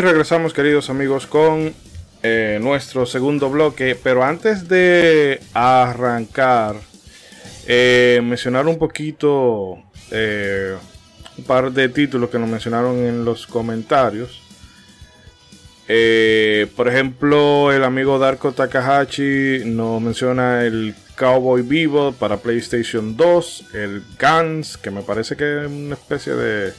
Regresamos, 0.00 0.54
queridos 0.54 0.88
amigos, 0.90 1.26
con 1.26 1.74
eh, 2.22 2.58
nuestro 2.62 3.04
segundo 3.04 3.50
bloque. 3.50 3.96
Pero 4.00 4.24
antes 4.24 4.68
de 4.68 5.40
arrancar, 5.52 6.76
eh, 7.66 8.20
mencionar 8.22 8.66
un 8.66 8.78
poquito 8.78 9.82
eh, 10.10 10.74
un 11.36 11.44
par 11.44 11.72
de 11.72 11.88
títulos 11.88 12.30
que 12.30 12.38
nos 12.38 12.48
mencionaron 12.48 12.96
en 13.04 13.24
los 13.24 13.46
comentarios. 13.46 14.40
por 16.76 16.88
ejemplo, 16.88 17.70
el 17.70 17.84
amigo 17.84 18.18
Darko 18.18 18.52
Takahashi 18.52 19.62
nos 19.66 20.00
menciona 20.00 20.64
el 20.64 20.94
Cowboy 21.18 21.62
Vivo 21.62 22.12
para 22.12 22.38
PlayStation 22.38 23.16
2, 23.16 23.74
el 23.74 24.02
Guns, 24.18 24.78
que 24.78 24.90
me 24.90 25.02
parece 25.02 25.36
que 25.36 25.64
es 25.64 25.66
una 25.66 25.94
especie 25.94 26.32
de 26.32 26.72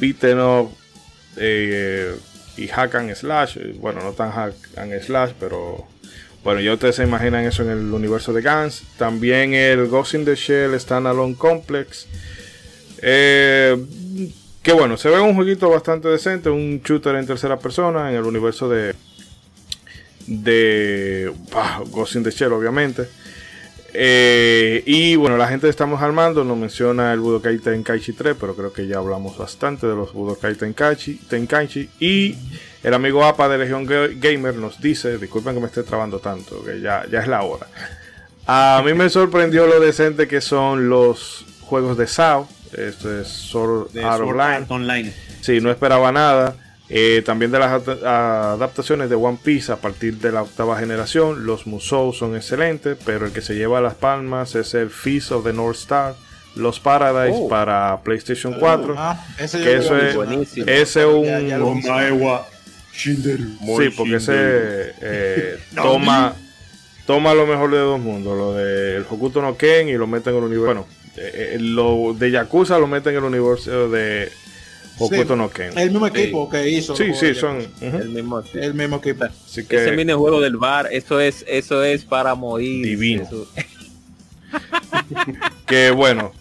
beaten 0.00 0.40
up 0.40 0.70
eh, 1.38 2.14
y 2.56 2.68
hack 2.68 2.94
and 2.96 3.14
slash. 3.14 3.56
Bueno, 3.78 4.02
no 4.02 4.12
tan 4.12 4.32
hack 4.32 4.54
and 4.76 5.00
slash, 5.00 5.32
pero 5.38 5.86
bueno, 6.44 6.60
ya 6.60 6.72
ustedes 6.72 6.96
se 6.96 7.04
imaginan 7.04 7.44
eso 7.44 7.62
en 7.62 7.70
el 7.70 7.92
universo 7.92 8.32
de 8.32 8.42
Guns. 8.42 8.82
También 8.96 9.54
el 9.54 9.86
Ghost 9.88 10.14
in 10.14 10.24
the 10.24 10.34
Shell 10.34 10.78
Standalone 10.78 11.34
Complex. 11.34 12.06
Eh, 13.02 13.76
que 14.62 14.72
bueno, 14.72 14.96
se 14.96 15.08
ve 15.08 15.20
un 15.20 15.34
jueguito 15.34 15.70
bastante 15.70 16.08
decente, 16.08 16.50
un 16.50 16.82
shooter 16.84 17.14
en 17.14 17.26
tercera 17.26 17.58
persona 17.58 18.10
en 18.10 18.16
el 18.16 18.24
universo 18.24 18.68
de 18.68 18.94
de 20.26 21.32
Ghost 21.90 22.16
in 22.16 22.22
the 22.22 22.30
Shell, 22.30 22.52
obviamente. 22.52 23.08
Eh, 23.94 24.82
y 24.84 25.16
bueno, 25.16 25.36
la 25.36 25.48
gente 25.48 25.66
de 25.66 25.70
Estamos 25.70 26.02
Armando 26.02 26.44
nos 26.44 26.56
menciona 26.56 27.12
el 27.12 27.20
Budokai 27.20 27.58
Tenkaichi 27.58 28.12
3, 28.12 28.36
pero 28.38 28.54
creo 28.54 28.72
que 28.72 28.86
ya 28.86 28.98
hablamos 28.98 29.38
bastante 29.38 29.86
de 29.86 29.94
los 29.94 30.12
Budokai 30.12 30.54
Tenkaichi. 30.54 31.14
Tenkaichi 31.28 31.88
y 31.98 32.36
el 32.82 32.94
amigo 32.94 33.24
APA 33.24 33.48
de 33.48 33.58
Legion 33.58 33.86
Gamer 33.86 34.54
nos 34.56 34.80
dice, 34.80 35.18
disculpen 35.18 35.54
que 35.54 35.60
me 35.60 35.66
esté 35.66 35.82
trabando 35.82 36.18
tanto, 36.18 36.62
que 36.64 36.80
ya, 36.80 37.06
ya 37.10 37.20
es 37.20 37.28
la 37.28 37.42
hora. 37.42 37.66
A 38.46 38.82
mí 38.84 38.94
me 38.94 39.10
sorprendió 39.10 39.66
lo 39.66 39.80
decente 39.80 40.28
que 40.28 40.40
son 40.40 40.88
los 40.88 41.44
juegos 41.62 41.98
de 41.98 42.06
SAO. 42.06 42.48
Esto 42.72 43.20
es 43.20 43.28
Sword 43.28 43.96
Art 43.98 44.22
Online. 44.22 44.66
Online. 44.68 45.12
Sí, 45.40 45.60
no 45.60 45.70
esperaba 45.70 46.12
nada. 46.12 46.56
Eh, 46.90 47.22
también 47.24 47.50
de 47.50 47.58
las 47.58 47.86
adaptaciones 47.86 49.10
de 49.10 49.14
One 49.14 49.38
Piece 49.42 49.70
a 49.70 49.76
partir 49.76 50.16
de 50.18 50.32
la 50.32 50.42
octava 50.42 50.78
generación, 50.78 51.44
los 51.44 51.66
Musou 51.66 52.14
son 52.14 52.34
excelentes, 52.34 52.96
pero 53.04 53.26
el 53.26 53.32
que 53.32 53.42
se 53.42 53.54
lleva 53.54 53.82
las 53.82 53.94
palmas 53.94 54.54
es 54.54 54.72
el 54.72 54.88
Feast 54.88 55.32
of 55.32 55.44
the 55.44 55.52
North 55.52 55.76
Star, 55.76 56.14
los 56.54 56.80
Paradise 56.80 57.38
oh. 57.38 57.48
para 57.48 58.00
PlayStation 58.02 58.54
4. 58.58 58.94
Ah, 58.96 59.22
ese 59.38 59.58
que 59.58 59.76
eso 59.76 59.98
es, 59.98 60.16
ese 60.66 61.04
un. 61.04 61.82
sí, 62.92 63.90
porque 63.94 64.16
ese 64.16 64.32
eh, 65.02 65.58
toma, 65.74 66.34
toma 67.06 67.34
lo 67.34 67.46
mejor 67.46 67.70
de 67.70 67.78
dos 67.78 68.00
mundos, 68.00 68.34
lo 68.34 68.54
del 68.54 69.04
Hokuto 69.10 69.42
no 69.42 69.58
Ken 69.58 69.90
y 69.90 69.92
lo 69.98 70.06
meten 70.06 70.32
en 70.32 70.38
el 70.38 70.44
universo. 70.44 70.66
Bueno, 70.66 70.86
eh, 71.18 71.58
lo 71.60 72.14
de 72.14 72.30
Yakuza 72.30 72.78
lo 72.78 72.86
meten 72.86 73.12
en 73.12 73.18
el 73.18 73.24
universo 73.24 73.90
de 73.90 74.32
el 75.76 75.90
mismo 75.90 76.06
equipo 76.06 76.48
que 76.48 76.68
hizo. 76.68 76.96
Sí, 76.96 77.12
sí, 77.14 77.34
son 77.34 77.66
el, 77.80 78.08
mismo, 78.10 78.42
el 78.54 78.74
mismo 78.74 78.96
equipo. 78.96 79.24
Así 79.24 79.64
que, 79.64 79.76
Ese 79.76 79.92
minijuego 79.92 80.40
del 80.40 80.56
bar, 80.56 80.88
eso 80.90 81.20
es, 81.20 81.44
eso 81.48 81.82
es 81.82 82.04
para 82.04 82.34
morir. 82.34 82.84
Divino. 82.84 83.28
que 85.66 85.90
bueno, 85.90 86.32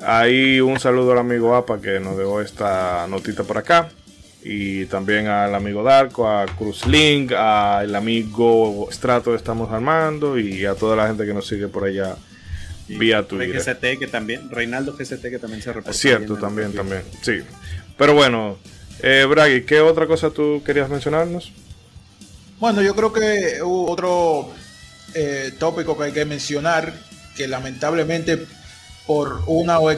ahí 0.00 0.60
un 0.60 0.78
saludo 0.78 1.12
al 1.12 1.18
amigo 1.18 1.54
APA 1.54 1.80
que 1.80 2.00
nos 2.00 2.16
dejó 2.16 2.40
esta 2.40 3.06
notita 3.08 3.44
por 3.44 3.58
acá. 3.58 3.90
Y 4.44 4.86
también 4.86 5.28
al 5.28 5.54
amigo 5.54 5.84
Darko, 5.84 6.28
a 6.28 6.46
Cruz 6.46 6.84
Link, 6.86 7.30
al 7.30 7.94
amigo 7.94 8.88
Strato 8.90 9.36
Estamos 9.36 9.70
Armando 9.70 10.36
y 10.36 10.66
a 10.66 10.74
toda 10.74 10.96
la 10.96 11.06
gente 11.06 11.24
que 11.24 11.32
nos 11.32 11.46
sigue 11.46 11.68
por 11.68 11.84
allá 11.84 12.16
vía 12.88 13.22
Twitter. 13.22 13.56
GCT 13.56 13.98
que 13.98 14.06
también, 14.06 14.50
Reinaldo 14.50 14.96
GCT 14.96 15.22
que 15.22 15.38
también 15.38 15.62
se 15.62 15.72
reportó. 15.72 15.96
Cierto, 15.96 16.36
también, 16.36 16.72
también, 16.72 17.02
sí. 17.22 17.40
Pero 18.02 18.14
bueno, 18.14 18.58
eh, 19.00 19.24
Bragi, 19.30 19.62
¿qué 19.62 19.80
otra 19.80 20.08
cosa 20.08 20.28
tú 20.28 20.60
querías 20.66 20.90
mencionarnos? 20.90 21.52
Bueno, 22.58 22.82
yo 22.82 22.96
creo 22.96 23.12
que 23.12 23.60
otro 23.62 24.50
eh, 25.14 25.52
tópico 25.56 25.96
que 25.96 26.04
hay 26.06 26.12
que 26.12 26.24
mencionar, 26.24 26.92
que 27.36 27.46
lamentablemente 27.46 28.44
por 29.06 29.44
una 29.46 29.78
o 29.78 29.88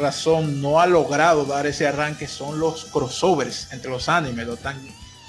razón 0.00 0.62
no 0.62 0.80
ha 0.80 0.86
logrado 0.86 1.44
dar 1.44 1.66
ese 1.66 1.86
arranque, 1.86 2.26
son 2.26 2.58
los 2.58 2.86
crossovers 2.86 3.74
entre 3.74 3.90
los 3.90 4.08
animes, 4.08 4.46
los 4.46 4.60
tan 4.60 4.80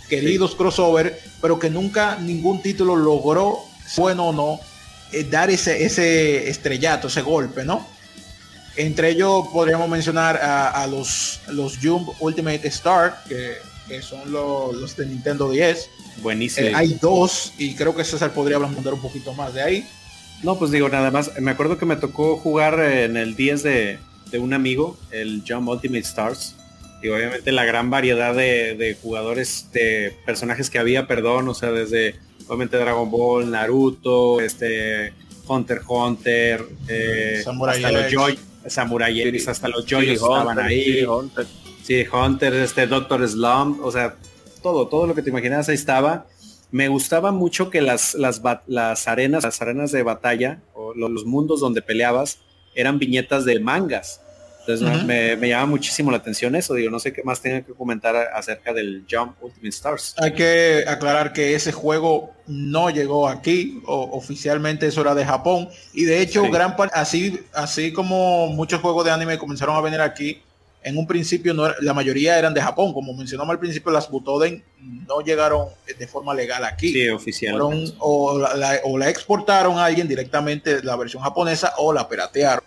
queridos 0.08 0.56
crossovers, 0.56 1.12
pero 1.41 1.60
que 1.60 1.70
nunca 1.70 2.16
ningún 2.16 2.62
título 2.62 2.95
logró, 2.95 3.60
bueno 3.97 4.30
o 4.30 4.32
no, 4.32 4.62
eh, 5.12 5.26
dar 5.26 5.50
ese, 5.50 5.84
ese 5.84 6.50
estrellato, 6.50 7.10
ese 7.10 7.24
golpe, 7.24 7.66
¿no? 7.66 7.86
Entre 8.76 9.10
ellos 9.12 9.48
podríamos 9.52 9.90
mencionar 9.90 10.38
a, 10.38 10.86
los, 10.88 11.42
los 11.50 11.78
Jump 11.78 12.10
Ultimate 12.20 12.68
Star, 12.68 13.22
que, 13.28 13.58
son 14.02 14.32
los, 14.32 14.96
de 14.96 15.06
Nintendo 15.06 15.50
10. 15.50 15.90
Buenísimo. 16.22 16.68
Eh, 16.68 16.74
hay 16.76 16.94
dos 17.02 17.54
y 17.58 17.76
creo 17.76 17.96
que 17.96 18.04
César 18.04 18.32
podría 18.32 18.58
hablar 18.58 18.72
un 18.94 19.02
poquito 19.02 19.34
más 19.34 19.54
de 19.54 19.62
ahí. 19.62 19.88
No, 20.44 20.58
pues 20.58 20.72
digo, 20.72 20.88
nada 20.88 21.12
más, 21.12 21.40
me 21.40 21.52
acuerdo 21.52 21.78
que 21.78 21.86
me 21.86 21.98
tocó 21.98 22.38
jugar 22.38 22.80
en 22.80 23.18
el 23.18 23.36
10 23.36 23.64
de, 23.64 24.00
un 24.40 24.54
amigo, 24.54 24.98
el 25.12 25.44
Jump 25.48 25.68
Ultimate 25.68 26.00
Stars. 26.00 26.56
Y 27.02 27.10
obviamente 27.10 27.52
la 27.52 27.66
gran 27.66 27.90
variedad 27.90 28.36
de, 28.36 28.98
jugadores, 29.02 29.68
de 29.74 30.16
personajes 30.26 30.70
que 30.70 30.80
había, 30.80 31.08
perdón, 31.08 31.48
o 31.48 31.54
sea, 31.54 31.72
desde 31.72 32.16
obviamente 32.48 32.78
Dragon 32.78 33.10
Ball, 33.10 33.52
Naruto, 33.52 34.40
este 34.42 35.14
Hunter 35.48 35.82
Hunter, 35.88 36.66
eh, 36.88 37.44
hasta 37.46 37.92
los 37.92 38.12
Joy, 38.12 38.40
Samurai 38.68 39.22
X, 39.22 39.47
hasta 39.47 39.68
los 39.68 39.86
Joyos 39.86 40.16
estaban 40.16 40.60
ahí. 40.60 41.03
Hunter. 41.03 41.45
Sí, 41.84 42.05
Hunter, 42.12 42.53
este 42.53 42.88
Doctor 42.88 43.28
Slump, 43.28 43.84
o 43.84 43.91
sea, 43.91 44.16
todo, 44.62 44.88
todo 44.88 45.07
lo 45.07 45.16
que 45.16 45.22
te 45.22 45.30
imaginas 45.30 45.70
ahí 45.70 45.76
estaba. 45.76 46.28
Me 46.72 46.88
gustaba 46.88 47.32
mucho 47.32 47.70
que 47.70 47.82
las, 47.82 48.14
las, 48.14 48.41
las 48.68 49.07
arenas, 49.07 49.43
las 49.43 49.62
arenas 49.62 49.91
de 49.91 50.03
batalla, 50.03 50.62
o 50.74 50.93
los 50.93 51.26
mundos 51.26 51.62
donde 51.62 51.82
peleabas, 51.82 52.39
eran 52.76 52.99
viñetas 52.99 53.45
de 53.45 53.60
mangas. 53.60 54.22
Entonces 54.70 55.04
me, 55.04 55.36
me, 55.36 55.50
llama 55.50 55.66
muchísimo 55.66 56.12
la 56.12 56.18
atención 56.18 56.56
eso. 56.56 56.76
Digo, 56.76 56.92
no 56.92 57.00
sé 57.00 57.12
qué 57.12 57.24
más 57.24 57.42
tenga 57.42 57.62
que 57.62 57.74
comentar 57.74 58.16
acerca 58.16 58.72
del 58.72 59.06
Jump 59.10 59.36
Ultimate 59.42 59.70
Stars. 59.70 60.16
Hay 60.18 60.34
que 60.34 60.84
aclarar 60.88 61.34
que 61.34 61.56
ese 61.56 61.72
juego 61.72 62.34
no 62.46 62.90
llegó 62.90 63.28
aquí, 63.28 63.82
o, 63.86 64.18
oficialmente 64.18 64.88
eso 64.88 65.02
era 65.02 65.16
de 65.16 65.26
Japón. 65.26 65.70
Y 65.94 66.06
de 66.06 66.22
hecho, 66.22 66.44
gran 66.52 66.76
así, 66.94 67.40
así 67.54 67.92
como 67.92 68.48
muchos 68.48 68.80
juegos 68.82 69.06
de 69.06 69.12
anime 69.12 69.40
comenzaron 69.40 69.76
a 69.76 69.82
venir 69.82 70.02
aquí, 70.02 70.42
en 70.82 70.98
un 70.98 71.06
principio 71.06 71.54
no 71.54 71.68
la 71.82 71.94
mayoría 71.94 72.38
eran 72.38 72.54
de 72.54 72.62
Japón. 72.62 72.94
Como 72.94 73.14
mencionamos 73.14 73.52
al 73.52 73.60
principio, 73.60 73.92
las 73.92 74.10
Butoden 74.10 74.64
no 74.80 75.22
llegaron 75.22 75.68
de 75.98 76.08
forma 76.08 76.34
legal 76.36 76.64
aquí. 76.64 76.94
Sí, 76.94 77.10
oficial. 77.10 77.60
O 77.98 78.38
la, 78.38 78.80
o 78.84 78.98
la 78.98 79.10
exportaron 79.10 79.78
a 79.80 79.86
alguien 79.86 80.08
directamente 80.08 80.84
la 80.84 80.96
versión 80.96 81.24
japonesa 81.24 81.74
o 81.78 81.92
la 81.92 82.08
piratearon. 82.08 82.64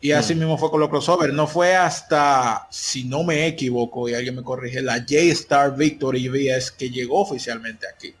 Y 0.00 0.12
así 0.12 0.34
mm. 0.34 0.38
mismo 0.38 0.58
fue 0.58 0.70
con 0.70 0.80
los 0.80 0.88
crossover. 0.88 1.32
No 1.32 1.46
fue 1.46 1.74
hasta, 1.74 2.66
si 2.70 3.04
no 3.04 3.24
me 3.24 3.46
equivoco, 3.46 4.08
y 4.08 4.14
alguien 4.14 4.36
me 4.36 4.42
corrige, 4.42 4.82
la 4.82 4.98
J-Star 4.98 5.76
Victory 5.76 6.28
VS 6.28 6.70
que 6.72 6.90
llegó 6.90 7.20
oficialmente 7.20 7.86
aquí. 7.88 8.14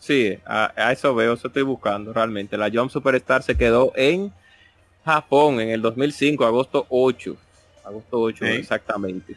Sí, 0.00 0.36
a, 0.44 0.92
eso 0.92 1.14
veo, 1.14 1.34
eso 1.34 1.46
estoy 1.46 1.62
buscando 1.62 2.12
realmente. 2.12 2.56
La 2.56 2.70
Jump 2.70 2.90
Superstar 2.90 3.42
se 3.44 3.56
quedó 3.56 3.92
en 3.94 4.32
Japón 5.04 5.60
en 5.60 5.70
el 5.70 5.80
2005, 5.80 6.44
agosto 6.44 6.86
8. 6.88 7.36
Agosto 7.84 8.20
8 8.20 8.44
exactamente. 8.46 9.36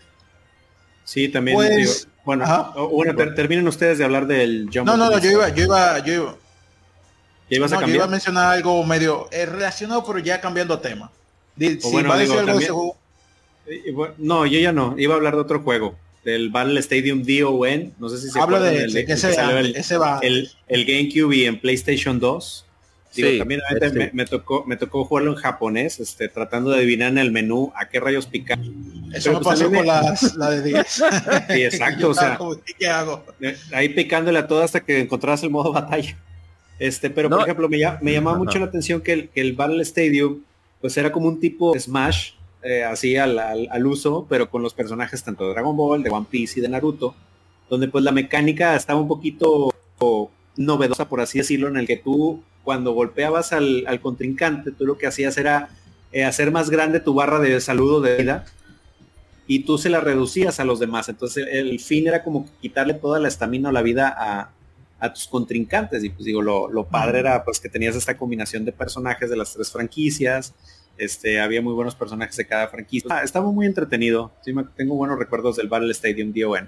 Sí, 1.03 1.29
también. 1.29 1.55
Pues, 1.55 2.07
bueno, 2.23 2.45
bueno, 2.91 3.13
terminen 3.35 3.67
ustedes 3.67 3.99
de 3.99 4.05
hablar 4.05 4.25
del 4.25 4.69
Jump. 4.73 4.87
No, 4.87 4.97
no, 4.97 5.11
no, 5.11 5.19
yo 5.19 5.29
iba, 5.29 5.49
yo 5.49 5.65
iba, 5.65 5.99
yo 5.99 6.13
iba. 6.13 6.35
ibas 7.49 7.71
a 7.71 7.75
cambiar? 7.75 7.89
Yo 7.89 7.95
iba 7.97 8.05
a 8.05 8.09
mencionar 8.09 8.53
algo 8.53 8.83
medio 8.83 9.27
eh, 9.31 9.45
relacionado, 9.45 10.03
pero 10.03 10.17
ya 10.17 10.41
cambiando 10.41 10.79
tema 10.79 11.11
no, 14.17 14.45
yo 14.45 14.59
ya 14.59 14.71
no. 14.71 14.95
Iba 14.97 15.13
a 15.13 15.17
hablar 15.17 15.35
de 15.35 15.41
otro 15.41 15.61
juego. 15.61 15.95
Del 16.23 16.49
Battle 16.49 16.79
Stadium 16.79 17.23
DON. 17.23 17.93
No 17.99 18.09
sé 18.09 18.17
si 18.17 18.29
se 18.29 18.39
Habla 18.39 18.59
de, 18.59 18.83
el, 18.83 18.97
ese, 18.97 19.97
va. 19.97 20.19
El, 20.21 20.49
GameCube 20.67 21.35
y 21.35 21.45
en 21.45 21.59
PlayStation 21.59 22.19
2. 22.19 22.65
también 23.37 23.61
me, 24.13 24.25
tocó, 24.25 24.65
me 24.65 24.75
tocó 24.75 25.05
jugarlo 25.05 25.31
en 25.31 25.37
japonés, 25.37 25.99
este, 25.99 26.27
tratando 26.27 26.71
de 26.71 26.77
adivinar 26.77 27.11
en 27.11 27.19
el 27.19 27.31
menú 27.31 27.71
a 27.75 27.87
qué 27.89 27.99
rayos 27.99 28.25
picar. 28.25 28.59
Eso 29.13 29.33
me 29.33 29.39
pues 29.39 29.59
pasó 29.59 29.71
con 29.71 29.85
la 29.85 30.49
de 30.49 30.61
10. 30.63 30.87
sí, 31.49 31.63
exacto, 31.63 32.09
o 32.09 32.13
sea, 32.13 32.39
¿qué 32.77 32.87
hago? 32.87 33.23
Eh, 33.39 33.55
ahí 33.71 33.89
picándole 33.89 34.39
a 34.39 34.47
todo 34.47 34.63
hasta 34.63 34.83
que 34.83 34.99
encontraras 34.99 35.43
el 35.43 35.51
modo 35.51 35.71
batalla. 35.71 36.17
Este, 36.79 37.09
pero 37.09 37.29
por 37.29 37.41
ejemplo, 37.41 37.69
me, 37.69 37.77
me 38.01 38.13
llamaba 38.13 38.37
mucho 38.37 38.59
la 38.59 38.65
atención 38.65 39.01
que 39.01 39.13
el, 39.13 39.29
que 39.29 39.41
el 39.41 39.53
Battle 39.53 39.81
Stadium 39.83 40.41
pues 40.85 40.97
era 40.97 41.11
como 41.11 41.27
un 41.27 41.39
tipo 41.39 41.73
Smash, 41.75 42.33
eh, 42.61 42.83
así 42.83 43.17
al, 43.17 43.39
al, 43.39 43.87
uso, 43.87 44.27
pero 44.29 44.51
con 44.51 44.61
los 44.61 44.75
personajes 44.75 45.23
tanto 45.23 45.47
de 45.47 45.49
Dragon 45.49 45.75
Ball, 45.75 46.03
de 46.03 46.11
One 46.11 46.27
Piece 46.29 46.59
y 46.59 46.61
de 46.61 46.69
Naruto, 46.69 47.15
donde 47.71 47.87
pues 47.87 48.03
la 48.03 48.11
mecánica 48.11 48.75
estaba 48.75 49.01
un 49.01 49.07
poquito 49.07 49.73
novedosa, 50.55 51.09
por 51.09 51.21
así 51.21 51.39
decirlo, 51.39 51.69
en 51.69 51.77
el 51.77 51.87
que 51.87 51.97
tú 51.97 52.43
cuando 52.63 52.93
golpeabas 52.93 53.51
al, 53.51 53.87
al 53.87 53.99
contrincante, 53.99 54.69
tú 54.69 54.85
lo 54.85 54.99
que 54.99 55.07
hacías 55.07 55.39
era 55.39 55.69
eh, 56.11 56.23
hacer 56.23 56.51
más 56.51 56.69
grande 56.69 56.99
tu 56.99 57.15
barra 57.15 57.39
de 57.39 57.59
saludo 57.61 57.99
de 57.99 58.17
vida 58.17 58.45
y 59.47 59.61
tú 59.61 59.79
se 59.79 59.89
la 59.89 60.01
reducías 60.01 60.59
a 60.59 60.65
los 60.65 60.79
demás. 60.79 61.09
Entonces 61.09 61.47
el 61.49 61.79
fin 61.79 62.05
era 62.07 62.23
como 62.23 62.47
quitarle 62.61 62.93
toda 62.93 63.19
la 63.19 63.27
estamina 63.27 63.69
o 63.69 63.71
la 63.71 63.81
vida 63.81 64.13
a, 64.15 64.51
a 64.99 65.13
tus 65.13 65.27
contrincantes. 65.27 66.03
Y 66.03 66.09
pues 66.09 66.25
digo, 66.25 66.41
lo, 66.41 66.69
lo 66.69 66.85
padre 66.85 67.19
era 67.19 67.43
pues 67.43 67.59
que 67.59 67.69
tenías 67.69 67.95
esta 67.95 68.17
combinación 68.17 68.65
de 68.65 68.71
personajes 68.71 69.29
de 69.29 69.37
las 69.37 69.53
tres 69.53 69.71
franquicias. 69.71 70.53
Este, 70.97 71.39
había 71.39 71.61
muy 71.61 71.73
buenos 71.73 71.95
personajes 71.95 72.35
de 72.37 72.47
cada 72.47 72.67
franquicia. 72.67 73.09
Ah, 73.11 73.23
estaba 73.23 73.51
muy 73.51 73.65
entretenido. 73.65 74.31
Tengo 74.75 74.95
buenos 74.95 75.19
recuerdos 75.19 75.57
del 75.57 75.67
Battle 75.67 75.91
Stadium 75.91 76.33
DON. 76.33 76.67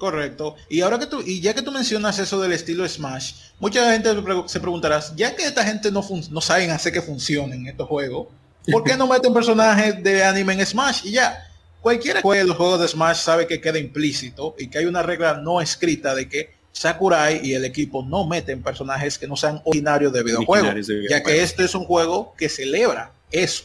Correcto. 0.00 0.56
Y 0.70 0.80
ahora 0.80 0.98
que 0.98 1.06
tú, 1.06 1.22
y 1.24 1.42
ya 1.42 1.52
que 1.52 1.60
tú 1.60 1.70
mencionas 1.70 2.18
eso 2.18 2.40
del 2.40 2.52
estilo 2.52 2.88
Smash, 2.88 3.34
mucha 3.58 3.92
gente 3.92 4.08
se 4.46 4.58
preguntará, 4.58 4.98
ya 5.14 5.36
que 5.36 5.44
esta 5.44 5.62
gente 5.62 5.92
no, 5.92 6.02
no 6.30 6.40
saben 6.40 6.70
hacer 6.70 6.90
que 6.92 7.02
funcionen 7.02 7.66
estos 7.66 7.86
juegos, 7.86 8.28
¿por 8.72 8.82
qué 8.82 8.96
no 8.96 9.06
meten 9.06 9.34
personajes 9.34 10.02
de 10.02 10.24
anime 10.24 10.54
en 10.54 10.64
Smash? 10.64 11.04
Y 11.04 11.12
ya, 11.12 11.46
cualquiera 11.82 12.22
que 12.22 12.44
los 12.44 12.56
juegos 12.56 12.80
de 12.80 12.88
Smash 12.88 13.18
sabe 13.18 13.46
que 13.46 13.60
queda 13.60 13.78
implícito 13.78 14.54
y 14.58 14.68
que 14.68 14.78
hay 14.78 14.86
una 14.86 15.02
regla 15.02 15.34
no 15.34 15.60
escrita 15.60 16.14
de 16.14 16.30
que 16.30 16.59
Sakurai 16.80 17.46
y 17.46 17.52
el 17.52 17.66
equipo 17.66 18.02
no 18.02 18.26
meten 18.26 18.62
personajes 18.62 19.18
que 19.18 19.28
no 19.28 19.36
sean 19.36 19.60
originarios 19.64 20.14
de 20.14 20.22
videojuegos, 20.22 20.88
ya 21.10 21.22
que 21.22 21.42
este 21.42 21.64
es 21.64 21.74
un 21.74 21.84
juego 21.84 22.32
que 22.38 22.48
celebra 22.48 23.12
eso. 23.30 23.64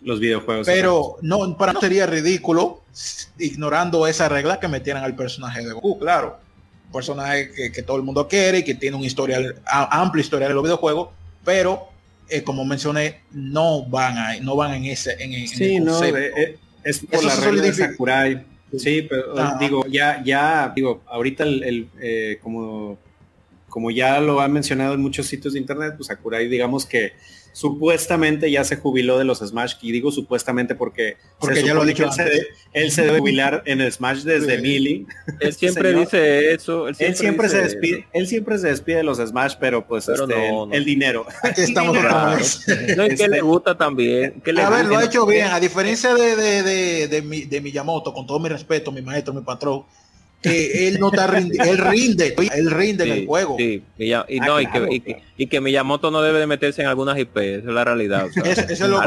Los 0.00 0.18
videojuegos. 0.18 0.66
Pero 0.66 1.18
no, 1.20 1.58
para 1.58 1.74
no 1.74 1.80
sería 1.82 2.06
ridículo, 2.06 2.80
ignorando 3.38 4.06
esa 4.06 4.30
regla, 4.30 4.60
que 4.60 4.68
metieran 4.68 5.04
al 5.04 5.14
personaje 5.14 5.62
de 5.62 5.74
Goku, 5.74 5.98
claro. 5.98 6.38
Un 6.86 6.92
personaje 6.92 7.70
que, 7.70 7.82
todo 7.82 7.98
el 7.98 8.02
mundo 8.02 8.26
quiere 8.28 8.60
y 8.60 8.64
que 8.64 8.74
tiene 8.74 8.96
un 8.96 9.04
historial, 9.04 9.56
amplio 9.66 10.22
historial 10.22 10.48
de 10.48 10.54
los 10.54 10.64
videojuegos, 10.64 11.10
pero 11.44 11.88
eh, 12.30 12.44
como 12.44 12.64
mencioné, 12.64 13.24
no 13.30 13.84
van 13.84 14.16
a, 14.16 14.40
no 14.40 14.56
van 14.56 14.72
en 14.72 14.86
ese, 14.86 15.22
en, 15.22 15.46
sí, 15.48 15.80
no, 15.80 16.02
eh, 16.02 16.32
eh, 16.34 16.58
es 16.82 17.00
por 17.00 17.24
la 17.24 17.36
regla 17.36 17.60
de 17.60 17.74
Sakurai 17.74 18.53
Sí, 18.78 19.02
pero 19.08 19.34
digo, 19.58 19.86
ya, 19.86 20.22
ya, 20.24 20.72
digo, 20.74 21.02
ahorita 21.06 21.44
el, 21.44 21.88
eh, 22.00 22.38
como, 22.42 22.98
como 23.68 23.90
ya 23.90 24.20
lo 24.20 24.40
han 24.40 24.52
mencionado 24.52 24.94
en 24.94 25.00
muchos 25.00 25.26
sitios 25.26 25.54
de 25.54 25.60
internet, 25.60 25.94
pues 25.96 26.08
Sakurai 26.08 26.48
digamos 26.48 26.86
que 26.86 27.12
supuestamente 27.54 28.50
ya 28.50 28.64
se 28.64 28.76
jubiló 28.76 29.16
de 29.16 29.24
los 29.24 29.38
Smash, 29.38 29.74
y 29.80 29.92
digo 29.92 30.10
supuestamente 30.10 30.74
porque, 30.74 31.16
porque 31.38 31.62
ya 31.62 31.72
lo 31.72 31.82
ha 31.82 31.84
dicho 31.86 32.04
él, 32.72 32.90
se, 32.90 33.02
debe 33.02 33.20
jubilar 33.20 33.62
en 33.64 33.80
el 33.80 33.92
Smash 33.92 34.22
desde 34.22 34.60
Mili. 34.60 35.06
Él 35.38 35.52
siempre 35.54 35.94
dice 35.94 36.52
eso. 36.52 36.88
Él 36.88 37.14
siempre, 37.14 37.48
se 37.48 37.62
despide, 37.62 38.06
él 38.12 38.26
siempre 38.26 38.58
se 38.58 38.68
despide 38.68 38.96
de 38.98 39.02
los 39.04 39.18
Smash, 39.18 39.54
pero 39.60 39.86
pues 39.86 40.08
este, 40.08 40.34
el, 40.72 40.84
dinero. 40.84 41.26
Aquí 41.42 41.62
estamos 41.62 41.96
otra 41.96 42.34
vez. 42.34 42.66
No, 42.96 43.08
que 43.08 43.28
le 43.28 43.40
gusta 43.40 43.78
también. 43.78 44.42
a 44.44 44.70
ver, 44.70 44.86
lo 44.86 44.98
ha 44.98 45.04
hecho 45.04 45.24
bien, 45.24 45.46
a 45.46 45.60
diferencia 45.60 46.12
de, 46.12 46.34
de, 46.34 46.62
de, 46.64 47.08
de, 47.08 47.46
de 47.46 47.60
Miyamoto, 47.60 48.12
con 48.12 48.26
todo 48.26 48.40
mi 48.40 48.48
respeto, 48.48 48.90
mi 48.90 49.00
maestro, 49.00 49.32
mi 49.32 49.42
patrón 49.42 49.84
que 50.44 50.88
él 50.88 51.00
no 51.00 51.08
está 51.08 51.26
rinde, 51.26 51.56
él 51.58 51.78
rinde, 51.78 52.36
él 52.54 52.70
rinde 52.70 53.04
en 53.04 53.12
el 53.12 53.26
juego. 53.26 53.56
Sí, 53.56 53.82
y, 53.96 54.12
ah, 54.12 54.26
no, 54.46 54.60
y, 54.60 54.66
que, 54.66 55.22
y, 55.38 55.46
que, 55.46 55.60
Miyamoto 55.62 56.10
no 56.10 56.20
debe 56.20 56.38
de 56.38 56.46
meterse 56.46 56.82
en 56.82 56.88
algunas 56.88 57.18
IP, 57.18 57.34
esa 57.38 57.68
es 57.68 57.74
la 57.74 57.82
realidad. 57.82 58.26
eso, 58.44 58.60
es 58.60 58.80
lo 58.80 59.00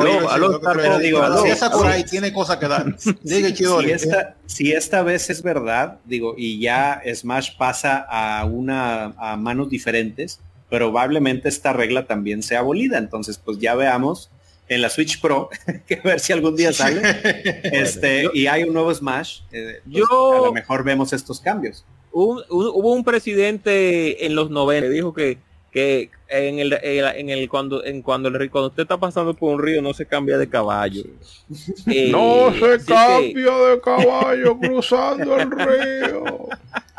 que 0.60 1.00
digo. 1.04 1.44
si 1.44 1.50
esa 1.50 1.70
por 1.70 1.86
ahí 1.86 2.04
tiene 2.04 2.34
cosas 2.34 2.58
que 2.58 2.68
dar. 2.68 2.96
Diga, 3.22 3.56
si, 3.56 3.92
esta, 3.92 4.36
si 4.48 4.72
esta 4.72 5.04
vez 5.04 5.30
es 5.30 5.44
verdad, 5.44 6.00
digo, 6.06 6.34
y 6.36 6.60
ya 6.60 7.02
Smash 7.14 7.56
pasa 7.56 8.06
a 8.10 8.44
una 8.46 9.14
a 9.18 9.38
manos 9.38 9.70
diferentes, 9.70 10.40
probablemente 10.72 11.50
esta 11.50 11.72
regla 11.72 12.08
también 12.08 12.42
sea 12.42 12.60
abolida. 12.60 12.98
Entonces, 12.98 13.38
pues 13.38 13.60
ya 13.60 13.76
veamos 13.76 14.32
en 14.70 14.82
la 14.82 14.90
Switch 14.90 15.20
Pro, 15.22 15.50
que 15.88 15.96
ver 15.98 16.20
si 16.20 16.34
algún 16.34 16.56
día 16.56 16.74
sale. 16.74 17.02
este, 17.64 18.30
y 18.34 18.48
hay 18.48 18.64
un 18.64 18.74
nuevo 18.74 18.94
Smash. 18.94 19.42
Eh, 19.52 19.82
pues, 19.84 20.06
yo, 20.10 20.36
a 20.36 20.48
lo 20.48 20.54
mejor 20.54 20.84
vemos 20.84 21.14
estos 21.14 21.40
cambios. 21.40 21.86
hubo 22.12 22.94
un 22.94 23.04
presidente 23.04 24.26
en 24.26 24.36
los 24.36 24.50
90 24.50 24.88
que 24.88 24.94
dijo 24.94 25.14
que, 25.14 25.38
que 25.72 26.10
en 26.30 26.60
el, 26.60 26.74
en 26.82 27.30
el 27.30 27.48
cuando 27.50 27.84
en 27.86 28.02
cuando 28.02 28.30
el 28.30 28.50
cuando 28.50 28.68
usted 28.68 28.84
está 28.84 28.98
pasando 28.98 29.34
por 29.34 29.54
un 29.54 29.62
río 29.62 29.82
no 29.82 29.94
se 29.94 30.06
cambia 30.06 30.38
de 30.38 30.50
caballo. 30.50 31.04
Eh, 31.88 32.10
no 32.12 32.52
se 32.54 32.84
cambia 32.86 33.58
de 33.58 33.82
caballo 33.82 34.58
cruzando 34.60 35.38
el 35.38 35.52
río. 35.52 36.48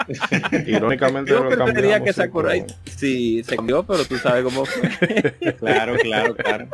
Irónicamente 0.67 1.33
yo 1.33 1.49
preferiría 1.49 2.03
que 2.03 2.13
Sakurai 2.13 2.65
sí 2.97 3.43
se 3.45 3.57
cambió, 3.57 3.83
pero 3.83 4.05
tú 4.05 4.17
sabes 4.17 4.45
cómo 4.45 4.65
fue. 4.65 5.55
claro, 5.59 5.97
claro, 5.97 6.35
claro. 6.35 6.69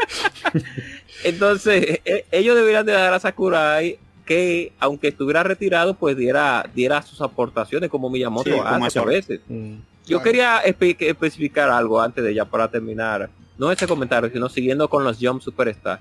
Entonces, 1.25 2.01
e, 2.05 2.25
ellos 2.31 2.55
deberían 2.55 2.87
de 2.87 2.93
dar 2.93 3.13
a 3.13 3.19
Sakurai 3.21 3.99
que 4.25 4.73
aunque 4.79 5.09
estuviera 5.09 5.43
retirado, 5.43 5.95
pues 5.95 6.17
diera, 6.17 6.69
diera 6.75 7.03
sus 7.03 7.21
aportaciones 7.21 7.91
como 7.91 8.09
Miyamoto 8.09 8.63
hace 8.65 8.99
a 8.99 9.05
veces. 9.05 9.41
Mm. 9.49 9.75
Yo 10.07 10.23
quería 10.23 10.59
especificar 10.61 11.71
algo 11.71 12.01
antes 12.01 12.23
de 12.23 12.35
ya 12.35 12.45
para 12.45 12.71
terminar. 12.71 13.31
No 13.57 13.71
ese 13.71 13.87
comentario, 13.87 14.31
sino 14.31 14.49
siguiendo 14.49 14.89
con 14.89 15.05
los 15.05 15.19
Jump 15.21 15.41
Superstar. 15.41 16.01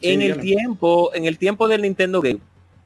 en 0.00 0.22
el 0.22 0.38
tiempo, 0.38 1.10
en 1.14 1.24
el 1.24 1.38
tiempo 1.38 1.68
del 1.68 1.82
Nintendo 1.82 2.20
Game, 2.20 2.40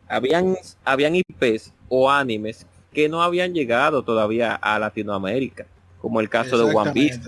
habían, 0.09 0.57
habían 0.85 1.17
IPs 1.17 1.73
o 1.89 2.11
animes 2.11 2.67
que 2.93 3.09
no 3.09 3.23
habían 3.23 3.53
llegado 3.53 4.03
todavía 4.03 4.55
a 4.55 4.79
Latinoamérica, 4.79 5.67
como 6.01 6.21
el 6.21 6.29
caso 6.29 6.57
de 6.57 6.75
One 6.75 6.93
Piece. 6.93 7.21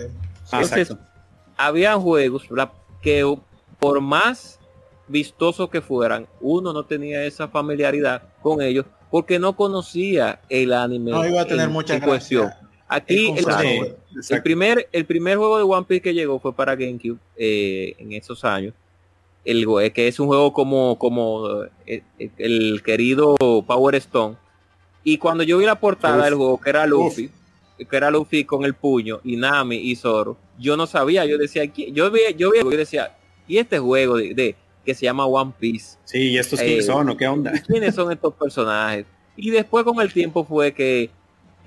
Entonces, 0.53 0.95
habían 1.57 2.01
juegos 2.01 2.45
que 3.03 3.37
por 3.78 4.01
más 4.01 4.59
vistosos 5.09 5.68
que 5.70 5.80
fueran, 5.80 6.26
uno 6.41 6.72
no 6.72 6.84
tenía 6.84 7.24
esa 7.24 7.49
familiaridad 7.49 8.22
con 8.43 8.62
ellos 8.62 8.87
porque 9.11 9.39
no 9.39 9.55
conocía 9.55 10.41
el 10.49 10.72
anime 10.72 11.12
no 11.12 11.26
iba 11.26 11.43
a 11.43 11.47
tener 11.47 11.68
mucha 11.68 12.01
cuestión. 12.01 12.51
Aquí 12.89 13.34
el, 14.30 14.43
primer, 14.43 14.89
el 14.93 15.05
primer 15.07 15.37
juego 15.39 15.59
de 15.59 15.64
One 15.64 15.87
Piece 15.89 16.03
que 16.03 16.14
llegó 16.14 16.39
fue 16.39 16.55
para 16.55 16.76
GameCube 16.76 17.18
eh, 17.37 17.95
en 17.99 18.12
esos 18.12 18.45
años. 18.45 18.74
El, 19.45 19.66
que 19.93 20.09
es 20.09 20.18
un 20.18 20.26
juego 20.26 20.53
como, 20.53 20.99
como 20.99 21.64
eh, 21.87 22.03
el 22.39 22.82
querido 22.84 23.37
Power 23.66 23.95
Stone, 23.97 24.37
y 25.05 25.18
cuando 25.18 25.45
yo 25.45 25.59
vi 25.59 25.66
la 25.66 25.78
portada 25.78 26.24
del 26.24 26.34
juego, 26.34 26.61
que 26.61 26.68
era 26.68 26.84
Luffy, 26.84 27.30
que 27.78 27.97
era 27.97 28.11
Luffy 28.11 28.45
con 28.45 28.64
el 28.64 28.74
puño, 28.74 29.20
y 29.22 29.37
Nami 29.37 29.76
y 29.76 29.95
Zoro, 29.95 30.37
yo 30.59 30.76
no 30.76 30.89
sabía, 30.89 31.24
yo 31.26 31.39
decía, 31.39 31.64
yo 31.64 32.11
vi, 32.11 32.22
yo 32.37 32.51
vi, 32.51 32.59
yo 32.59 32.70
decía, 32.70 33.16
y 33.47 33.59
este 33.59 33.78
juego 33.78 34.16
de, 34.16 34.57
que 34.84 34.95
se 34.95 35.05
llama 35.05 35.24
One 35.24 35.53
Piece. 35.61 35.97
Sí, 36.05 36.30
¿y 36.30 36.39
estos 36.39 36.59
quiénes 36.59 36.84
eh, 36.84 36.87
son 36.89 37.09
o 37.09 37.16
qué 37.16 37.28
onda? 37.28 37.53
¿Quiénes 37.66 37.95
son 37.95 38.11
estos 38.11 38.34
personajes? 38.34 39.07
Y 39.37 39.51
después 39.51 39.84
con 39.84 40.01
el 40.01 40.12
tiempo 40.12 40.45
fue 40.45 40.72
que, 40.72 41.11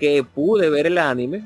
que 0.00 0.24
pude 0.24 0.68
ver 0.70 0.88
el 0.88 0.98
anime 0.98 1.44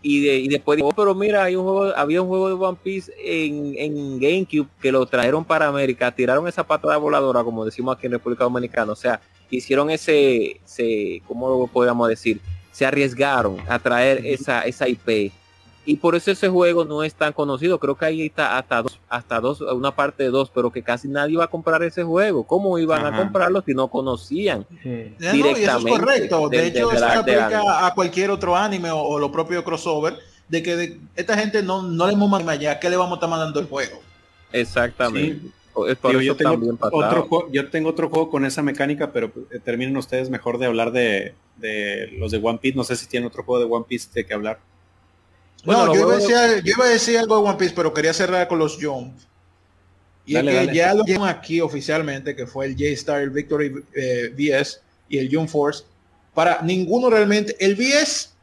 y, 0.00 0.48
después 0.48 0.76
digo, 0.76 0.88
oh, 0.88 0.92
pero 0.92 1.14
mira, 1.14 1.42
hay 1.44 1.56
un 1.56 1.64
juego, 1.64 1.92
había 1.96 2.22
un 2.22 2.28
juego 2.28 2.48
de 2.48 2.54
One 2.54 2.78
Piece 2.82 3.12
en, 3.18 3.74
en 3.76 4.20
GameCube 4.20 4.68
que 4.80 4.92
lo 4.92 5.04
trajeron 5.06 5.44
para 5.44 5.66
América, 5.66 6.14
tiraron 6.14 6.46
esa 6.46 6.64
patada 6.64 6.96
voladora, 6.98 7.42
como 7.42 7.64
decimos 7.64 7.96
aquí 7.96 8.06
en 8.06 8.12
República 8.12 8.44
Dominicana, 8.44 8.92
o 8.92 8.96
sea, 8.96 9.20
hicieron 9.50 9.90
ese, 9.90 10.60
se, 10.64 11.20
¿cómo 11.26 11.48
lo 11.48 11.66
podríamos 11.66 12.08
decir? 12.08 12.40
Se 12.70 12.86
arriesgaron 12.86 13.56
a 13.68 13.78
traer 13.80 14.24
esa, 14.24 14.62
esa 14.62 14.88
IP. 14.88 15.32
Y 15.84 15.96
por 15.96 16.14
eso 16.14 16.30
ese 16.30 16.48
juego 16.48 16.84
no 16.84 17.02
es 17.02 17.14
tan 17.14 17.32
conocido. 17.32 17.78
Creo 17.78 17.96
que 17.96 18.04
ahí 18.04 18.26
está 18.26 18.58
hasta 18.58 18.82
dos, 18.82 19.00
hasta 19.08 19.40
dos, 19.40 19.60
una 19.60 19.90
parte 19.94 20.24
de 20.24 20.30
dos, 20.30 20.50
pero 20.54 20.70
que 20.70 20.82
casi 20.82 21.08
nadie 21.08 21.34
iba 21.34 21.44
a 21.44 21.48
comprar 21.48 21.82
ese 21.82 22.04
juego. 22.04 22.44
¿Cómo 22.44 22.78
iban 22.78 23.06
a 23.06 23.16
comprarlo 23.16 23.62
si 23.62 23.72
no 23.72 23.88
conocían? 23.88 24.66
Directamente 24.82 25.62
eso 25.62 25.78
es 25.78 25.84
correcto. 25.84 26.48
De, 26.48 26.66
hecho, 26.66 26.92
eso 26.92 26.98
se 26.98 27.18
aplica 27.18 27.86
a 27.86 27.94
cualquier 27.94 28.30
otro 28.30 28.54
anime 28.54 28.90
o, 28.90 29.18
lo 29.18 29.32
propio 29.32 29.64
crossover. 29.64 30.18
De 30.48 30.62
que 30.62 30.98
esta 31.14 31.36
gente 31.36 31.62
no, 31.62 31.82
no 31.82 32.06
le 32.06 32.14
hemos 32.14 32.30
mandado 32.30 32.52
allá, 32.52 32.80
¿qué 32.80 32.88
le 32.88 32.96
vamos 32.96 33.12
a 33.12 33.14
estar 33.16 33.28
mandando 33.28 33.60
el 33.60 33.66
juego? 33.66 34.00
Exactamente 34.50 35.50
yo, 36.20 36.36
tengo 36.36 36.78
otro, 36.80 37.48
yo 37.52 37.70
tengo 37.70 37.90
otro 37.90 38.08
juego 38.08 38.30
con 38.30 38.44
esa 38.44 38.62
mecánica, 38.62 39.12
pero 39.12 39.30
eh, 39.50 39.58
terminen 39.62 39.96
ustedes 39.96 40.30
mejor 40.30 40.58
de 40.58 40.66
hablar 40.66 40.92
de, 40.92 41.34
los 42.18 42.32
de 42.32 42.40
One 42.42 42.58
Piece. 42.58 42.76
No 42.76 42.84
sé 42.84 42.96
si 42.96 43.06
tienen 43.06 43.28
otro 43.28 43.44
juego 43.44 43.64
de 43.64 43.70
One 43.72 43.84
Piece 43.88 44.08
de 44.12 44.24
que 44.24 44.34
hablar. 44.34 44.60
Bueno, 45.64 45.94
yo, 45.94 46.00
iba 46.64 46.84
a 46.84 46.88
decir, 46.88 47.18
algo 47.18 47.40
de 47.40 47.48
One 47.48 47.58
Piece, 47.58 47.74
pero 47.74 47.92
quería 47.92 48.12
cerrar 48.12 48.46
con 48.48 48.58
los 48.58 48.78
Jump. 48.80 49.16
Y 50.24 50.34
que 50.34 50.70
ya 50.74 50.94
lo 50.94 51.04
tengo 51.04 51.24
aquí 51.24 51.60
oficialmente, 51.60 52.36
que 52.36 52.46
fue 52.46 52.66
el 52.66 52.72
J-Star, 52.74 53.30
Victory 53.30 53.84
eh, 53.94 54.32
VS 54.36 54.80
y 55.08 55.18
el 55.18 55.34
Jump 55.34 55.48
Force. 55.48 55.84
Para 56.34 56.60
ninguno 56.62 57.08
realmente, 57.08 57.56
el 57.58 57.74
VS, 57.74 58.34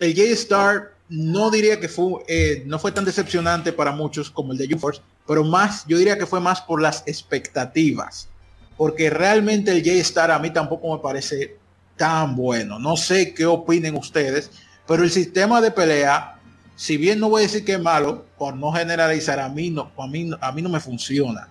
el 0.00 0.14
J-Star, 0.14 0.94
no 1.08 1.50
diría 1.50 1.78
que 1.78 1.88
fue, 1.88 2.22
eh, 2.26 2.62
no 2.66 2.78
fue 2.78 2.90
tan 2.90 3.04
decepcionante 3.04 3.72
para 3.72 3.92
muchos 3.92 4.30
como 4.30 4.52
el 4.52 4.58
de 4.58 4.66
Jump 4.66 4.80
Force, 4.80 5.02
pero 5.26 5.44
más, 5.44 5.84
yo 5.86 5.98
diría 5.98 6.18
que 6.18 6.26
fue 6.26 6.40
más 6.40 6.60
por 6.62 6.80
las 6.80 7.02
expectativas, 7.06 8.28
porque 8.76 9.10
realmente 9.10 9.72
el 9.72 9.84
J-Star 9.84 10.30
a 10.30 10.38
mí 10.38 10.50
tampoco 10.50 10.96
me 10.96 11.02
parece 11.02 11.56
tan 11.96 12.36
bueno. 12.36 12.78
No 12.78 12.96
sé 12.96 13.34
qué 13.34 13.46
opinen 13.46 13.96
ustedes, 13.96 14.50
pero 14.86 15.02
el 15.02 15.10
sistema 15.10 15.60
de 15.60 15.70
pelea, 15.70 16.35
si 16.76 16.98
bien 16.98 17.18
no 17.18 17.30
voy 17.30 17.40
a 17.40 17.46
decir 17.46 17.64
que 17.64 17.72
es 17.72 17.80
malo, 17.80 18.26
por 18.38 18.54
no 18.54 18.70
generalizar, 18.70 19.40
a 19.40 19.48
mí 19.48 19.70
no, 19.70 19.90
a 19.98 20.06
mí, 20.06 20.30
a 20.40 20.52
mí 20.52 20.62
no 20.62 20.68
me 20.68 20.78
funciona. 20.78 21.48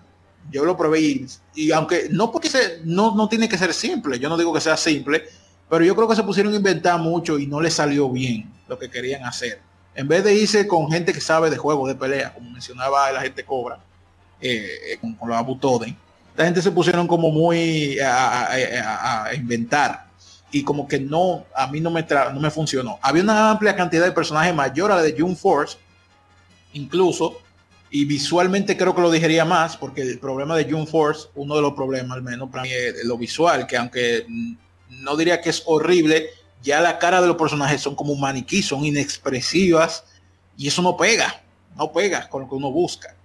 Yo 0.50 0.64
lo 0.64 0.76
probé 0.76 1.26
y, 1.54 1.72
aunque 1.72 2.06
no 2.10 2.30
porque 2.30 2.48
no, 2.84 3.14
no 3.16 3.28
tiene 3.28 3.48
que 3.48 3.58
ser 3.58 3.74
simple, 3.74 4.20
yo 4.20 4.28
no 4.28 4.36
digo 4.38 4.54
que 4.54 4.60
sea 4.60 4.76
simple, 4.76 5.24
pero 5.68 5.84
yo 5.84 5.96
creo 5.96 6.08
que 6.08 6.14
se 6.14 6.22
pusieron 6.22 6.52
a 6.52 6.56
inventar 6.56 7.00
mucho 7.00 7.38
y 7.38 7.48
no 7.48 7.60
le 7.60 7.70
salió 7.70 8.08
bien 8.08 8.48
lo 8.68 8.78
que 8.78 8.88
querían 8.88 9.24
hacer. 9.24 9.60
En 9.96 10.06
vez 10.06 10.22
de 10.22 10.34
irse 10.34 10.68
con 10.68 10.90
gente 10.90 11.12
que 11.12 11.20
sabe 11.20 11.50
de 11.50 11.56
juegos 11.56 11.88
de 11.88 11.96
pelea, 11.96 12.32
como 12.32 12.50
mencionaba 12.50 13.10
la 13.10 13.22
gente 13.22 13.44
Cobra, 13.44 13.80
eh, 14.40 14.98
con, 15.00 15.16
los 15.26 15.36
Abutoden, 15.36 15.96
la 16.36 16.44
gente 16.44 16.62
se 16.62 16.70
pusieron 16.70 17.08
como 17.08 17.32
muy 17.32 17.98
a, 17.98 19.30
inventar 19.34 20.05
y 20.52 20.62
como 20.62 20.86
que 20.86 20.98
no, 21.00 21.44
a 21.54 21.66
mí 21.66 21.80
no 21.80 21.90
me, 21.90 22.06
no 22.32 22.40
me 22.40 22.50
funcionó. 22.50 22.98
Había 23.02 23.22
una 23.22 23.50
amplia 23.50 23.74
cantidad 23.74 24.04
de 24.04 24.12
personajes 24.12 24.54
mayor 24.54 24.92
a 24.92 24.96
la 24.96 25.02
de 25.02 25.14
June 25.18 25.36
Force, 25.36 25.76
incluso, 26.72 27.40
y 27.90 28.04
visualmente 28.04 28.76
creo 28.76 28.94
que 28.94 29.00
lo 29.00 29.10
digería 29.10 29.44
más, 29.44 29.76
porque 29.76 30.02
el 30.02 30.18
problema 30.18 30.56
de 30.56 30.70
June 30.70 30.86
Force, 30.86 31.28
uno 31.34 31.56
de 31.56 31.62
los 31.62 31.74
problemas 31.74 32.16
al 32.16 32.22
menos 32.22 32.50
para 32.50 32.62
mí 32.62 32.70
es 32.70 33.04
lo 33.04 33.16
visual, 33.16 33.66
que 33.66 33.76
aunque 33.76 34.26
no 34.88 35.16
diría 35.16 35.40
que 35.40 35.50
es 35.50 35.62
horrible, 35.66 36.30
ya 36.62 36.80
la 36.80 36.98
cara 36.98 37.20
de 37.20 37.28
los 37.28 37.36
personajes 37.36 37.80
son 37.80 37.94
como 37.94 38.12
un 38.12 38.20
maniquí, 38.20 38.62
son 38.62 38.84
inexpresivas 38.84 40.04
y 40.56 40.68
eso 40.68 40.82
no 40.82 40.96
pega, 40.96 41.42
no 41.76 41.92
pega 41.92 42.28
con 42.28 42.42
lo 42.42 42.48
que 42.48 42.54
uno 42.54 42.70
busca. 42.70 43.15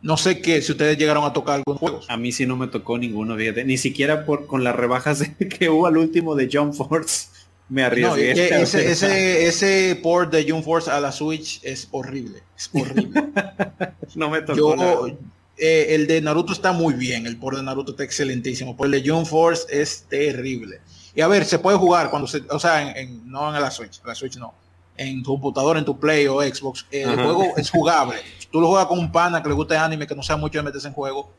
No 0.00 0.16
sé 0.16 0.40
qué, 0.40 0.62
si 0.62 0.72
ustedes 0.72 0.96
llegaron 0.96 1.24
a 1.24 1.32
tocar 1.32 1.56
algunos 1.56 1.80
juegos. 1.80 2.06
A 2.08 2.16
mí 2.16 2.30
sí 2.32 2.46
no 2.46 2.56
me 2.56 2.68
tocó 2.68 2.98
ninguno, 2.98 3.36
ni 3.36 3.78
siquiera 3.78 4.24
por, 4.24 4.46
con 4.46 4.62
las 4.62 4.76
rebajas 4.76 5.22
que 5.58 5.68
hubo 5.68 5.86
al 5.86 5.96
último 5.96 6.34
de 6.34 6.48
John 6.52 6.72
Force 6.72 7.28
me 7.68 7.82
arriesgué. 7.82 8.30
ese, 8.62 8.90
ese, 8.90 9.46
ese, 9.46 10.00
port 10.02 10.32
de 10.32 10.50
Jump 10.50 10.64
Force 10.64 10.90
a 10.90 11.00
la 11.00 11.12
Switch 11.12 11.60
es 11.62 11.88
horrible, 11.90 12.42
es 12.56 12.70
horrible. 12.72 13.24
no 14.14 14.30
me 14.30 14.42
tocó. 14.42 15.06
Eh, 15.60 15.96
el 15.96 16.06
de 16.06 16.20
Naruto 16.20 16.52
está 16.52 16.72
muy 16.72 16.94
bien, 16.94 17.26
el 17.26 17.36
port 17.36 17.56
de 17.56 17.64
Naruto 17.64 17.90
está 17.90 18.04
excelentísimo, 18.04 18.76
pero 18.76 18.86
el 18.86 19.02
de 19.02 19.10
Jump 19.10 19.26
Force 19.26 19.66
es 19.70 20.04
terrible. 20.08 20.80
Y 21.16 21.20
a 21.20 21.26
ver, 21.26 21.44
se 21.44 21.58
puede 21.58 21.76
jugar 21.76 22.10
cuando 22.10 22.28
se, 22.28 22.42
o 22.48 22.60
sea, 22.60 22.92
en, 22.92 23.28
no 23.28 23.54
en 23.54 23.60
la 23.60 23.70
Switch, 23.70 24.00
la 24.04 24.14
Switch 24.14 24.36
no, 24.36 24.54
en 24.96 25.20
tu 25.22 25.32
computador, 25.32 25.76
en 25.76 25.84
tu 25.84 25.98
Play 25.98 26.28
o 26.28 26.40
Xbox, 26.40 26.86
eh, 26.92 27.02
el 27.02 27.16
juego 27.16 27.54
es 27.56 27.70
jugable. 27.70 28.18
Tú 28.50 28.60
lo 28.60 28.68
juegas 28.68 28.86
con 28.86 28.98
un 28.98 29.12
pana 29.12 29.42
que 29.42 29.48
le 29.48 29.54
guste 29.54 29.76
anime, 29.76 30.06
que 30.06 30.14
no 30.14 30.22
sea 30.22 30.36
mucho 30.36 30.58
de 30.58 30.64
meterse 30.64 30.88
en 30.88 30.94
juego. 30.94 31.30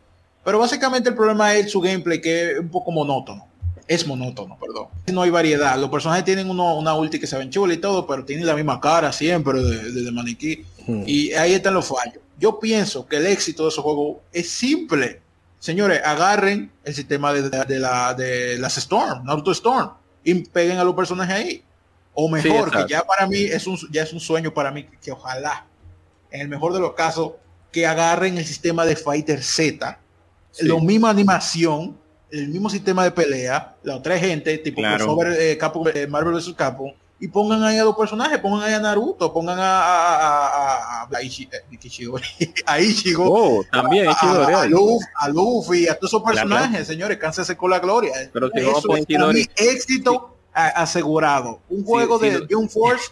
Pero 0.43 0.59
básicamente 0.59 1.09
el 1.09 1.15
problema 1.15 1.53
es 1.55 1.71
su 1.71 1.81
gameplay, 1.81 2.21
que 2.21 2.51
es 2.51 2.59
un 2.59 2.69
poco 2.69 2.91
monótono. 2.91 3.47
Es 3.87 4.05
monótono, 4.05 4.57
perdón. 4.59 4.87
No 5.11 5.23
hay 5.23 5.31
variedad. 5.31 5.77
Los 5.79 5.89
personajes 5.89 6.23
tienen 6.23 6.49
uno, 6.49 6.77
una 6.77 6.93
ulti 6.93 7.19
que 7.19 7.25
se 7.27 7.37
ven 7.37 7.49
chula 7.49 7.73
y 7.73 7.77
todo, 7.77 8.05
pero 8.05 8.23
tienen 8.23 8.45
la 8.45 8.55
misma 8.55 8.79
cara 8.79 9.11
siempre 9.11 9.59
de, 9.61 10.11
maniquí. 10.11 10.63
Hmm. 10.85 11.03
Y 11.05 11.33
ahí 11.33 11.53
están 11.53 11.73
los 11.73 11.87
fallos. 11.87 12.19
Yo 12.37 12.59
pienso 12.59 13.07
que 13.07 13.17
el 13.17 13.25
éxito 13.25 13.63
de 13.63 13.69
esos 13.69 13.83
juegos 13.83 14.17
es 14.31 14.49
simple 14.49 15.21
Señores, 15.59 16.01
agarren 16.05 16.71
el 16.85 16.95
sistema 16.95 17.33
de, 17.33 17.79
la, 17.79 18.13
de 18.13 18.57
las 18.57 18.77
Storm, 18.77 19.25
Naruto 19.25 19.51
Storm, 19.51 19.91
y 20.23 20.33
peguen 20.35 20.77
a 20.77 20.85
los 20.85 20.95
personajes 20.95 21.35
ahí. 21.35 21.63
O 22.13 22.29
mejor, 22.29 22.71
que 22.71 22.85
ya 22.91 23.03
para 23.03 23.27
mí 23.27 23.41
es 23.41 23.67
un, 23.67 23.77
ya 23.91 24.03
es 24.03 24.13
un 24.13 24.19
sueño 24.19 24.53
para 24.53 24.71
mí, 24.71 24.85
que 25.01 25.11
ojalá, 25.11 25.65
en 26.31 26.41
el 26.41 26.47
mejor 26.47 26.73
de 26.73 26.79
los 26.79 26.93
casos, 26.93 27.33
que 27.71 27.85
agarren 27.85 28.37
el 28.37 28.45
sistema 28.45 28.85
de 28.85 28.95
Fighter 28.95 29.43
Z, 29.43 29.99
la 30.61 30.75
misma 30.79 31.09
animación, 31.09 31.97
el 32.31 32.49
mismo 32.49 32.69
sistema 32.69 33.03
de 33.03 33.11
pelea, 33.11 33.75
la 33.83 33.95
otra 33.95 34.17
gente, 34.17 34.57
tipo 34.57 34.81
sobre, 34.99 35.51
eh, 35.53 35.59
eh, 35.95 36.07
Marvel 36.07 36.33
vs. 36.33 36.53
Capcom, 36.55 36.91
y 37.19 37.27
pongan 37.27 37.63
ahí 37.63 37.77
a 37.77 37.83
los 37.83 37.95
personajes, 37.95 38.39
pongan 38.39 38.63
ahí 38.63 38.73
a 38.73 38.79
Naruto, 38.79 39.33
pongan 39.33 39.59
a, 39.59 39.81
a, 39.81 41.03
a, 41.03 41.09
a, 41.11 41.23
Ichi, 41.23 41.49
eh, 41.51 42.53
a 42.65 42.79
Ichigo, 42.79 43.25
oh, 43.27 43.63
también 43.71 44.07
a, 44.07 44.11
a, 44.13 44.65
Luffy, 44.65 45.05
a, 45.15 45.29
Luffy, 45.29 45.87
a 45.87 45.95
todos 45.95 46.11
esos 46.11 46.23
personajes, 46.23 46.87
señores, 46.87 47.17
cánsese 47.17 47.57
con 47.57 47.71
la 47.71 47.79
gloria. 47.79 48.13
Pero 48.31 48.49
Eso 48.53 48.95
es 48.95 49.05
mi 49.07 49.45
éxito 49.57 50.37
asegurado. 50.53 51.59
Un 51.69 51.83
juego 51.83 52.17
de 52.19 52.47
Jump 52.49 52.69
Force 52.71 53.11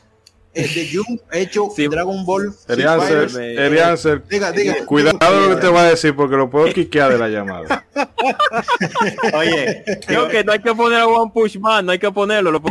eh, 0.54 0.68
de 0.68 0.89
Jump 0.91 1.22
hecho 1.32 1.70
sí. 1.76 1.88
Dragon 1.88 2.26
Ball. 2.26 2.54
Diga, 2.68 4.52
diga, 4.52 4.86
cuidado 4.86 5.48
lo 5.48 5.56
que 5.56 5.62
te 5.62 5.68
va 5.68 5.82
a 5.82 5.89
decir 5.89 6.16
porque 6.16 6.36
lo 6.36 6.50
puedo 6.50 6.74
quiquear 6.74 7.12
de 7.14 7.20
la 7.20 7.30
llamada. 7.30 7.86
Oye, 9.34 9.84
creo 10.06 10.28
que 10.28 10.43
no 10.43 10.52
hay 10.54 10.60
que 10.60 10.74
poner 10.74 11.00
a 11.00 11.08
One 11.08 11.32
Push 11.34 11.58
Man, 11.58 11.86
no 11.86 11.91
hay 11.91 12.00
que 12.00 12.12
ponerlo. 12.12 12.52
Lo 12.52 12.62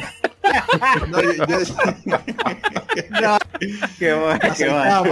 no, 1.09 1.19
qué 3.99 4.15
bueno, 4.15 4.41
qué 4.57 4.69
bueno. 4.69 5.03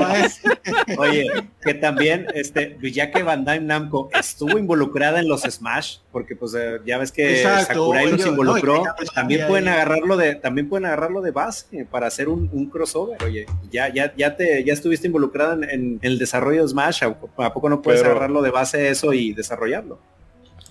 Oye, 0.99 1.27
que 1.63 1.75
también, 1.75 2.27
este, 2.35 2.77
ya 2.83 3.11
que 3.11 3.23
Bandai 3.23 3.61
Namco 3.61 4.11
estuvo 4.19 4.59
involucrada 4.59 5.21
en 5.21 5.29
los 5.29 5.43
Smash, 5.43 5.99
porque 6.13 6.37
pues 6.37 6.55
eh, 6.55 6.81
ya 6.85 6.99
ves 6.99 7.13
que 7.13 7.43
Sakurai 7.43 8.11
los 8.11 8.27
involucró, 8.27 8.83
también 9.15 9.47
pueden 9.47 9.69
agarrarlo 9.69 10.17
de, 10.17 10.35
también 10.35 10.69
pueden 10.69 10.87
agarrarlo 10.87 11.21
de 11.23 11.31
base 11.31 11.87
para 11.91 12.07
hacer 12.07 12.29
un, 12.29 12.49
un 12.53 12.71
crossover. 12.71 13.23
Oye, 13.25 13.47
ya, 13.71 13.93
ya, 13.93 14.15
ya 14.17 14.37
te, 14.37 14.65
ya 14.65 14.73
estuviste 14.73 15.07
involucrada 15.07 15.55
en, 15.71 15.99
el 16.03 16.19
desarrollo 16.19 16.63
de 16.63 16.69
Smash, 16.69 17.05
¿a, 17.05 17.53
poco 17.53 17.69
no 17.69 17.83
puedes 17.83 18.03
agarrarlo 18.03 18.43
de 18.43 18.51
base 18.51 18.89
eso 18.89 19.13
y 19.13 19.33
desarrollarlo? 19.33 19.99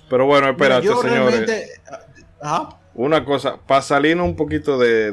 Pero 0.09 0.26
bueno, 0.26 0.49
espérate, 0.49 0.88
señores. 0.88 1.80
Ajá 2.41 2.83
una 2.96 3.26
cosa, 3.26 3.58
para 3.58 3.82
salirnos 3.82 4.28
un 4.28 4.36
poquito 4.36 4.78
de, 4.78 5.12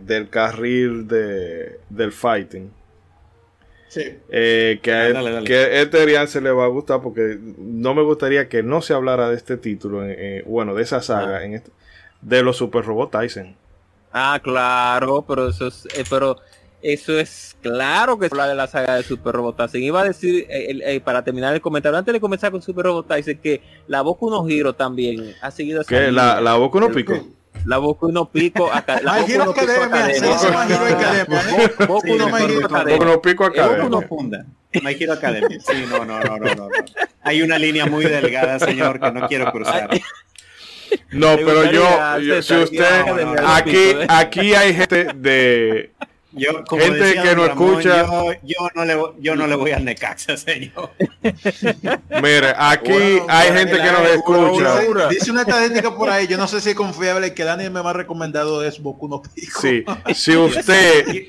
del 0.00 0.28
carril 0.30 1.06
de, 1.06 1.78
del 1.88 2.12
fighting. 2.12 2.72
Sí. 3.88 4.18
Eh, 4.28 4.78
que, 4.82 4.92
a, 4.92 5.42
que 5.44 5.82
este 5.82 6.26
se 6.28 6.40
le 6.40 6.52
va 6.52 6.64
a 6.64 6.68
gustar 6.68 7.02
porque 7.02 7.38
no 7.40 7.92
me 7.92 8.02
gustaría 8.02 8.48
que 8.48 8.62
no 8.62 8.82
se 8.82 8.94
hablara 8.94 9.28
de 9.30 9.36
este 9.36 9.56
título, 9.56 10.02
bueno, 10.46 10.74
de 10.74 10.82
esa 10.82 11.02
saga, 11.02 11.38
ah. 11.38 11.44
en 11.44 11.54
este, 11.54 11.72
de 12.20 12.42
los 12.42 12.56
Super 12.56 12.84
Robot 12.84 13.10
Tyson. 13.10 13.56
Ah, 14.12 14.40
claro, 14.42 15.24
pero 15.26 15.48
eso 15.48 15.66
es, 15.66 15.86
eh, 15.96 16.04
pero 16.08 16.36
eso 16.82 17.18
es 17.18 17.56
claro 17.60 18.18
que 18.18 18.26
es 18.26 18.32
habla 18.32 18.48
de 18.48 18.54
la 18.54 18.66
saga 18.66 18.96
de 18.96 19.02
Super 19.02 19.34
Robot 19.34 19.56
Tyson. 19.56 19.82
Iba 19.82 20.00
a 20.02 20.04
decir, 20.04 20.46
eh, 20.48 20.78
eh, 20.84 21.00
para 21.00 21.22
terminar 21.22 21.54
el 21.54 21.60
comentario, 21.60 21.98
antes 21.98 22.12
de 22.12 22.20
comenzar 22.20 22.50
con 22.50 22.62
Super 22.62 22.86
Robot 22.86 23.08
Tyson, 23.08 23.36
que 23.36 23.62
la 23.86 24.02
Boku 24.02 24.30
no 24.30 24.46
Giro 24.46 24.74
también 24.74 25.34
ha 25.42 25.50
seguido 25.50 25.84
¿Qué? 25.84 26.10
¿La, 26.10 26.40
la 26.40 26.54
Boku 26.54 26.80
no 26.80 26.90
Pico? 26.90 27.14
La 27.66 27.78
Boku 27.78 28.10
no 28.10 28.30
Pico 28.30 28.72
acá. 28.72 29.00
La 29.02 29.18
Boku 29.20 29.38
no 29.38 29.52
Pico 29.54 29.82
Academia. 29.82 30.30
Boku 31.86 32.16
no 32.16 32.30
Pico 32.30 32.66
Academia. 32.66 32.96
Boku 32.96 33.04
no 33.04 33.22
Pico 33.22 33.44
Academia. 33.44 33.76
Boku 33.78 33.90
no 33.90 34.02
funda. 34.02 34.46
My 34.82 34.96
Hero 34.98 35.12
Academia. 35.12 35.58
Sí, 35.60 35.84
no, 35.90 36.04
no, 36.04 36.20
no, 36.20 36.38
no, 36.38 36.54
no. 36.54 36.68
Hay 37.22 37.42
una 37.42 37.58
línea 37.58 37.86
muy 37.86 38.04
delgada, 38.04 38.58
señor, 38.58 39.00
que 39.00 39.10
no 39.10 39.28
quiero 39.28 39.50
cruzar. 39.50 39.90
No, 41.10 41.36
pero 41.36 41.70
yo, 41.70 42.42
si 42.42 42.54
usted, 42.54 43.04
aquí, 43.44 43.92
aquí 44.08 44.54
hay 44.54 44.74
gente 44.74 45.08
de 45.14 45.92
yo, 46.32 46.64
como 46.64 46.82
Gente 46.82 47.14
que 47.14 47.34
no 47.34 47.44
escucha. 47.46 48.06
Yo, 48.42 48.68
no 48.74 48.84
le, 48.84 48.96
yo 49.18 49.34
no 49.34 49.46
le 49.46 49.54
voy 49.56 49.72
al 49.72 49.84
Necaxa, 49.84 50.36
señor. 50.36 50.90
Mire, 52.22 52.54
aquí 52.56 53.20
hay 53.28 53.52
gente 53.52 53.76
que 53.76 53.92
nos 53.92 54.08
escucha. 54.10 55.08
Dice, 55.08 55.30
una 55.30 55.42
estadística 55.42 55.94
por 55.94 56.08
ahí, 56.08 56.26
yo 56.28 56.36
no 56.38 56.46
sé 56.46 56.60
si 56.60 56.70
es 56.70 56.74
confiable, 56.76 57.34
que 57.34 57.44
Dani 57.44 57.68
me 57.68 57.80
ha 57.80 57.92
recomendado 57.92 58.64
es 58.64 58.80
Boku 58.80 59.08
no 59.08 59.22
Pico. 59.22 59.60
Sí, 59.60 59.84
si 60.14 60.36
usted, 60.36 61.26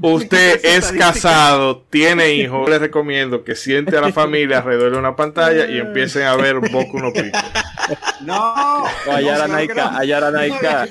usted 0.00 0.60
es 0.64 0.90
casado, 0.92 1.84
tiene 1.88 2.32
hijos, 2.34 2.68
le 2.68 2.78
recomiendo 2.78 3.44
que 3.44 3.54
siente 3.54 3.96
a 3.96 4.00
la 4.00 4.12
familia 4.12 4.58
alrededor 4.58 4.92
de 4.92 4.98
una 4.98 5.14
pantalla 5.14 5.70
y 5.70 5.78
empiecen 5.78 6.24
a 6.24 6.34
ver 6.36 6.56
Boku 6.56 6.98
no 6.98 7.12
Pico. 7.12 7.38
No, 8.20 8.84
o 9.06 9.12
Ayara 9.12 9.48
Naika, 9.48 9.96
Ayara 9.96 10.30
Naika. 10.30 10.88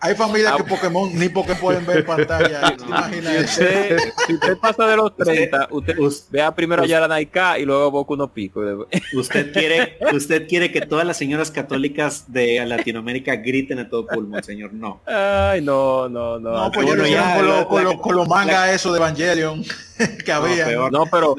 Hay 0.00 0.14
familias 0.14 0.56
que 0.56 0.64
Pokémon 0.64 1.10
ni 1.14 1.28
porque 1.40 1.54
pueden 1.54 1.86
ver 1.86 2.04
pantalla. 2.04 2.76
si 4.26 4.34
usted 4.34 4.58
pasa 4.58 4.86
de 4.86 4.96
los 4.96 5.16
30, 5.16 5.68
usted, 5.70 5.96
vea 6.30 6.54
primero 6.54 6.82
a 6.82 7.08
Naika 7.08 7.58
y 7.58 7.64
luego 7.64 7.90
Boku 7.90 8.16
no 8.16 8.32
Pico. 8.32 8.60
Usted 9.14 9.52
quiere, 9.52 9.98
usted 10.12 10.46
quiere 10.46 10.70
que 10.70 10.82
todas 10.82 11.06
las 11.06 11.16
señoras 11.16 11.50
católicas 11.50 12.32
de 12.32 12.64
Latinoamérica 12.66 13.36
griten 13.36 13.78
a 13.78 13.88
todo 13.88 14.06
pulmón, 14.06 14.42
señor. 14.42 14.72
No. 14.72 15.00
Ay, 15.06 15.62
no, 15.62 16.08
no, 16.08 16.38
no. 16.38 16.50
No, 16.50 16.70
pues 16.70 16.86
yo 16.86 16.94
lo 16.94 17.06
ya, 17.06 17.36
con, 17.36 17.46
lo, 17.46 17.68
con, 17.68 17.84
lo, 17.84 18.00
con 18.00 18.16
los 18.16 18.28
mangas 18.28 18.70
eso 18.70 18.92
de 18.92 18.98
Evangelion 18.98 19.64
que 20.24 20.32
había. 20.32 20.66
No, 20.90 21.06
pero 21.06 21.34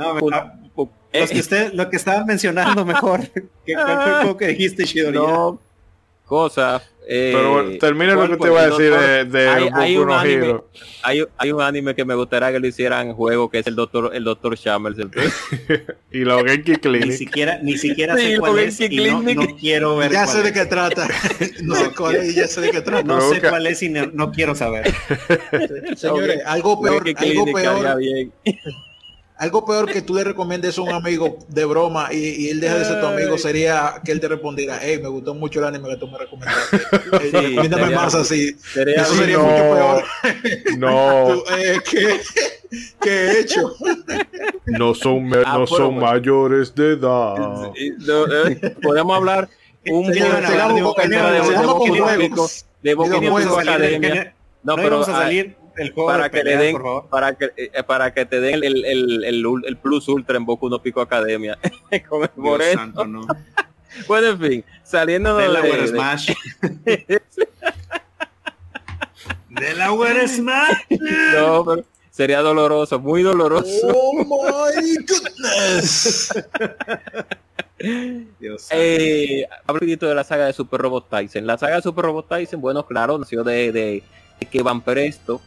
los 1.13 1.29
que 1.29 1.39
usted, 1.39 1.73
lo 1.73 1.89
que 1.89 1.97
estaba 1.97 2.25
mencionando 2.25 2.85
mejor, 2.85 3.21
que, 3.65 3.75
que 4.39 4.47
dijiste, 4.47 4.85
Shidori. 4.85 5.17
No, 5.17 5.59
cosa 6.25 6.81
Pero 7.13 7.69
eh, 7.69 7.77
termina 7.77 8.13
lo 8.15 8.29
que 8.29 8.37
te 8.37 8.47
iba 8.47 8.61
a 8.61 8.69
decir 8.69 8.89
de, 8.89 9.25
de 9.25 9.49
hay, 9.49 9.97
un 9.97 10.09
anime, 10.09 10.61
hay, 11.03 11.51
un 11.51 11.61
anime 11.61 11.93
que 11.93 12.05
me 12.05 12.15
gustaría 12.15 12.53
que 12.53 12.59
lo 12.61 12.67
hicieran 12.67 13.09
en 13.09 13.13
juego, 13.15 13.49
que 13.49 13.59
es 13.59 13.67
el 13.67 13.75
Doctor 13.75 14.11
el 14.15 14.23
Doctor 14.23 14.55
Shamers. 14.55 14.97
y 16.11 16.19
lo 16.19 16.41
Genki 16.45 16.77
Clinic. 16.77 17.07
Ni 17.07 17.11
siquiera, 17.11 17.59
ni 17.61 17.77
siquiera 17.77 18.15
sé 18.15 18.39
cuál 18.39 18.59
es 18.59 18.79
y 18.79 18.95
no, 18.95 19.21
no, 19.21 19.57
quiero 19.57 19.97
ver 19.97 20.09
Ya 20.13 20.25
sé 20.25 20.41
de 20.41 20.53
qué 20.53 20.65
trata. 20.65 21.09
no 21.63 21.75
sé 21.75 21.91
cuál 21.97 22.15
es 22.15 22.33
ya 22.33 22.47
sé 22.47 22.61
de 22.61 22.71
qué 22.71 22.79
trata. 22.79 23.03
No 23.03 23.19
sé 23.19 23.41
cuál 23.41 23.67
es 23.67 23.83
y 23.83 23.89
no, 23.89 24.31
quiero 24.31 24.55
saber. 24.55 24.89
Señores, 25.97 26.39
algo 26.45 26.81
peor, 26.81 27.03
algo 27.17 27.45
peor 27.45 28.31
algo 29.41 29.65
peor 29.65 29.91
que 29.91 30.03
tú 30.03 30.13
le 30.13 30.23
recomiendes 30.23 30.77
a 30.77 30.83
un 30.83 30.91
amigo 30.91 31.39
de 31.47 31.65
broma 31.65 32.09
y, 32.13 32.49
él 32.49 32.59
deja 32.59 32.77
de 32.77 32.85
ser 32.85 33.01
tu 33.01 33.07
amigo 33.07 33.39
sería 33.39 33.95
que 34.05 34.11
él 34.11 34.19
te 34.19 34.27
respondiera, 34.27 34.77
hey, 34.79 34.99
me 35.01 35.09
gustó 35.09 35.33
mucho 35.33 35.57
el 35.57 35.65
anime 35.65 35.89
que 35.89 35.97
tú 35.97 36.07
me 36.07 36.19
recomendaste. 36.19 36.77
Sí, 37.21 37.31
Recomiéndame 37.31 37.95
más 37.95 38.13
así. 38.13 38.55
Eso 38.75 39.15
sería 39.15 39.39
mucho 39.39 39.55
peor. 39.55 40.03
No. 40.77 41.33
eh, 41.57 41.79
¿qué, 41.89 42.21
¿qué, 43.01 43.09
he 43.09 43.39
hecho? 43.39 43.73
No 44.67 44.93
son, 44.93 45.31
ah, 45.43 45.57
no 45.57 45.65
son 45.65 45.97
mayores 45.97 46.75
de 46.75 46.93
edad. 46.93 47.71
Eh, 47.75 48.75
podemos 48.81 49.17
hablar 49.17 49.49
un 49.87 50.11
de, 50.11 50.21
Academia. 53.59 54.35
No, 54.63 54.75
pero 54.75 54.99
vamos 54.99 55.09
para 55.89 56.29
que 56.29 56.43
le 56.43 56.57
den 56.57 56.77
para 57.09 57.35
que 57.35 57.51
eh, 57.55 57.83
para 57.83 58.13
que 58.13 58.25
te 58.25 58.39
den 58.39 58.55
el, 58.63 58.85
el, 58.85 59.23
el, 59.23 59.45
el, 59.65 59.77
plus 59.77 60.07
ultra 60.07 60.37
en 60.37 60.45
Boku 60.45 60.69
no 60.69 60.81
Pico 60.81 61.01
Academia. 61.01 61.57
Con 62.09 62.23
el 62.23 62.29
moreno 62.35 63.27
bueno 64.07 64.27
en 64.27 64.39
fin 64.39 64.65
saliendo 64.83 65.35
de, 65.35 65.49
la 65.49 65.61
de, 65.61 65.87
Smash 65.87 66.31
de 69.49 69.73
la 69.75 69.91
Web 69.91 70.27
Smash 70.27 70.77
no 70.89 71.65
pero 71.65 71.85
sería 72.09 72.41
doloroso 72.41 72.99
muy 72.99 73.23
doloroso. 73.23 73.87
Oh 73.93 74.13
my 74.13 74.97
goodness. 75.07 76.33
Dios 78.39 78.67
eh, 78.69 79.47
de 79.67 80.15
la 80.15 80.23
saga 80.23 80.45
de 80.45 80.53
Super 80.53 80.81
Robot 80.81 81.09
Tyson. 81.09 81.47
La 81.47 81.57
saga 81.57 81.77
de 81.77 81.81
Super 81.81 82.05
Robot 82.05 82.29
Tyson 82.29 82.61
bueno 82.61 82.85
claro 82.85 83.17
nació 83.17 83.43
de, 83.43 83.71
de 83.71 84.03
que 84.51 84.61
Van 84.61 84.81
Presto 84.81 85.41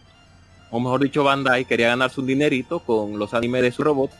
o 0.75 0.81
mejor 0.81 1.01
dicho 1.01 1.23
Bandai, 1.23 1.65
quería 1.65 1.87
ganarse 1.87 2.21
un 2.21 2.27
dinerito 2.27 2.81
con 2.81 3.17
los 3.17 3.33
animes 3.33 3.63
de 3.63 3.71
su 3.71 3.85
robot. 3.85 4.11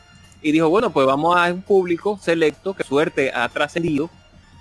Y 0.41 0.53
dijo, 0.53 0.69
bueno, 0.69 0.93
pues 0.93 1.05
vamos 1.05 1.37
a 1.37 1.53
un 1.53 1.63
público 1.63 2.17
selecto 2.23 2.75
que 2.75 2.85
suerte 2.85 3.33
ha 3.35 3.49
trascendido 3.49 4.09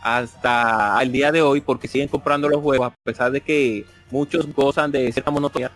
hasta 0.01 0.97
el 1.03 1.11
día 1.11 1.31
de 1.31 1.43
hoy 1.43 1.61
porque 1.61 1.87
siguen 1.87 2.07
comprando 2.07 2.49
los 2.49 2.63
juegos 2.63 2.87
a 2.87 2.95
pesar 3.03 3.31
de 3.31 3.41
que 3.41 3.85
muchos 4.09 4.51
gozan 4.55 4.91
de 4.91 5.11
cierta 5.11 5.29
monotonía. 5.29 5.69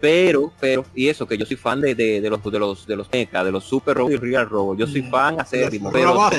Pero, 0.00 0.52
pero, 0.60 0.84
y 0.94 1.08
eso, 1.08 1.26
que 1.26 1.36
yo 1.36 1.44
soy 1.44 1.56
fan 1.56 1.80
de, 1.80 1.96
de, 1.96 2.20
los 2.30 2.40
de 2.44 2.58
los 2.60 2.86
de 2.86 2.94
los 2.94 3.10
mecha, 3.12 3.42
de 3.42 3.50
los 3.50 3.64
super 3.64 3.96
robots 3.96 4.14
y 4.14 4.16
real 4.18 4.48
robots. 4.48 4.78
Yo 4.78 4.86
soy 4.86 5.02
mm. 5.02 5.10
fan 5.10 5.40
acérrimo. 5.40 5.90
Pero, 5.90 6.30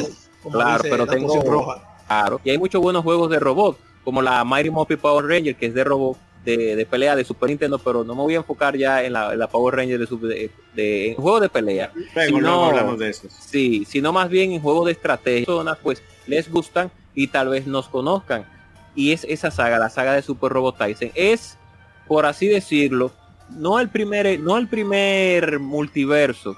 claro, 0.50 0.84
pero 0.90 1.06
tengo 1.06 1.76
claro. 2.08 2.40
Y 2.42 2.52
hay 2.52 2.58
muchos 2.58 2.82
buenos 2.82 3.04
juegos 3.04 3.30
de 3.30 3.40
robot, 3.40 3.78
como 4.06 4.22
la 4.22 4.46
Mighty 4.46 4.70
Morphin 4.70 4.98
Power 4.98 5.26
Ranger, 5.26 5.58
que 5.58 5.66
es 5.66 5.74
de 5.74 5.84
robot, 5.84 6.18
de, 6.46 6.88
pelea 6.90 7.16
de 7.16 7.26
Super 7.26 7.50
Nintendo, 7.50 7.80
pero 7.80 8.04
no 8.04 8.16
me 8.16 8.22
voy 8.22 8.36
a 8.36 8.38
enfocar 8.38 8.78
ya 8.78 9.04
en 9.04 9.14
la, 9.14 9.48
Power 9.48 9.76
Ranger 9.76 10.00
de, 10.00 10.08
Super, 10.08 10.52
de, 10.76 11.12
en 11.12 11.16
juegos 11.16 11.42
de 11.42 11.50
pelea. 11.50 11.92
no 12.32 12.66
hablamos 12.66 13.00
de 13.00 13.10
eso. 13.10 13.28
Sí, 13.30 13.86
sino 13.88 14.14
más 14.14 14.30
bien 14.30 14.52
en 14.52 14.62
juegos 14.62 14.86
de 14.86 14.92
estrategia. 14.92 15.46
Pues 15.82 16.02
les 16.28 16.50
gustan 16.50 16.92
y 17.14 17.28
tal 17.28 17.50
vez 17.50 17.66
nos 17.66 17.88
conozcan. 17.88 18.46
Y 18.96 19.12
es 19.12 19.26
esa 19.26 19.52
saga, 19.52 19.80
la 19.80 19.90
saga 19.90 20.14
de 20.14 20.22
Super 20.22 20.52
Robot 20.52 20.78
Tyson. 20.78 21.12
Es, 21.16 21.58
por 22.08 22.26
así 22.26 22.48
decirlo, 22.48 23.12
no 23.50 23.80
el 23.80 23.90
primer, 23.90 24.40
no 24.40 24.58
el 24.58 24.68
primer 24.68 25.60
multiverso 25.60 26.56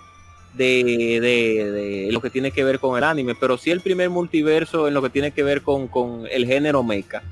de, 0.53 0.83
de, 1.21 1.71
de, 1.71 2.11
lo 2.11 2.21
que 2.21 2.29
tiene 2.29 2.51
que 2.51 2.63
ver 2.63 2.79
con 2.79 2.97
el 2.97 3.03
anime, 3.03 3.35
pero 3.35 3.57
sí 3.57 3.71
el 3.71 3.81
primer 3.81 4.09
multiverso 4.09 4.87
en 4.87 4.93
lo 4.93 5.01
que 5.01 5.09
tiene 5.09 5.31
que 5.31 5.43
ver 5.43 5.61
con, 5.61 5.87
con 5.87 6.25
el 6.29 6.45
género 6.45 6.83
mecha 6.83 7.23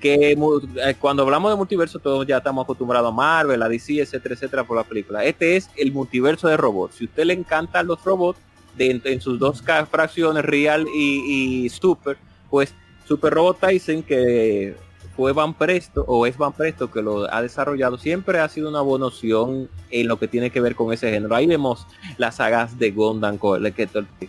que 0.00 0.32
eh, 0.32 0.94
cuando 0.98 1.22
hablamos 1.22 1.52
de 1.52 1.56
multiverso 1.56 1.98
todos 1.98 2.26
ya 2.26 2.38
estamos 2.38 2.64
acostumbrados 2.64 3.08
a 3.08 3.14
Marvel, 3.14 3.62
a 3.62 3.68
DC, 3.68 4.00
etcétera, 4.00 4.34
etcétera 4.34 4.64
por 4.64 4.76
la 4.76 4.84
película. 4.84 5.24
Este 5.24 5.56
es 5.56 5.70
el 5.76 5.92
multiverso 5.92 6.48
de 6.48 6.56
robots. 6.56 6.96
Si 6.96 7.04
usted 7.04 7.24
le 7.24 7.34
encantan 7.34 7.86
los 7.86 8.02
robots 8.02 8.40
de, 8.76 9.00
en, 9.04 9.20
sus 9.20 9.38
dos 9.38 9.62
fracciones, 9.90 10.44
real 10.44 10.86
y, 10.94 11.68
super, 11.68 12.16
pues 12.48 12.74
Super 13.06 13.34
Robot 13.34 13.60
Tyson 13.60 14.02
que 14.02 14.74
fue 15.20 15.34
Van 15.34 15.52
Presto 15.52 16.02
o 16.08 16.24
es 16.24 16.38
Van 16.38 16.54
Presto 16.54 16.90
que 16.90 17.02
lo 17.02 17.30
ha 17.30 17.42
desarrollado, 17.42 17.98
siempre 17.98 18.38
ha 18.38 18.48
sido 18.48 18.70
una 18.70 18.80
buena 18.80 19.04
opción 19.04 19.68
en 19.90 20.08
lo 20.08 20.18
que 20.18 20.28
tiene 20.28 20.48
que 20.48 20.62
ver 20.62 20.74
con 20.74 20.94
ese 20.94 21.10
género. 21.10 21.36
Ahí 21.36 21.46
vemos 21.46 21.86
las 22.16 22.36
sagas 22.36 22.78
de 22.78 22.90
Gundam, 22.90 23.38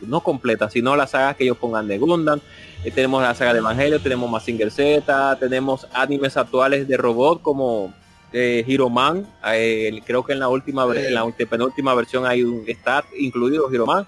no 0.02 0.20
completas, 0.20 0.74
sino 0.74 0.98
las 0.98 1.12
sagas 1.12 1.38
que 1.38 1.46
ellos 1.46 1.56
pongan 1.56 1.88
de 1.88 1.98
Gundam, 1.98 2.42
eh, 2.84 2.92
tenemos 2.92 3.22
la 3.22 3.34
saga 3.34 3.54
de 3.54 3.60
Evangelio, 3.60 4.02
tenemos 4.02 4.30
Massinger 4.30 4.70
Z, 4.70 5.38
tenemos 5.40 5.88
animes 5.94 6.36
actuales 6.36 6.86
de 6.90 6.98
robot 6.98 7.42
como 7.42 7.94
eh, 8.34 8.66
Hero 8.68 8.90
Man. 8.90 9.26
Eh, 9.48 10.02
creo 10.06 10.26
que 10.26 10.34
en 10.34 10.42
la 10.42 10.50
última 10.50 10.86
en 10.94 11.14
la 11.14 11.26
penúltima 11.50 11.96
versión 11.96 12.26
hay 12.26 12.44
un 12.44 12.66
está 12.68 13.06
incluido 13.18 13.72
Hero 13.72 13.86
Man. 13.86 14.06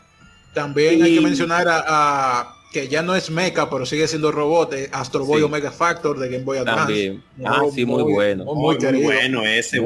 También 0.53 1.01
hay 1.01 1.15
que 1.15 1.21
mencionar 1.21 1.65
a, 1.69 2.57
que 2.73 2.87
ya 2.89 3.03
no 3.03 3.15
es 3.15 3.29
mecha, 3.29 3.69
pero 3.69 3.85
sigue 3.85 4.07
siendo 4.07 4.31
robot, 4.31 4.73
Astro 4.91 5.23
Boy 5.23 5.43
Omega 5.43 5.71
Factor 5.71 6.19
de 6.19 6.27
Game 6.27 6.43
Boy 6.43 6.57
Advance. 6.57 7.19
Ah, 7.45 7.61
sí, 7.73 7.85
muy, 7.85 8.03
bueno. 8.03 8.43
Muy, 8.45 8.77
bueno 8.77 9.43
ese. 9.43 9.79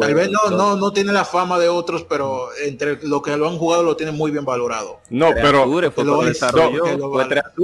Tal 0.00 0.14
vez 0.14 0.28
no, 0.28 0.50
no, 0.50 0.76
no, 0.76 0.92
tiene 0.92 1.12
la 1.12 1.24
fama 1.24 1.58
de 1.58 1.68
otros, 1.68 2.04
pero 2.04 2.48
entre 2.62 2.98
lo 3.04 3.22
que 3.22 3.36
lo 3.36 3.48
han 3.48 3.56
jugado 3.56 3.84
lo 3.84 3.96
tiene 3.96 4.12
muy 4.12 4.32
bien 4.32 4.44
valorado. 4.44 4.98
No, 5.08 5.30
pero, 5.32 5.70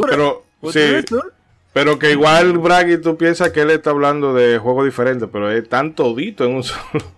pero 0.00 0.44
sí, 0.72 0.80
pero 1.72 1.98
que 1.98 2.12
igual 2.12 2.58
Bragi 2.58 2.98
tú 2.98 3.16
piensas 3.16 3.50
que 3.50 3.62
él 3.62 3.70
está 3.70 3.90
hablando 3.90 4.32
de 4.32 4.58
juegos 4.58 4.84
diferentes, 4.84 5.28
pero 5.30 5.50
es 5.50 5.68
tan 5.68 5.94
todito 5.94 6.44
en 6.44 6.54
un 6.54 6.62
solo. 6.62 7.17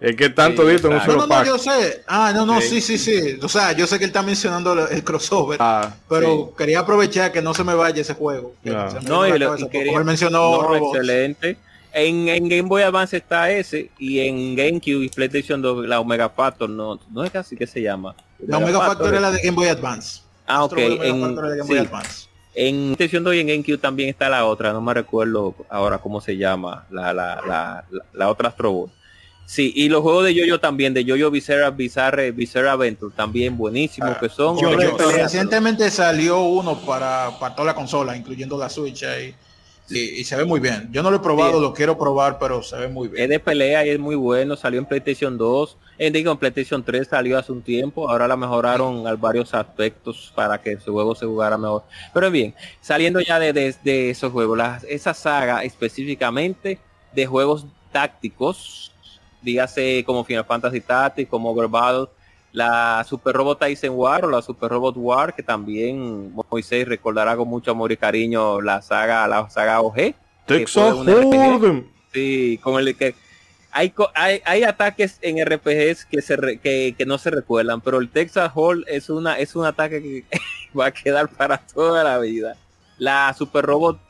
Es 0.00 0.16
que 0.16 0.30
tanto 0.30 0.62
todito 0.62 0.88
en 0.88 0.94
un 0.94 1.00
solo 1.02 1.18
no, 1.18 1.26
no, 1.26 1.38
no, 1.40 1.44
yo 1.44 1.58
sé. 1.58 2.02
Ah, 2.06 2.32
no, 2.34 2.46
no, 2.46 2.58
sí, 2.62 2.80
sí, 2.80 2.96
sí. 2.96 3.38
O 3.42 3.48
sea, 3.50 3.72
yo 3.72 3.86
sé 3.86 3.98
que 3.98 4.04
él 4.04 4.08
está 4.08 4.22
mencionando 4.22 4.88
el 4.88 5.04
crossover. 5.04 5.58
Ah, 5.60 5.94
pero 6.08 6.54
quería 6.56 6.80
aprovechar 6.80 7.30
que 7.30 7.42
no 7.42 7.52
se 7.52 7.64
me 7.64 7.74
vaya 7.74 8.00
ese 8.00 8.14
juego. 8.14 8.54
No, 9.02 9.28
y, 9.28 9.38
lo, 9.38 9.68
quería, 9.68 10.02
mencionó 10.02 10.74
excelente. 10.74 11.58
En, 11.92 12.28
en, 12.28 12.48
Game 12.48 12.68
Boy 12.68 12.82
Advance 12.82 13.16
está 13.16 13.50
ese 13.50 13.90
y 13.98 14.20
en 14.20 14.54
GameCube 14.54 15.04
y 15.04 15.08
PlayStation 15.08 15.60
2 15.60 15.88
la 15.88 15.98
Omega 15.98 16.30
Factor 16.30 16.70
no, 16.70 17.00
no 17.10 17.24
es 17.24 17.32
casi 17.32 17.56
que 17.56 17.66
se 17.66 17.82
llama. 17.82 18.14
La 18.38 18.58
Omega, 18.58 18.78
Factor 18.78 19.12
es 19.12 19.20
la 19.20 19.32
de 19.32 19.42
Game 19.42 19.56
Boy 19.56 19.68
Advance. 19.68 20.22
Ah, 20.46 20.64
ok. 20.64 20.78
En, 20.78 21.36
sí. 21.66 21.76
En 22.54 22.94
PlayStation 22.96 23.22
2 23.22 23.34
y 23.34 23.40
en 23.40 23.48
GameCube 23.48 23.78
también 23.78 24.08
está 24.08 24.28
la 24.28 24.46
otra, 24.46 24.72
no 24.72 24.80
me 24.80 24.94
recuerdo 24.94 25.54
ahora 25.68 25.98
cómo 25.98 26.20
se 26.20 26.36
llama, 26.36 26.84
la, 26.90 27.12
la, 27.12 27.40
la, 27.46 27.84
la, 28.12 28.28
otra 28.28 28.48
Astro 28.48 28.88
Sí, 29.50 29.72
y 29.74 29.88
los 29.88 30.02
juegos 30.02 30.24
de 30.26 30.32
Yoyo 30.32 30.60
también, 30.60 30.94
de 30.94 31.04
Yoyo 31.04 31.28
Bizarre, 31.28 31.68
Bizarre, 31.72 32.30
Bizarre 32.30 32.68
Adventure, 32.68 33.12
también 33.16 33.58
buenísimos 33.58 34.16
que 34.18 34.28
son. 34.28 34.56
recientemente 35.12 35.90
salió 35.90 36.40
uno 36.42 36.78
para, 36.82 37.36
para 37.40 37.56
toda 37.56 37.66
la 37.66 37.74
consola, 37.74 38.16
incluyendo 38.16 38.56
la 38.56 38.70
Switch 38.70 39.02
ahí. 39.02 39.34
Y, 39.88 40.22
se 40.22 40.36
ve 40.36 40.44
muy 40.44 40.60
bien. 40.60 40.88
Yo 40.92 41.02
no 41.02 41.10
lo 41.10 41.16
he 41.16 41.20
probado, 41.20 41.58
lo 41.58 41.74
quiero 41.74 41.98
probar, 41.98 42.38
pero 42.38 42.62
se 42.62 42.76
ve 42.76 42.86
muy 42.86 43.08
bien. 43.08 43.24
Es 43.24 43.28
de 43.28 43.40
pelea 43.40 43.84
y 43.84 43.88
es 43.88 43.98
muy 43.98 44.14
bueno. 44.14 44.54
Salió 44.54 44.78
en 44.78 44.86
PlayStation 44.86 45.36
2. 45.36 45.76
En, 45.98 46.12
digo, 46.12 46.30
en 46.30 46.38
PlayStation 46.38 46.84
3 46.84 47.08
salió 47.08 47.36
hace 47.36 47.50
un 47.50 47.60
tiempo. 47.60 48.08
Ahora 48.08 48.28
la 48.28 48.36
mejoraron 48.36 49.04
a 49.04 49.16
varios 49.16 49.52
aspectos 49.52 50.32
para 50.32 50.62
que 50.62 50.78
su 50.78 50.92
juego 50.92 51.16
se 51.16 51.26
jugara 51.26 51.58
mejor. 51.58 51.82
Pero 52.14 52.30
bien, 52.30 52.54
saliendo 52.80 53.20
ya 53.20 53.40
de, 53.40 53.52
de, 53.52 54.10
esos 54.10 54.30
juegos, 54.30 54.60
esa 54.88 55.12
saga 55.12 55.64
específicamente 55.64 56.78
de 57.12 57.26
juegos 57.26 57.66
tácticos, 57.90 58.92
dígase 59.42 60.04
como 60.04 60.24
Final 60.24 60.44
Fantasy 60.44 60.80
Tactics, 60.80 61.30
como 61.30 61.50
Overbattle, 61.50 62.08
la 62.52 63.04
Super 63.08 63.34
Robot 63.34 63.60
Tyson 63.60 63.90
War 63.94 64.24
o 64.24 64.30
la 64.30 64.42
Super 64.42 64.70
Robot 64.70 64.94
War, 64.96 65.34
que 65.34 65.42
también 65.42 66.32
Moisés 66.50 66.88
recordará 66.88 67.36
con 67.36 67.48
mucho 67.48 67.70
amor 67.70 67.92
y 67.92 67.96
cariño 67.96 68.60
la 68.60 68.82
saga, 68.82 69.26
la 69.28 69.48
saga 69.50 69.80
OG. 69.80 70.14
Texas 70.46 70.96
Sí, 72.12 72.58
con 72.62 72.80
el 72.80 72.96
que 72.96 73.14
hay, 73.70 73.94
hay, 74.14 74.42
hay, 74.44 74.64
ataques 74.64 75.18
en 75.22 75.44
RPGs 75.44 76.04
que 76.06 76.22
se 76.22 76.58
que, 76.58 77.04
no 77.06 77.18
se 77.18 77.30
recuerdan, 77.30 77.80
pero 77.80 77.98
el 77.98 78.08
Texas 78.08 78.50
Hall 78.56 78.84
es 78.88 79.08
una 79.10 79.38
es 79.38 79.54
un 79.54 79.64
ataque 79.64 80.02
que 80.02 80.24
va 80.78 80.86
a 80.86 80.90
quedar 80.90 81.28
para 81.28 81.58
toda 81.58 82.02
la 82.02 82.18
vida. 82.18 82.56
La 82.98 83.32
Super 83.32 83.64
Robot 83.64 84.00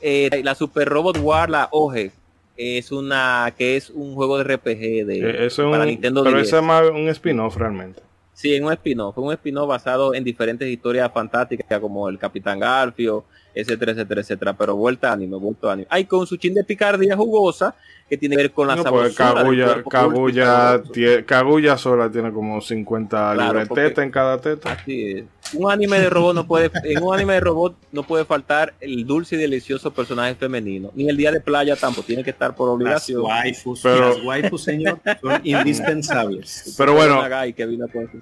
eh, 0.00 0.42
la 0.42 0.54
Super 0.54 0.88
Robot 0.88 1.18
War, 1.20 1.48
la 1.48 1.68
OG, 1.70 2.10
es 2.56 2.92
una 2.92 3.52
que 3.56 3.76
es 3.76 3.90
un 3.90 4.14
juego 4.14 4.38
de 4.38 4.44
RPG 4.44 5.06
de 5.06 5.46
eh, 5.46 5.48
para 5.70 5.84
Nintendo 5.84 6.24
pero 6.24 6.38
ese 6.38 6.56
es 6.56 6.62
más 6.62 6.88
un 6.90 7.08
spin-off 7.08 7.56
realmente 7.56 8.02
Sí, 8.36 8.54
en 8.54 8.64
un 8.64 8.72
spin-off, 8.74 9.16
un 9.16 9.32
spin-off 9.32 9.66
basado 9.66 10.12
en 10.12 10.22
diferentes 10.22 10.68
historias 10.68 11.10
fantásticas 11.10 11.80
como 11.80 12.06
el 12.10 12.18
Capitán 12.18 12.60
Garfio, 12.60 13.24
etcétera, 13.54 13.92
etcétera, 13.92 14.20
etcétera, 14.20 14.52
pero 14.52 14.76
vuelta 14.76 15.08
a 15.08 15.14
anime, 15.14 15.38
vuelta 15.38 15.70
a 15.70 15.72
anime. 15.72 15.88
Hay 15.90 16.04
con 16.04 16.26
su 16.26 16.36
chin 16.36 16.52
de 16.52 16.62
picardía 16.62 17.16
jugosa 17.16 17.74
que 18.10 18.18
tiene 18.18 18.36
que 18.36 18.42
ver 18.42 18.50
con 18.52 18.68
la 18.68 18.76
no, 18.76 18.84
pues 18.84 19.14
Kaguya, 19.14 19.82
Kaguya, 19.88 20.82
Kaguya 21.24 21.78
sola 21.78 22.10
tiene 22.10 22.30
como 22.30 22.60
50 22.60 23.32
claro, 23.32 23.60
libres 23.60 23.96
en 23.96 24.10
cada 24.10 24.38
teta. 24.38 24.72
Así 24.72 25.12
es. 25.12 25.24
Un 25.54 25.70
anime 25.70 26.00
de 26.00 26.10
robot 26.10 26.34
no 26.34 26.46
puede, 26.46 26.70
en 26.84 27.02
un 27.02 27.14
anime 27.14 27.34
de 27.34 27.40
robot 27.40 27.76
no 27.92 28.02
puede 28.02 28.24
faltar 28.24 28.74
el 28.80 29.06
dulce 29.06 29.36
y 29.36 29.38
delicioso 29.38 29.92
personaje 29.92 30.34
femenino, 30.34 30.90
ni 30.94 31.08
el 31.08 31.16
día 31.16 31.30
de 31.30 31.40
playa 31.40 31.76
tampoco, 31.76 32.06
tiene 32.06 32.24
que 32.24 32.30
estar 32.30 32.54
por 32.54 32.68
obligación. 32.68 33.22
Las 33.22 33.44
waifus, 33.44 33.80
pero, 33.82 34.08
las 34.08 34.24
waifus 34.24 34.62
señor, 34.62 35.00
son 35.20 35.40
indispensables. 35.44 36.74
Pero 36.76 36.94
bueno, 36.94 37.20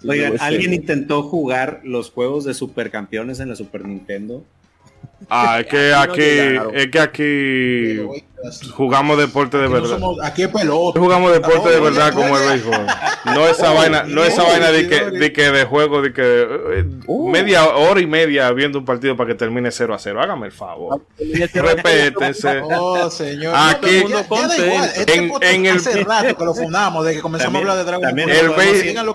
oigan, 0.04 0.36
alguien 0.40 0.74
intentó 0.74 1.22
jugar 1.22 1.80
los 1.84 2.10
juegos 2.10 2.44
de 2.44 2.54
supercampeones 2.54 3.40
en 3.40 3.48
la 3.48 3.56
Super 3.56 3.84
Nintendo. 3.84 4.44
Ah, 5.28 5.60
es 5.60 5.66
que 5.66 5.94
aquí, 5.96 6.22
es 6.74 6.90
que 6.90 7.00
aquí 7.00 8.22
jugamos 8.72 9.18
deporte 9.18 9.56
de 9.56 9.68
verdad. 9.68 9.98
aquí 10.22 10.42
es 10.42 10.48
pelota. 10.48 11.00
Jugamos 11.00 11.32
deporte 11.32 11.70
de 11.70 11.80
verdad 11.80 12.12
como 12.12 12.36
el 12.36 12.48
béisbol. 12.48 12.86
No 13.26 13.46
esa 13.46 13.70
vaina, 13.72 14.02
no 14.04 14.24
esa 14.24 14.42
vaina 14.42 14.70
de 14.70 14.88
que, 14.88 15.10
de 15.10 15.32
que 15.32 15.50
de 15.50 15.64
juego, 15.64 16.02
de 16.02 16.12
que 16.12 16.22
eh, 16.22 16.84
uh. 17.06 17.28
media 17.30 17.66
hora 17.68 18.00
y 18.00 18.06
media 18.06 18.50
viendo 18.52 18.78
un 18.78 18.84
partido 18.84 19.16
para 19.16 19.28
que 19.28 19.34
termine 19.34 19.70
0 19.70 19.94
a 19.94 19.98
0. 19.98 20.20
Hágame 20.20 20.46
el 20.46 20.52
favor. 20.52 21.06
Respétense. 21.18 22.62
Oh, 22.76 23.10
señor. 23.10 23.54
Aquí 23.56 24.04
este 24.96 25.14
en, 25.14 25.32
en 25.40 25.66
el 25.66 25.76
hace 25.76 26.02
rato 26.02 26.36
que 26.36 26.44
lo 26.44 26.54
fundamos, 26.54 27.04
de 27.04 27.14
que 27.14 27.20
comenzamos 27.20 27.56
a 27.56 27.58
hablar 27.58 27.76
de 27.76 27.84
Dragon 27.84 28.02
Ball. 28.02 28.30
El, 28.30 28.50
béisbol, 28.50 29.14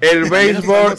el 0.00 0.30
béisbol 0.30 0.96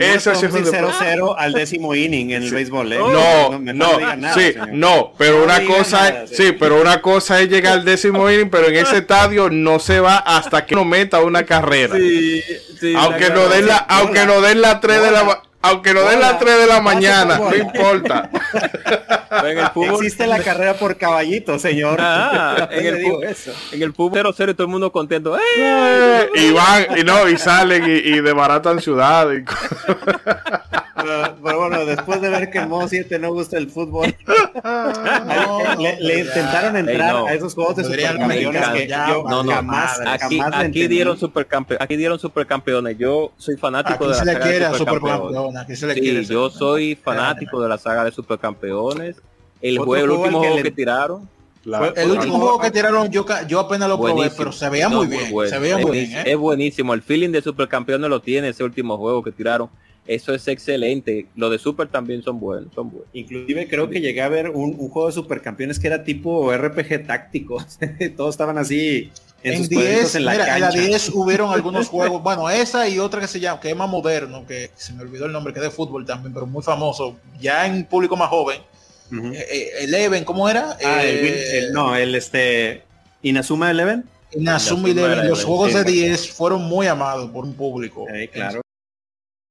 es 0.00 0.26
eso 0.26 0.32
es 0.32 0.42
un 0.42 0.64
0-0 0.64 1.34
al 1.36 1.52
décimo 1.52 1.94
inning 1.94 2.30
en 2.30 2.42
el 2.42 2.50
béisbol. 2.50 2.92
¿eh? 2.92 2.98
No, 2.98 3.58
no, 3.58 4.16
no, 4.16 4.34
sí, 4.34 4.54
no, 4.72 5.12
pero 5.16 5.42
una 5.42 5.64
cosa, 5.64 6.08
es, 6.08 6.36
sí, 6.36 6.52
pero 6.52 6.80
una 6.80 7.00
cosa 7.00 7.40
es 7.40 7.48
llegar 7.48 7.74
al 7.74 7.84
décimo 7.84 8.30
inning, 8.30 8.50
pero 8.50 8.68
en 8.68 8.76
ese 8.76 8.98
estadio 8.98 9.50
no 9.50 9.78
se 9.78 10.00
va 10.00 10.18
hasta 10.18 10.66
que 10.66 10.74
no 10.74 10.84
meta 10.84 11.20
una 11.22 11.44
carrera. 11.44 11.96
Sí, 11.96 12.42
sí, 12.78 12.94
aunque 12.96 13.30
no 13.30 13.48
den 13.48 13.66
la, 13.66 13.76
aunque 13.76 14.26
no 14.26 14.40
den 14.40 14.60
la 14.60 14.80
3 14.80 15.02
de 15.02 15.10
la 15.10 15.42
aunque 15.62 15.92
no 15.94 16.02
den 16.02 16.20
las 16.20 16.38
3 16.38 16.58
de 16.58 16.66
la 16.66 16.80
mañana, 16.80 17.38
no 17.38 17.54
importa. 17.54 18.30
Existe 19.76 20.26
la 20.26 20.40
carrera 20.40 20.74
por 20.74 20.96
caballito, 20.96 21.58
señor. 21.58 21.98
Ah, 22.00 22.68
en, 22.72 22.86
el 22.86 23.02
fútbol, 23.02 23.24
en 23.72 23.82
el 23.82 23.92
fútbol 23.92 24.20
0-0 24.20 24.54
todo 24.54 24.62
el 24.62 24.68
mundo 24.68 24.92
contento. 24.92 25.38
¡Eh! 25.38 26.28
Y 26.34 26.52
van, 26.52 26.98
y 26.98 27.04
no, 27.04 27.28
y 27.28 27.36
salen 27.36 27.84
y, 27.84 27.94
y 27.94 28.20
desbaratan 28.20 28.80
ciudades. 28.80 29.44
Pero, 31.00 31.36
bueno, 31.40 31.84
después 31.84 32.20
de 32.20 32.28
ver 32.28 32.50
que 32.50 32.58
el 32.58 32.68
modo 32.68 32.88
7 32.88 33.18
no 33.18 33.32
gusta 33.32 33.56
el 33.58 33.70
fútbol, 33.70 34.14
le, 36.00 36.20
intentaron 36.20 36.76
entrar 36.76 37.16
a 37.26 37.34
esos 37.34 37.54
juegos 37.54 37.76
de 37.76 37.84
supercampeones 37.84 38.68
que 38.68 38.88
yo 38.88 39.24
no, 39.28 39.42
no, 39.42 39.52
jamás, 39.52 40.00
aquí, 40.06 40.40
aquí 40.52 40.88
dieron 40.88 41.18
supercampeones, 41.18 41.82
aquí 41.82 41.96
dieron 41.96 42.18
supercampeones. 42.18 42.98
Yo 42.98 43.32
soy 43.36 43.56
fanático 43.56 44.08
de 44.08 44.10
la 44.10 44.24
saga 44.24 44.70
de 44.70 44.78
supercampeones. 44.78 45.78
sí, 45.78 46.24
yo 46.26 46.50
soy 46.50 46.94
fanático 46.96 47.62
de 47.62 47.68
la 47.68 47.78
saga 47.78 48.04
de 48.04 48.12
supercampeones. 48.12 49.16
El 49.60 49.78
juego, 49.78 49.96
el 49.96 50.10
último 50.10 50.38
juego 50.38 50.62
que 50.62 50.70
tiraron. 50.70 51.28
el 51.96 52.10
último 52.10 52.38
juego 52.38 52.60
que 52.60 52.70
tiraron 52.70 53.10
yo, 53.10 53.26
yo 53.46 53.60
apenas 53.60 53.88
lo 53.88 54.00
probé, 54.00 54.30
pero 54.36 54.52
se 54.52 54.68
veía 54.68 54.88
muy 54.88 55.06
bien. 55.06 55.32
Se 55.48 55.58
veía 55.58 55.78
muy 55.78 55.92
bien. 55.92 56.12
¿eh? 56.12 56.24
Es 56.26 56.36
buenísimo. 56.36 56.94
El 56.94 57.02
feeling 57.02 57.30
de 57.30 57.42
supercampeones 57.42 58.08
lo 58.08 58.20
tiene 58.20 58.48
ese 58.48 58.64
último 58.64 58.96
juego 58.96 59.22
que 59.22 59.32
tiraron 59.32 59.68
eso 60.08 60.34
es 60.34 60.48
excelente. 60.48 61.26
Lo 61.36 61.50
de 61.50 61.58
Super 61.58 61.86
también 61.86 62.22
son 62.22 62.40
buenos, 62.40 62.72
son 62.74 62.90
buenos. 62.90 63.08
Inclusive 63.12 63.68
creo 63.68 63.90
que 63.90 64.00
llegué 64.00 64.22
a 64.22 64.28
ver 64.30 64.48
un, 64.48 64.74
juego 64.88 65.08
de 65.08 65.12
supercampeones 65.12 65.78
que 65.78 65.86
era 65.86 66.02
tipo 66.02 66.50
RPG 66.50 67.06
táctico. 67.06 67.62
Todos 68.16 68.34
estaban 68.34 68.56
así 68.56 69.12
en, 69.42 69.58
sus 69.58 69.68
10, 69.68 70.14
en 70.14 70.24
la 70.24 70.32
mira, 70.32 70.54
En 70.56 70.62
la 70.62 70.70
10 70.70 71.10
hubieron 71.10 71.52
algunos 71.52 71.88
juegos, 71.90 72.22
bueno, 72.22 72.48
esa 72.48 72.88
y 72.88 72.98
otra 72.98 73.20
que 73.20 73.28
se 73.28 73.38
llama, 73.38 73.60
que 73.60 73.68
es 73.68 73.76
más 73.76 73.90
moderno, 73.90 74.46
que 74.46 74.70
se 74.76 74.94
me 74.94 75.02
olvidó 75.02 75.26
el 75.26 75.32
nombre, 75.32 75.52
que 75.52 75.58
es 75.58 75.64
de 75.66 75.70
fútbol 75.70 76.06
también, 76.06 76.32
pero 76.32 76.46
muy 76.46 76.62
famoso, 76.62 77.18
ya 77.38 77.66
en 77.66 77.84
público 77.84 78.16
más 78.16 78.30
joven. 78.30 78.62
Uh 79.12 79.32
Eleven, 79.80 80.24
¿cómo 80.24 80.48
era? 80.48 80.76
Ah, 80.82 81.04
el, 81.04 81.72
no, 81.72 81.94
el 81.96 82.14
este 82.14 82.82
Inazuma 83.20 83.70
Eleven. 83.70 84.04
Inazuma 84.32 84.88
Eleven, 84.88 85.28
los 85.28 85.44
juegos 85.44 85.74
de 85.74 85.84
10 85.84 86.30
fueron 86.30 86.62
muy 86.62 86.86
amados 86.86 87.30
por 87.30 87.44
un 87.44 87.52
público. 87.52 88.06
claro 88.32 88.62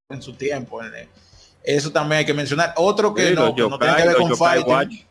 en 0.09 0.21
su 0.21 0.34
tiempo. 0.34 0.79
Eso 1.63 1.91
también 1.91 2.19
hay 2.19 2.25
que 2.25 2.34
mencionar. 2.34 2.73
Otro 2.77 3.13
que 3.13 3.31
no, 3.31 3.47
no 3.47 3.77
tiene 3.77 3.95
que 3.95 4.07
ver 4.07 4.15
con 4.15 4.38
fighting. 4.38 5.05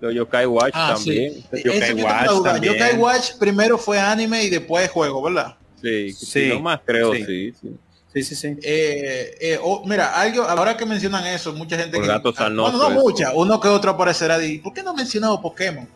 Los 0.00 0.14
Yokai 0.14 0.46
Watch 0.46 0.72
ah, 0.74 0.94
también. 0.94 1.34
Sí. 1.34 1.62
Yokai, 1.62 1.92
Watch 2.02 2.42
también. 2.44 2.74
Yokai 2.74 2.96
Watch 2.96 3.32
primero 3.38 3.78
fue 3.78 4.00
anime 4.00 4.42
y 4.42 4.50
después 4.50 4.90
juego, 4.90 5.22
¿verdad? 5.22 5.56
Sí, 5.80 6.12
sí. 6.12 6.48
No 6.48 6.60
más 6.60 6.80
creo, 6.84 7.14
sí. 7.14 7.24
sí. 7.24 7.78
Sí, 8.12 8.22
sí, 8.24 8.34
sí. 8.34 8.48
Eh, 8.62 9.38
eh, 9.40 9.58
oh, 9.62 9.84
mira, 9.86 10.20
algo, 10.20 10.42
ahora 10.42 10.76
que 10.76 10.84
mencionan 10.84 11.24
eso, 11.26 11.54
mucha 11.54 11.78
gente 11.78 11.98
que, 11.98 12.06
gatos 12.06 12.34
ah, 12.36 12.50
no, 12.50 12.70
no 12.70 12.90
mucha, 12.90 13.32
uno 13.32 13.58
que 13.58 13.68
otro 13.68 13.92
aparecerá 13.92 14.44
y 14.44 14.58
¿por 14.58 14.74
qué 14.74 14.82
no 14.82 14.92
mencionado 14.92 15.40
Pokémon? 15.40 15.88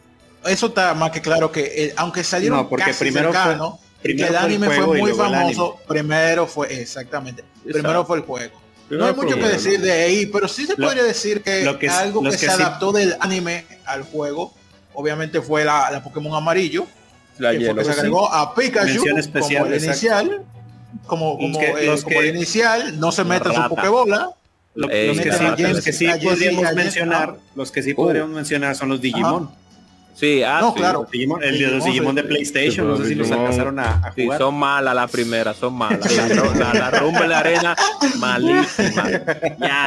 Eso 0.46 0.68
está 0.68 0.94
más 0.94 1.10
que 1.10 1.20
claro 1.20 1.52
que 1.52 1.60
eh, 1.60 1.94
aunque 1.94 2.24
salieron 2.24 2.56
no, 2.56 2.68
porque 2.70 2.94
primero 2.98 3.30
cercano, 3.34 3.78
Primero 4.02 4.28
el 4.28 4.36
anime 4.36 4.70
fue, 4.70 4.98
muy 4.98 5.12
famoso. 5.12 5.78
Primero 5.88 6.46
fue, 6.46 6.80
exactamente. 6.80 7.44
Primero 7.64 8.04
fue 8.04 8.18
el 8.18 8.22
juego. 8.22 8.60
no 8.90 9.06
hay 9.06 9.14
mucho 9.14 9.36
que 9.36 9.48
decir 9.48 9.80
de 9.80 9.92
ahí, 9.92 10.26
pero 10.26 10.48
sí 10.48 10.66
se 10.66 10.76
podría 10.76 11.02
decir 11.02 11.42
que, 11.42 11.66
algo 11.90 12.22
que, 12.22 12.38
se 12.38 12.48
adaptó 12.48 12.92
del 12.92 13.16
anime 13.20 13.64
al 13.84 14.02
juego, 14.02 14.54
obviamente 14.94 15.40
fue 15.40 15.64
la, 15.64 16.00
Pokémon 16.02 16.34
amarillo, 16.34 16.86
la 17.38 17.52
que, 17.52 17.84
se 17.84 17.90
agregó 17.90 18.32
a 18.32 18.54
Pikachu 18.54 19.04
como 19.32 19.66
el 19.66 19.84
inicial, 19.84 20.42
como, 21.06 21.36
como, 21.36 21.60
eh, 21.60 21.96
el 22.10 22.36
inicial, 22.36 22.98
no 22.98 23.12
se 23.12 23.24
mete 23.24 23.52
su 23.52 23.68
Pokébola. 23.68 24.30
los, 24.74 24.90
que 24.90 25.92
sí, 25.92 26.06
podríamos 26.22 26.74
mencionar, 26.74 27.36
los 27.54 27.72
que 27.72 27.82
sí 27.82 27.94
podríamos 27.94 28.30
mencionar 28.30 28.76
son 28.76 28.90
los 28.90 29.00
Digimon. 29.00 29.65
Sí, 30.16 30.42
ah, 30.42 30.60
no, 30.62 30.72
claro. 30.72 31.06
el 31.12 31.58
de 31.58 31.66
los 31.66 31.84
Digimon 31.84 32.14
de 32.14 32.24
PlayStation, 32.24 32.88
no 32.88 32.96
sé 32.96 33.08
si 33.08 33.14
los 33.14 33.30
alcanzaron 33.30 33.78
a, 33.78 33.96
a 34.02 34.12
jugar. 34.12 34.38
Sí, 34.38 34.44
son 34.44 34.54
malas 34.54 34.94
las 34.94 35.10
primeras, 35.10 35.58
son 35.58 35.74
malas. 35.74 36.10
La, 36.56 36.72
la, 36.72 36.90
rumba 36.90 37.24
en 37.24 37.28
la 37.28 37.38
arena, 37.40 37.76
malísima. 38.16 39.10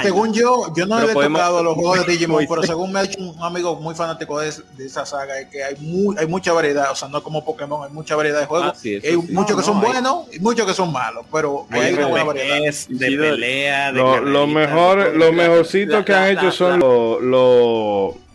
según 0.04 0.32
yo, 0.32 0.72
yo 0.76 0.86
no 0.86 1.02
he 1.02 1.12
tocado 1.12 1.64
los 1.64 1.74
juegos 1.74 2.06
de 2.06 2.12
Digimon, 2.14 2.46
pero 2.48 2.62
según 2.62 2.92
me 2.92 3.00
ha 3.00 3.04
dicho 3.04 3.20
un 3.20 3.44
amigo 3.44 3.76
muy 3.78 3.96
fanático 3.96 4.40
de, 4.40 4.54
de 4.78 4.86
esa 4.86 5.04
saga, 5.04 5.40
es 5.40 5.48
que 5.48 5.64
hay, 5.64 5.76
muy, 5.78 6.16
hay 6.20 6.28
mucha 6.28 6.54
variedad, 6.54 6.92
o 6.92 6.96
sea, 6.96 7.08
no 7.08 7.24
como 7.24 7.44
Pokémon, 7.44 7.88
hay 7.88 7.92
mucha 7.92 8.16
variedad 8.16 8.42
de 8.42 8.46
juegos. 8.46 8.74
Ah, 8.78 9.00
hay 9.04 9.18
muchos 9.32 9.58
que 9.58 9.64
son 9.64 9.82
buenos 9.82 10.28
y 10.32 10.40
muchos 10.40 10.68
que 10.68 10.76
son 10.76 10.92
malos, 10.92 11.26
pero 11.32 11.66
hay, 11.72 11.94
una 11.94 12.06
buena 12.06 12.26
variedad. 12.26 12.74
De 12.88 13.18
pelea, 13.18 13.92
de 13.92 14.22
lo, 14.22 14.46
mejor, 14.46 15.16
lo 15.16 15.34
mejorcito 15.34 16.06
que 16.06 16.14
han 16.14 16.38
hecho 16.38 16.52
son 16.52 16.80
los 16.80 18.29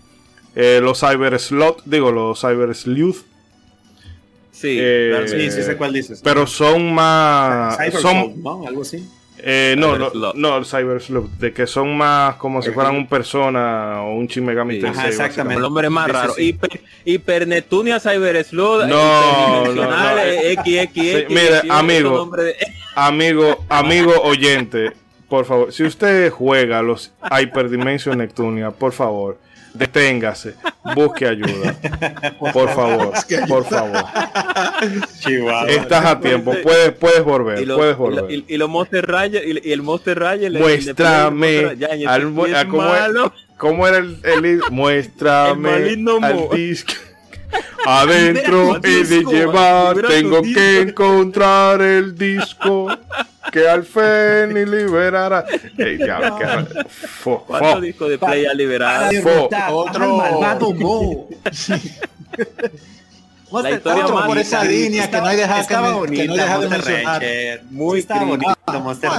eh, 0.54 0.80
los 0.82 1.00
Cyber 1.00 1.38
Slot, 1.38 1.82
digo, 1.84 2.12
los 2.12 2.40
Cyber 2.40 2.74
Sleuth. 2.74 3.24
Sí, 4.52 4.76
eh, 4.80 5.24
sí, 5.26 5.50
sí 5.50 5.62
sé 5.62 5.76
cuál 5.76 5.92
dices. 5.92 6.20
Pero 6.22 6.46
son 6.46 6.94
más. 6.94 7.76
Cyber 7.76 7.92
son, 8.00 8.42
¿no? 8.42 8.66
Algo 8.66 8.82
así. 8.82 9.08
Eh, 9.46 9.74
no, 9.76 9.98
no, 9.98 10.32
no, 10.34 10.56
el 10.56 10.64
Cyber 10.64 11.02
Sleuth, 11.02 11.28
de 11.32 11.52
que 11.52 11.66
son 11.66 11.96
más 11.96 12.36
como 12.36 12.62
si 12.62 12.70
fueran 12.70 12.94
un 12.94 13.06
persona 13.06 14.00
o 14.02 14.14
un 14.14 14.26
Shin 14.26 14.42
Megami 14.42 14.80
sí, 14.80 14.86
exactamente. 14.86 15.56
El 15.56 15.60
nombre 15.60 15.90
más 15.90 16.08
raro. 16.10 16.34
Hiper, 16.38 16.80
Hipernetunia 17.04 18.00
Cyber 18.00 18.42
Sleuth. 18.42 18.86
No, 18.86 19.66
no, 19.66 19.74
no. 19.74 19.90
XXX. 20.62 21.28
mire, 21.28 21.60
amigo, 21.68 22.30
amigo, 22.94 23.64
amigo 23.68 24.12
oyente, 24.22 24.92
por 25.28 25.44
favor, 25.44 25.72
si 25.72 25.82
usted 25.82 26.30
juega 26.30 26.80
los 26.80 27.12
Hyperdimension 27.30 28.16
Neptunia, 28.16 28.70
por 28.70 28.92
favor 28.92 29.36
deténgase, 29.74 30.54
busque 30.94 31.26
ayuda. 31.26 31.74
Por 32.52 32.68
favor, 32.70 33.12
por 33.48 33.64
favor. 33.64 34.04
Estás 35.68 36.04
a 36.04 36.20
tiempo, 36.20 36.54
puedes, 36.62 36.92
puedes 36.92 37.24
volver, 37.24 37.60
y 37.60 37.66
puedes 37.66 37.96
volver. 37.96 38.30
Y, 38.30 38.44
y, 38.48 38.56
los 38.56 38.68
Monster 38.70 39.06
Raya, 39.06 39.40
y, 39.44 39.72
el 39.72 39.82
Monster 39.82 40.18
Raya 40.18 40.48
Muéstrame 40.50 41.76
¿cómo, 43.56 43.86
era 43.86 43.98
el, 43.98 44.18
el 44.22 44.62
muéstrame 44.70 45.70
al 46.22 46.50
disco. 46.52 46.92
Adentro 47.86 48.76
he 48.82 49.04
de 49.04 49.24
llevar, 49.24 50.02
tengo 50.08 50.42
que 50.42 50.80
encontrar 50.80 51.82
el 51.82 52.16
disco 52.16 52.88
que 53.52 53.68
al 53.68 53.84
fin 53.84 54.56
y 54.56 54.64
liberará. 54.64 55.44
Hey, 55.76 55.98
ya, 55.98 56.36
que, 56.36 56.46
fo, 56.96 57.44
¿Cuántos 57.46 57.82
discos 57.82 58.08
de 58.08 58.18
play 58.18 58.46
ha 58.46 58.54
liberado? 58.54 59.10
Otro. 59.70 61.28
la 63.62 63.70
historia 63.70 64.08
más 64.08 64.26
por 64.26 64.38
esa 64.38 64.64
línea 64.64 65.08
que 65.10 65.16
no 65.18 65.26
hay 65.26 65.36
dejar 65.36 65.66
que, 65.66 65.74
que, 66.16 66.28
no 66.28 66.60
de 66.60 66.68
mencionar. 66.68 67.22
Muy 67.70 68.00
está 68.00 68.24
bonito 68.24 68.54
Monster 68.66 69.10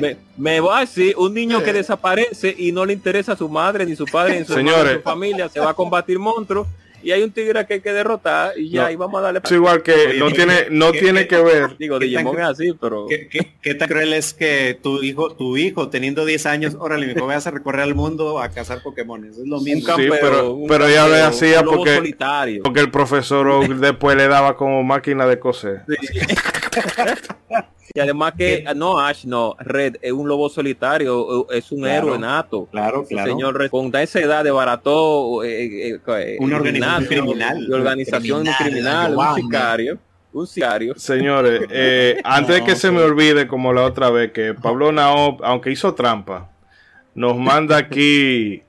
me, 0.00 0.16
me, 0.36 0.60
va 0.60 0.78
a 0.78 0.80
decir, 0.82 1.14
un 1.16 1.34
niño 1.34 1.62
que 1.62 1.72
desaparece 1.72 2.54
y 2.56 2.70
no 2.70 2.84
le 2.84 2.92
interesa 2.92 3.32
a 3.32 3.36
su 3.36 3.48
madre, 3.48 3.84
ni 3.86 3.96
su 3.96 4.04
padre, 4.04 4.38
ni 4.38 4.46
su, 4.46 4.54
Señores. 4.54 4.98
su 4.98 5.02
familia, 5.02 5.48
se 5.48 5.58
va 5.58 5.70
a 5.70 5.74
combatir 5.74 6.18
monstruos 6.18 6.68
y 7.02 7.12
hay 7.12 7.22
un 7.22 7.30
tigre 7.30 7.66
que 7.66 7.74
hay 7.74 7.80
que 7.80 7.92
derrotar 7.92 8.58
y 8.58 8.70
ya, 8.70 8.90
y 8.92 8.96
vamos 8.96 9.18
a 9.18 9.22
darle. 9.22 9.40
Es 9.42 9.52
igual 9.52 9.82
que 9.82 10.14
no 10.18 10.30
tiene, 10.30 10.66
no 10.70 10.92
tiene 10.92 11.26
que 11.26 11.40
ver. 11.42 11.76
Digo, 11.78 11.98
Digimon 11.98 12.38
es 12.38 12.46
así, 12.46 12.72
pero. 12.80 13.06
¿Qué, 13.08 13.74
tan 13.74 13.88
cruel 13.88 14.12
es 14.12 14.34
que 14.34 14.78
tu 14.82 15.02
hijo, 15.02 15.34
tu 15.34 15.56
hijo, 15.56 15.88
teniendo 15.88 16.24
10 16.24 16.46
años, 16.46 16.76
órale, 16.78 17.06
mi 17.06 17.14
joven 17.14 17.38
a 17.44 17.50
recorrer 17.50 17.82
al 17.82 17.94
mundo 17.94 18.40
a 18.40 18.50
cazar 18.50 18.82
Pokémon? 18.82 19.24
Es 19.24 19.38
lo 19.38 19.60
mismo. 19.60 19.96
Sí, 19.96 20.08
pero, 20.20 20.58
pero 20.68 20.88
ya 20.88 21.06
lo 21.06 21.14
hacía 21.24 21.62
porque, 21.62 22.14
porque 22.62 22.80
el 22.80 22.90
profesor 22.90 23.76
después 23.78 24.16
le 24.16 24.28
daba 24.28 24.56
como 24.56 24.82
máquina 24.82 25.26
de 25.26 25.38
coser. 25.38 25.82
Y 27.92 27.98
además 27.98 28.34
que, 28.38 28.64
no, 28.76 29.00
Ash, 29.00 29.24
no, 29.24 29.56
Red 29.58 29.96
es 30.00 30.12
un 30.12 30.28
lobo 30.28 30.48
solitario, 30.48 31.50
es 31.50 31.72
un 31.72 31.86
héroe 31.86 32.18
nato. 32.18 32.68
Claro, 32.70 33.04
claro. 33.04 33.32
Señor, 33.32 33.70
con 33.70 33.94
esa 33.96 34.20
edad 34.20 34.44
de 34.44 34.52
barato, 34.52 35.42
eh, 35.42 35.88
eh, 35.94 36.00
eh, 36.06 36.36
una 36.38 36.56
organización 36.56 37.06
criminal. 37.06 37.66
De 37.66 37.74
organización 37.74 38.46
criminal, 38.58 39.16
un 39.16 39.34
sicario. 39.34 39.98
Un 40.32 40.46
sicario. 40.46 40.94
Señores, 40.96 41.62
antes 42.24 42.54
de 42.56 42.64
que 42.64 42.76
se 42.76 42.92
me 42.92 43.00
olvide, 43.00 43.48
como 43.48 43.72
la 43.72 43.82
otra 43.82 44.10
vez, 44.10 44.30
que 44.30 44.54
Pablo 44.54 44.92
Nao, 44.92 45.38
aunque 45.42 45.72
hizo 45.72 45.92
trampa, 45.94 46.48
nos 47.16 47.36
manda 47.36 47.76
aquí 47.76 48.62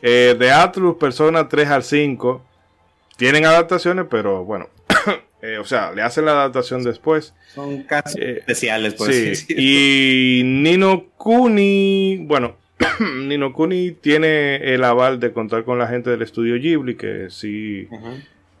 de 0.00 0.52
Atlus, 0.52 0.96
Persona 0.96 1.48
3 1.48 1.68
al 1.68 1.82
5. 1.82 2.46
Tienen 3.16 3.44
adaptaciones, 3.44 4.06
pero 4.08 4.44
bueno, 4.44 4.68
eh, 5.42 5.58
o 5.58 5.64
sea, 5.64 5.92
le 5.92 6.02
hacen 6.02 6.26
la 6.26 6.32
adaptación 6.32 6.82
después. 6.82 7.34
Son 7.54 7.82
casos 7.84 8.16
eh, 8.20 8.38
especiales, 8.38 8.94
pues. 8.94 9.40
Sí. 9.40 9.54
Y 9.56 10.42
Nino 10.44 11.06
Kuni, 11.16 12.24
bueno, 12.26 12.56
Nino 13.00 13.52
Kuni 13.52 13.92
tiene 13.92 14.56
el 14.74 14.84
aval 14.84 15.18
de 15.18 15.32
contar 15.32 15.64
con 15.64 15.78
la 15.78 15.88
gente 15.88 16.10
del 16.10 16.22
estudio 16.22 16.56
Ghibli, 16.56 16.96
que 16.96 17.28
sí, 17.30 17.88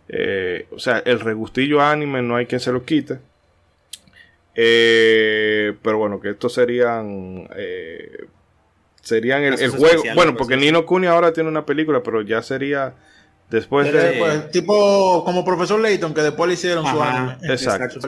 eh, 0.08 0.66
o 0.70 0.78
sea, 0.78 1.02
el 1.04 1.20
regustillo 1.20 1.82
anime 1.82 2.22
no 2.22 2.36
hay 2.36 2.46
quien 2.46 2.60
se 2.60 2.72
lo 2.72 2.84
quite. 2.84 3.18
pero 4.54 5.98
bueno, 5.98 6.20
que 6.20 6.30
estos 6.30 6.54
serían 6.54 7.48
serían 9.02 9.42
el, 9.42 9.60
el 9.60 9.70
juego. 9.70 10.02
Bueno, 10.14 10.32
pues, 10.32 10.38
porque 10.38 10.56
Nino 10.56 10.86
Kuni 10.86 11.06
ahora 11.06 11.32
tiene 11.32 11.48
una 11.48 11.66
película, 11.66 12.02
pero 12.02 12.22
ya 12.22 12.42
sería 12.42 12.94
Después 13.50 13.92
de... 13.92 14.48
tipo 14.52 15.24
como 15.24 15.44
profesor 15.44 15.80
Layton, 15.80 16.14
que 16.14 16.22
después 16.22 16.46
le 16.46 16.54
hicieron 16.54 16.86
su 16.86 17.02
anime. 17.02 17.36
Exacto. 17.42 17.98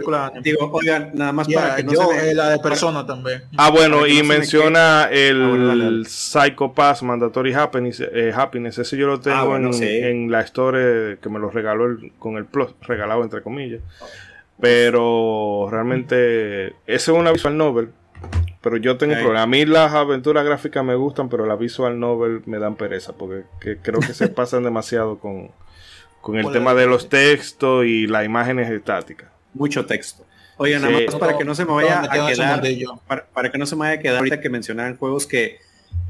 Digo, 0.40 0.70
oigan, 0.72 1.10
nada 1.14 1.32
más 1.32 1.48
para 1.48 1.76
que 1.76 1.82
no 1.82 1.92
yo, 1.92 2.10
se 2.12 2.32
la 2.32 2.50
de 2.50 2.58
persona 2.60 3.04
también. 3.04 3.42
Ah, 3.56 3.70
bueno, 3.70 4.06
y 4.06 4.22
menciona 4.22 5.08
el, 5.10 6.04
ah, 6.04 6.08
Psycho 6.08 6.72
Pass 6.72 7.02
Mandatory 7.02 7.52
Happiness, 7.54 8.00
eh, 8.00 8.32
Happiness. 8.34 8.78
Ese 8.78 8.96
yo 8.96 9.08
lo 9.08 9.20
tengo 9.20 9.54
ah, 9.54 9.70
en, 9.80 10.30
la 10.30 10.42
store 10.42 11.18
que 11.20 11.28
me 11.28 11.40
lo 11.40 11.50
regaló 11.50 11.98
con 12.20 12.36
el 12.36 12.44
Plus, 12.44 12.70
regalado 12.82 13.24
entre 13.24 13.42
comillas. 13.42 13.80
Pero 14.60 15.66
realmente, 15.72 16.66
ese 16.66 16.74
es 16.86 17.08
una 17.08 17.32
visual 17.32 17.56
novel 17.56 17.88
pero 18.62 18.76
yo 18.76 18.96
tengo 18.96 19.14
un 19.14 19.18
problema. 19.18 19.42
A 19.42 19.46
mí 19.46 19.66
las 19.66 19.92
aventuras 19.92 20.44
gráficas 20.44 20.84
me 20.84 20.94
gustan, 20.94 21.28
pero 21.28 21.46
la 21.46 21.56
visual 21.56 21.98
novel 21.98 22.42
me 22.46 22.58
dan 22.58 22.76
pereza, 22.76 23.12
porque 23.12 23.44
creo 23.82 23.98
que 24.00 24.14
se 24.14 24.28
pasan 24.28 24.62
demasiado 24.62 25.18
con, 25.18 25.50
el 26.36 26.52
tema 26.52 26.72
de 26.72 26.86
los 26.86 27.08
textos 27.08 27.84
y 27.84 28.06
las 28.06 28.24
imágenes 28.24 28.70
estáticas. 28.70 29.28
Mucho 29.52 29.84
texto. 29.84 30.24
Oye, 30.58 30.78
nada 30.78 30.92
más 30.92 31.14
para 31.16 31.36
que 31.36 31.44
no 31.44 31.56
se 31.56 31.64
me 31.64 31.72
vaya 31.72 32.02
a 32.02 32.28
quedar, 32.28 32.62
para, 33.34 33.50
que 33.50 33.58
no 33.58 33.66
se 33.66 33.74
me 33.74 33.80
vaya 33.80 33.94
a 33.94 33.98
quedar 33.98 34.18
ahorita 34.18 34.40
que 34.40 34.48
mencionaran 34.48 34.96
juegos 34.96 35.26
que 35.26 35.58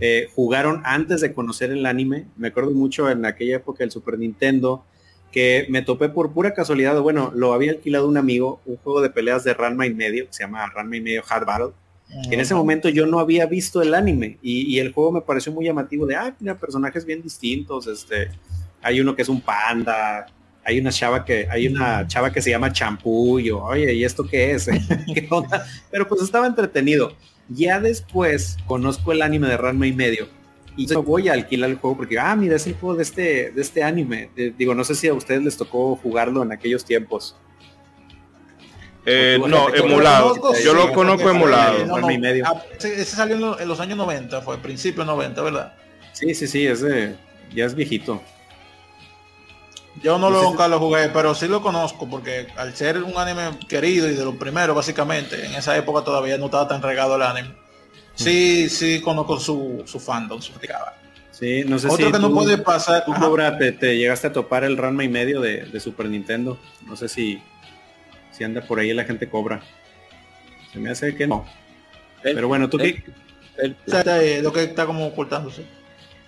eh, 0.00 0.28
jugaron 0.34 0.82
antes 0.84 1.22
de 1.22 1.32
conocer 1.32 1.70
el 1.70 1.86
anime. 1.86 2.26
Me 2.36 2.48
acuerdo 2.48 2.72
mucho 2.72 3.08
en 3.08 3.24
aquella 3.24 3.56
época 3.56 3.78
del 3.78 3.90
Super 3.90 4.18
Nintendo 4.18 4.84
que 5.30 5.64
me 5.70 5.80
topé 5.80 6.10
por 6.10 6.32
pura 6.32 6.52
casualidad. 6.52 7.00
Bueno, 7.00 7.32
lo 7.34 7.54
había 7.54 7.70
alquilado 7.70 8.06
un 8.06 8.18
amigo, 8.18 8.60
un 8.66 8.76
juego 8.76 9.00
de 9.00 9.08
peleas 9.08 9.42
de 9.44 9.54
Ranma 9.54 9.86
y 9.86 9.94
medio, 9.94 10.26
que 10.26 10.34
se 10.34 10.42
llama 10.42 10.66
Ranma 10.66 10.98
y 10.98 11.00
medio 11.00 11.22
Hard 11.26 11.46
Battle 11.46 11.72
en 12.30 12.40
ese 12.40 12.54
momento 12.54 12.88
yo 12.88 13.06
no 13.06 13.18
había 13.18 13.46
visto 13.46 13.80
el 13.82 13.94
anime 13.94 14.38
y, 14.42 14.78
el 14.78 14.92
juego 14.92 15.12
me 15.12 15.20
pareció 15.20 15.52
muy 15.52 15.64
llamativo 15.64 16.06
de, 16.06 16.16
ah, 16.16 16.34
mira, 16.38 16.56
personajes 16.58 17.04
bien 17.04 17.22
distintos, 17.22 17.86
este, 17.86 18.30
hay 18.82 19.00
uno 19.00 19.14
que 19.14 19.22
es 19.22 19.28
un 19.28 19.40
panda, 19.40 20.26
hay 20.64 20.78
una 20.78 20.90
chava 20.90 21.24
que, 21.24 21.46
hay 21.50 21.68
una 21.68 22.06
chava 22.06 22.32
que 22.32 22.42
se 22.42 22.50
llama 22.50 22.72
champú, 22.72 23.40
yo, 23.40 23.62
oye, 23.62 23.92
¿y 23.94 24.04
esto 24.04 24.24
qué 24.24 24.52
es? 24.52 24.68
Pero 25.90 26.08
pues 26.08 26.22
estaba 26.22 26.46
entretenido. 26.46 27.12
Ya 27.48 27.80
después 27.80 28.56
conozco 28.66 29.12
el 29.12 29.20
anime 29.20 29.48
de 29.48 29.56
Ranma 29.56 29.86
y 29.86 29.92
medio 29.92 30.28
y 30.76 30.86
yo 30.86 31.02
voy 31.02 31.28
a 31.28 31.34
alquilar 31.34 31.70
el 31.70 31.76
juego 31.76 31.96
porque, 31.96 32.18
ah, 32.18 32.34
mira, 32.34 32.56
es 32.56 32.66
el 32.66 32.74
juego 32.74 32.96
de 32.96 33.02
este, 33.02 33.50
de 33.50 33.60
este 33.60 33.82
anime. 33.82 34.30
Eh, 34.36 34.52
digo, 34.56 34.74
no 34.74 34.84
sé 34.84 34.94
si 34.94 35.08
a 35.08 35.14
ustedes 35.14 35.42
les 35.42 35.56
tocó 35.56 35.96
jugarlo 35.96 36.42
en 36.42 36.52
aquellos 36.52 36.84
tiempos. 36.84 37.36
Eh, 39.04 39.40
no, 39.46 39.74
emulado. 39.74 40.36
Yo 40.62 40.74
lo 40.74 40.92
conozco 40.92 41.28
emulado. 41.30 41.84
No, 41.86 41.96
ah, 41.96 42.62
ese, 42.78 43.04
salió 43.04 43.58
en, 43.58 43.68
los 43.68 43.80
años 43.80 43.98
90, 43.98 44.42
fue 44.42 44.58
principio 44.58 45.04
90, 45.04 45.42
¿verdad? 45.42 45.72
Sí, 46.12 46.34
sí, 46.34 46.46
sí, 46.46 46.66
ese 46.66 47.16
ya 47.54 47.64
es 47.64 47.74
viejito. 47.74 48.22
Yo 50.02 50.18
no 50.18 50.30
lo, 50.30 50.42
nunca 50.42 50.68
lo 50.68 50.78
jugué, 50.78 51.08
pero 51.10 51.34
sí 51.34 51.48
lo 51.48 51.60
conozco 51.60 52.08
porque 52.08 52.46
al 52.56 52.74
ser 52.74 53.02
un 53.02 53.16
anime 53.18 53.58
querido 53.68 54.08
y 54.08 54.14
de 54.14 54.24
los 54.24 54.36
primeros 54.36 54.74
básicamente, 54.74 55.44
en 55.44 55.54
esa 55.54 55.76
época 55.76 56.02
todavía 56.02 56.38
no 56.38 56.46
estaba 56.46 56.66
tan 56.66 56.80
regado 56.80 57.16
el 57.16 57.22
anime. 57.22 57.54
Sí, 58.14 58.68
sí 58.68 59.00
conozco 59.00 59.38
su, 59.38 59.82
su 59.86 59.98
fandom, 59.98 60.40
su 60.40 60.52
Sí, 61.30 61.64
no 61.66 61.78
sé 61.78 61.88
Otro 61.88 62.12
que 62.12 62.18
no 62.18 62.32
puede 62.32 62.58
pasar. 62.58 63.04
Tú, 63.04 63.12
Cobra, 63.14 63.58
te, 63.58 63.96
llegaste 63.96 64.28
a 64.28 64.32
topar 64.32 64.64
el 64.64 64.76
Ranma 64.76 65.02
y 65.02 65.08
medio 65.08 65.40
de, 65.40 65.64
de 65.64 65.80
Super 65.80 66.06
Nintendo. 66.06 66.58
No 66.86 66.94
sé 66.94 67.08
si 67.08 67.42
si 68.42 68.44
anda 68.44 68.60
por 68.60 68.80
ahí 68.80 68.92
la 68.92 69.04
gente 69.04 69.28
cobra. 69.28 69.62
Se 70.72 70.80
me 70.80 70.90
hace 70.90 71.14
que 71.14 71.28
no. 71.28 71.46
Pero 72.22 72.48
bueno, 72.48 72.68
tú 72.68 72.76
qué... 72.76 73.04
lo 74.42 74.52
que 74.52 74.64
está 74.64 74.84
como 74.84 75.06
ocultándose. 75.06 75.64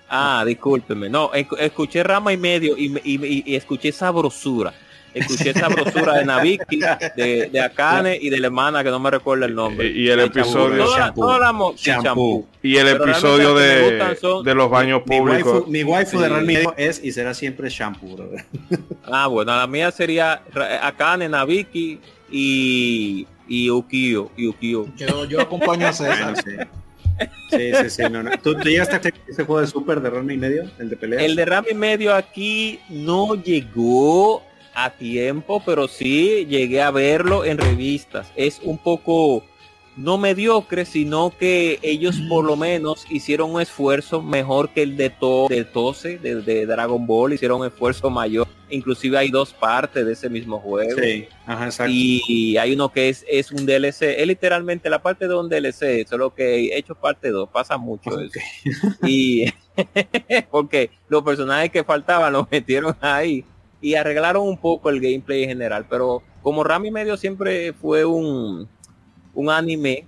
Ah, 0.08 0.44
discúlpeme. 0.46 1.08
No, 1.08 1.32
escuché 1.32 2.04
rama 2.04 2.32
y 2.32 2.36
medio 2.36 2.76
y, 2.78 3.00
y, 3.04 3.56
escuché 3.56 3.90
sabrosura. 3.90 4.72
Escuché 5.14 5.50
esa 5.50 5.68
brosura 5.68 6.18
de 6.18 6.24
Naviki, 6.24 6.80
de, 7.16 7.48
de 7.50 7.60
Akane 7.60 8.18
y 8.20 8.30
de 8.30 8.38
la 8.40 8.48
hermana 8.48 8.82
que 8.82 8.90
no 8.90 8.98
me 8.98 9.10
recuerda 9.10 9.46
el 9.46 9.54
nombre. 9.54 9.88
Y, 9.88 10.08
el 10.08 10.20
episodio 10.20 10.86
Y 12.62 12.76
el 12.76 12.88
episodio 12.88 13.54
de, 13.54 14.16
de 14.44 14.54
los 14.54 14.70
baños 14.70 15.02
públicos. 15.02 15.68
Mi 15.68 15.84
waifu, 15.84 16.18
de 16.18 16.28
Realme 16.28 16.64
es 16.76 17.02
y 17.02 17.12
será 17.12 17.34
siempre 17.34 17.68
shampoo. 17.68 18.04
Ah, 19.06 19.26
bueno, 19.26 19.54
la 19.54 19.66
mía 19.66 19.90
sería 19.90 20.42
Akane, 20.82 21.28
Naviki 21.28 22.00
y, 22.30 23.26
y 23.46 23.70
Ukio. 23.70 24.30
Y 24.36 24.48
Ukio. 24.48 24.88
Yo, 24.96 25.24
yo 25.26 25.40
acompaño 25.40 25.86
a 25.86 25.92
César. 25.92 26.34
Sí, 27.50 27.72
sí, 27.72 27.90
sí, 27.90 28.02
no, 28.10 28.22
no. 28.22 28.30
¿Tú, 28.42 28.54
¿Tú, 28.54 28.68
llegaste 28.68 28.96
a 28.96 29.12
ese 29.28 29.44
juego 29.44 29.60
de 29.60 29.66
Super 29.66 30.00
de 30.00 30.10
Rami 30.10 30.34
y 30.34 30.36
medio? 30.38 30.64
El 30.78 30.90
de 30.90 30.96
pelea. 30.96 31.20
El 31.20 31.36
de 31.36 31.44
Rami 31.44 31.68
y 31.70 31.74
medio 31.74 32.14
aquí 32.14 32.80
no 32.88 33.34
llegó 33.36 34.42
a 34.74 34.90
tiempo, 34.90 35.62
pero 35.64 35.88
sí 35.88 36.46
llegué 36.46 36.82
a 36.82 36.90
verlo 36.90 37.44
en 37.44 37.58
revistas. 37.58 38.30
Es 38.36 38.60
un 38.62 38.78
poco 38.78 39.42
no 39.96 40.18
mediocre, 40.18 40.84
sino 40.84 41.32
que 41.38 41.78
ellos 41.82 42.16
por 42.28 42.44
lo 42.44 42.56
menos 42.56 43.06
hicieron 43.10 43.52
un 43.52 43.60
esfuerzo 43.60 44.22
mejor 44.22 44.70
que 44.70 44.82
el 44.82 44.96
de, 44.96 45.10
to 45.10 45.46
de 45.48 45.64
Tose, 45.64 46.18
de, 46.18 46.66
Dragon 46.66 47.06
Ball, 47.06 47.32
hicieron 47.32 47.60
un 47.60 47.66
esfuerzo 47.66 48.10
mayor. 48.10 48.48
Inclusive 48.70 49.16
hay 49.16 49.30
dos 49.30 49.52
partes 49.52 50.04
de 50.04 50.12
ese 50.12 50.28
mismo 50.28 50.58
juego. 50.58 51.00
y 51.86 52.56
hay 52.56 52.72
uno 52.72 52.90
que 52.90 53.08
es, 53.08 53.24
es 53.28 53.52
un 53.52 53.66
DLC, 53.66 54.02
es 54.18 54.26
literalmente 54.26 54.90
la 54.90 55.00
parte 55.00 55.28
de 55.28 55.34
un 55.34 55.48
DLC, 55.48 56.06
solo 56.08 56.34
que 56.34 56.66
he 56.66 56.78
hecho 56.78 56.94
parte 56.94 57.30
2, 57.30 57.48
pasa 57.50 57.76
mucho 57.76 58.18
eso. 58.18 58.40
Y 59.06 59.44
porque 60.50 60.90
los 61.08 61.22
personajes 61.22 61.70
que 61.70 61.84
faltaban 61.84 62.32
los 62.32 62.50
metieron 62.50 62.96
ahí 63.00 63.44
y 63.84 63.96
arreglaron 63.96 64.48
un 64.48 64.56
poco 64.56 64.88
el 64.88 64.98
gameplay 64.98 65.42
en 65.42 65.50
general, 65.50 65.84
pero 65.90 66.22
como 66.40 66.64
Rami 66.64 66.90
Medio 66.90 67.18
siempre 67.18 67.74
fue 67.74 68.02
un, 68.06 68.66
un 69.34 69.50
anime 69.50 70.06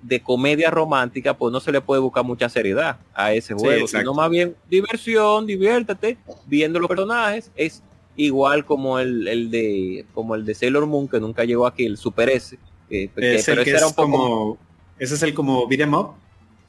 de 0.00 0.20
comedia 0.22 0.70
romántica, 0.70 1.36
pues 1.36 1.50
no 1.52 1.58
se 1.58 1.72
le 1.72 1.80
puede 1.80 2.00
buscar 2.00 2.22
mucha 2.22 2.48
seriedad 2.48 2.98
a 3.12 3.32
ese 3.32 3.52
juego, 3.54 3.88
sino 3.88 4.14
más 4.14 4.30
bien 4.30 4.54
diversión, 4.70 5.44
diviértete, 5.44 6.18
viendo 6.46 6.78
los 6.78 6.88
personajes, 6.88 7.50
es 7.56 7.82
igual 8.14 8.64
como 8.64 9.00
el, 9.00 9.50
de 9.50 10.06
como 10.14 10.36
el 10.36 10.46
de 10.46 10.54
Sailor 10.54 10.86
Moon 10.86 11.08
que 11.08 11.18
nunca 11.18 11.44
llegó 11.44 11.66
aquí, 11.66 11.84
el 11.84 11.96
Super 11.96 12.28
S. 12.28 12.56
pero 12.88 13.26
ese 13.26 13.52
era 13.52 13.88
un 13.88 13.94
poco 13.94 14.56
ese 15.00 15.16
es 15.16 15.22
el 15.24 15.34
como 15.34 15.66
beat'em 15.66 15.92
up. 15.94 16.12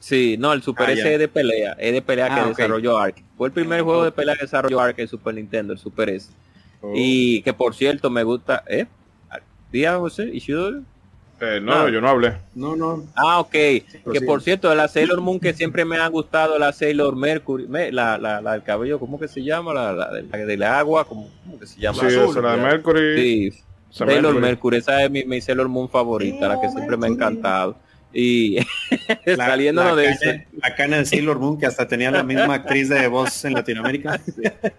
Sí, 0.00 0.36
no, 0.36 0.52
el 0.52 0.62
Super 0.62 0.88
ah, 0.88 0.92
S 0.92 1.12
es 1.14 1.18
de 1.20 1.28
pelea, 1.28 1.76
es 1.78 1.92
de 1.92 2.02
pelea 2.02 2.26
que 2.26 2.40
ah, 2.40 2.46
desarrolló 2.46 2.98
Ark. 2.98 3.22
Fue 3.36 3.46
el 3.46 3.52
primer 3.52 3.82
juego 3.82 4.02
de 4.02 4.10
pelea 4.10 4.34
que 4.34 4.42
desarrolló 4.42 4.80
Ark 4.80 4.98
en 4.98 5.06
Super 5.06 5.34
Nintendo, 5.34 5.72
el 5.72 5.78
Super 5.78 6.08
S. 6.08 6.30
Oh. 6.80 6.92
Y 6.94 7.42
que 7.42 7.52
por 7.52 7.74
cierto 7.74 8.10
me 8.10 8.22
gusta, 8.22 8.62
¿eh? 8.66 8.86
¿Día 9.70 9.96
José? 9.98 10.30
¿Y 10.32 10.40
eh, 11.40 11.60
no, 11.62 11.88
yo 11.88 12.00
no 12.00 12.08
hablé. 12.08 12.34
No, 12.54 12.74
no. 12.74 13.04
Ah, 13.14 13.38
ok. 13.38 13.50
que 13.52 14.20
por 14.26 14.42
cierto, 14.42 14.74
la 14.74 14.88
Sailor 14.88 15.20
Moon 15.20 15.38
que 15.38 15.54
siempre 15.54 15.84
me 15.84 15.96
ha 15.96 16.08
gustado, 16.08 16.58
la 16.58 16.72
Sailor 16.72 17.14
Mercury, 17.14 17.66
la, 17.92 18.18
la, 18.18 18.40
la 18.40 18.52
del 18.52 18.64
cabello, 18.64 18.98
¿cómo 18.98 19.20
que 19.20 19.28
se 19.28 19.44
llama? 19.44 19.72
La, 19.72 19.92
la, 19.92 20.10
del 20.10 20.62
agua, 20.64 21.04
¿cómo, 21.04 21.28
que 21.60 21.66
se 21.66 21.80
llama? 21.80 21.98
Sí, 21.98 22.16
la 22.42 22.56
de 22.56 22.62
Mercury. 22.62 23.50
Sí, 23.50 23.58
Sailor 23.90 24.34
Mercury. 24.34 24.78
esa 24.78 25.04
es 25.04 25.10
mi, 25.10 25.24
mi 25.24 25.40
Sailor 25.40 25.68
Moon 25.68 25.88
favorita, 25.88 26.48
la 26.48 26.60
que 26.60 26.68
siempre 26.70 26.96
me 26.96 27.06
ha 27.06 27.10
encantado. 27.10 27.76
Y 28.12 28.58
saliendo 29.36 29.94
de 29.94 30.08
eso. 30.08 30.30
Acá 30.62 30.84
en 30.84 30.94
el 30.94 31.06
Sailor 31.06 31.38
Moon, 31.38 31.58
que 31.58 31.66
hasta 31.66 31.86
tenía 31.86 32.10
la 32.10 32.22
misma 32.22 32.54
actriz 32.54 32.88
de 32.88 33.06
voz 33.08 33.44
en 33.44 33.54
Latinoamérica. 33.54 34.20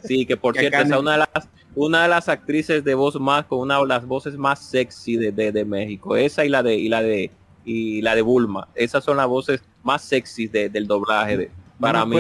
Sí, 0.04 0.26
que 0.26 0.38
por 0.38 0.58
cierto, 0.58 0.78
es 0.80 0.92
una 0.92 1.14
de 1.14 1.18
las 1.20 1.50
una 1.76 2.04
de 2.04 2.10
las 2.10 2.28
actrices 2.30 2.84
de 2.84 2.96
voz 2.96 3.20
más 3.20 3.46
con 3.46 3.60
una 3.60 3.80
de 3.80 3.86
las 3.86 4.06
voces 4.06 4.36
más 4.36 4.60
sexy 4.60 5.18
de, 5.18 5.32
de, 5.32 5.66
México. 5.66 6.16
Esa 6.16 6.44
y 6.44 6.50
la 6.50 6.64
de 6.64 6.76
y 6.76 6.90
la 6.90 7.02
de 7.02 7.32
y 7.64 8.02
la 8.02 8.16
de 8.16 8.22
Bulma. 8.22 8.68
Esas 8.76 9.04
son 9.04 9.18
las 9.18 9.28
voces 9.28 9.62
más 9.84 10.02
sexy 10.02 10.48
del 10.48 10.88
doblaje 10.88 11.38
de, 11.38 11.52
para, 11.80 12.06
mí, 12.06 12.18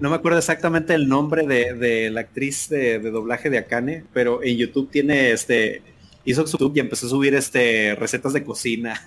No 0.00 0.10
me 0.10 0.16
acuerdo 0.16 0.38
exactamente 0.38 0.92
el 0.94 1.08
nombre 1.08 1.46
de, 1.46 2.10
la 2.10 2.20
actriz 2.20 2.68
de, 2.68 2.98
doblaje 2.98 3.48
de 3.48 3.58
Akane, 3.58 4.04
pero 4.12 4.42
en 4.42 4.56
YouTube 4.58 4.90
tiene 4.90 5.30
este 5.30 5.82
hizo 6.24 6.44
YouTube 6.44 6.72
y 6.76 6.80
empezó 6.80 7.06
a 7.06 7.10
subir 7.10 7.34
este 7.34 7.94
recetas 7.96 8.32
de 8.32 8.44
cocina. 8.44 9.00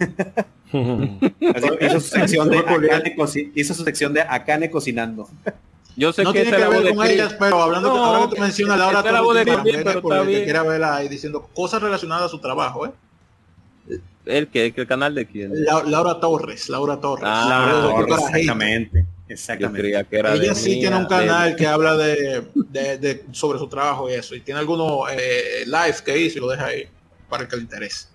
hizo, 0.71 1.99
su 1.99 2.07
sección 2.07 2.49
de 2.49 2.57
Akane, 2.67 3.15
hizo 3.55 3.73
su 3.73 3.83
sección 3.83 4.13
de 4.13 4.21
Akane 4.21 4.71
cocinando. 4.71 5.29
Yo 5.95 6.11
sé 6.11 6.23
que 6.23 6.31
tiene 6.31 6.57
que 6.57 6.67
ver 6.67 6.95
con 6.95 7.07
ellas, 7.07 7.35
pero 7.39 7.61
hablando 7.61 7.89
no, 7.89 7.95
que 7.95 7.99
ahora 7.99 8.29
que 8.29 8.35
tú 8.35 8.41
mencionas 8.41 8.79
Laura 8.79 9.03
la 9.03 9.21
pero 9.83 10.25
que 10.25 10.43
quiera 10.43 10.63
verla 10.63 10.95
ahí 10.95 11.07
diciendo 11.07 11.47
cosas 11.53 11.81
relacionadas 11.81 12.25
a 12.25 12.29
su 12.29 12.39
trabajo, 12.39 12.87
¿eh? 12.87 12.91
¿El 14.25 14.47
que 14.47 14.73
¿El 14.75 14.87
canal 14.87 15.13
de 15.13 15.25
quién? 15.25 15.51
Laura 15.65 16.19
Torres, 16.19 16.69
Laura 16.69 16.99
Torres. 16.99 17.25
Ah, 17.27 17.45
Laura 17.47 18.07
Torres, 18.07 18.25
exactamente. 18.29 19.05
Exactamente. 19.27 20.05
Que 20.09 20.17
era 20.17 20.33
Ella 20.33 20.55
sí 20.55 20.79
tiene 20.79 20.95
un 20.95 21.05
canal 21.05 21.55
que 21.55 21.67
habla 21.67 21.97
de, 21.97 22.43
de, 22.55 22.97
de, 22.97 23.25
sobre 23.31 23.59
su 23.59 23.67
trabajo 23.67 24.09
y 24.09 24.13
eso. 24.13 24.35
Y 24.35 24.41
tiene 24.41 24.59
algunos 24.59 25.09
eh, 25.11 25.63
live 25.65 25.95
que 26.05 26.17
hizo 26.17 26.37
y 26.37 26.41
lo 26.41 26.49
deja 26.49 26.65
ahí 26.65 26.87
para 27.33 27.45
el 27.45 27.49
que 27.49 27.55
le 27.55 27.63
interese. 27.63 28.05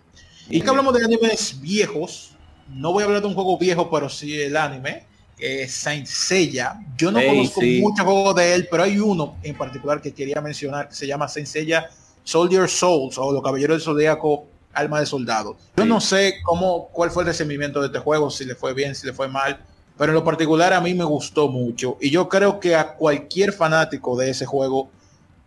Y 0.48 0.60
que 0.60 0.70
hablamos 0.70 0.94
de 0.94 1.04
animes 1.04 1.60
viejos. 1.60 2.36
No 2.68 2.92
voy 2.92 3.02
a 3.02 3.06
hablar 3.06 3.20
de 3.20 3.26
un 3.26 3.34
juego 3.34 3.58
viejo, 3.58 3.90
pero 3.90 4.08
sí 4.08 4.40
el 4.40 4.56
anime 4.56 5.08
eh, 5.40 5.66
Saint 5.66 6.06
Seiya. 6.06 6.78
Yo 6.96 7.10
no 7.10 7.20
conozco 7.20 7.60
muchos 7.60 8.04
juegos 8.04 8.36
de 8.36 8.54
él, 8.54 8.68
pero 8.70 8.84
hay 8.84 9.00
uno 9.00 9.36
en 9.42 9.58
particular 9.58 10.00
que 10.00 10.14
quería 10.14 10.40
mencionar 10.40 10.88
que 10.88 10.94
se 10.94 11.04
llama 11.08 11.26
Saint 11.26 11.48
Seiya 11.48 11.90
Soldier 12.22 12.68
Souls 12.68 13.18
o 13.18 13.32
Los 13.32 13.42
Caballeros 13.42 13.78
del 13.78 13.82
Zodíaco 13.82 14.46
Alma 14.72 15.00
de 15.00 15.06
Soldado. 15.06 15.56
Yo 15.76 15.84
no 15.84 16.00
sé 16.00 16.36
cómo, 16.44 16.90
cuál 16.92 17.10
fue 17.10 17.24
el 17.24 17.26
recibimiento 17.26 17.80
de 17.80 17.88
este 17.88 17.98
juego, 17.98 18.30
si 18.30 18.44
le 18.44 18.54
fue 18.54 18.72
bien, 18.72 18.94
si 18.94 19.04
le 19.04 19.12
fue 19.12 19.26
mal, 19.26 19.58
pero 19.96 20.12
en 20.12 20.14
lo 20.14 20.22
particular 20.22 20.72
a 20.72 20.80
mí 20.80 20.94
me 20.94 21.02
gustó 21.02 21.48
mucho 21.48 21.98
y 22.00 22.10
yo 22.10 22.28
creo 22.28 22.60
que 22.60 22.76
a 22.76 22.94
cualquier 22.94 23.52
fanático 23.52 24.16
de 24.16 24.30
ese 24.30 24.46
juego 24.46 24.90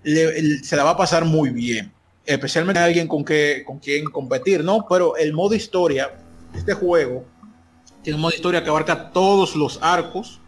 se 0.03 0.75
la 0.75 0.83
va 0.83 0.91
a 0.91 0.97
pasar 0.97 1.23
muy 1.23 1.51
bien, 1.51 1.93
especialmente 2.25 2.79
alguien 2.79 3.07
con, 3.07 3.23
que, 3.23 3.63
con 3.65 3.79
quien 3.79 4.05
competir, 4.05 4.63
¿no? 4.63 4.85
Pero 4.89 5.15
el 5.17 5.33
modo 5.33 5.55
historia, 5.55 6.11
este 6.55 6.73
juego, 6.73 7.25
tiene 8.03 8.15
un 8.15 8.21
modo 8.21 8.33
historia 8.33 8.63
que 8.63 8.69
abarca 8.69 9.11
todos 9.11 9.55
los 9.55 9.79
arcos. 9.81 10.39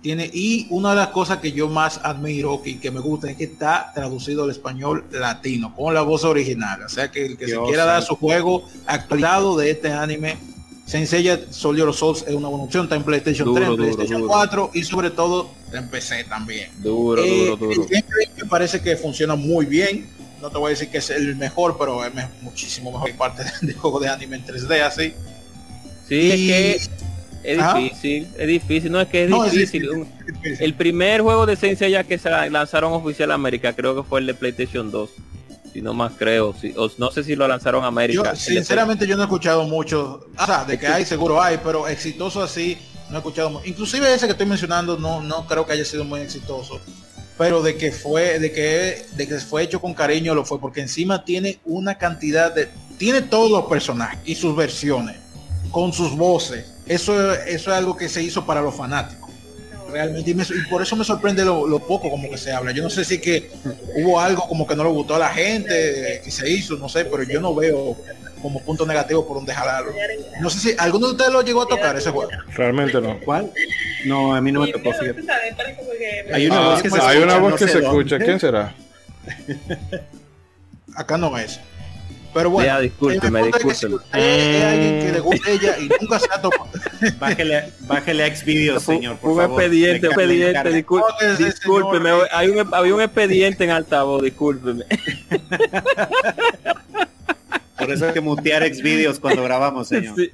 Tiene, 0.00 0.30
y 0.32 0.66
una 0.68 0.90
de 0.90 0.96
las 0.96 1.08
cosas 1.08 1.38
que 1.38 1.52
yo 1.52 1.68
más 1.68 1.98
admiro 2.02 2.60
y 2.62 2.74
que 2.74 2.90
me 2.90 3.00
gusta 3.00 3.30
es 3.30 3.38
que 3.38 3.44
está 3.44 3.90
traducido 3.94 4.44
al 4.44 4.50
español 4.50 5.06
latino, 5.10 5.74
con 5.74 5.94
la 5.94 6.02
voz 6.02 6.24
original. 6.24 6.82
O 6.82 6.88
sea 6.90 7.10
que 7.10 7.24
el 7.24 7.38
que 7.38 7.48
se 7.48 7.58
quiera 7.60 7.86
dar 7.86 8.02
su 8.02 8.14
juego 8.16 8.64
actualizado 8.86 9.56
de 9.56 9.70
este 9.70 9.90
anime, 9.90 10.36
Senseiya 10.84 11.40
Soldier 11.50 11.88
of 11.88 11.96
Souls 11.96 12.24
es 12.28 12.34
una 12.34 12.48
buena 12.48 12.64
opción. 12.64 12.84
Está 12.84 12.96
en 12.96 13.02
PlayStation 13.04 13.54
3, 13.54 13.70
PlayStation 13.76 14.26
4 14.26 14.70
y 14.74 14.82
sobre 14.82 15.10
todo 15.10 15.50
en 15.72 15.88
PC 15.88 16.24
también. 16.24 16.70
Duro, 16.82 17.24
eh, 17.24 17.46
duro, 17.58 17.74
duro. 17.74 17.86
me 18.36 18.44
parece 18.46 18.82
que 18.82 18.96
funciona 18.96 19.34
muy 19.36 19.64
bien. 19.64 20.06
No 20.44 20.50
te 20.50 20.58
voy 20.58 20.66
a 20.66 20.70
decir 20.70 20.90
que 20.90 20.98
es 20.98 21.08
el 21.08 21.36
mejor, 21.36 21.78
pero 21.78 22.04
es 22.04 22.12
muchísimo 22.42 22.92
mejor 22.92 23.08
que 23.08 23.14
parte 23.14 23.44
del 23.62 23.76
juego 23.76 23.98
de 23.98 24.10
anime 24.10 24.36
en 24.36 24.44
3D 24.44 24.82
así. 24.82 25.14
Sí, 26.06 26.30
es 26.30 26.36
que 26.36 26.90
es 27.44 27.56
difícil, 27.56 28.28
es 28.36 28.46
difícil, 28.46 28.92
no 28.92 29.00
es 29.00 29.08
que 29.08 29.24
es 29.24 29.30
difícil. 29.30 30.06
El 30.60 30.74
primer 30.74 31.22
juego 31.22 31.46
de 31.46 31.54
esencia 31.54 31.88
ya 31.88 32.04
que 32.04 32.18
se 32.18 32.28
lanzaron 32.50 32.92
oficial 32.92 33.30
a 33.30 33.34
América, 33.36 33.72
creo 33.72 33.96
que 33.96 34.02
fue 34.06 34.20
el 34.20 34.26
de 34.26 34.34
PlayStation 34.34 34.90
2. 34.90 35.10
Si 35.72 35.80
no 35.80 35.94
más 35.94 36.12
creo, 36.18 36.54
si, 36.60 36.74
no 36.98 37.10
sé 37.10 37.24
si 37.24 37.36
lo 37.36 37.48
lanzaron 37.48 37.82
a 37.82 37.86
América. 37.86 38.36
sinceramente 38.36 39.06
yo 39.06 39.16
no 39.16 39.22
he 39.22 39.24
escuchado 39.24 39.64
mucho, 39.64 40.28
o 40.38 40.44
sea, 40.44 40.66
de 40.66 40.78
que 40.78 40.86
hay 40.86 41.06
seguro 41.06 41.40
hay, 41.40 41.58
pero 41.64 41.88
exitoso 41.88 42.42
así 42.42 42.76
no 43.08 43.16
he 43.16 43.18
escuchado 43.20 43.62
Inclusive 43.64 44.12
ese 44.12 44.26
que 44.26 44.32
estoy 44.32 44.46
mencionando 44.46 44.98
no 44.98 45.22
no 45.22 45.46
creo 45.46 45.64
que 45.64 45.72
haya 45.72 45.86
sido 45.86 46.04
muy 46.04 46.20
exitoso. 46.20 46.82
Pero 47.36 47.62
de 47.62 47.76
que 47.76 47.90
fue 47.90 48.38
de 48.38 48.52
que 48.52 49.06
de 49.16 49.26
que 49.26 49.38
fue 49.38 49.64
hecho 49.64 49.80
con 49.80 49.92
cariño 49.92 50.34
lo 50.34 50.44
fue 50.44 50.60
porque 50.60 50.80
encima 50.80 51.24
tiene 51.24 51.58
una 51.64 51.98
cantidad 51.98 52.54
de 52.54 52.68
tiene 52.96 53.22
todos 53.22 53.50
los 53.50 53.64
personajes 53.64 54.20
y 54.24 54.34
sus 54.36 54.54
versiones 54.54 55.16
con 55.74 55.92
sus 55.92 56.16
voces. 56.16 56.64
Eso, 56.86 57.32
eso 57.32 57.70
es 57.72 57.76
algo 57.76 57.96
que 57.96 58.08
se 58.08 58.22
hizo 58.22 58.46
para 58.46 58.62
los 58.62 58.76
fanáticos. 58.76 59.30
Realmente, 59.90 60.30
y, 60.30 60.70
por 60.70 60.82
eso 60.82 60.96
me 60.96 61.04
sorprende 61.04 61.44
lo, 61.44 61.78
poco 61.80 62.10
como 62.10 62.30
que 62.30 62.38
se 62.38 62.52
habla. 62.52 62.72
Yo 62.72 62.82
no 62.82 62.90
sé 62.90 63.04
si 63.04 63.20
que 63.20 63.50
hubo 63.96 64.20
algo 64.20 64.46
como 64.48 64.66
que 64.66 64.76
no 64.76 64.84
le 64.84 64.90
gustó 64.90 65.16
a 65.16 65.18
la 65.18 65.30
gente, 65.30 66.20
que 66.22 66.30
se 66.30 66.48
hizo, 66.48 66.76
no 66.76 66.88
sé, 66.88 67.04
pero 67.04 67.24
yo 67.24 67.40
no 67.40 67.54
veo 67.54 67.96
como 68.44 68.60
punto 68.60 68.84
negativo 68.84 69.26
por 69.26 69.38
donde 69.38 69.54
jalarlo. 69.54 69.90
No 70.38 70.50
sé 70.50 70.60
si 70.60 70.76
alguno 70.78 71.06
de 71.06 71.12
ustedes 71.12 71.32
lo 71.32 71.40
llegó 71.40 71.62
a 71.62 71.66
tocar 71.66 71.96
ese 71.96 72.10
juego. 72.10 72.30
Realmente 72.48 73.00
no. 73.00 73.18
¿Cuál? 73.20 73.50
No, 74.04 74.34
a 74.34 74.40
mí 74.42 74.52
no 74.52 74.60
me 74.60 74.70
tocó. 74.70 74.90
Hay 76.30 76.48
una 76.48 76.60
voz 76.60 76.82
que, 76.82 76.90
se, 76.90 77.00
hay 77.00 77.22
una 77.22 77.38
voz 77.38 77.54
que 77.54 77.66
se 77.66 77.78
escucha. 77.78 78.18
¿Quién 78.18 78.38
será? 78.38 78.74
Acá 80.94 81.16
no 81.16 81.38
es. 81.38 81.58
Pero 82.34 82.50
bueno, 82.50 82.66
ya, 82.66 82.80
discúlpeme, 82.80 83.44
discúlpeme. 83.44 83.96
Es, 84.12 84.64
alguien 84.64 85.00
que 85.00 85.12
le 85.12 85.20
gusta 85.20 85.50
ella 85.50 85.76
y 85.78 85.88
nunca 86.02 86.18
se 86.18 86.26
ha 86.30 86.42
tocado. 86.42 86.68
Bájele, 87.18 87.72
bájele 87.82 88.24
a 88.24 88.36
Xvideos, 88.36 88.82
señor. 88.82 89.16
Por 89.16 89.30
un 89.30 89.36
favor, 89.38 89.62
expediente, 89.62 90.08
expediente, 90.08 90.70
discúlpeme. 90.70 91.36
discúlpeme, 91.38 92.10
hay 92.30 92.48
un, 92.48 92.74
había 92.74 92.94
un 92.94 93.00
expediente 93.00 93.64
en 93.64 93.70
altavoz, 93.70 94.22
discúlpeme. 94.22 94.84
Por 97.84 97.94
eso 97.94 98.06
hay 98.06 98.12
que 98.12 98.20
mutear 98.20 98.62
Xvideos 98.62 99.18
cuando 99.20 99.42
grabamos, 99.42 99.88
señor. 99.88 100.14
Sí. 100.16 100.30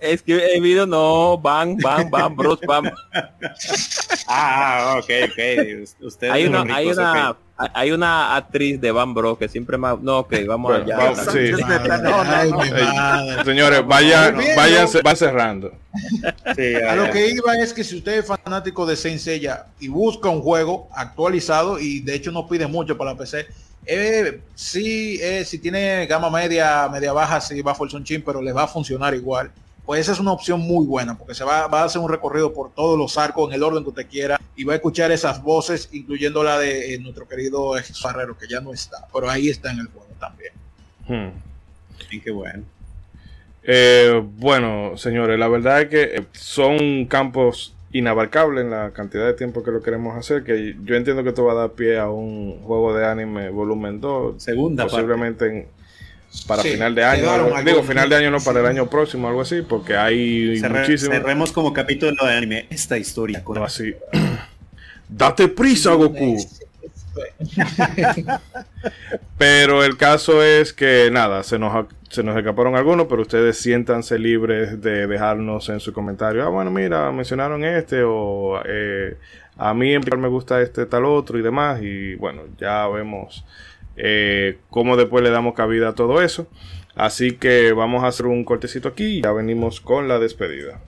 Es 0.00 0.22
que 0.22 0.54
el 0.54 0.60
video 0.60 0.86
no, 0.86 1.38
van, 1.38 1.76
van, 1.78 2.10
van, 2.10 2.36
bros, 2.36 2.60
van. 2.66 2.92
Ah, 4.26 4.96
ok, 4.98 5.10
ok. 5.30 5.38
Usted 6.00 6.30
hay 6.30 6.46
una, 6.46 6.62
hay 6.74 6.86
una, 6.88 7.36
hay 7.56 7.92
una 7.92 8.36
actriz 8.36 8.80
de 8.80 8.90
Van 8.90 9.14
Bro 9.14 9.38
que 9.38 9.48
siempre 9.48 9.78
más. 9.78 10.00
No, 10.00 10.20
ok, 10.20 10.34
vamos 10.46 10.74
allá. 10.74 11.14
Señores, 13.44 13.86
vayan, 13.86 14.36
vayan, 14.56 14.88
va 15.06 15.14
cerrando. 15.14 15.72
a 16.44 16.96
lo 16.96 17.10
que 17.10 17.30
iba 17.30 17.56
es 17.58 17.72
que 17.72 17.84
si 17.84 17.96
usted 17.96 18.18
es 18.18 18.26
fanático 18.26 18.84
de 18.86 18.96
Saint 18.96 19.20
Seiya 19.20 19.66
y 19.78 19.88
busca 19.88 20.28
un 20.28 20.42
juego 20.42 20.88
actualizado 20.94 21.78
y 21.78 22.00
de 22.00 22.14
hecho 22.14 22.32
no 22.32 22.48
pide 22.48 22.66
mucho 22.66 22.98
para 22.98 23.12
la 23.12 23.18
PC, 23.18 23.46
eh, 23.86 24.40
sí, 24.54 25.18
eh, 25.20 25.44
si 25.44 25.58
tiene 25.58 26.06
gama 26.06 26.30
media, 26.30 26.88
media 26.88 27.12
baja, 27.12 27.40
sí 27.40 27.60
va 27.62 27.72
a 27.72 28.02
Chin, 28.02 28.22
pero 28.22 28.40
le 28.40 28.52
va 28.52 28.64
a 28.64 28.68
funcionar 28.68 29.14
igual 29.14 29.50
pues 29.84 30.00
esa 30.00 30.12
es 30.12 30.20
una 30.20 30.32
opción 30.32 30.60
muy 30.60 30.86
buena, 30.86 31.16
porque 31.16 31.34
se 31.34 31.44
va, 31.44 31.64
a 31.64 31.84
hacer 31.84 32.00
un 32.00 32.08
recorrido 32.08 32.52
por 32.52 32.72
todos 32.72 32.98
los 32.98 33.18
arcos 33.18 33.48
en 33.48 33.56
el 33.56 33.62
orden 33.62 33.82
que 33.82 33.90
usted 33.90 34.06
quiera 34.08 34.40
y 34.56 34.64
va 34.64 34.72
a 34.72 34.76
escuchar 34.76 35.12
esas 35.12 35.42
voces, 35.42 35.90
incluyendo 35.92 36.42
la 36.42 36.58
de 36.58 36.94
eh, 36.94 36.98
nuestro 36.98 37.28
querido 37.28 37.74
Ferrero, 38.00 38.36
que 38.38 38.46
ya 38.48 38.60
no 38.60 38.72
está, 38.72 39.06
pero 39.12 39.28
ahí 39.28 39.48
está 39.48 39.70
en 39.72 39.80
el 39.80 39.86
juego 39.88 40.08
también. 40.18 40.52
Hmm. 41.06 41.38
qué 42.08 42.30
bueno. 42.30 42.64
Eh, 43.62 44.22
bueno, 44.36 44.96
señores, 44.96 45.38
la 45.38 45.48
verdad 45.48 45.82
es 45.82 45.88
que 45.88 46.02
eh, 46.02 46.26
son 46.32 47.04
campos 47.04 47.73
inabarcables 47.94 48.64
en 48.64 48.70
la 48.70 48.90
cantidad 48.90 49.24
de 49.24 49.32
tiempo 49.34 49.62
que 49.62 49.70
lo 49.70 49.80
queremos 49.80 50.18
hacer, 50.18 50.42
que 50.42 50.76
yo 50.84 50.96
entiendo 50.96 51.22
que 51.22 51.30
esto 51.30 51.44
va 51.44 51.52
a 51.52 51.54
dar 51.54 51.70
pie 51.70 51.98
a 51.98 52.10
un 52.10 52.60
juego 52.62 52.92
de 52.92 53.06
anime 53.06 53.48
volumen 53.48 54.00
2, 54.00 54.42
segunda 54.42 54.84
posiblemente 54.84 55.46
en 55.46 55.66
para 56.48 56.64
final 56.64 56.94
de 56.94 57.04
año. 57.04 57.62
Digo, 57.64 57.84
final 57.84 58.08
de 58.08 58.16
año 58.16 58.30
no 58.32 58.40
para 58.40 58.60
el 58.60 58.66
año 58.66 58.90
próximo, 58.90 59.28
algo 59.28 59.40
así, 59.40 59.62
porque 59.62 59.96
hay 59.96 60.60
muchísimo. 60.68 61.12
Cerremos 61.12 61.52
como 61.52 61.72
capítulo 61.72 62.26
de 62.26 62.32
anime 62.32 62.66
esta 62.68 62.98
historia. 62.98 63.44
Con... 63.44 63.62
así. 63.62 63.94
Date 65.08 65.46
prisa, 65.48 65.92
Goku. 65.92 66.36
pero 69.38 69.84
el 69.84 69.96
caso 69.96 70.42
es 70.42 70.72
que 70.72 71.10
nada, 71.12 71.42
se 71.42 71.58
nos, 71.58 71.86
se 72.10 72.22
nos 72.22 72.36
escaparon 72.36 72.76
algunos, 72.76 73.06
pero 73.06 73.22
ustedes 73.22 73.58
siéntanse 73.58 74.18
libres 74.18 74.80
de 74.80 75.06
dejarnos 75.06 75.68
en 75.68 75.80
su 75.80 75.92
comentario. 75.92 76.44
Ah, 76.44 76.48
bueno, 76.48 76.70
mira, 76.70 77.10
mencionaron 77.12 77.64
este 77.64 78.02
o 78.04 78.60
eh, 78.64 79.16
a 79.56 79.74
mí 79.74 79.94
en 79.94 80.02
me 80.18 80.28
gusta 80.28 80.60
este 80.60 80.86
tal 80.86 81.04
otro 81.04 81.38
y 81.38 81.42
demás. 81.42 81.80
Y 81.82 82.14
bueno, 82.16 82.42
ya 82.58 82.86
vemos 82.88 83.44
eh, 83.96 84.58
cómo 84.70 84.96
después 84.96 85.22
le 85.22 85.30
damos 85.30 85.54
cabida 85.54 85.90
a 85.90 85.94
todo 85.94 86.22
eso. 86.22 86.48
Así 86.94 87.32
que 87.32 87.72
vamos 87.72 88.04
a 88.04 88.08
hacer 88.08 88.26
un 88.26 88.44
cortecito 88.44 88.88
aquí 88.88 89.18
y 89.18 89.22
ya 89.22 89.32
venimos 89.32 89.80
con 89.80 90.06
la 90.06 90.18
despedida. 90.18 90.80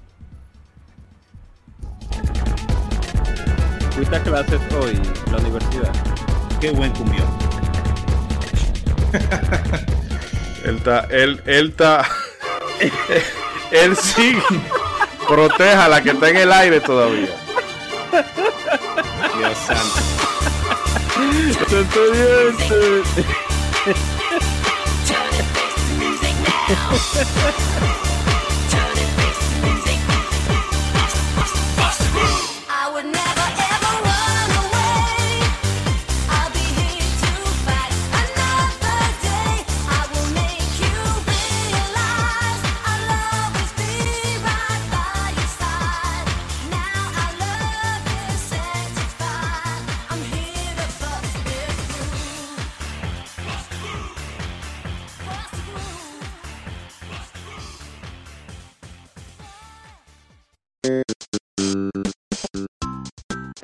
¿Fuiste 3.90 4.20
clases 4.20 4.60
hoy 4.74 5.00
la 5.32 5.38
universidad? 5.38 6.15
Qué 6.60 6.70
buen 6.70 6.92
cumbión. 6.92 7.26
él 10.64 10.76
está, 10.76 11.06
él, 11.10 11.42
él 11.46 11.68
está, 11.68 12.08
él 13.70 13.96
sí 13.96 14.38
proteja 15.26 15.88
la 15.88 16.02
que 16.02 16.10
está 16.10 16.28
en 16.30 16.36
el 16.36 16.52
aire 16.52 16.80
todavía. 16.80 17.28
Dios 19.38 19.58
santo. 19.66 20.00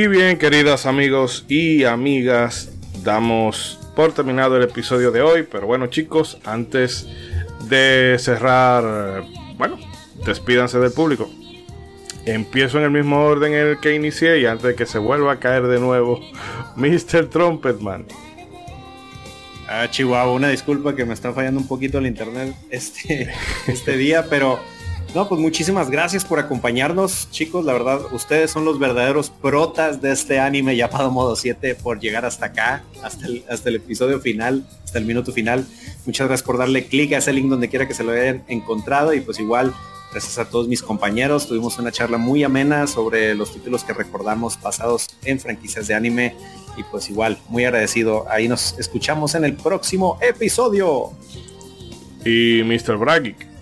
Y 0.00 0.06
bien, 0.06 0.38
queridas 0.38 0.86
amigos 0.86 1.44
y 1.48 1.82
amigas, 1.82 2.70
damos 3.02 3.80
por 3.96 4.12
terminado 4.12 4.56
el 4.56 4.62
episodio 4.62 5.10
de 5.10 5.22
hoy. 5.22 5.42
Pero 5.42 5.66
bueno, 5.66 5.88
chicos, 5.88 6.38
antes 6.44 7.08
de 7.68 8.14
cerrar, 8.20 9.24
bueno, 9.56 9.76
despídanse 10.24 10.78
del 10.78 10.92
público. 10.92 11.28
Empiezo 12.26 12.78
en 12.78 12.84
el 12.84 12.92
mismo 12.92 13.24
orden 13.24 13.54
en 13.54 13.66
el 13.66 13.80
que 13.80 13.92
inicié 13.92 14.38
y 14.38 14.46
antes 14.46 14.66
de 14.68 14.74
que 14.76 14.86
se 14.86 15.00
vuelva 15.00 15.32
a 15.32 15.40
caer 15.40 15.66
de 15.66 15.80
nuevo, 15.80 16.20
Mr. 16.76 17.26
Trumpetman. 17.28 18.06
Ah, 19.66 19.88
Chihuahua, 19.90 20.32
una 20.32 20.50
disculpa 20.50 20.94
que 20.94 21.06
me 21.06 21.14
está 21.14 21.32
fallando 21.32 21.58
un 21.58 21.66
poquito 21.66 21.98
el 21.98 22.06
internet 22.06 22.54
este, 22.70 23.32
este 23.66 23.96
día, 23.96 24.26
pero 24.30 24.60
no, 25.14 25.28
pues 25.28 25.40
muchísimas 25.40 25.90
gracias 25.90 26.24
por 26.24 26.38
acompañarnos, 26.38 27.28
chicos. 27.30 27.64
La 27.64 27.72
verdad, 27.72 28.00
ustedes 28.12 28.50
son 28.50 28.64
los 28.64 28.78
verdaderos 28.78 29.30
protas 29.30 30.02
de 30.02 30.12
este 30.12 30.38
anime 30.38 30.76
llamado 30.76 31.10
Modo 31.10 31.34
7 31.34 31.74
por 31.76 31.98
llegar 31.98 32.26
hasta 32.26 32.46
acá, 32.46 32.84
hasta 33.02 33.26
el, 33.26 33.44
hasta 33.48 33.70
el 33.70 33.76
episodio 33.76 34.20
final, 34.20 34.66
hasta 34.84 34.98
el 34.98 35.06
minuto 35.06 35.32
final. 35.32 35.66
Muchas 36.04 36.28
gracias 36.28 36.46
por 36.46 36.58
darle 36.58 36.86
clic 36.86 37.14
a 37.14 37.18
ese 37.18 37.32
link 37.32 37.48
donde 37.48 37.68
quiera 37.68 37.88
que 37.88 37.94
se 37.94 38.04
lo 38.04 38.12
hayan 38.12 38.44
encontrado 38.48 39.14
y 39.14 39.20
pues 39.20 39.40
igual 39.40 39.72
gracias 40.12 40.38
a 40.38 40.48
todos 40.48 40.68
mis 40.68 40.82
compañeros. 40.82 41.48
Tuvimos 41.48 41.78
una 41.78 41.90
charla 41.90 42.18
muy 42.18 42.44
amena 42.44 42.86
sobre 42.86 43.34
los 43.34 43.52
títulos 43.52 43.84
que 43.84 43.94
recordamos 43.94 44.58
pasados 44.58 45.08
en 45.24 45.40
franquicias 45.40 45.86
de 45.86 45.94
anime 45.94 46.34
y 46.76 46.82
pues 46.84 47.08
igual 47.08 47.38
muy 47.48 47.64
agradecido. 47.64 48.26
Ahí 48.30 48.46
nos 48.46 48.78
escuchamos 48.78 49.34
en 49.34 49.44
el 49.44 49.54
próximo 49.56 50.18
episodio. 50.20 51.12
Y 52.24 52.62
Mr. 52.62 52.98
Bragic. 52.98 53.57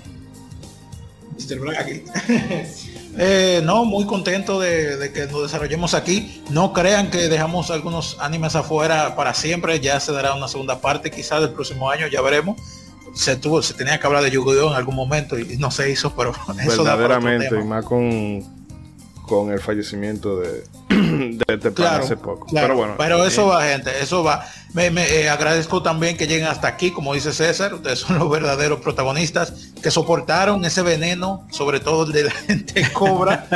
Eh, 3.18 3.62
no, 3.64 3.86
muy 3.86 4.04
contento 4.04 4.60
de, 4.60 5.10
que 5.14 5.26
nos 5.26 5.44
desarrollemos 5.44 5.94
aquí. 5.94 6.42
No 6.50 6.74
crean 6.74 7.10
que 7.10 7.28
dejamos 7.28 7.70
algunos 7.70 8.18
animes 8.20 8.54
afuera 8.54 9.16
para 9.16 9.32
siempre. 9.32 9.80
Ya 9.80 9.98
se 10.00 10.12
dará 10.12 10.34
una 10.34 10.48
segunda 10.48 10.82
parte, 10.82 11.10
quizás 11.10 11.40
del 11.40 11.50
próximo 11.50 11.88
año, 11.88 12.08
ya 12.08 12.20
veremos. 12.20 12.60
Se 13.14 13.36
tuvo, 13.36 13.62
se 13.62 13.72
tenía 13.72 13.98
que 13.98 14.06
hablar 14.06 14.22
de 14.22 14.30
Yu-Gi-Oh 14.32 14.68
en 14.68 14.76
algún 14.76 14.94
momento 14.94 15.38
y 15.38 15.56
no 15.56 15.70
se 15.70 15.90
hizo, 15.90 16.14
pero 16.14 16.32
eso 16.60 16.84
verdaderamente 16.84 17.58
y 17.58 17.64
más 17.64 17.86
con 17.86 18.44
con 19.26 19.50
el 19.50 19.60
fallecimiento 19.60 20.40
de, 20.40 20.64
de 20.88 21.44
este 21.48 21.86
hace 21.86 22.16
poco. 22.16 22.46
pero 22.52 22.76
bueno. 22.76 22.94
Pero 22.96 23.24
eso 23.24 23.46
va, 23.46 23.64
gente, 23.64 23.90
eso 24.00 24.22
va. 24.22 24.46
Me, 24.72 24.86
eh, 24.88 25.28
agradezco 25.28 25.82
también 25.82 26.16
que 26.16 26.26
lleguen 26.26 26.46
hasta 26.46 26.68
aquí, 26.68 26.90
como 26.90 27.14
dice 27.14 27.32
César, 27.32 27.74
ustedes 27.74 27.98
son 27.98 28.18
los 28.18 28.30
verdaderos 28.30 28.80
protagonistas 28.80 29.72
que 29.82 29.90
soportaron 29.90 30.64
ese 30.64 30.82
veneno, 30.82 31.46
sobre 31.50 31.80
todo 31.80 32.04
el 32.06 32.12
de 32.12 32.24
la 32.24 32.30
gente 32.46 32.90
cobra. 32.92 33.46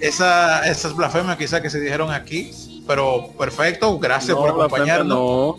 Esa, 0.00 0.68
esas 0.68 0.94
blasfemias 0.94 1.36
quizás 1.36 1.60
que 1.60 1.70
se 1.70 1.80
dijeron 1.80 2.10
aquí, 2.10 2.52
pero 2.86 3.28
perfecto, 3.38 3.98
gracias 3.98 4.36
por 4.36 4.50
acompañarnos. 4.50 5.08
No, 5.08 5.56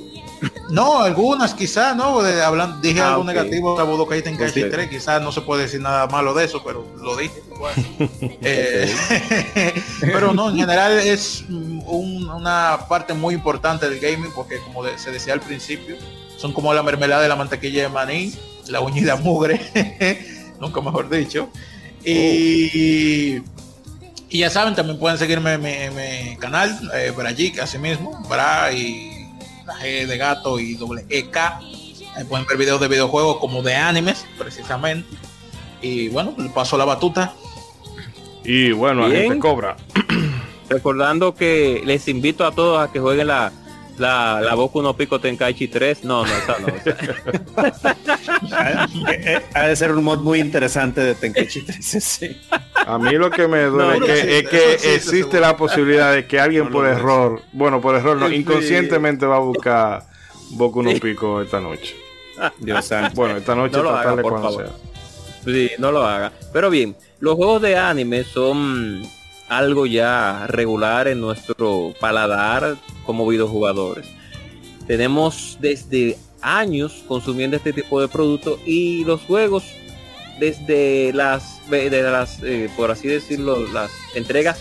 algunas 1.02 1.54
quizás, 1.54 1.96
¿no? 1.96 2.22
De, 2.22 2.42
hablan, 2.42 2.82
dije 2.82 3.02
ah, 3.02 3.12
algo 3.12 3.24
negativo 3.24 3.78
de 3.78 3.84
Budokai 3.84 4.22
Tenkaichi 4.22 4.70
3, 4.70 4.90
quizás 4.90 5.22
no 5.22 5.32
se 5.32 5.42
puede 5.42 5.64
decir 5.64 5.82
nada 5.82 6.08
malo 6.08 6.34
de 6.34 6.46
eso, 6.46 6.64
pero 6.64 6.86
lo 7.02 7.16
dije. 7.16 7.42
Eh, 8.42 8.94
pero 10.02 10.32
no, 10.32 10.52
en 10.52 10.58
general 10.58 11.00
es 11.00 11.44
una 11.50 12.80
parte 12.88 13.14
muy 13.14 13.34
importante 13.34 13.90
del 13.90 14.00
gaming 14.00 14.32
porque 14.32 14.60
como 14.60 14.84
se 14.96 15.12
decía 15.12 15.34
al 15.34 15.40
principio, 15.40 15.96
son 16.38 16.54
como 16.54 16.74
la 16.74 16.84
mermelada 16.84 17.24
de 17.24 17.28
la 17.28 17.36
mantequilla 17.36 17.84
de 17.84 17.90
maní, 17.90 18.34
la 18.68 18.82
uñida 18.82 19.16
mugre, 19.16 19.60
nunca 20.60 20.82
mejor 20.82 21.10
dicho. 21.10 21.50
Y, 22.06 23.38
y 24.30 24.40
ya 24.40 24.50
saben, 24.50 24.76
también 24.76 25.00
pueden 25.00 25.18
seguirme 25.18 25.54
en 25.54 25.96
mi, 25.96 26.38
canal, 26.38 26.78
eh, 26.94 27.12
Brajik, 27.16 27.60
así 27.60 27.78
mismo, 27.80 28.22
Bra 28.30 28.72
y 28.72 29.17
G 29.76 30.06
de 30.06 30.18
gato 30.18 30.60
y 30.60 30.76
doble 30.76 31.06
EK. 31.10 31.38
Pueden 32.28 32.48
ver 32.48 32.58
videos 32.58 32.82
de 32.82 32.88
videojuegos 32.88 33.38
como 33.38 33.62
de 33.62 33.76
animes, 33.76 34.26
precisamente. 34.38 35.08
Y 35.82 36.10
bueno, 36.10 36.34
le 36.38 36.50
paso 36.50 36.78
la 36.78 36.86
batuta. 36.86 37.34
Y 38.44 38.72
bueno, 38.72 39.06
a 39.06 39.10
gente 39.10 39.40
cobra. 39.40 39.78
Recordando 40.70 41.36
que 41.36 41.82
les 41.86 42.08
invito 42.08 42.46
a 42.46 42.52
todos 42.52 42.82
a 42.82 42.92
que 42.92 43.00
jueguen 43.00 43.28
la, 43.28 43.52
la, 43.98 44.42
la 44.42 44.56
Boku 44.56 44.82
no 44.82 44.96
Pico 44.96 45.20
Tenkaichi 45.20 45.68
3. 45.68 46.04
No, 46.04 46.26
no, 46.26 46.32
esa 46.34 46.58
no. 46.60 46.68
ha 49.54 49.68
de 49.68 49.76
ser 49.76 49.92
un 49.92 50.04
mod 50.04 50.20
muy 50.20 50.40
interesante 50.40 51.02
de 51.02 51.16
Tenkaichi 51.16 51.62
3. 51.62 52.20
A 52.88 52.98
mí 52.98 53.12
lo 53.12 53.30
que 53.30 53.48
me 53.48 53.64
duele 53.66 54.40
es 54.40 54.48
que, 54.48 54.96
existe 54.96 55.40
la 55.40 55.58
posibilidad 55.58 56.14
de 56.14 56.26
que 56.26 56.40
alguien 56.40 56.70
por 56.70 56.88
error, 56.88 57.42
bueno, 57.52 57.82
por 57.82 57.96
error 57.96 58.18
no, 58.18 58.32
inconscientemente 58.32 59.26
va 59.26 59.36
a 59.36 59.40
buscar 59.40 60.04
Boku 60.52 60.82
no 60.82 60.94
Pico 60.94 61.42
esta 61.42 61.60
noche. 61.60 61.96
Dios 62.60 62.90
Bueno, 63.14 63.38
esta 63.38 63.56
noche 63.56 63.78
de 63.78 64.22
cuando 64.22 64.74
Sí, 65.44 65.72
no 65.80 65.92
lo 65.92 66.06
haga. 66.06 66.32
Pero 66.54 66.70
bien, 66.70 66.96
los 67.20 67.36
juegos 67.36 67.62
de 67.62 67.78
anime 67.78 68.24
son 68.24 69.02
algo 69.50 69.86
ya 69.86 70.46
regular 70.48 71.08
en 71.08 71.22
nuestro 71.22 71.94
paladar 72.00 72.76
como 73.06 73.28
videojugadores. 73.28 74.08
Tenemos 74.88 75.58
desde 75.60 76.18
años 76.42 77.04
consumiendo 77.08 77.58
este 77.58 77.74
tipo 77.74 78.00
de 78.00 78.08
productos 78.08 78.60
y 78.66 79.04
los 79.06 79.22
juegos 79.22 79.66
desde 80.40 81.12
las, 81.14 81.57
de 81.70 82.02
las 82.04 82.42
eh, 82.44 82.70
por 82.76 82.92
así 82.92 83.08
decirlo, 83.08 83.68
las 83.68 83.92
entregas 84.16 84.60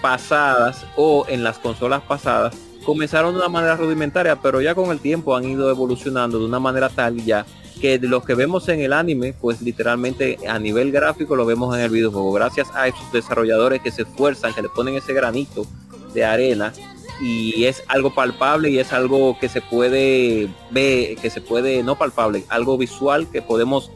pasadas 0.00 0.84
o 0.96 1.24
en 1.28 1.42
las 1.42 1.58
consolas 1.58 2.02
pasadas 2.02 2.54
comenzaron 2.84 3.32
de 3.32 3.40
una 3.40 3.48
manera 3.48 3.76
rudimentaria, 3.76 4.36
pero 4.36 4.60
ya 4.60 4.74
con 4.74 4.90
el 4.90 5.00
tiempo 5.00 5.34
han 5.34 5.44
ido 5.44 5.70
evolucionando 5.70 6.38
de 6.38 6.44
una 6.44 6.60
manera 6.60 6.88
tal 6.90 7.16
ya 7.24 7.46
que 7.80 7.98
de 7.98 8.08
los 8.08 8.24
que 8.24 8.34
vemos 8.34 8.68
en 8.68 8.80
el 8.80 8.92
anime, 8.92 9.32
pues 9.32 9.60
literalmente 9.60 10.38
a 10.48 10.58
nivel 10.58 10.92
gráfico 10.92 11.36
lo 11.36 11.44
vemos 11.44 11.76
en 11.76 11.82
el 11.82 11.90
videojuego, 11.90 12.32
gracias 12.32 12.68
a 12.74 12.86
esos 12.86 13.10
desarrolladores 13.12 13.82
que 13.82 13.90
se 13.90 14.02
esfuerzan, 14.02 14.54
que 14.54 14.62
le 14.62 14.68
ponen 14.68 14.94
ese 14.94 15.12
granito 15.12 15.66
de 16.12 16.24
arena 16.24 16.72
y 17.20 17.64
es 17.64 17.82
algo 17.88 18.14
palpable 18.14 18.70
y 18.70 18.78
es 18.78 18.92
algo 18.92 19.38
que 19.38 19.48
se 19.48 19.60
puede 19.60 20.48
ver, 20.70 21.16
que 21.16 21.30
se 21.30 21.40
puede, 21.40 21.82
no 21.82 21.96
palpable, 21.96 22.44
algo 22.48 22.76
visual 22.76 23.28
que 23.30 23.42
podemos 23.42 23.90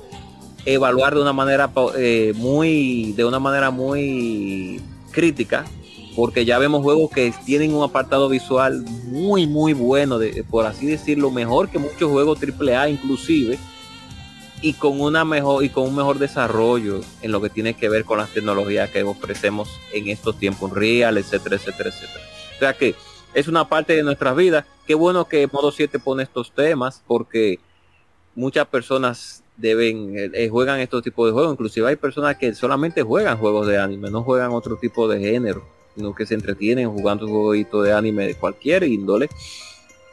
evaluar 0.74 1.14
de 1.14 1.22
una 1.22 1.32
manera 1.32 1.70
eh, 1.96 2.32
muy, 2.36 3.12
de 3.12 3.24
una 3.24 3.38
manera 3.38 3.70
muy 3.70 4.80
crítica, 5.10 5.64
porque 6.14 6.44
ya 6.44 6.58
vemos 6.58 6.82
juegos 6.82 7.10
que 7.10 7.32
tienen 7.46 7.72
un 7.72 7.82
apartado 7.82 8.28
visual 8.28 8.82
muy, 9.04 9.46
muy 9.46 9.72
bueno, 9.72 10.18
por 10.50 10.66
así 10.66 10.86
decirlo, 10.86 11.30
mejor 11.30 11.70
que 11.70 11.78
muchos 11.78 12.10
juegos 12.10 12.38
AAA 12.42 12.90
inclusive, 12.90 13.58
y 14.60 14.74
con 14.74 15.00
una 15.00 15.24
mejor 15.24 15.64
y 15.64 15.70
con 15.70 15.84
un 15.84 15.94
mejor 15.94 16.18
desarrollo 16.18 17.00
en 17.22 17.32
lo 17.32 17.40
que 17.40 17.48
tiene 17.48 17.74
que 17.74 17.88
ver 17.88 18.04
con 18.04 18.18
las 18.18 18.30
tecnologías 18.30 18.90
que 18.90 19.02
ofrecemos 19.04 19.70
en 19.92 20.08
estos 20.08 20.38
tiempos 20.38 20.72
real, 20.72 21.16
etcétera, 21.16 21.56
etcétera, 21.56 21.90
etcétera. 21.90 22.24
O 22.56 22.58
sea 22.58 22.72
que 22.74 22.94
es 23.34 23.46
una 23.46 23.68
parte 23.68 23.94
de 23.94 24.02
nuestras 24.02 24.34
vidas. 24.34 24.64
Qué 24.86 24.94
bueno 24.94 25.26
que 25.26 25.46
Modo 25.46 25.70
7 25.70 26.00
pone 26.00 26.24
estos 26.24 26.50
temas 26.50 27.02
porque 27.06 27.60
muchas 28.34 28.66
personas 28.66 29.44
deben 29.58 30.16
eh, 30.16 30.30
eh, 30.32 30.48
juegan 30.48 30.80
estos 30.80 31.02
tipos 31.02 31.26
de 31.26 31.32
juegos. 31.32 31.52
Inclusive 31.52 31.88
hay 31.88 31.96
personas 31.96 32.36
que 32.36 32.54
solamente 32.54 33.02
juegan 33.02 33.36
juegos 33.38 33.66
de 33.66 33.78
anime, 33.78 34.10
no 34.10 34.22
juegan 34.22 34.52
otro 34.52 34.76
tipo 34.76 35.06
de 35.08 35.20
género, 35.20 35.64
sino 35.94 36.14
que 36.14 36.24
se 36.24 36.34
entretienen 36.34 36.90
jugando 36.90 37.26
un 37.26 37.32
jueguito 37.32 37.82
de 37.82 37.92
anime 37.92 38.26
de 38.26 38.34
cualquier 38.34 38.84
índole. 38.84 39.28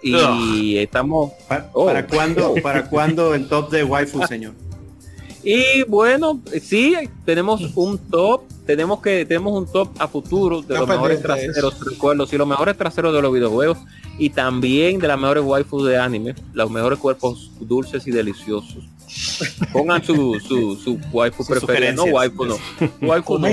Y 0.02 0.78
estamos... 0.78 1.32
¿Para, 1.48 1.70
oh. 1.74 1.88
¿para 1.88 2.06
cuándo, 2.06 2.54
¿Para 2.62 2.88
cuándo 2.88 3.34
el 3.34 3.48
top 3.48 3.72
de 3.72 3.84
waifu, 3.84 4.22
señor? 4.28 4.54
Y 5.48 5.84
bueno, 5.84 6.42
sí, 6.60 6.96
tenemos 7.24 7.62
un 7.76 8.00
top, 8.00 8.42
tenemos 8.66 9.00
que 9.00 9.28
tenemos 9.28 9.54
un 9.54 9.72
top 9.72 9.90
a 10.00 10.08
futuro 10.08 10.64
de 10.64 10.74
los 10.74 10.88
mejores 10.88 11.22
traseros, 11.22 11.80
recuerdo, 11.86 12.26
sí, 12.26 12.36
los 12.36 12.48
mejores 12.48 12.76
traseros 12.76 13.14
de 13.14 13.22
los 13.22 13.32
videojuegos 13.32 13.78
y 14.18 14.32
también 14.32 14.98
de 14.98 15.08
las 15.08 15.20
mejores 15.20 15.44
waifus 15.44 15.86
de 15.86 16.00
anime, 16.00 16.34
los 16.54 16.72
mejores 16.72 16.98
cuerpos 16.98 17.52
dulces 17.60 18.08
y 18.08 18.12
deliciosos. 18.12 18.86
Pongan 19.72 20.04
su, 20.04 20.40
su, 20.40 20.76
su 20.76 21.00
waifu 21.12 21.46
preferida. 21.46 21.94
No, 21.94 22.04
waifu 22.06 22.46
no. 22.46 22.58
Waifu 23.02 23.40
no. 23.40 23.48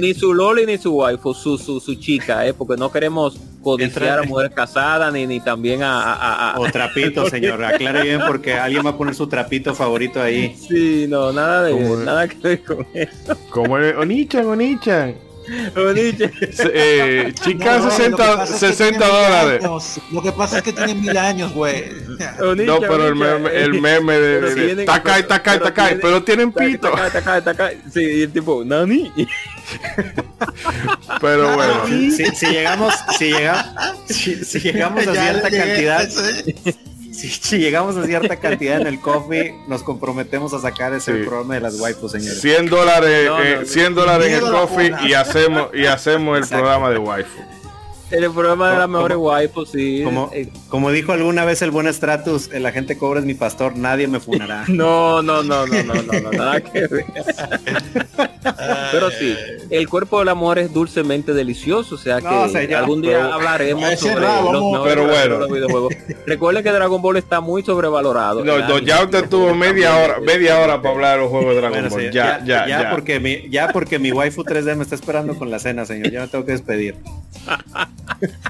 ni 0.00 0.14
su 0.14 0.32
loli 0.32 0.66
ni 0.66 0.78
su 0.78 0.96
waifu, 0.96 1.34
su, 1.34 1.58
su, 1.58 1.80
su 1.80 1.94
chica, 1.96 2.46
eh, 2.46 2.54
porque 2.54 2.76
no 2.76 2.90
queremos 2.90 3.38
codiciar 3.62 4.20
a 4.20 4.22
mujeres 4.22 4.52
casadas 4.54 5.12
ni, 5.12 5.26
ni 5.26 5.40
también 5.40 5.80
a, 5.82 6.54
O 6.58 6.70
trapito, 6.70 7.28
señor. 7.28 7.62
Aclare 7.64 8.02
bien 8.02 8.20
porque 8.26 8.54
alguien 8.54 8.84
va 8.84 8.90
a 8.90 8.96
poner 8.96 9.14
su 9.14 9.26
trapito 9.26 9.74
favorito 9.74 10.22
ahí. 10.22 10.56
Sí, 10.56 11.06
no, 11.08 11.32
nada 11.32 11.64
de 11.64 11.74
nada 12.04 12.28
que 12.28 12.36
ver 12.36 12.64
con 12.64 12.86
eso. 12.94 13.36
Como 13.50 13.74
Onichan, 13.74 14.46
Onichan. 14.46 15.27
Eh, 16.74 17.32
chica, 17.42 17.90
60, 17.90 18.46
60 18.46 19.06
dólares. 19.06 19.64
Lo 20.12 20.22
que 20.22 20.32
pasa 20.32 20.58
es 20.58 20.62
que 20.62 20.72
tiene 20.72 20.94
mil 20.94 21.16
años, 21.16 21.52
güey. 21.52 21.84
no, 22.66 22.80
pero 22.80 23.08
el 23.08 23.14
meme, 23.14 23.50
el 23.54 23.80
meme 23.80 24.18
de, 24.18 24.40
de, 24.40 24.74
de 24.76 24.84
Takai, 24.84 25.26
Takai, 25.26 25.60
Takai, 25.60 25.98
pero 26.00 26.22
tienen 26.22 26.52
pito. 26.52 26.90
Takai, 26.90 27.42
Takai, 27.42 27.78
Sí, 27.92 28.22
el 28.22 28.32
tipo, 28.32 28.64
Nani. 28.64 29.12
pero 31.20 31.54
bueno. 31.54 31.86
Si, 31.86 32.10
si 32.10 32.46
llegamos, 32.46 32.94
si 33.18 33.32
llegamos, 33.32 33.66
si, 34.06 34.44
si 34.44 34.60
llegamos 34.60 35.06
a 35.06 35.12
cierta 35.12 35.50
cantidad 35.50 36.08
si, 37.18 37.58
llegamos 37.58 37.96
a 37.96 38.04
cierta 38.04 38.36
cantidad 38.36 38.80
en 38.80 38.86
el 38.86 39.00
coffee, 39.00 39.54
nos 39.66 39.82
comprometemos 39.82 40.54
a 40.54 40.60
sacar 40.60 40.92
ese 40.94 41.12
programa 41.24 41.54
de 41.54 41.60
las 41.60 41.80
waifus, 41.80 42.12
señores. 42.12 42.40
100 42.40 42.66
dólares, 42.66 43.30
100 43.64 43.86
eh, 43.86 43.94
dólares 43.94 44.28
en 44.28 44.34
el 44.34 44.50
coffee 44.50 44.92
y 45.04 45.14
hacemos, 45.14 45.70
y 45.74 45.86
hacemos 45.86 46.38
el 46.38 46.46
programa 46.46 46.90
de 46.90 46.98
waifu. 46.98 47.40
El 48.10 48.30
programa 48.32 48.70
de 48.70 48.78
las 48.78 48.88
mejores 48.88 49.18
waifus, 49.18 49.70
sí. 49.70 50.02
Como, 50.02 50.30
eh, 50.32 50.48
como 50.68 50.90
dijo 50.90 51.12
alguna 51.12 51.44
vez 51.44 51.60
el 51.62 51.70
buen 51.70 51.92
Stratus, 51.92 52.48
la 52.52 52.72
gente 52.72 52.96
cobra 52.96 53.20
es 53.20 53.26
mi 53.26 53.34
pastor, 53.34 53.76
nadie 53.76 54.08
me 54.08 54.18
funará. 54.20 54.64
no, 54.68 55.22
no, 55.22 55.42
no, 55.42 55.66
no, 55.66 55.82
no, 55.82 55.94
no, 55.94 56.20
no, 56.20 56.30
nada 56.30 56.60
que 56.60 56.86
ver. 56.86 57.04
Pero 58.92 59.10
sí, 59.10 59.36
el 59.70 59.88
cuerpo 59.88 60.18
del 60.20 60.28
amor 60.28 60.58
es 60.58 60.72
dulcemente 60.72 61.34
delicioso, 61.34 61.96
o 61.96 61.98
sea 61.98 62.20
que 62.20 62.74
algún 62.74 63.02
día 63.02 63.34
hablaremos 63.34 63.98
sobre 63.98 64.20
los 64.20 64.84
pero 64.84 65.06
bueno. 65.06 65.46
videojuegos. 65.48 65.94
Recuerden 66.26 66.62
que 66.62 66.70
Dragon 66.70 67.00
Ball 67.00 67.16
está 67.16 67.40
muy 67.40 67.62
sobrevalorado. 67.62 68.44
No, 68.44 68.78
ya 68.78 69.02
usted 69.02 69.28
tuvo 69.28 69.54
media 69.54 69.96
hora, 69.96 70.20
media 70.20 70.58
hora 70.60 70.80
para 70.80 70.94
hablar 70.94 71.16
de 71.16 71.22
los 71.22 71.30
juegos 71.30 71.54
de 71.54 71.60
Dragon 71.60 71.88
Ball. 71.88 72.10
ya, 72.10 72.40
ya, 72.44 72.66
ya, 72.66 72.82
ya, 72.82 72.90
porque 72.90 73.20
mi, 73.20 73.48
ya 73.50 73.72
porque 73.72 73.98
mi 73.98 74.12
waifu 74.12 74.44
3D 74.44 74.76
me 74.76 74.82
está 74.82 74.94
esperando 74.94 75.36
con 75.36 75.50
la 75.50 75.58
cena, 75.58 75.84
señor. 75.84 76.10
Ya 76.10 76.20
me 76.22 76.28
tengo 76.28 76.44
que 76.44 76.52
despedir. 76.52 76.96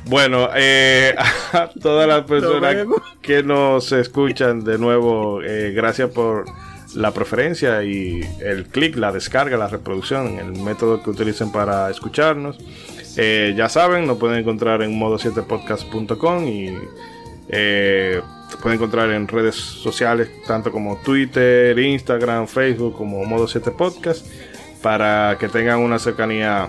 Bueno, 0.07 0.49
eh, 0.57 1.15
a 1.53 1.69
todas 1.69 2.09
las 2.09 2.25
personas 2.25 2.75
que 3.21 3.43
nos 3.43 3.93
escuchan 3.93 4.65
de 4.65 4.79
nuevo, 4.79 5.43
eh, 5.43 5.73
gracias 5.75 6.09
por 6.11 6.47
la 6.95 7.13
preferencia 7.13 7.83
y 7.85 8.21
el 8.41 8.67
clic, 8.67 8.97
la 8.97 9.13
descarga, 9.13 9.59
la 9.59 9.69
reproducción, 9.69 10.39
el 10.39 10.53
método 10.63 11.03
que 11.03 11.11
utilicen 11.11 11.53
para 11.53 11.91
escucharnos. 11.91 12.59
Eh, 13.17 13.55
ya 13.57 13.69
saben, 13.69 14.07
nos 14.07 14.17
pueden 14.17 14.39
encontrar 14.39 14.81
en 14.83 14.99
modo7podcast.com 14.99 16.47
y 16.47 16.75
eh, 17.49 18.23
pueden 18.63 18.79
encontrar 18.79 19.11
en 19.11 19.29
redes 19.29 19.57
sociales, 19.57 20.31
tanto 20.47 20.73
como 20.73 20.97
Twitter, 20.99 21.79
Instagram, 21.79 22.47
Facebook, 22.47 22.97
como 22.97 23.23
Modo7Podcast, 23.25 24.25
para 24.83 25.37
que 25.39 25.49
tengan 25.49 25.81
una 25.81 25.99
cercanía 25.99 26.69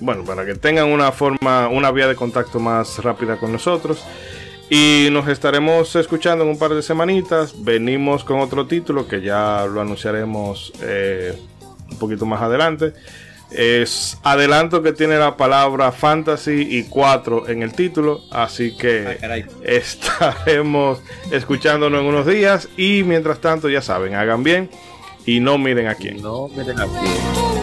bueno, 0.00 0.24
para 0.24 0.44
que 0.44 0.54
tengan 0.54 0.88
una 0.88 1.12
forma, 1.12 1.68
una 1.68 1.90
vía 1.90 2.06
de 2.06 2.16
contacto 2.16 2.58
más 2.58 2.98
rápida 3.02 3.36
con 3.36 3.52
nosotros. 3.52 4.04
Y 4.70 5.08
nos 5.10 5.26
estaremos 5.28 5.96
escuchando 5.96 6.44
en 6.44 6.50
un 6.50 6.58
par 6.58 6.74
de 6.74 6.82
semanitas. 6.82 7.64
Venimos 7.64 8.22
con 8.22 8.38
otro 8.38 8.66
título 8.66 9.08
que 9.08 9.20
ya 9.20 9.66
lo 9.66 9.80
anunciaremos 9.80 10.72
eh, 10.80 11.36
un 11.90 11.98
poquito 11.98 12.24
más 12.24 12.40
adelante. 12.40 12.92
Es 13.50 14.16
adelanto 14.22 14.80
que 14.80 14.92
tiene 14.92 15.18
la 15.18 15.36
palabra 15.36 15.90
fantasy 15.90 16.68
y 16.70 16.84
4 16.84 17.48
en 17.48 17.62
el 17.64 17.72
título, 17.72 18.20
así 18.30 18.76
que 18.76 19.18
estaremos 19.64 21.02
escuchándonos 21.32 22.00
en 22.00 22.06
unos 22.06 22.26
días 22.26 22.68
y 22.76 23.02
mientras 23.02 23.40
tanto 23.40 23.68
ya 23.68 23.82
saben, 23.82 24.14
hagan 24.14 24.44
bien 24.44 24.70
y 25.26 25.40
no 25.40 25.58
miren 25.58 25.88
a 25.88 25.96
quién. 25.96 26.22
No 26.22 26.46
miren 26.46 26.78
a 26.78 26.86
quién. 26.86 27.59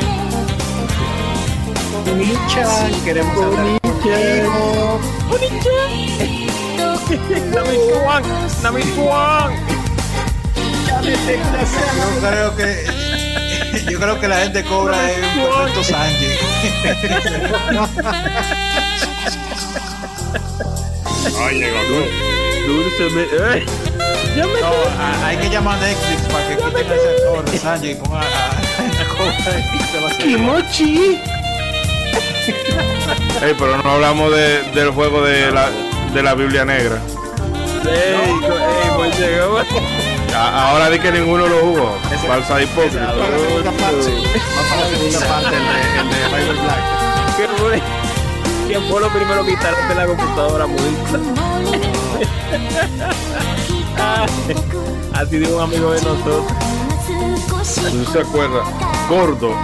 Onichan, 2.11 3.03
queremos 3.03 3.43
hablar 3.43 3.79
contigo. 3.81 4.99
Yo 11.07 12.19
creo 12.21 12.55
que 12.55 13.07
yo 13.89 13.99
creo 13.99 14.19
que 14.19 14.27
la 14.27 14.37
gente 14.37 14.63
cobra 14.63 15.11
en 15.11 15.23
un 15.23 15.31
perfecto 15.45 15.83
Sanji. 15.83 16.27
Ay, 21.39 21.59
llegó 21.59 21.77
Dulce 22.67 23.07
eh. 23.07 23.65
No, 24.35 25.25
hay 25.25 25.37
que 25.37 25.49
llamar 25.49 25.77
a 25.77 25.87
Netflix 25.87 26.21
para 26.33 26.47
que 26.47 26.55
quiten 26.57 26.85
ese 26.91 27.09
actor 27.09 27.51
de 27.51 27.57
Sanji 27.57 27.91
y 27.91 27.95
ponga 27.95 28.21
a, 28.21 28.23
a, 28.23 30.09
a, 30.09 30.17
Kimochi. 30.17 31.36
Hey, 33.41 33.53
pero 33.57 33.77
no 33.81 33.91
hablamos 33.91 34.31
de, 34.31 34.63
del 34.73 34.91
juego 34.91 35.21
de 35.21 35.51
la, 35.51 35.69
de 36.13 36.23
la 36.23 36.33
Biblia 36.33 36.65
Negra. 36.65 36.99
Ey, 37.85 38.31
ey, 38.31 38.89
pues 38.95 39.19
llegó. 39.19 39.59
Ahora 40.35 40.89
di 40.89 40.99
que 40.99 41.11
ninguno 41.11 41.47
lo 41.47 41.59
jugó. 41.59 41.97
Falsa 42.27 42.61
hipócrita. 42.61 43.13
Vamos 43.13 43.17
para 43.17 43.31
la 43.31 43.39
segunda 43.39 43.71
parte. 43.71 44.11
Vamos 44.55 44.67
para 44.69 44.81
la 44.81 44.87
segunda 44.89 45.19
parte, 45.27 45.55
el 45.55 45.63
de, 45.63 45.99
el 45.99 46.09
de 46.09 46.17
Bible 46.37 46.61
Black. 46.63 46.83
¿Qué 47.37 47.47
fue? 47.57 47.81
¿Quién 48.67 48.83
fue 48.89 49.01
lo 49.01 49.09
primero 49.09 49.45
que 49.45 49.51
instalaste 49.51 49.95
la 49.95 50.05
computadora 50.05 50.65
budista? 50.65 51.19
Así 55.13 55.37
dijo 55.39 55.55
un 55.55 55.63
amigo 55.63 55.91
de 55.91 56.01
nosotros. 56.01 56.43
¿No 57.93 58.11
se 58.11 58.19
acuerda? 58.19 58.63
Gordo, 59.09 59.55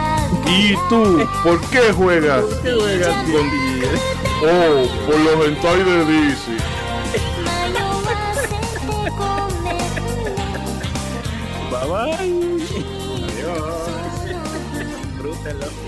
¿Y 0.47 0.76
tú? 0.89 1.27
¿Por 1.43 1.60
qué 1.69 1.91
juegas? 1.91 2.43
¿Por 2.43 2.61
qué 2.61 2.73
juegas 2.73 3.15
con 3.31 3.49
DJ? 3.51 3.88
Oh, 4.45 4.88
por 5.05 5.19
los 5.19 5.47
hentai 5.47 5.84
de 5.84 6.05
DC. 6.05 6.57
bye 11.72 11.88
bye. 11.88 12.14
Adiós. 13.23 13.84
Disfrútenlo. 14.77 15.82